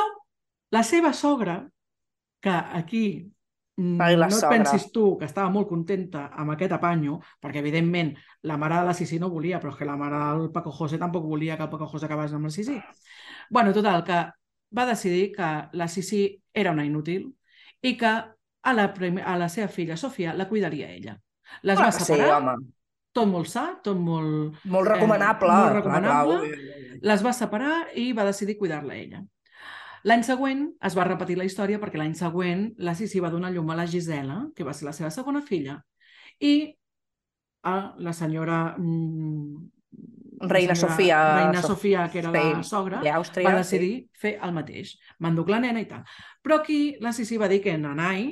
la 0.76 0.84
seva 0.84 1.14
sogra, 1.14 1.62
que 2.44 2.54
aquí 2.82 3.06
la 4.18 4.28
no 4.28 4.36
et 4.36 4.40
sogra. 4.40 4.50
pensis 4.64 4.92
tu 4.92 5.18
que 5.18 5.26
estava 5.26 5.50
molt 5.50 5.68
contenta 5.68 6.28
amb 6.38 6.52
aquest 6.54 6.72
apanyo, 6.76 7.20
perquè 7.42 7.58
evidentment 7.64 8.14
la 8.44 8.58
mare 8.58 8.76
de 8.82 8.86
la 8.86 8.94
Sisi 8.94 9.18
no 9.20 9.30
volia, 9.30 9.60
però 9.60 9.72
és 9.74 9.78
que 9.80 9.86
la 9.86 9.96
mare 9.98 10.20
del 10.38 10.52
Paco 10.52 10.72
José 10.72 10.98
tampoc 11.02 11.24
volia 11.26 11.58
que 11.58 11.64
el 11.64 11.70
Paco 11.70 11.88
José 11.88 12.06
acabés 12.06 12.34
amb 12.34 12.46
la 12.46 12.52
Sisi. 12.52 12.80
bueno, 13.50 13.74
total, 13.74 14.04
que 14.04 14.20
va 14.78 14.86
decidir 14.86 15.32
que 15.36 15.50
la 15.74 15.88
Sisi 15.88 16.42
era 16.54 16.72
una 16.72 16.86
inútil 16.86 17.34
i 17.82 17.98
que 17.98 18.08
a 18.08 18.74
la, 18.74 18.94
a 19.26 19.38
la 19.38 19.50
seva 19.50 19.68
filla, 19.68 19.98
Sofia, 19.98 20.34
la 20.34 20.48
cuidaria 20.48 20.90
ella. 20.92 21.20
Les 21.64 21.78
va 21.80 21.88
Ah, 21.88 21.92
sí, 21.92 22.06
separar, 22.06 22.42
home. 22.42 22.72
tot 23.12 23.28
molt 23.28 23.48
sa, 23.48 23.80
tot 23.84 23.98
molt... 24.00 24.56
Molt 24.66 24.88
recomanable. 24.88 25.48
molt 25.50 25.62
clar, 25.64 25.74
recomanable. 25.76 26.38
clar, 26.40 26.42
ui, 26.42 26.94
ui. 26.94 27.00
Les 27.02 27.26
va 27.26 27.34
separar 27.34 27.88
i 27.96 28.14
va 28.14 28.24
decidir 28.26 28.58
cuidar-la 28.58 28.96
ella. 28.96 29.24
L'any 30.04 30.24
següent 30.28 30.66
es 30.84 30.96
va 30.98 31.06
repetir 31.08 31.38
la 31.40 31.46
història 31.48 31.80
perquè 31.80 31.98
l'any 32.02 32.16
següent 32.20 32.66
la 32.84 32.94
Sisi 32.96 33.22
va 33.24 33.30
donar 33.32 33.52
llum 33.54 33.70
a 33.72 33.76
la 33.80 33.86
Gisela, 33.88 34.42
que 34.56 34.66
va 34.68 34.74
ser 34.76 34.86
la 34.90 34.94
seva 34.96 35.10
segona 35.16 35.42
filla, 35.42 35.78
i 36.40 36.74
a 37.64 37.76
la 38.04 38.14
senyora... 38.14 38.76
mm, 38.78 39.70
Reina 40.44 40.76
senyora 40.76 40.96
Sofia. 40.98 41.18
Reina 41.38 41.62
Sof- 41.62 41.70
Sofia, 41.78 42.10
que 42.12 42.20
era 42.20 42.32
sí, 42.34 42.40
la 42.58 42.64
sogra, 42.68 43.00
D'Àustria. 43.06 43.48
va 43.48 43.54
decidir 43.62 43.94
fer 44.20 44.34
el 44.44 44.52
mateix. 44.52 44.98
M'enduc 45.24 45.48
la 45.54 45.60
nena 45.64 45.80
i 45.80 45.86
tal. 45.88 46.02
Però 46.44 46.58
aquí 46.60 46.98
la 47.00 47.14
Sisi 47.16 47.38
va 47.40 47.48
dir 47.48 47.62
que 47.64 47.78
nanai, 47.78 48.26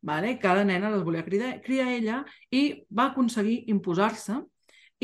vale, 0.00 0.38
que 0.38 0.54
la 0.54 0.62
nena 0.64 0.88
les 0.94 1.02
volia 1.04 1.24
criar, 1.26 1.58
criar 1.60 1.88
ella 1.92 2.22
i 2.54 2.62
va 2.88 3.10
aconseguir 3.10 3.64
imposar-se 3.68 4.38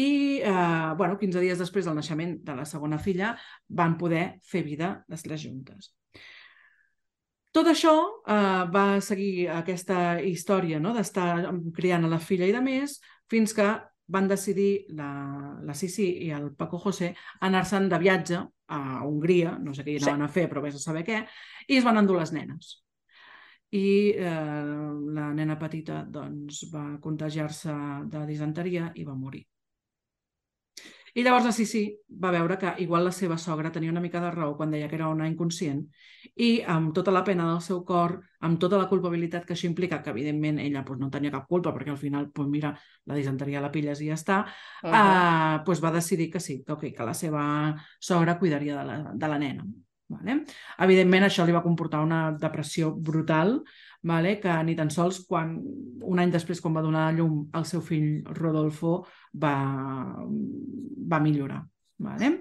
i, 0.01 0.41
eh, 0.41 0.95
bueno, 0.97 1.19
15 1.21 1.43
dies 1.43 1.59
després 1.61 1.85
del 1.85 1.99
naixement 2.01 2.39
de 2.47 2.57
la 2.57 2.65
segona 2.65 2.97
filla 2.99 3.35
van 3.69 3.99
poder 3.99 4.39
fer 4.43 4.63
vida 4.65 5.05
les 5.09 5.23
tres 5.27 5.45
juntes. 5.45 5.91
Tot 7.55 7.69
això 7.71 7.95
eh, 8.27 8.63
va 8.75 8.85
seguir 9.05 9.49
aquesta 9.55 10.21
història 10.27 10.81
no? 10.83 10.95
d'estar 10.97 11.45
criant 11.77 12.05
a 12.07 12.11
la 12.11 12.19
filla 12.19 12.49
i 12.51 12.55
de 12.55 12.63
més 12.65 12.99
fins 13.31 13.55
que 13.55 13.69
van 14.15 14.27
decidir 14.29 14.87
la, 14.99 15.11
la 15.65 15.75
Sisi 15.79 16.09
i 16.27 16.33
el 16.35 16.51
Paco 16.59 16.81
José 16.83 17.13
anar-se'n 17.47 17.87
de 17.89 18.01
viatge 18.03 18.41
a 18.75 18.81
Hongria, 19.07 19.55
no 19.61 19.73
sé 19.77 19.85
què 19.85 19.95
hi 19.95 20.01
Sí. 20.01 20.09
anaven 20.09 20.27
a 20.27 20.33
fer, 20.33 20.49
però 20.51 20.61
vés 20.65 20.75
a 20.75 20.83
saber 20.83 21.05
què, 21.07 21.23
i 21.69 21.79
es 21.79 21.85
van 21.85 22.01
endur 22.01 22.19
les 22.19 22.33
nenes. 22.33 22.81
I 23.75 23.87
eh, 24.19 24.65
la 25.17 25.31
nena 25.35 25.57
petita 25.59 26.03
doncs, 26.05 26.65
va 26.75 26.85
contagiar-se 27.03 27.73
de 28.13 28.27
disenteria 28.27 28.91
i 28.95 29.05
va 29.05 29.15
morir. 29.15 29.45
I 31.15 31.23
llavors 31.23 31.45
la 31.47 31.53
Sisi 31.55 31.85
va 32.23 32.32
veure 32.35 32.57
que 32.59 32.73
igual 32.82 33.05
la 33.07 33.12
seva 33.15 33.36
sogra 33.39 33.70
tenia 33.70 33.93
una 33.93 34.03
mica 34.03 34.19
de 34.20 34.32
raó 34.35 34.57
quan 34.59 34.73
deia 34.74 34.89
que 34.91 34.97
era 34.99 35.09
una 35.12 35.28
inconscient 35.31 35.85
i 36.43 36.49
amb 36.66 36.91
tota 36.97 37.15
la 37.15 37.23
pena 37.23 37.47
del 37.53 37.61
seu 37.62 37.85
cor, 37.86 38.16
amb 38.41 38.59
tota 38.59 38.81
la 38.81 38.89
culpabilitat 38.91 39.47
que 39.47 39.55
això 39.55 39.69
implica, 39.69 40.01
que 40.03 40.11
evidentment 40.11 40.59
ella 40.59 40.82
doncs, 40.82 41.01
no 41.01 41.11
tenia 41.15 41.31
cap 41.31 41.47
culpa 41.47 41.70
perquè 41.77 41.95
al 41.95 42.01
final, 42.01 42.27
doncs, 42.35 42.51
mira, 42.51 42.74
la 43.07 43.15
disenteria 43.15 43.62
la 43.62 43.70
pilles 43.70 44.03
i 44.03 44.11
ja 44.11 44.19
està, 44.19 44.45
Uh 44.85 44.91
-huh. 44.91 45.61
uh, 45.61 45.65
doncs 45.65 45.82
va 45.82 45.91
decidir 45.93 46.31
que 46.31 46.41
sí, 46.41 46.62
que, 46.65 46.73
okay, 46.73 46.93
que 46.93 47.05
la 47.05 47.15
seva 47.15 47.74
sogra 48.01 48.39
cuidaria 48.39 48.77
de 48.77 48.85
la, 48.85 49.12
de 49.15 49.28
la 49.28 49.39
nena. 49.39 49.65
Vale? 50.15 50.39
Evidentment, 50.86 51.27
això 51.27 51.47
li 51.47 51.55
va 51.57 51.65
comportar 51.65 52.03
una 52.05 52.20
depressió 52.41 52.93
brutal, 52.95 53.59
vale? 54.05 54.39
que 54.41 54.55
ni 54.65 54.77
tan 54.78 54.93
sols 54.95 55.24
quan, 55.28 55.57
un 56.05 56.23
any 56.23 56.32
després, 56.35 56.61
quan 56.61 56.77
va 56.77 56.85
donar 56.85 57.11
llum 57.16 57.45
al 57.53 57.66
seu 57.69 57.82
fill 57.82 58.23
Rodolfo, 58.39 59.01
va, 59.43 59.57
va 61.15 61.23
millorar. 61.24 61.62
Vale? 62.05 62.32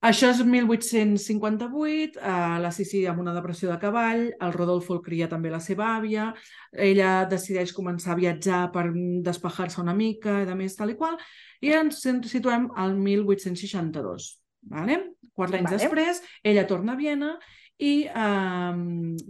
Això 0.00 0.30
és 0.32 0.38
1858, 0.40 2.16
eh, 2.16 2.58
la 2.64 2.70
Sisi 2.72 3.02
amb 3.06 3.20
una 3.20 3.34
depressió 3.36 3.68
de 3.68 3.76
cavall, 3.82 4.22
el 4.32 4.54
Rodolfo 4.54 4.94
el 4.96 5.02
cria 5.04 5.28
també 5.28 5.50
la 5.52 5.60
seva 5.60 5.90
àvia, 5.98 6.30
ella 6.72 7.26
decideix 7.28 7.74
començar 7.76 8.14
a 8.14 8.16
viatjar 8.22 8.62
per 8.72 8.86
despejar-se 9.26 9.82
una 9.82 9.92
mica 9.92 10.38
i 10.40 10.48
de 10.48 10.56
més 10.56 10.78
tal 10.78 10.94
i 10.94 10.96
qual, 10.96 11.18
i 11.60 11.74
ens 11.76 12.00
situem 12.32 12.70
al 12.80 12.96
1862. 12.96 14.30
Vale? 14.72 14.96
Quatre 15.40 15.60
anys 15.60 15.72
Vale. 15.72 15.80
després, 15.80 16.22
ella 16.44 16.66
torna 16.68 16.94
a 16.94 17.00
Viena 17.00 17.34
i 17.80 17.92
eh, 18.04 18.74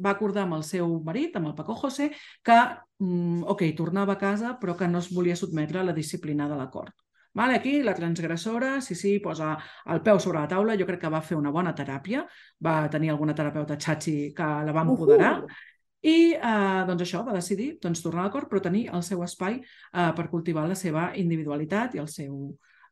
va 0.03 0.11
acordar 0.15 0.47
amb 0.47 0.59
el 0.59 0.65
seu 0.67 0.97
marit, 1.07 1.37
amb 1.39 1.53
el 1.53 1.55
Paco 1.59 1.77
José, 1.79 2.11
que, 2.43 2.59
mm, 2.99 3.45
ok, 3.55 3.63
tornava 3.79 4.17
a 4.17 4.19
casa, 4.19 4.57
però 4.61 4.75
que 4.77 4.89
no 4.91 4.99
es 4.99 5.13
volia 5.15 5.39
sotmetre 5.39 5.81
a 5.81 5.87
la 5.87 5.95
disciplina 5.95 6.49
de 6.51 6.59
la 6.59 6.69
cort. 6.71 6.97
Vale, 7.33 7.55
aquí 7.55 7.81
la 7.83 7.95
transgressora, 7.95 8.81
sí, 8.81 8.97
sí, 8.97 9.21
posa 9.21 9.57
el 9.87 10.03
peu 10.03 10.19
sobre 10.19 10.41
la 10.41 10.49
taula, 10.51 10.75
jo 10.77 10.87
crec 10.87 11.05
que 11.05 11.13
va 11.15 11.23
fer 11.23 11.39
una 11.39 11.53
bona 11.55 11.73
teràpia, 11.79 12.25
va 12.59 12.89
tenir 12.91 13.13
alguna 13.13 13.37
terapeuta 13.39 13.79
xatxi 13.79 14.33
que 14.35 14.49
la 14.67 14.75
va 14.75 14.83
empoderar, 14.83 15.37
Uhu. 15.45 15.61
i 16.03 16.35
eh, 16.35 16.83
doncs 16.91 17.07
això, 17.07 17.23
va 17.23 17.39
decidir 17.39 17.77
doncs, 17.79 18.03
tornar 18.03 18.27
al 18.27 18.35
cor, 18.35 18.49
però 18.51 18.61
tenir 18.67 18.89
el 18.91 19.07
seu 19.07 19.23
espai 19.23 19.61
eh, 19.63 20.11
per 20.17 20.27
cultivar 20.35 20.67
la 20.67 20.75
seva 20.75 21.13
individualitat 21.15 21.95
i 21.95 22.03
el 22.03 22.11
seu, 22.11 22.49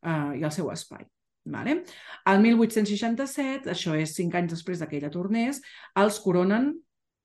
eh, 0.07 0.39
i 0.39 0.47
el 0.47 0.55
seu 0.55 0.71
espai. 0.71 1.03
Vale? 1.49 1.79
El 2.29 2.43
1867, 2.45 3.71
això 3.73 3.97
és 3.97 4.15
cinc 4.17 4.37
anys 4.39 4.53
després 4.57 4.83
que 4.85 4.99
ella 4.99 5.13
tornés, 5.15 5.63
els 5.97 6.19
coronen 6.25 6.73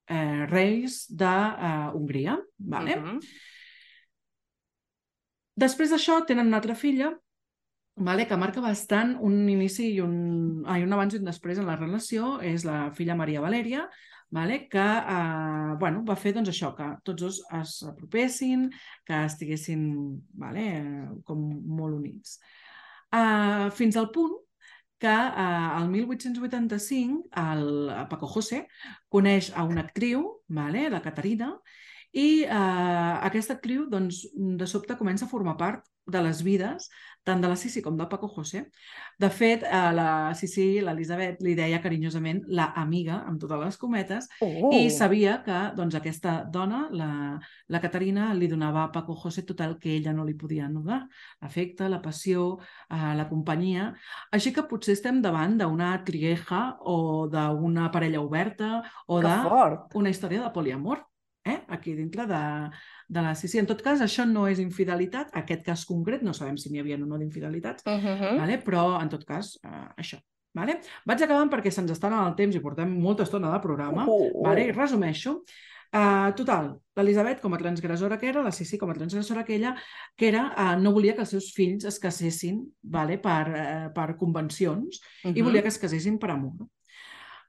eh, 0.08 0.46
reis 0.52 1.04
d'Hongria. 1.12 2.38
Vale? 2.58 2.96
Mhm. 3.00 3.20
Després 5.60 5.92
d'això 5.94 6.24
tenen 6.26 6.50
una 6.50 6.58
altra 6.58 6.74
filla 6.76 7.12
vale, 7.96 8.26
que 8.28 8.38
marca 8.38 8.62
bastant 8.62 9.18
un 9.22 9.36
inici 9.50 9.92
i 9.94 10.00
un, 10.02 10.64
ai, 10.66 10.84
un 10.84 10.94
abans 10.96 11.14
i 11.14 11.20
un 11.20 11.30
després 11.30 11.60
en 11.62 11.70
la 11.70 11.78
relació, 11.78 12.40
és 12.42 12.66
la 12.66 12.88
filla 12.98 13.16
Maria 13.16 13.44
Valèria, 13.44 13.86
vale, 14.34 14.64
que 14.70 14.82
eh, 14.82 15.76
bueno, 15.80 16.02
va 16.08 16.18
fer 16.18 16.34
doncs, 16.34 16.50
això, 16.50 16.72
que 16.78 16.90
tots 17.06 17.22
dos 17.22 17.40
es 17.60 17.76
apropessin, 17.86 18.66
que 19.06 19.24
estiguessin 19.28 19.86
vale, 20.42 20.66
eh, 20.80 21.08
com 21.28 21.44
molt 21.78 22.00
units. 22.00 22.40
Eh, 23.14 23.70
fins 23.78 23.98
al 24.00 24.10
punt 24.12 24.34
que 25.04 25.14
eh, 25.14 25.70
el 25.78 25.90
1885 25.90 27.30
el 27.44 27.92
Paco 28.10 28.28
José 28.28 28.64
coneix 29.12 29.52
a 29.56 29.66
una 29.68 29.84
actriu, 29.84 30.26
vale, 30.48 30.88
la 30.90 31.02
Caterina, 31.04 31.52
i 32.14 32.44
eh, 32.46 33.18
aquesta 33.30 33.58
actriu, 33.58 33.88
doncs, 33.90 34.24
de 34.34 34.70
sobte 34.70 34.98
comença 34.98 35.28
a 35.28 35.32
formar 35.32 35.58
part 35.60 35.86
de 36.06 36.22
les 36.24 36.42
vides 36.46 36.90
tant 37.24 37.42
de 37.42 37.48
la 37.48 37.56
Sissi 37.56 37.82
com 37.82 37.96
del 37.98 38.08
Paco 38.08 38.28
José. 38.28 38.66
De 39.20 39.30
fet, 39.30 39.64
a 39.64 39.92
la 39.96 40.34
Sissi, 40.36 40.82
l'Elisabet, 40.82 41.42
li 41.42 41.54
deia 41.56 41.80
carinyosament 41.82 42.42
la 42.48 42.72
amiga, 42.76 43.22
amb 43.28 43.40
totes 43.40 43.60
les 43.64 43.78
cometes, 43.78 44.28
Oh. 44.42 44.72
i 44.74 44.90
sabia 44.92 45.42
que 45.46 45.60
doncs, 45.76 45.96
aquesta 45.96 46.44
dona, 46.52 46.90
la, 46.92 47.40
la 47.70 47.80
Caterina, 47.82 48.34
li 48.34 48.48
donava 48.48 48.84
a 48.84 48.92
Paco 48.92 49.16
José 49.16 49.44
tot 49.44 49.62
el 49.62 49.78
que 49.80 49.96
ella 49.96 50.14
no 50.14 50.26
li 50.26 50.34
podia 50.34 50.68
donar. 50.68 51.08
L'afecte, 51.42 51.88
la 51.90 52.02
passió, 52.02 52.60
eh, 52.90 53.14
la 53.16 53.28
companyia. 53.30 53.94
Així 54.32 54.52
que 54.54 54.64
potser 54.68 54.94
estem 54.98 55.22
davant 55.22 55.58
d'una 55.58 55.94
trieja 56.04 56.78
o 56.82 57.28
d'una 57.32 57.90
parella 57.92 58.22
oberta 58.22 58.82
o 59.08 59.20
Que 59.22 59.28
de 59.28 59.42
fort. 59.50 59.96
una 59.96 60.10
història 60.10 60.42
de 60.44 60.50
poliamor, 60.52 61.06
eh? 61.46 61.62
aquí 61.68 61.94
dintre 61.96 62.26
de, 62.28 62.70
de 63.08 63.22
la 63.22 63.34
Sissi. 63.36 63.60
En 63.60 63.66
tot 63.68 63.82
cas, 63.82 64.02
això 64.02 64.26
no 64.30 64.48
és 64.48 64.60
infidelitat, 64.60 65.30
aquest 65.34 65.64
cas 65.66 65.86
concret, 65.86 66.22
no 66.24 66.34
sabem 66.34 66.58
si 66.58 66.70
n'hi 66.72 66.80
havia 66.80 66.96
o 66.96 67.06
no 67.06 67.18
d'infidelitats, 67.18 67.84
Mhm. 67.86 68.38
vale? 68.40 68.58
però 68.64 69.02
en 69.02 69.10
tot 69.10 69.26
cas, 69.26 69.58
eh, 69.64 69.88
això. 69.98 70.20
Vale? 70.56 70.80
Vaig 71.06 71.22
acabant 71.24 71.50
perquè 71.50 71.72
se'ns 71.72 71.90
està 71.92 72.08
anant 72.08 72.28
el 72.30 72.36
temps 72.36 72.56
i 72.56 72.60
portem 72.62 72.90
molta 73.02 73.24
estona 73.24 73.52
de 73.52 73.60
programa. 73.60 74.06
Uh, 74.06 74.30
uh. 74.36 74.44
Vale? 74.46 74.68
I 74.68 74.72
resumeixo. 74.72 75.42
Uh, 75.94 76.32
total, 76.36 76.72
l'Elisabet 76.96 77.40
com 77.42 77.54
a 77.54 77.58
transgressora 77.58 78.18
que 78.18 78.28
era, 78.30 78.42
la 78.42 78.52
Sissi 78.52 78.78
com 78.78 78.90
a 78.90 78.94
transgressora 78.94 79.44
que 79.46 79.56
ella, 79.56 79.76
que 80.18 80.28
era, 80.28 80.54
uh, 80.58 80.80
no 80.82 80.92
volia 80.92 81.14
que 81.14 81.22
els 81.22 81.30
seus 81.30 81.52
fills 81.54 81.86
es 81.86 82.00
casessin 82.00 82.64
vale? 82.84 83.18
per, 83.18 83.44
uh, 83.50 83.94
per 83.94 84.16
convencions 84.18 85.00
i 85.24 85.34
Mhm. 85.34 85.44
volia 85.44 85.62
que 85.62 85.68
es 85.70 85.78
casessin 85.80 86.18
per 86.20 86.32
amor. 86.32 86.54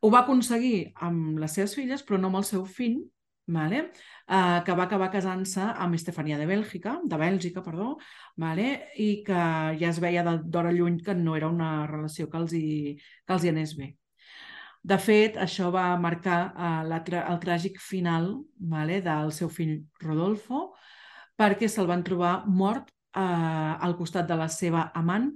Ho 0.00 0.10
va 0.10 0.20
aconseguir 0.20 0.92
amb 0.96 1.38
les 1.38 1.52
seves 1.52 1.74
filles, 1.74 2.04
però 2.04 2.18
no 2.18 2.28
amb 2.28 2.36
el 2.36 2.44
seu 2.44 2.64
fill, 2.66 3.02
vale? 3.46 3.90
uh, 4.28 4.62
que 4.64 4.76
va 4.76 4.84
acabar 4.84 5.10
casant-se 5.12 5.60
amb 5.60 5.94
Estefania 5.94 6.38
de 6.38 6.46
Bèlgica, 6.46 6.98
de 7.04 7.18
Bèlgica, 7.20 7.62
perdó, 7.62 7.96
vale? 8.36 8.68
i 8.96 9.22
que 9.26 9.42
ja 9.80 9.90
es 9.90 10.00
veia 10.00 10.24
d'hora 10.24 10.72
lluny 10.72 11.02
que 11.04 11.14
no 11.14 11.36
era 11.36 11.48
una 11.48 11.86
relació 11.86 12.30
que 12.30 12.40
els 12.40 12.56
hi, 12.56 12.96
que 13.26 13.36
els 13.36 13.44
hi 13.44 13.52
anés 13.52 13.76
bé. 13.76 13.94
De 14.84 14.98
fet, 15.00 15.38
això 15.40 15.70
va 15.72 15.94
marcar 15.96 16.40
uh, 16.52 16.82
la, 16.88 17.00
el 17.22 17.38
tràgic 17.40 17.80
final 17.80 18.34
vale? 18.58 19.00
del 19.04 19.32
seu 19.32 19.48
fill 19.48 19.78
Rodolfo, 20.00 20.74
perquè 21.36 21.68
se'l 21.68 21.88
van 21.88 22.04
trobar 22.04 22.44
mort 22.46 22.90
uh, 23.16 23.80
al 23.80 23.96
costat 23.96 24.28
de 24.28 24.36
la 24.36 24.48
seva 24.48 24.90
amant, 24.94 25.32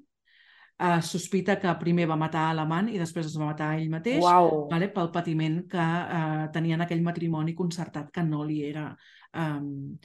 es 0.78 1.10
sospita 1.10 1.58
que 1.58 1.74
primer 1.80 2.06
va 2.06 2.16
matar 2.16 2.44
a 2.48 2.54
l'amant 2.54 2.88
i 2.92 3.00
després 3.00 3.26
es 3.26 3.36
va 3.38 3.48
matar 3.50 3.72
a 3.72 3.78
ell 3.80 3.90
mateix 3.90 4.22
Uau. 4.22 4.68
vale, 4.70 4.88
pel 4.94 5.10
patiment 5.14 5.64
que 5.70 5.88
eh, 6.18 6.46
tenien 6.54 6.84
aquell 6.84 7.02
matrimoni 7.02 7.56
concertat 7.58 8.12
que 8.14 8.22
no 8.22 8.44
li 8.46 8.62
era 8.68 8.92
um, 9.34 9.98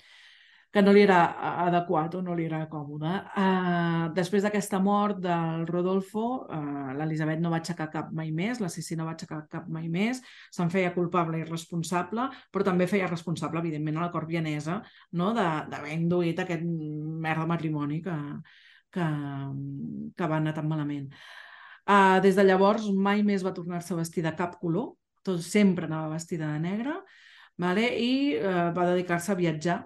que 0.74 0.82
no 0.82 0.91
li 0.91 1.04
era 1.06 1.20
eh, 1.30 1.52
adequat 1.68 2.16
o 2.18 2.22
no 2.26 2.34
li 2.34 2.48
era 2.48 2.64
còmode. 2.72 3.12
Uh, 3.38 4.08
després 4.18 4.41
d'aquesta 4.41 4.80
mort 4.82 5.20
del 5.22 5.68
Rodolfo, 5.70 6.24
uh, 6.50 6.95
l'Elisabet 6.98 7.44
no 7.44 7.52
va 7.54 7.60
aixecar 7.62 7.91
cap 7.94 8.10
mai 8.18 8.32
més, 8.34 8.58
la 8.64 8.72
Sissi 8.74 8.98
no 8.98 9.06
va 9.06 9.14
aixecar 9.14 9.44
cap 9.52 9.70
mai 9.70 9.86
més, 9.94 10.24
se'n 10.50 10.74
feia 10.74 10.90
culpable 10.98 11.44
i 11.44 11.45
responsable, 11.45 12.26
però 12.50 12.66
també 12.66 12.90
feia 12.90 13.12
responsable, 13.12 13.62
evidentment, 13.62 14.02
a 14.02 14.08
la 14.08 14.12
cort 14.16 14.28
vienesa 14.34 14.82
no? 15.22 15.30
de- 15.38 15.48
d'haver 15.70 15.94
induït 15.94 16.41
aquest 16.41 16.66
merda 16.66 17.45
matrimoni 17.54 18.02
que, 18.02 18.18
que, 18.94 19.07
que 20.18 20.28
va 20.30 20.40
anar 20.40 20.53
tan 20.57 20.70
malament. 20.70 21.10
Uh, 21.84 22.20
des 22.24 22.38
de 22.38 22.45
llavors 22.45 22.86
mai 22.95 23.24
més 23.28 23.44
va 23.44 23.56
tornar-se 23.56 23.94
a 23.94 23.99
vestir 23.99 24.24
de 24.24 24.32
cap 24.38 24.56
color, 24.61 24.94
tot 25.24 25.41
sempre 25.44 25.90
anava 25.90 26.14
vestida 26.14 26.52
de 26.53 26.61
negre, 26.64 26.94
vale? 27.60 27.90
i 27.99 28.14
uh, 28.40 28.70
va 28.76 28.88
dedicar-se 28.94 29.34
a 29.34 29.40
viatjar 29.40 29.82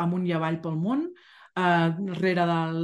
amunt 0.00 0.24
i 0.28 0.32
avall 0.36 0.60
pel 0.64 0.78
món, 0.80 1.04
uh, 1.60 2.16
rere 2.20 2.46
del, 2.48 2.80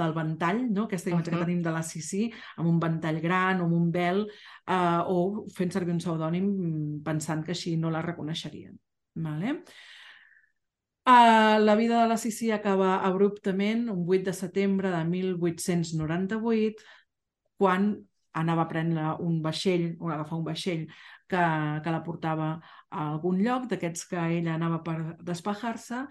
del 0.00 0.16
ventall, 0.16 0.64
no? 0.70 0.86
aquesta 0.86 1.10
imatge 1.10 1.30
uh 1.30 1.34
-huh. 1.34 1.40
Que 1.40 1.44
tenim 1.44 1.62
de 1.62 1.70
la 1.70 1.82
Sissi, 1.82 2.30
amb 2.56 2.68
un 2.68 2.80
ventall 2.80 3.20
gran 3.20 3.60
o 3.60 3.64
amb 3.64 3.74
un 3.74 3.90
vel, 3.90 4.26
uh, 4.68 5.02
o 5.06 5.46
fent 5.54 5.70
servir 5.70 5.92
un 5.92 5.98
pseudònim 5.98 6.44
mm, 6.44 7.02
pensant 7.04 7.44
que 7.44 7.52
així 7.52 7.76
no 7.76 7.90
la 7.90 8.02
reconeixerien. 8.02 8.78
Vale? 9.14 9.62
Uh, 11.08 11.58
la 11.64 11.74
vida 11.76 12.02
de 12.02 12.08
la 12.08 12.16
Sissi 12.20 12.50
acaba 12.52 13.00
abruptament 13.06 13.88
un 13.88 14.04
8 14.06 14.24
de 14.28 14.32
setembre 14.36 14.90
de 14.92 15.04
1898, 15.04 16.84
quan 17.56 17.94
anava 18.32 18.62
a 18.66 18.68
prendre 18.68 19.06
un 19.24 19.40
vaixell, 19.42 19.96
o 19.98 20.10
agafar 20.10 20.38
un 20.38 20.44
vaixell 20.44 20.84
que, 21.28 21.40
que 21.84 21.94
la 21.94 22.02
portava 22.04 22.50
a 22.90 23.08
algun 23.10 23.40
lloc, 23.42 23.66
d'aquests 23.70 24.06
que 24.12 24.20
ella 24.38 24.54
anava 24.54 24.82
per 24.86 24.98
despejar-se, 25.24 26.04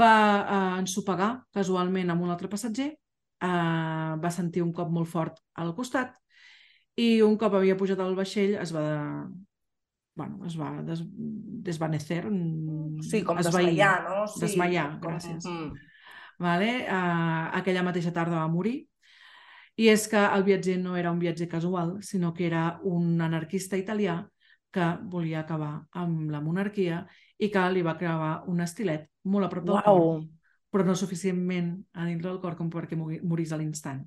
va 0.00 0.14
eh, 0.40 0.78
ensopegar 0.80 1.30
casualment 1.52 2.10
amb 2.10 2.24
un 2.24 2.32
altre 2.32 2.48
passatger, 2.48 2.90
eh, 2.94 4.12
va 4.24 4.30
sentir 4.30 4.62
un 4.64 4.72
cop 4.72 4.90
molt 4.90 5.10
fort 5.10 5.42
al 5.60 5.74
costat 5.76 6.16
i 6.96 7.22
un 7.26 7.36
cop 7.40 7.54
havia 7.58 7.76
pujat 7.78 8.00
al 8.00 8.14
vaixell 8.18 8.54
es 8.60 8.72
va 8.74 8.84
bueno, 10.14 10.46
es 10.46 10.58
va 10.58 10.70
des, 10.82 11.02
desvanecer, 11.66 12.24
mm, 12.30 13.02
Sí, 13.02 13.22
com 13.22 13.36
desmaiar, 13.36 14.04
no? 14.04 14.26
Sí, 14.28 14.40
desmaiar, 14.46 14.88
com... 15.00 15.12
gràcies. 15.12 15.44
Mm. 15.44 15.72
Vale? 16.38 16.70
Uh, 16.88 17.50
aquella 17.60 17.84
mateixa 17.86 18.12
tarda 18.14 18.42
va 18.42 18.50
morir. 18.50 18.84
I 19.74 19.88
és 19.90 20.06
que 20.06 20.20
el 20.22 20.44
viatger 20.46 20.76
no 20.78 20.94
era 20.96 21.10
un 21.10 21.18
viatger 21.18 21.48
casual, 21.50 21.96
sinó 22.02 22.32
que 22.34 22.46
era 22.46 22.78
un 22.86 23.20
anarquista 23.20 23.76
italià 23.76 24.20
que 24.74 24.86
volia 25.10 25.40
acabar 25.42 25.86
amb 25.98 26.30
la 26.30 26.40
monarquia 26.42 27.04
i 27.38 27.50
que 27.50 27.64
li 27.70 27.82
va 27.82 27.96
clavar 27.98 28.44
un 28.50 28.62
estilet 28.62 29.08
molt 29.30 29.46
a 29.46 29.50
prop 29.50 29.66
del 29.66 29.80
cor, 29.82 29.98
Uau. 29.98 30.22
però 30.70 30.86
no 30.86 30.94
suficientment 30.98 31.74
a 31.94 32.06
dintre 32.06 32.30
del 32.30 32.40
cor 32.42 32.54
com 32.58 32.70
perquè 32.70 32.98
morís 32.98 33.54
a 33.54 33.58
l'instant. 33.58 34.02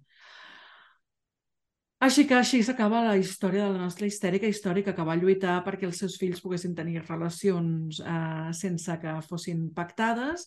Així 1.98 2.28
que 2.30 2.36
així 2.38 2.60
s'acaba 2.62 3.00
la 3.08 3.16
història 3.18 3.66
de 3.66 3.74
la 3.74 3.86
nostra 3.88 4.06
histèrica 4.06 4.46
històrica 4.46 4.94
que 4.94 5.06
va 5.06 5.16
lluitar 5.18 5.56
perquè 5.66 5.88
els 5.88 5.98
seus 5.98 6.18
fills 6.22 6.44
poguessin 6.44 6.76
tenir 6.78 7.02
relacions 7.08 8.02
eh, 8.04 8.52
sense 8.54 8.98
que 9.02 9.16
fossin 9.26 9.72
pactades 9.74 10.46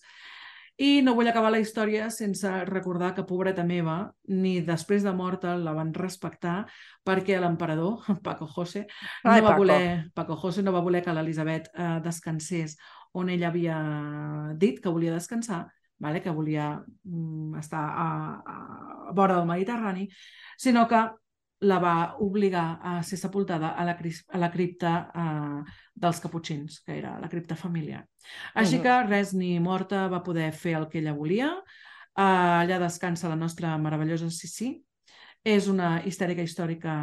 i 0.80 1.02
no 1.04 1.12
vull 1.16 1.28
acabar 1.28 1.50
la 1.52 1.58
història 1.60 2.06
sense 2.14 2.48
recordar 2.68 3.10
que, 3.16 3.26
pobreta 3.28 3.64
meva, 3.66 3.96
ni 4.32 4.60
després 4.64 5.02
de 5.04 5.12
morta 5.12 5.56
la 5.58 5.74
van 5.76 5.90
respectar 5.92 6.62
perquè 7.04 7.40
l'emperador, 7.42 8.06
Paco 8.26 8.46
José, 8.48 8.86
no 9.24 9.34
Ai, 9.34 9.42
va 9.42 9.50
Paco. 9.50 9.64
voler, 9.64 9.82
Paco 10.14 10.38
José 10.40 10.62
no 10.62 10.72
va 10.72 10.80
voler 10.86 11.02
que 11.04 11.12
l'Elisabet 11.12 11.68
eh, 11.74 11.98
descansés 12.04 12.78
on 13.12 13.28
ella 13.28 13.50
havia 13.50 13.76
dit 14.56 14.78
que 14.80 14.88
volia 14.88 15.12
descansar, 15.18 15.64
vale? 15.98 16.22
que 16.22 16.30
volia 16.30 16.76
mm, 16.78 17.58
estar 17.58 17.82
a, 17.90 18.08
a 18.38 19.12
vora 19.12 19.36
del 19.36 19.50
Mediterrani, 19.50 20.08
sinó 20.56 20.86
que 20.88 21.02
la 21.60 21.78
va 21.78 21.94
obligar 22.24 22.80
a 22.82 23.02
ser 23.04 23.18
sepultada 23.20 23.74
a 23.76 23.84
la, 23.84 23.96
a 23.96 24.38
la 24.38 24.50
cripta 24.50 24.92
eh, 25.12 25.72
dels 25.94 26.20
Caputxins, 26.20 26.80
que 26.86 26.96
era 26.98 27.18
la 27.20 27.28
cripta 27.28 27.56
familiar. 27.56 28.06
Així 28.54 28.80
que 28.80 28.94
res 29.04 29.34
ni 29.36 29.58
morta 29.60 30.06
va 30.08 30.22
poder 30.24 30.50
fer 30.56 30.78
el 30.78 30.88
que 30.88 31.00
ella 31.02 31.16
volia. 31.16 31.50
Eh, 32.16 32.22
allà 32.22 32.80
descansa 32.80 33.28
la 33.28 33.36
nostra 33.36 33.76
meravellosa 33.78 34.30
Sissi. 34.32 34.72
És 35.44 35.68
una 35.72 36.00
histèrica 36.04 36.44
històrica 36.44 36.94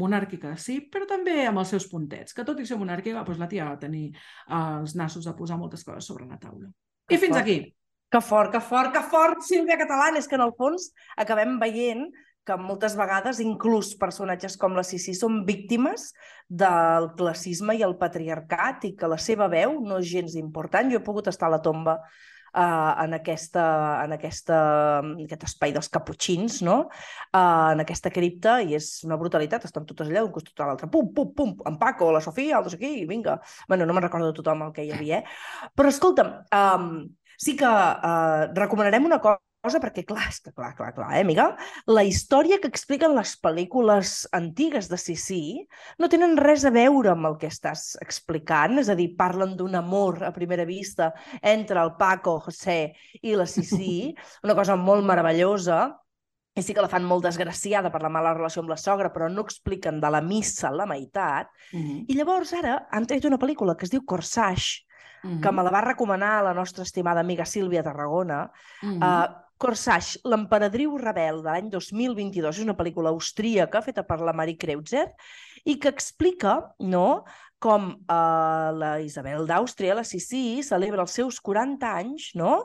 monàrquica, 0.00 0.54
sí, 0.56 0.78
però 0.88 1.04
també 1.08 1.42
amb 1.44 1.60
els 1.60 1.72
seus 1.74 1.84
puntets, 1.90 2.32
que 2.32 2.44
tot 2.48 2.60
i 2.60 2.64
ser 2.64 2.78
monàrquica, 2.80 3.24
doncs 3.26 3.40
la 3.40 3.48
tia 3.48 3.66
va 3.68 3.76
tenir 3.80 4.06
eh, 4.08 4.56
els 4.56 4.96
nassos 4.96 5.28
a 5.28 5.36
posar 5.36 5.58
moltes 5.60 5.84
coses 5.84 6.08
sobre 6.08 6.28
la 6.28 6.40
taula. 6.40 6.70
Que 7.08 7.16
I 7.16 7.20
fins 7.20 7.36
fort. 7.36 7.42
aquí. 7.42 7.58
Que 8.12 8.20
fort, 8.20 8.52
que 8.52 8.60
fort, 8.60 8.92
que 8.92 9.00
fort, 9.08 9.44
Sílvia 9.44 9.78
Catalán! 9.80 10.18
És 10.20 10.28
que 10.28 10.36
en 10.36 10.44
el 10.44 10.52
fons 10.56 10.90
acabem 11.16 11.56
veient 11.60 12.10
que 12.46 12.56
moltes 12.58 12.96
vegades 12.98 13.38
inclús 13.42 13.92
personatges 13.98 14.56
com 14.58 14.74
la 14.74 14.84
Sissi 14.86 15.14
són 15.14 15.42
víctimes 15.46 16.10
del 16.48 17.12
classisme 17.18 17.76
i 17.78 17.84
el 17.86 17.96
patriarcat 18.00 18.88
i 18.88 18.94
que 18.98 19.10
la 19.10 19.20
seva 19.20 19.48
veu 19.52 19.78
no 19.80 20.00
és 20.02 20.10
gens 20.10 20.34
important. 20.40 20.90
Jo 20.90 21.00
he 21.00 21.06
pogut 21.06 21.30
estar 21.30 21.48
a 21.48 21.54
la 21.54 21.62
tomba 21.62 22.00
uh, 22.00 23.04
en, 23.04 23.14
aquesta, 23.14 23.64
en, 24.04 24.16
aquesta, 24.18 24.58
en 25.04 25.12
aquest 25.24 25.46
espai 25.48 25.74
dels 25.76 25.90
caputxins, 25.92 26.60
no? 26.66 26.78
uh, 26.88 27.70
en 27.72 27.84
aquesta 27.84 28.12
cripta, 28.14 28.58
i 28.62 28.76
és 28.78 28.90
una 29.06 29.18
brutalitat, 29.20 29.68
estan 29.68 29.86
totes 29.88 30.10
allà 30.10 30.24
d'un 30.24 30.34
costat 30.34 30.64
a 30.64 30.72
l'altre, 30.72 30.90
pum, 30.92 31.12
pum, 31.14 31.32
pum, 31.36 31.54
en 31.68 31.78
Paco, 31.80 32.10
la 32.14 32.24
Sofia, 32.24 32.62
sé 32.68 32.80
qui, 32.80 33.06
vinga. 33.06 33.40
bueno, 33.68 33.86
no 33.86 33.94
me'n 33.94 34.08
recordo 34.08 34.30
de 34.30 34.36
tothom 34.40 34.66
el 34.68 34.74
que 34.74 34.84
hi 34.84 34.92
havia, 34.92 35.22
eh? 35.22 35.70
Però 35.76 35.88
escolta'm, 35.88 36.34
um, 36.58 36.92
sí 37.38 37.56
que 37.56 37.70
uh, 37.70 38.52
recomanarem 38.54 39.06
una 39.06 39.22
cosa 39.22 39.40
cosa 39.62 39.78
perquè, 39.82 40.02
clar, 40.06 40.26
és 40.28 40.40
que 40.42 40.50
clar, 40.50 40.72
clar, 40.78 40.90
clar, 40.96 41.12
eh, 41.14 41.22
amiga? 41.22 41.52
La 41.86 42.02
història 42.02 42.58
que 42.60 42.70
expliquen 42.70 43.14
les 43.14 43.36
pel·lícules 43.38 44.14
antigues 44.34 44.90
de 44.90 44.98
Sissi 44.98 45.42
no 46.02 46.10
tenen 46.10 46.34
res 46.40 46.66
a 46.66 46.72
veure 46.74 47.12
amb 47.12 47.30
el 47.30 47.38
que 47.38 47.50
estàs 47.52 47.92
explicant, 48.02 48.80
és 48.82 48.90
a 48.90 48.98
dir, 48.98 49.12
parlen 49.18 49.54
d'un 49.56 49.78
amor 49.78 50.22
a 50.26 50.32
primera 50.34 50.66
vista 50.66 51.12
entre 51.40 51.78
el 51.78 51.94
Paco, 51.98 52.40
José 52.42 52.94
i 53.22 53.36
la 53.38 53.46
Sissi, 53.46 54.12
una 54.46 54.58
cosa 54.58 54.76
molt 54.76 55.06
meravellosa, 55.06 55.84
i 56.52 56.60
sí 56.60 56.74
que 56.74 56.82
la 56.84 56.90
fan 56.90 57.06
molt 57.08 57.24
desgraciada 57.24 57.88
per 57.92 58.02
la 58.02 58.10
mala 58.12 58.34
relació 58.34 58.60
amb 58.60 58.74
la 58.74 58.80
sogra, 58.80 59.08
però 59.14 59.30
no 59.32 59.46
expliquen 59.46 60.02
de 60.02 60.10
la 60.12 60.20
missa 60.20 60.70
la 60.70 60.84
meitat. 60.86 61.48
Mm 61.72 61.80
-hmm. 61.80 62.04
I 62.08 62.14
llavors 62.14 62.52
ara 62.52 62.88
han 62.90 63.06
tret 63.06 63.24
una 63.24 63.38
pel·lícula 63.38 63.76
que 63.76 63.86
es 63.86 63.90
diu 63.90 64.04
Corsage, 64.04 64.84
Mm 65.22 65.38
-hmm. 65.38 65.40
que 65.40 65.52
me 65.52 65.62
la 65.62 65.70
va 65.70 65.80
recomanar 65.80 66.42
la 66.42 66.52
nostra 66.52 66.82
estimada 66.82 67.20
amiga 67.20 67.44
Sílvia 67.44 67.82
Tarragona. 67.82 68.50
Mm 68.82 69.02
Uh, 69.02 69.42
Corsage, 69.62 70.18
l'emperadriu 70.26 70.96
rebel 70.98 71.38
de 71.44 71.46
l'any 71.46 71.70
2022, 71.70 72.58
és 72.58 72.64
una 72.64 72.74
pel·lícula 72.78 73.12
austríaca 73.14 73.82
feta 73.84 74.02
per 74.08 74.18
la 74.18 74.34
Marie 74.34 74.58
Kreutzer 74.58 75.06
i 75.70 75.76
que 75.78 75.92
explica 75.92 76.56
no, 76.82 77.22
com 77.62 77.92
uh, 77.94 78.68
la 78.74 78.96
Isabel 79.04 79.46
d'Àustria, 79.46 79.94
la 79.94 80.02
Sissi, 80.02 80.64
celebra 80.66 81.04
els 81.06 81.14
seus 81.14 81.38
40 81.38 81.92
anys 82.02 82.32
no? 82.34 82.56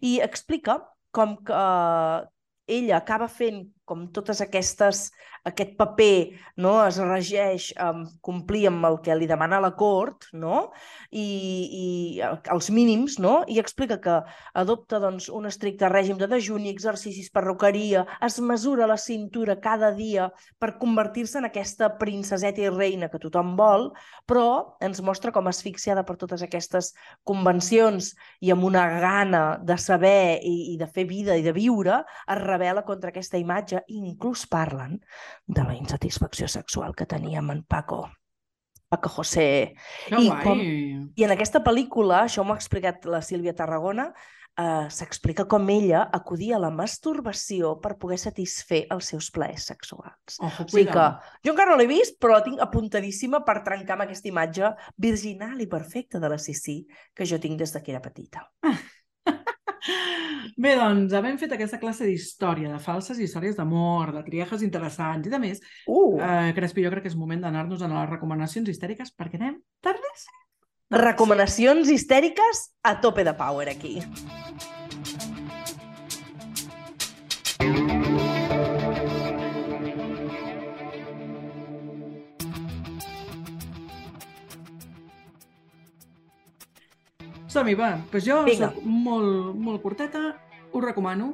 i 0.00 0.16
explica 0.24 0.78
com 1.12 1.36
que 1.44 1.52
uh, 1.52 2.24
ella 2.66 3.02
acaba 3.02 3.28
fent 3.28 3.66
com 3.86 4.08
totes 4.12 4.42
aquestes, 4.42 5.06
aquest 5.46 5.76
paper 5.78 6.34
no, 6.58 6.74
es 6.82 6.98
regeix 6.98 7.68
a 7.78 7.92
um, 7.94 8.02
complir 8.24 8.64
amb 8.66 8.86
el 8.88 8.98
que 9.04 9.14
li 9.14 9.28
demana 9.30 9.60
la 9.62 9.70
cort 9.78 10.26
no? 10.34 10.72
I, 11.14 11.22
i 11.22 11.86
els 12.26 12.70
mínims 12.74 13.20
no? 13.22 13.36
i 13.46 13.60
explica 13.62 14.00
que 14.02 14.16
adopta 14.58 14.98
doncs, 15.02 15.28
un 15.30 15.46
estricte 15.46 15.88
règim 15.92 16.18
de 16.18 16.26
dejuni, 16.30 16.72
exercicis, 16.72 17.30
perruqueria, 17.30 18.02
es 18.26 18.40
mesura 18.42 18.88
la 18.90 18.98
cintura 18.98 19.58
cada 19.62 19.92
dia 19.94 20.28
per 20.58 20.74
convertir-se 20.80 21.38
en 21.38 21.46
aquesta 21.46 21.92
princeseta 22.00 22.64
i 22.64 22.72
reina 22.72 23.10
que 23.12 23.22
tothom 23.22 23.54
vol, 23.58 23.92
però 24.26 24.76
ens 24.82 24.98
mostra 25.04 25.30
com 25.32 25.46
asfixiada 25.46 26.02
per 26.06 26.18
totes 26.18 26.42
aquestes 26.42 26.90
convencions 27.28 28.14
i 28.42 28.50
amb 28.50 28.66
una 28.66 28.82
gana 28.98 29.44
de 29.62 29.78
saber 29.78 30.42
i, 30.42 30.74
i 30.74 30.76
de 30.80 30.90
fer 30.90 31.06
vida 31.06 31.38
i 31.38 31.46
de 31.46 31.54
viure, 31.54 32.02
es 32.02 32.42
revela 32.42 32.82
contra 32.86 33.14
aquesta 33.14 33.38
imatge 33.38 33.75
i 33.88 33.98
inclús 34.08 34.46
parlen 34.46 35.00
de 35.46 35.64
la 35.64 35.74
insatisfacció 35.74 36.48
sexual 36.48 36.94
que 36.94 37.06
tenia 37.06 37.38
amb 37.40 37.50
en 37.56 37.64
Paco. 37.64 38.06
Paco 38.88 39.08
José. 39.08 39.74
I 40.16 40.28
com- 40.44 40.60
I 41.16 41.24
en 41.24 41.30
aquesta 41.34 41.62
pel·lícula, 41.64 42.24
això 42.24 42.44
m'ho 42.44 42.52
ha 42.54 42.56
explicat 42.60 43.04
la 43.10 43.20
Sílvia 43.20 43.52
Tarragona, 43.54 44.12
eh, 44.56 44.86
s'explica 44.88 45.44
com 45.46 45.68
ella 45.68 46.04
acudia 46.12 46.56
a 46.56 46.60
la 46.60 46.70
masturbació 46.70 47.80
per 47.82 47.96
poder 47.98 48.16
satisfer 48.18 48.86
els 48.90 49.04
seus 49.12 49.30
plaers 49.30 49.66
sexuals. 49.66 50.38
Ojo, 50.40 50.64
Vull 50.70 50.84
dir 50.84 50.92
que 50.92 51.06
jo 51.44 51.52
encara 51.52 51.72
no 51.72 51.76
l'he 51.76 51.86
vist, 51.90 52.16
però 52.22 52.32
la 52.38 52.44
tinc 52.44 52.60
apuntadíssima 52.60 53.44
per 53.44 53.62
trencar 53.64 53.94
amb 53.98 54.06
aquesta 54.06 54.28
imatge 54.28 54.70
virginal 54.96 55.60
i 55.60 55.66
perfecta 55.66 56.18
de 56.22 56.28
la 56.28 56.38
Sissi 56.38 56.86
que 57.14 57.26
jo 57.26 57.38
tinc 57.38 57.58
des 57.58 57.72
de 57.72 57.82
que 57.82 57.92
era 57.92 58.00
petita. 58.00 58.46
Bé, 60.56 60.72
doncs, 60.78 61.12
havent 61.12 61.36
fet 61.36 61.52
aquesta 61.52 61.76
classe 61.78 62.06
d'història, 62.08 62.70
de 62.72 62.78
falses 62.80 63.18
històries 63.20 63.58
d'amor, 63.58 64.14
de 64.14 64.22
triajes 64.24 64.62
interessants 64.64 65.26
i 65.28 65.32
de 65.32 65.40
més, 65.42 65.60
Uh! 65.86 66.16
eh, 66.16 66.52
Crespi, 66.56 66.84
jo 66.86 66.90
crec 66.94 67.04
que 67.04 67.12
és 67.12 67.18
moment 67.18 67.42
d'anar-nos 67.44 67.82
a 67.82 67.90
les 67.92 68.08
recomanacions 68.08 68.68
histèriques 68.72 69.12
perquè 69.12 69.36
anem 69.36 69.60
tardes. 69.84 70.24
Recomanacions 70.90 71.88
histèriques 71.90 72.70
a 72.82 72.96
tope 73.02 73.24
de 73.26 73.34
power 73.34 73.68
aquí. 73.68 73.98
Som-hi, 87.56 87.72
va. 87.72 87.94
Pues 88.10 88.26
jo 88.26 88.42
Vinga. 88.44 88.66
soc 88.68 88.82
molt, 88.84 89.54
molt 89.56 89.80
curteta, 89.80 90.34
us 90.76 90.82
recomano 90.84 91.30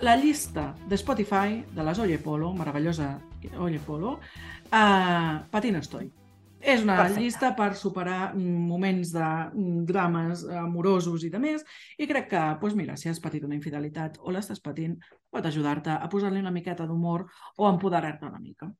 la 0.00 0.14
llista 0.16 0.70
de 0.88 0.96
Spotify 0.96 1.58
de 1.68 1.84
les 1.84 1.98
Oye 2.00 2.16
Polo, 2.18 2.54
meravellosa 2.56 3.18
Oye 3.60 3.78
Polo, 3.84 4.14
uh, 4.72 5.34
Patint 5.52 5.76
estoy. 5.76 6.08
És 6.62 6.80
una 6.80 6.96
Perfecte. 6.96 7.20
llista 7.20 7.50
per 7.58 7.74
superar 7.76 8.32
mm, 8.32 8.64
moments 8.70 9.12
de 9.12 9.28
mm, 9.52 9.84
drames 9.84 10.46
amorosos 10.48 11.26
i 11.26 11.30
de 11.34 11.42
més, 11.42 11.66
i 11.98 12.08
crec 12.08 12.30
que, 12.30 12.44
doncs 12.62 12.78
mira, 12.78 12.96
si 12.96 13.10
has 13.12 13.20
patit 13.20 13.44
una 13.44 13.58
infidelitat 13.58 14.16
o 14.22 14.32
l'estàs 14.32 14.64
patint, 14.64 14.96
pot 15.28 15.44
ajudar-te 15.44 15.92
a 15.92 16.08
posar-li 16.08 16.40
una 16.40 16.54
miqueta 16.54 16.88
d'humor 16.88 17.26
o 17.58 17.66
a 17.66 17.74
empoderar-te 17.74 18.30
una 18.32 18.40
mica. 18.40 18.72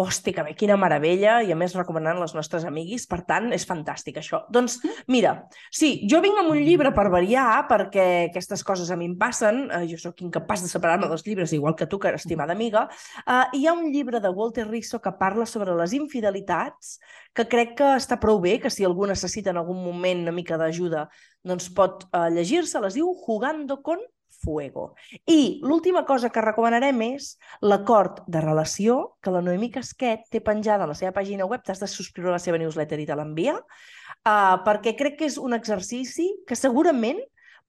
Hosti, 0.00 0.32
que 0.32 0.44
bé, 0.46 0.54
quina 0.56 0.78
meravella, 0.80 1.40
i 1.44 1.52
a 1.52 1.56
més 1.58 1.74
recomanant 1.76 2.20
les 2.22 2.32
nostres 2.36 2.64
amiguis, 2.68 3.04
per 3.10 3.20
tant, 3.28 3.50
és 3.52 3.66
fantàstic 3.68 4.20
això. 4.20 4.42
Doncs, 4.52 4.78
mira, 5.12 5.34
sí, 5.68 5.92
jo 6.10 6.22
vinc 6.24 6.40
amb 6.40 6.54
un 6.54 6.60
llibre 6.64 6.92
per 6.96 7.08
variar, 7.12 7.66
perquè 7.68 8.06
aquestes 8.28 8.64
coses 8.66 8.90
a 8.90 8.96
mi 8.96 9.10
em 9.10 9.16
passen, 9.20 9.66
eh, 9.68 9.82
jo 9.90 9.98
sóc 10.00 10.22
incapaç 10.24 10.64
de 10.64 10.70
separar-me 10.72 11.10
dels 11.10 11.26
llibres, 11.26 11.52
igual 11.56 11.76
que 11.76 11.88
tu, 11.90 11.98
que 12.00 12.14
estimada 12.16 12.56
amiga, 12.56 12.86
eh, 13.26 13.42
hi 13.58 13.66
ha 13.66 13.74
un 13.76 13.90
llibre 13.92 14.20
de 14.20 14.30
Walter 14.30 14.66
Rizzo 14.68 15.00
que 15.00 15.12
parla 15.20 15.46
sobre 15.46 15.76
les 15.76 15.92
infidelitats, 15.96 16.96
que 17.34 17.46
crec 17.50 17.76
que 17.78 17.90
està 17.98 18.16
prou 18.20 18.40
bé, 18.40 18.58
que 18.60 18.72
si 18.72 18.86
algú 18.88 19.06
necessita 19.06 19.52
en 19.52 19.60
algun 19.60 19.84
moment 19.84 20.24
una 20.24 20.34
mica 20.36 20.58
d'ajuda, 20.60 21.08
doncs 21.44 21.68
pot 21.76 22.08
eh, 22.12 22.30
llegir-se, 22.32 22.80
les 22.80 22.96
diu 22.96 23.12
Jugando 23.26 23.82
con 23.82 24.00
Fuego. 24.40 24.94
I 25.28 25.60
l'última 25.62 26.04
cosa 26.08 26.30
que 26.32 26.44
recomanarem 26.44 27.00
és 27.10 27.34
l'acord 27.62 28.22
de 28.26 28.40
relació 28.40 29.16
que 29.22 29.32
la 29.34 29.42
Noemí 29.44 29.70
Casquet 29.74 30.26
té 30.32 30.40
penjada 30.44 30.86
a 30.86 30.90
la 30.90 30.96
seva 30.98 31.12
pàgina 31.16 31.48
web. 31.48 31.64
T'has 31.64 31.82
de 31.82 31.88
subscriure 31.90 32.32
a 32.32 32.38
la 32.38 32.42
seva 32.42 32.60
newsletter 32.60 33.00
i 33.00 33.08
te 33.08 33.18
l'envia, 33.18 33.58
uh, 33.58 34.56
perquè 34.66 34.96
crec 34.98 35.20
que 35.20 35.28
és 35.28 35.36
un 35.40 35.56
exercici 35.56 36.30
que 36.48 36.58
segurament 36.58 37.20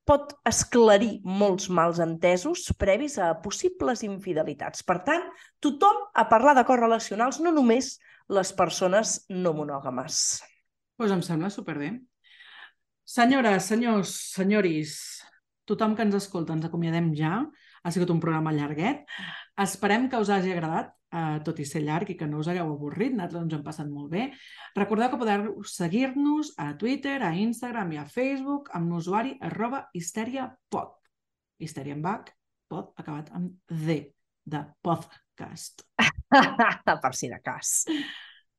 pot 0.08 0.34
esclarir 0.50 1.20
molts 1.24 1.70
mals 1.70 2.00
entesos 2.02 2.66
previs 2.80 3.20
a 3.22 3.36
possibles 3.44 4.02
infidelitats. 4.04 4.84
Per 4.84 4.98
tant, 5.06 5.28
tothom 5.62 6.08
a 6.18 6.26
parlar 6.32 6.56
d'acords 6.58 6.82
relacionals, 6.82 7.40
no 7.40 7.54
només 7.54 7.98
les 8.32 8.54
persones 8.56 9.22
no 9.30 9.54
monògames. 9.54 10.42
Doncs 10.42 10.98
pues 10.98 11.14
em 11.14 11.22
sembla 11.26 11.50
superbé. 11.50 11.92
Senyores, 13.06 13.66
senyors, 13.68 14.12
senyoris, 14.36 15.21
tothom 15.72 15.96
que 15.96 16.06
ens 16.06 16.18
escolta, 16.20 16.56
ens 16.56 16.68
acomiadem 16.68 17.12
ja. 17.18 17.40
Ha 17.82 17.92
sigut 17.94 18.12
un 18.14 18.20
programa 18.22 18.54
llarguet. 18.54 19.06
Esperem 19.64 20.08
que 20.10 20.20
us 20.22 20.30
hagi 20.30 20.54
agradat, 20.54 20.92
eh, 21.12 21.40
tot 21.46 21.60
i 21.60 21.66
ser 21.66 21.82
llarg 21.86 22.12
i 22.12 22.18
que 22.20 22.28
no 22.30 22.42
us 22.44 22.50
hagueu 22.52 22.74
avorrit. 22.74 23.14
Nosaltres 23.16 23.44
ens 23.46 23.58
hem 23.58 23.64
passat 23.66 23.90
molt 23.90 24.12
bé. 24.14 24.30
Recordeu 24.78 25.10
que 25.10 25.22
podeu 25.22 25.48
seguir-nos 25.66 26.54
a 26.58 26.72
Twitter, 26.78 27.20
a 27.24 27.34
Instagram 27.36 27.94
i 27.96 28.02
a 28.02 28.08
Facebook 28.08 28.72
amb 28.78 28.92
l'usuari 28.94 29.38
arroba 29.42 29.86
histeriapod. 29.94 30.98
Histeria 31.62 31.98
amb 31.98 32.10
H, 32.10 32.36
pod 32.72 32.92
acabat 32.98 33.32
amb 33.38 33.56
D, 33.68 34.02
de 34.44 34.66
podcast. 34.82 35.86
per 37.04 37.16
si 37.16 37.30
de 37.30 37.42
cas. 37.44 37.82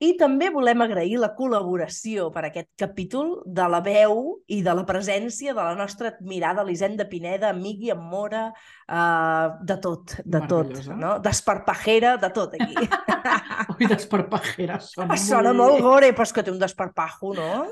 I 0.02 0.16
també 0.18 0.48
volem 0.50 0.80
agrair 0.82 1.20
la 1.22 1.28
col·laboració 1.36 2.24
per 2.34 2.48
aquest 2.48 2.72
capítol 2.80 3.36
de 3.46 3.66
la 3.70 3.78
veu 3.84 4.42
i 4.50 4.58
de 4.66 4.72
la 4.74 4.82
presència 4.88 5.54
de 5.54 5.62
la 5.62 5.76
nostra 5.78 6.10
admirada 6.10 6.64
Elisenda 6.66 7.06
Pineda, 7.06 7.52
Migui 7.54 7.92
Mora, 7.94 8.48
uh, 8.50 9.54
de 9.62 9.76
tot, 9.84 10.16
de 10.24 10.40
tot, 10.50 10.72
no? 10.98 11.20
Desparpajera, 11.22 12.16
de 12.18 12.32
tot 12.34 12.58
aquí. 12.58 12.88
Ui, 13.76 13.86
desparpajera, 13.86 14.80
sona, 14.90 15.16
Sona 15.22 15.54
molt 15.54 15.78
gore, 15.84 16.10
però 16.16 16.26
és 16.26 16.34
que 16.34 16.42
té 16.42 16.50
un 16.50 16.58
desparpajo, 16.62 17.34
no? 17.38 17.50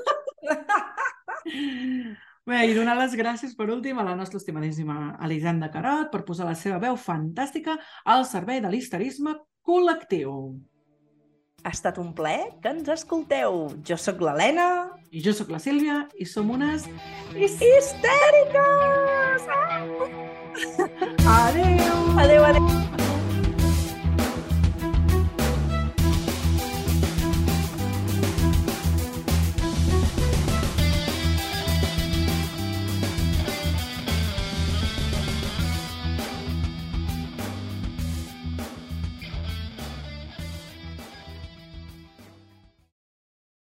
Bé, 2.47 2.63
i 2.65 2.73
donar 2.73 2.95
les 2.97 3.13
gràcies 3.19 3.53
per 3.59 3.67
últim 3.69 3.99
a 3.99 4.07
la 4.07 4.15
nostra 4.17 4.39
estimadíssima 4.39 5.17
Elisenda 5.27 5.69
Carot 5.73 6.09
per 6.13 6.23
posar 6.25 6.45
la 6.47 6.55
seva 6.57 6.79
veu 6.81 6.95
fantàstica 6.97 7.75
al 8.09 8.23
servei 8.25 8.63
de 8.63 8.69
l'histerisme 8.71 9.35
col·lectiu. 9.67 10.31
Ha 11.63 11.69
estat 11.69 11.97
un 12.01 12.09
plaer 12.17 12.47
que 12.63 12.71
ens 12.73 12.87
escolteu. 12.89 13.67
Jo 13.85 13.97
sóc 14.01 14.21
l'Helena. 14.25 14.65
I 15.13 15.21
jo 15.21 15.33
sóc 15.35 15.51
la 15.53 15.59
Sílvia 15.61 16.07
i 16.17 16.25
som 16.25 16.49
unes... 16.55 16.87
Histèriques! 17.35 19.45
Adéu! 19.59 20.09
Adéu! 21.37 21.95
Adéu, 22.17 22.49
adéu! 22.49 23.10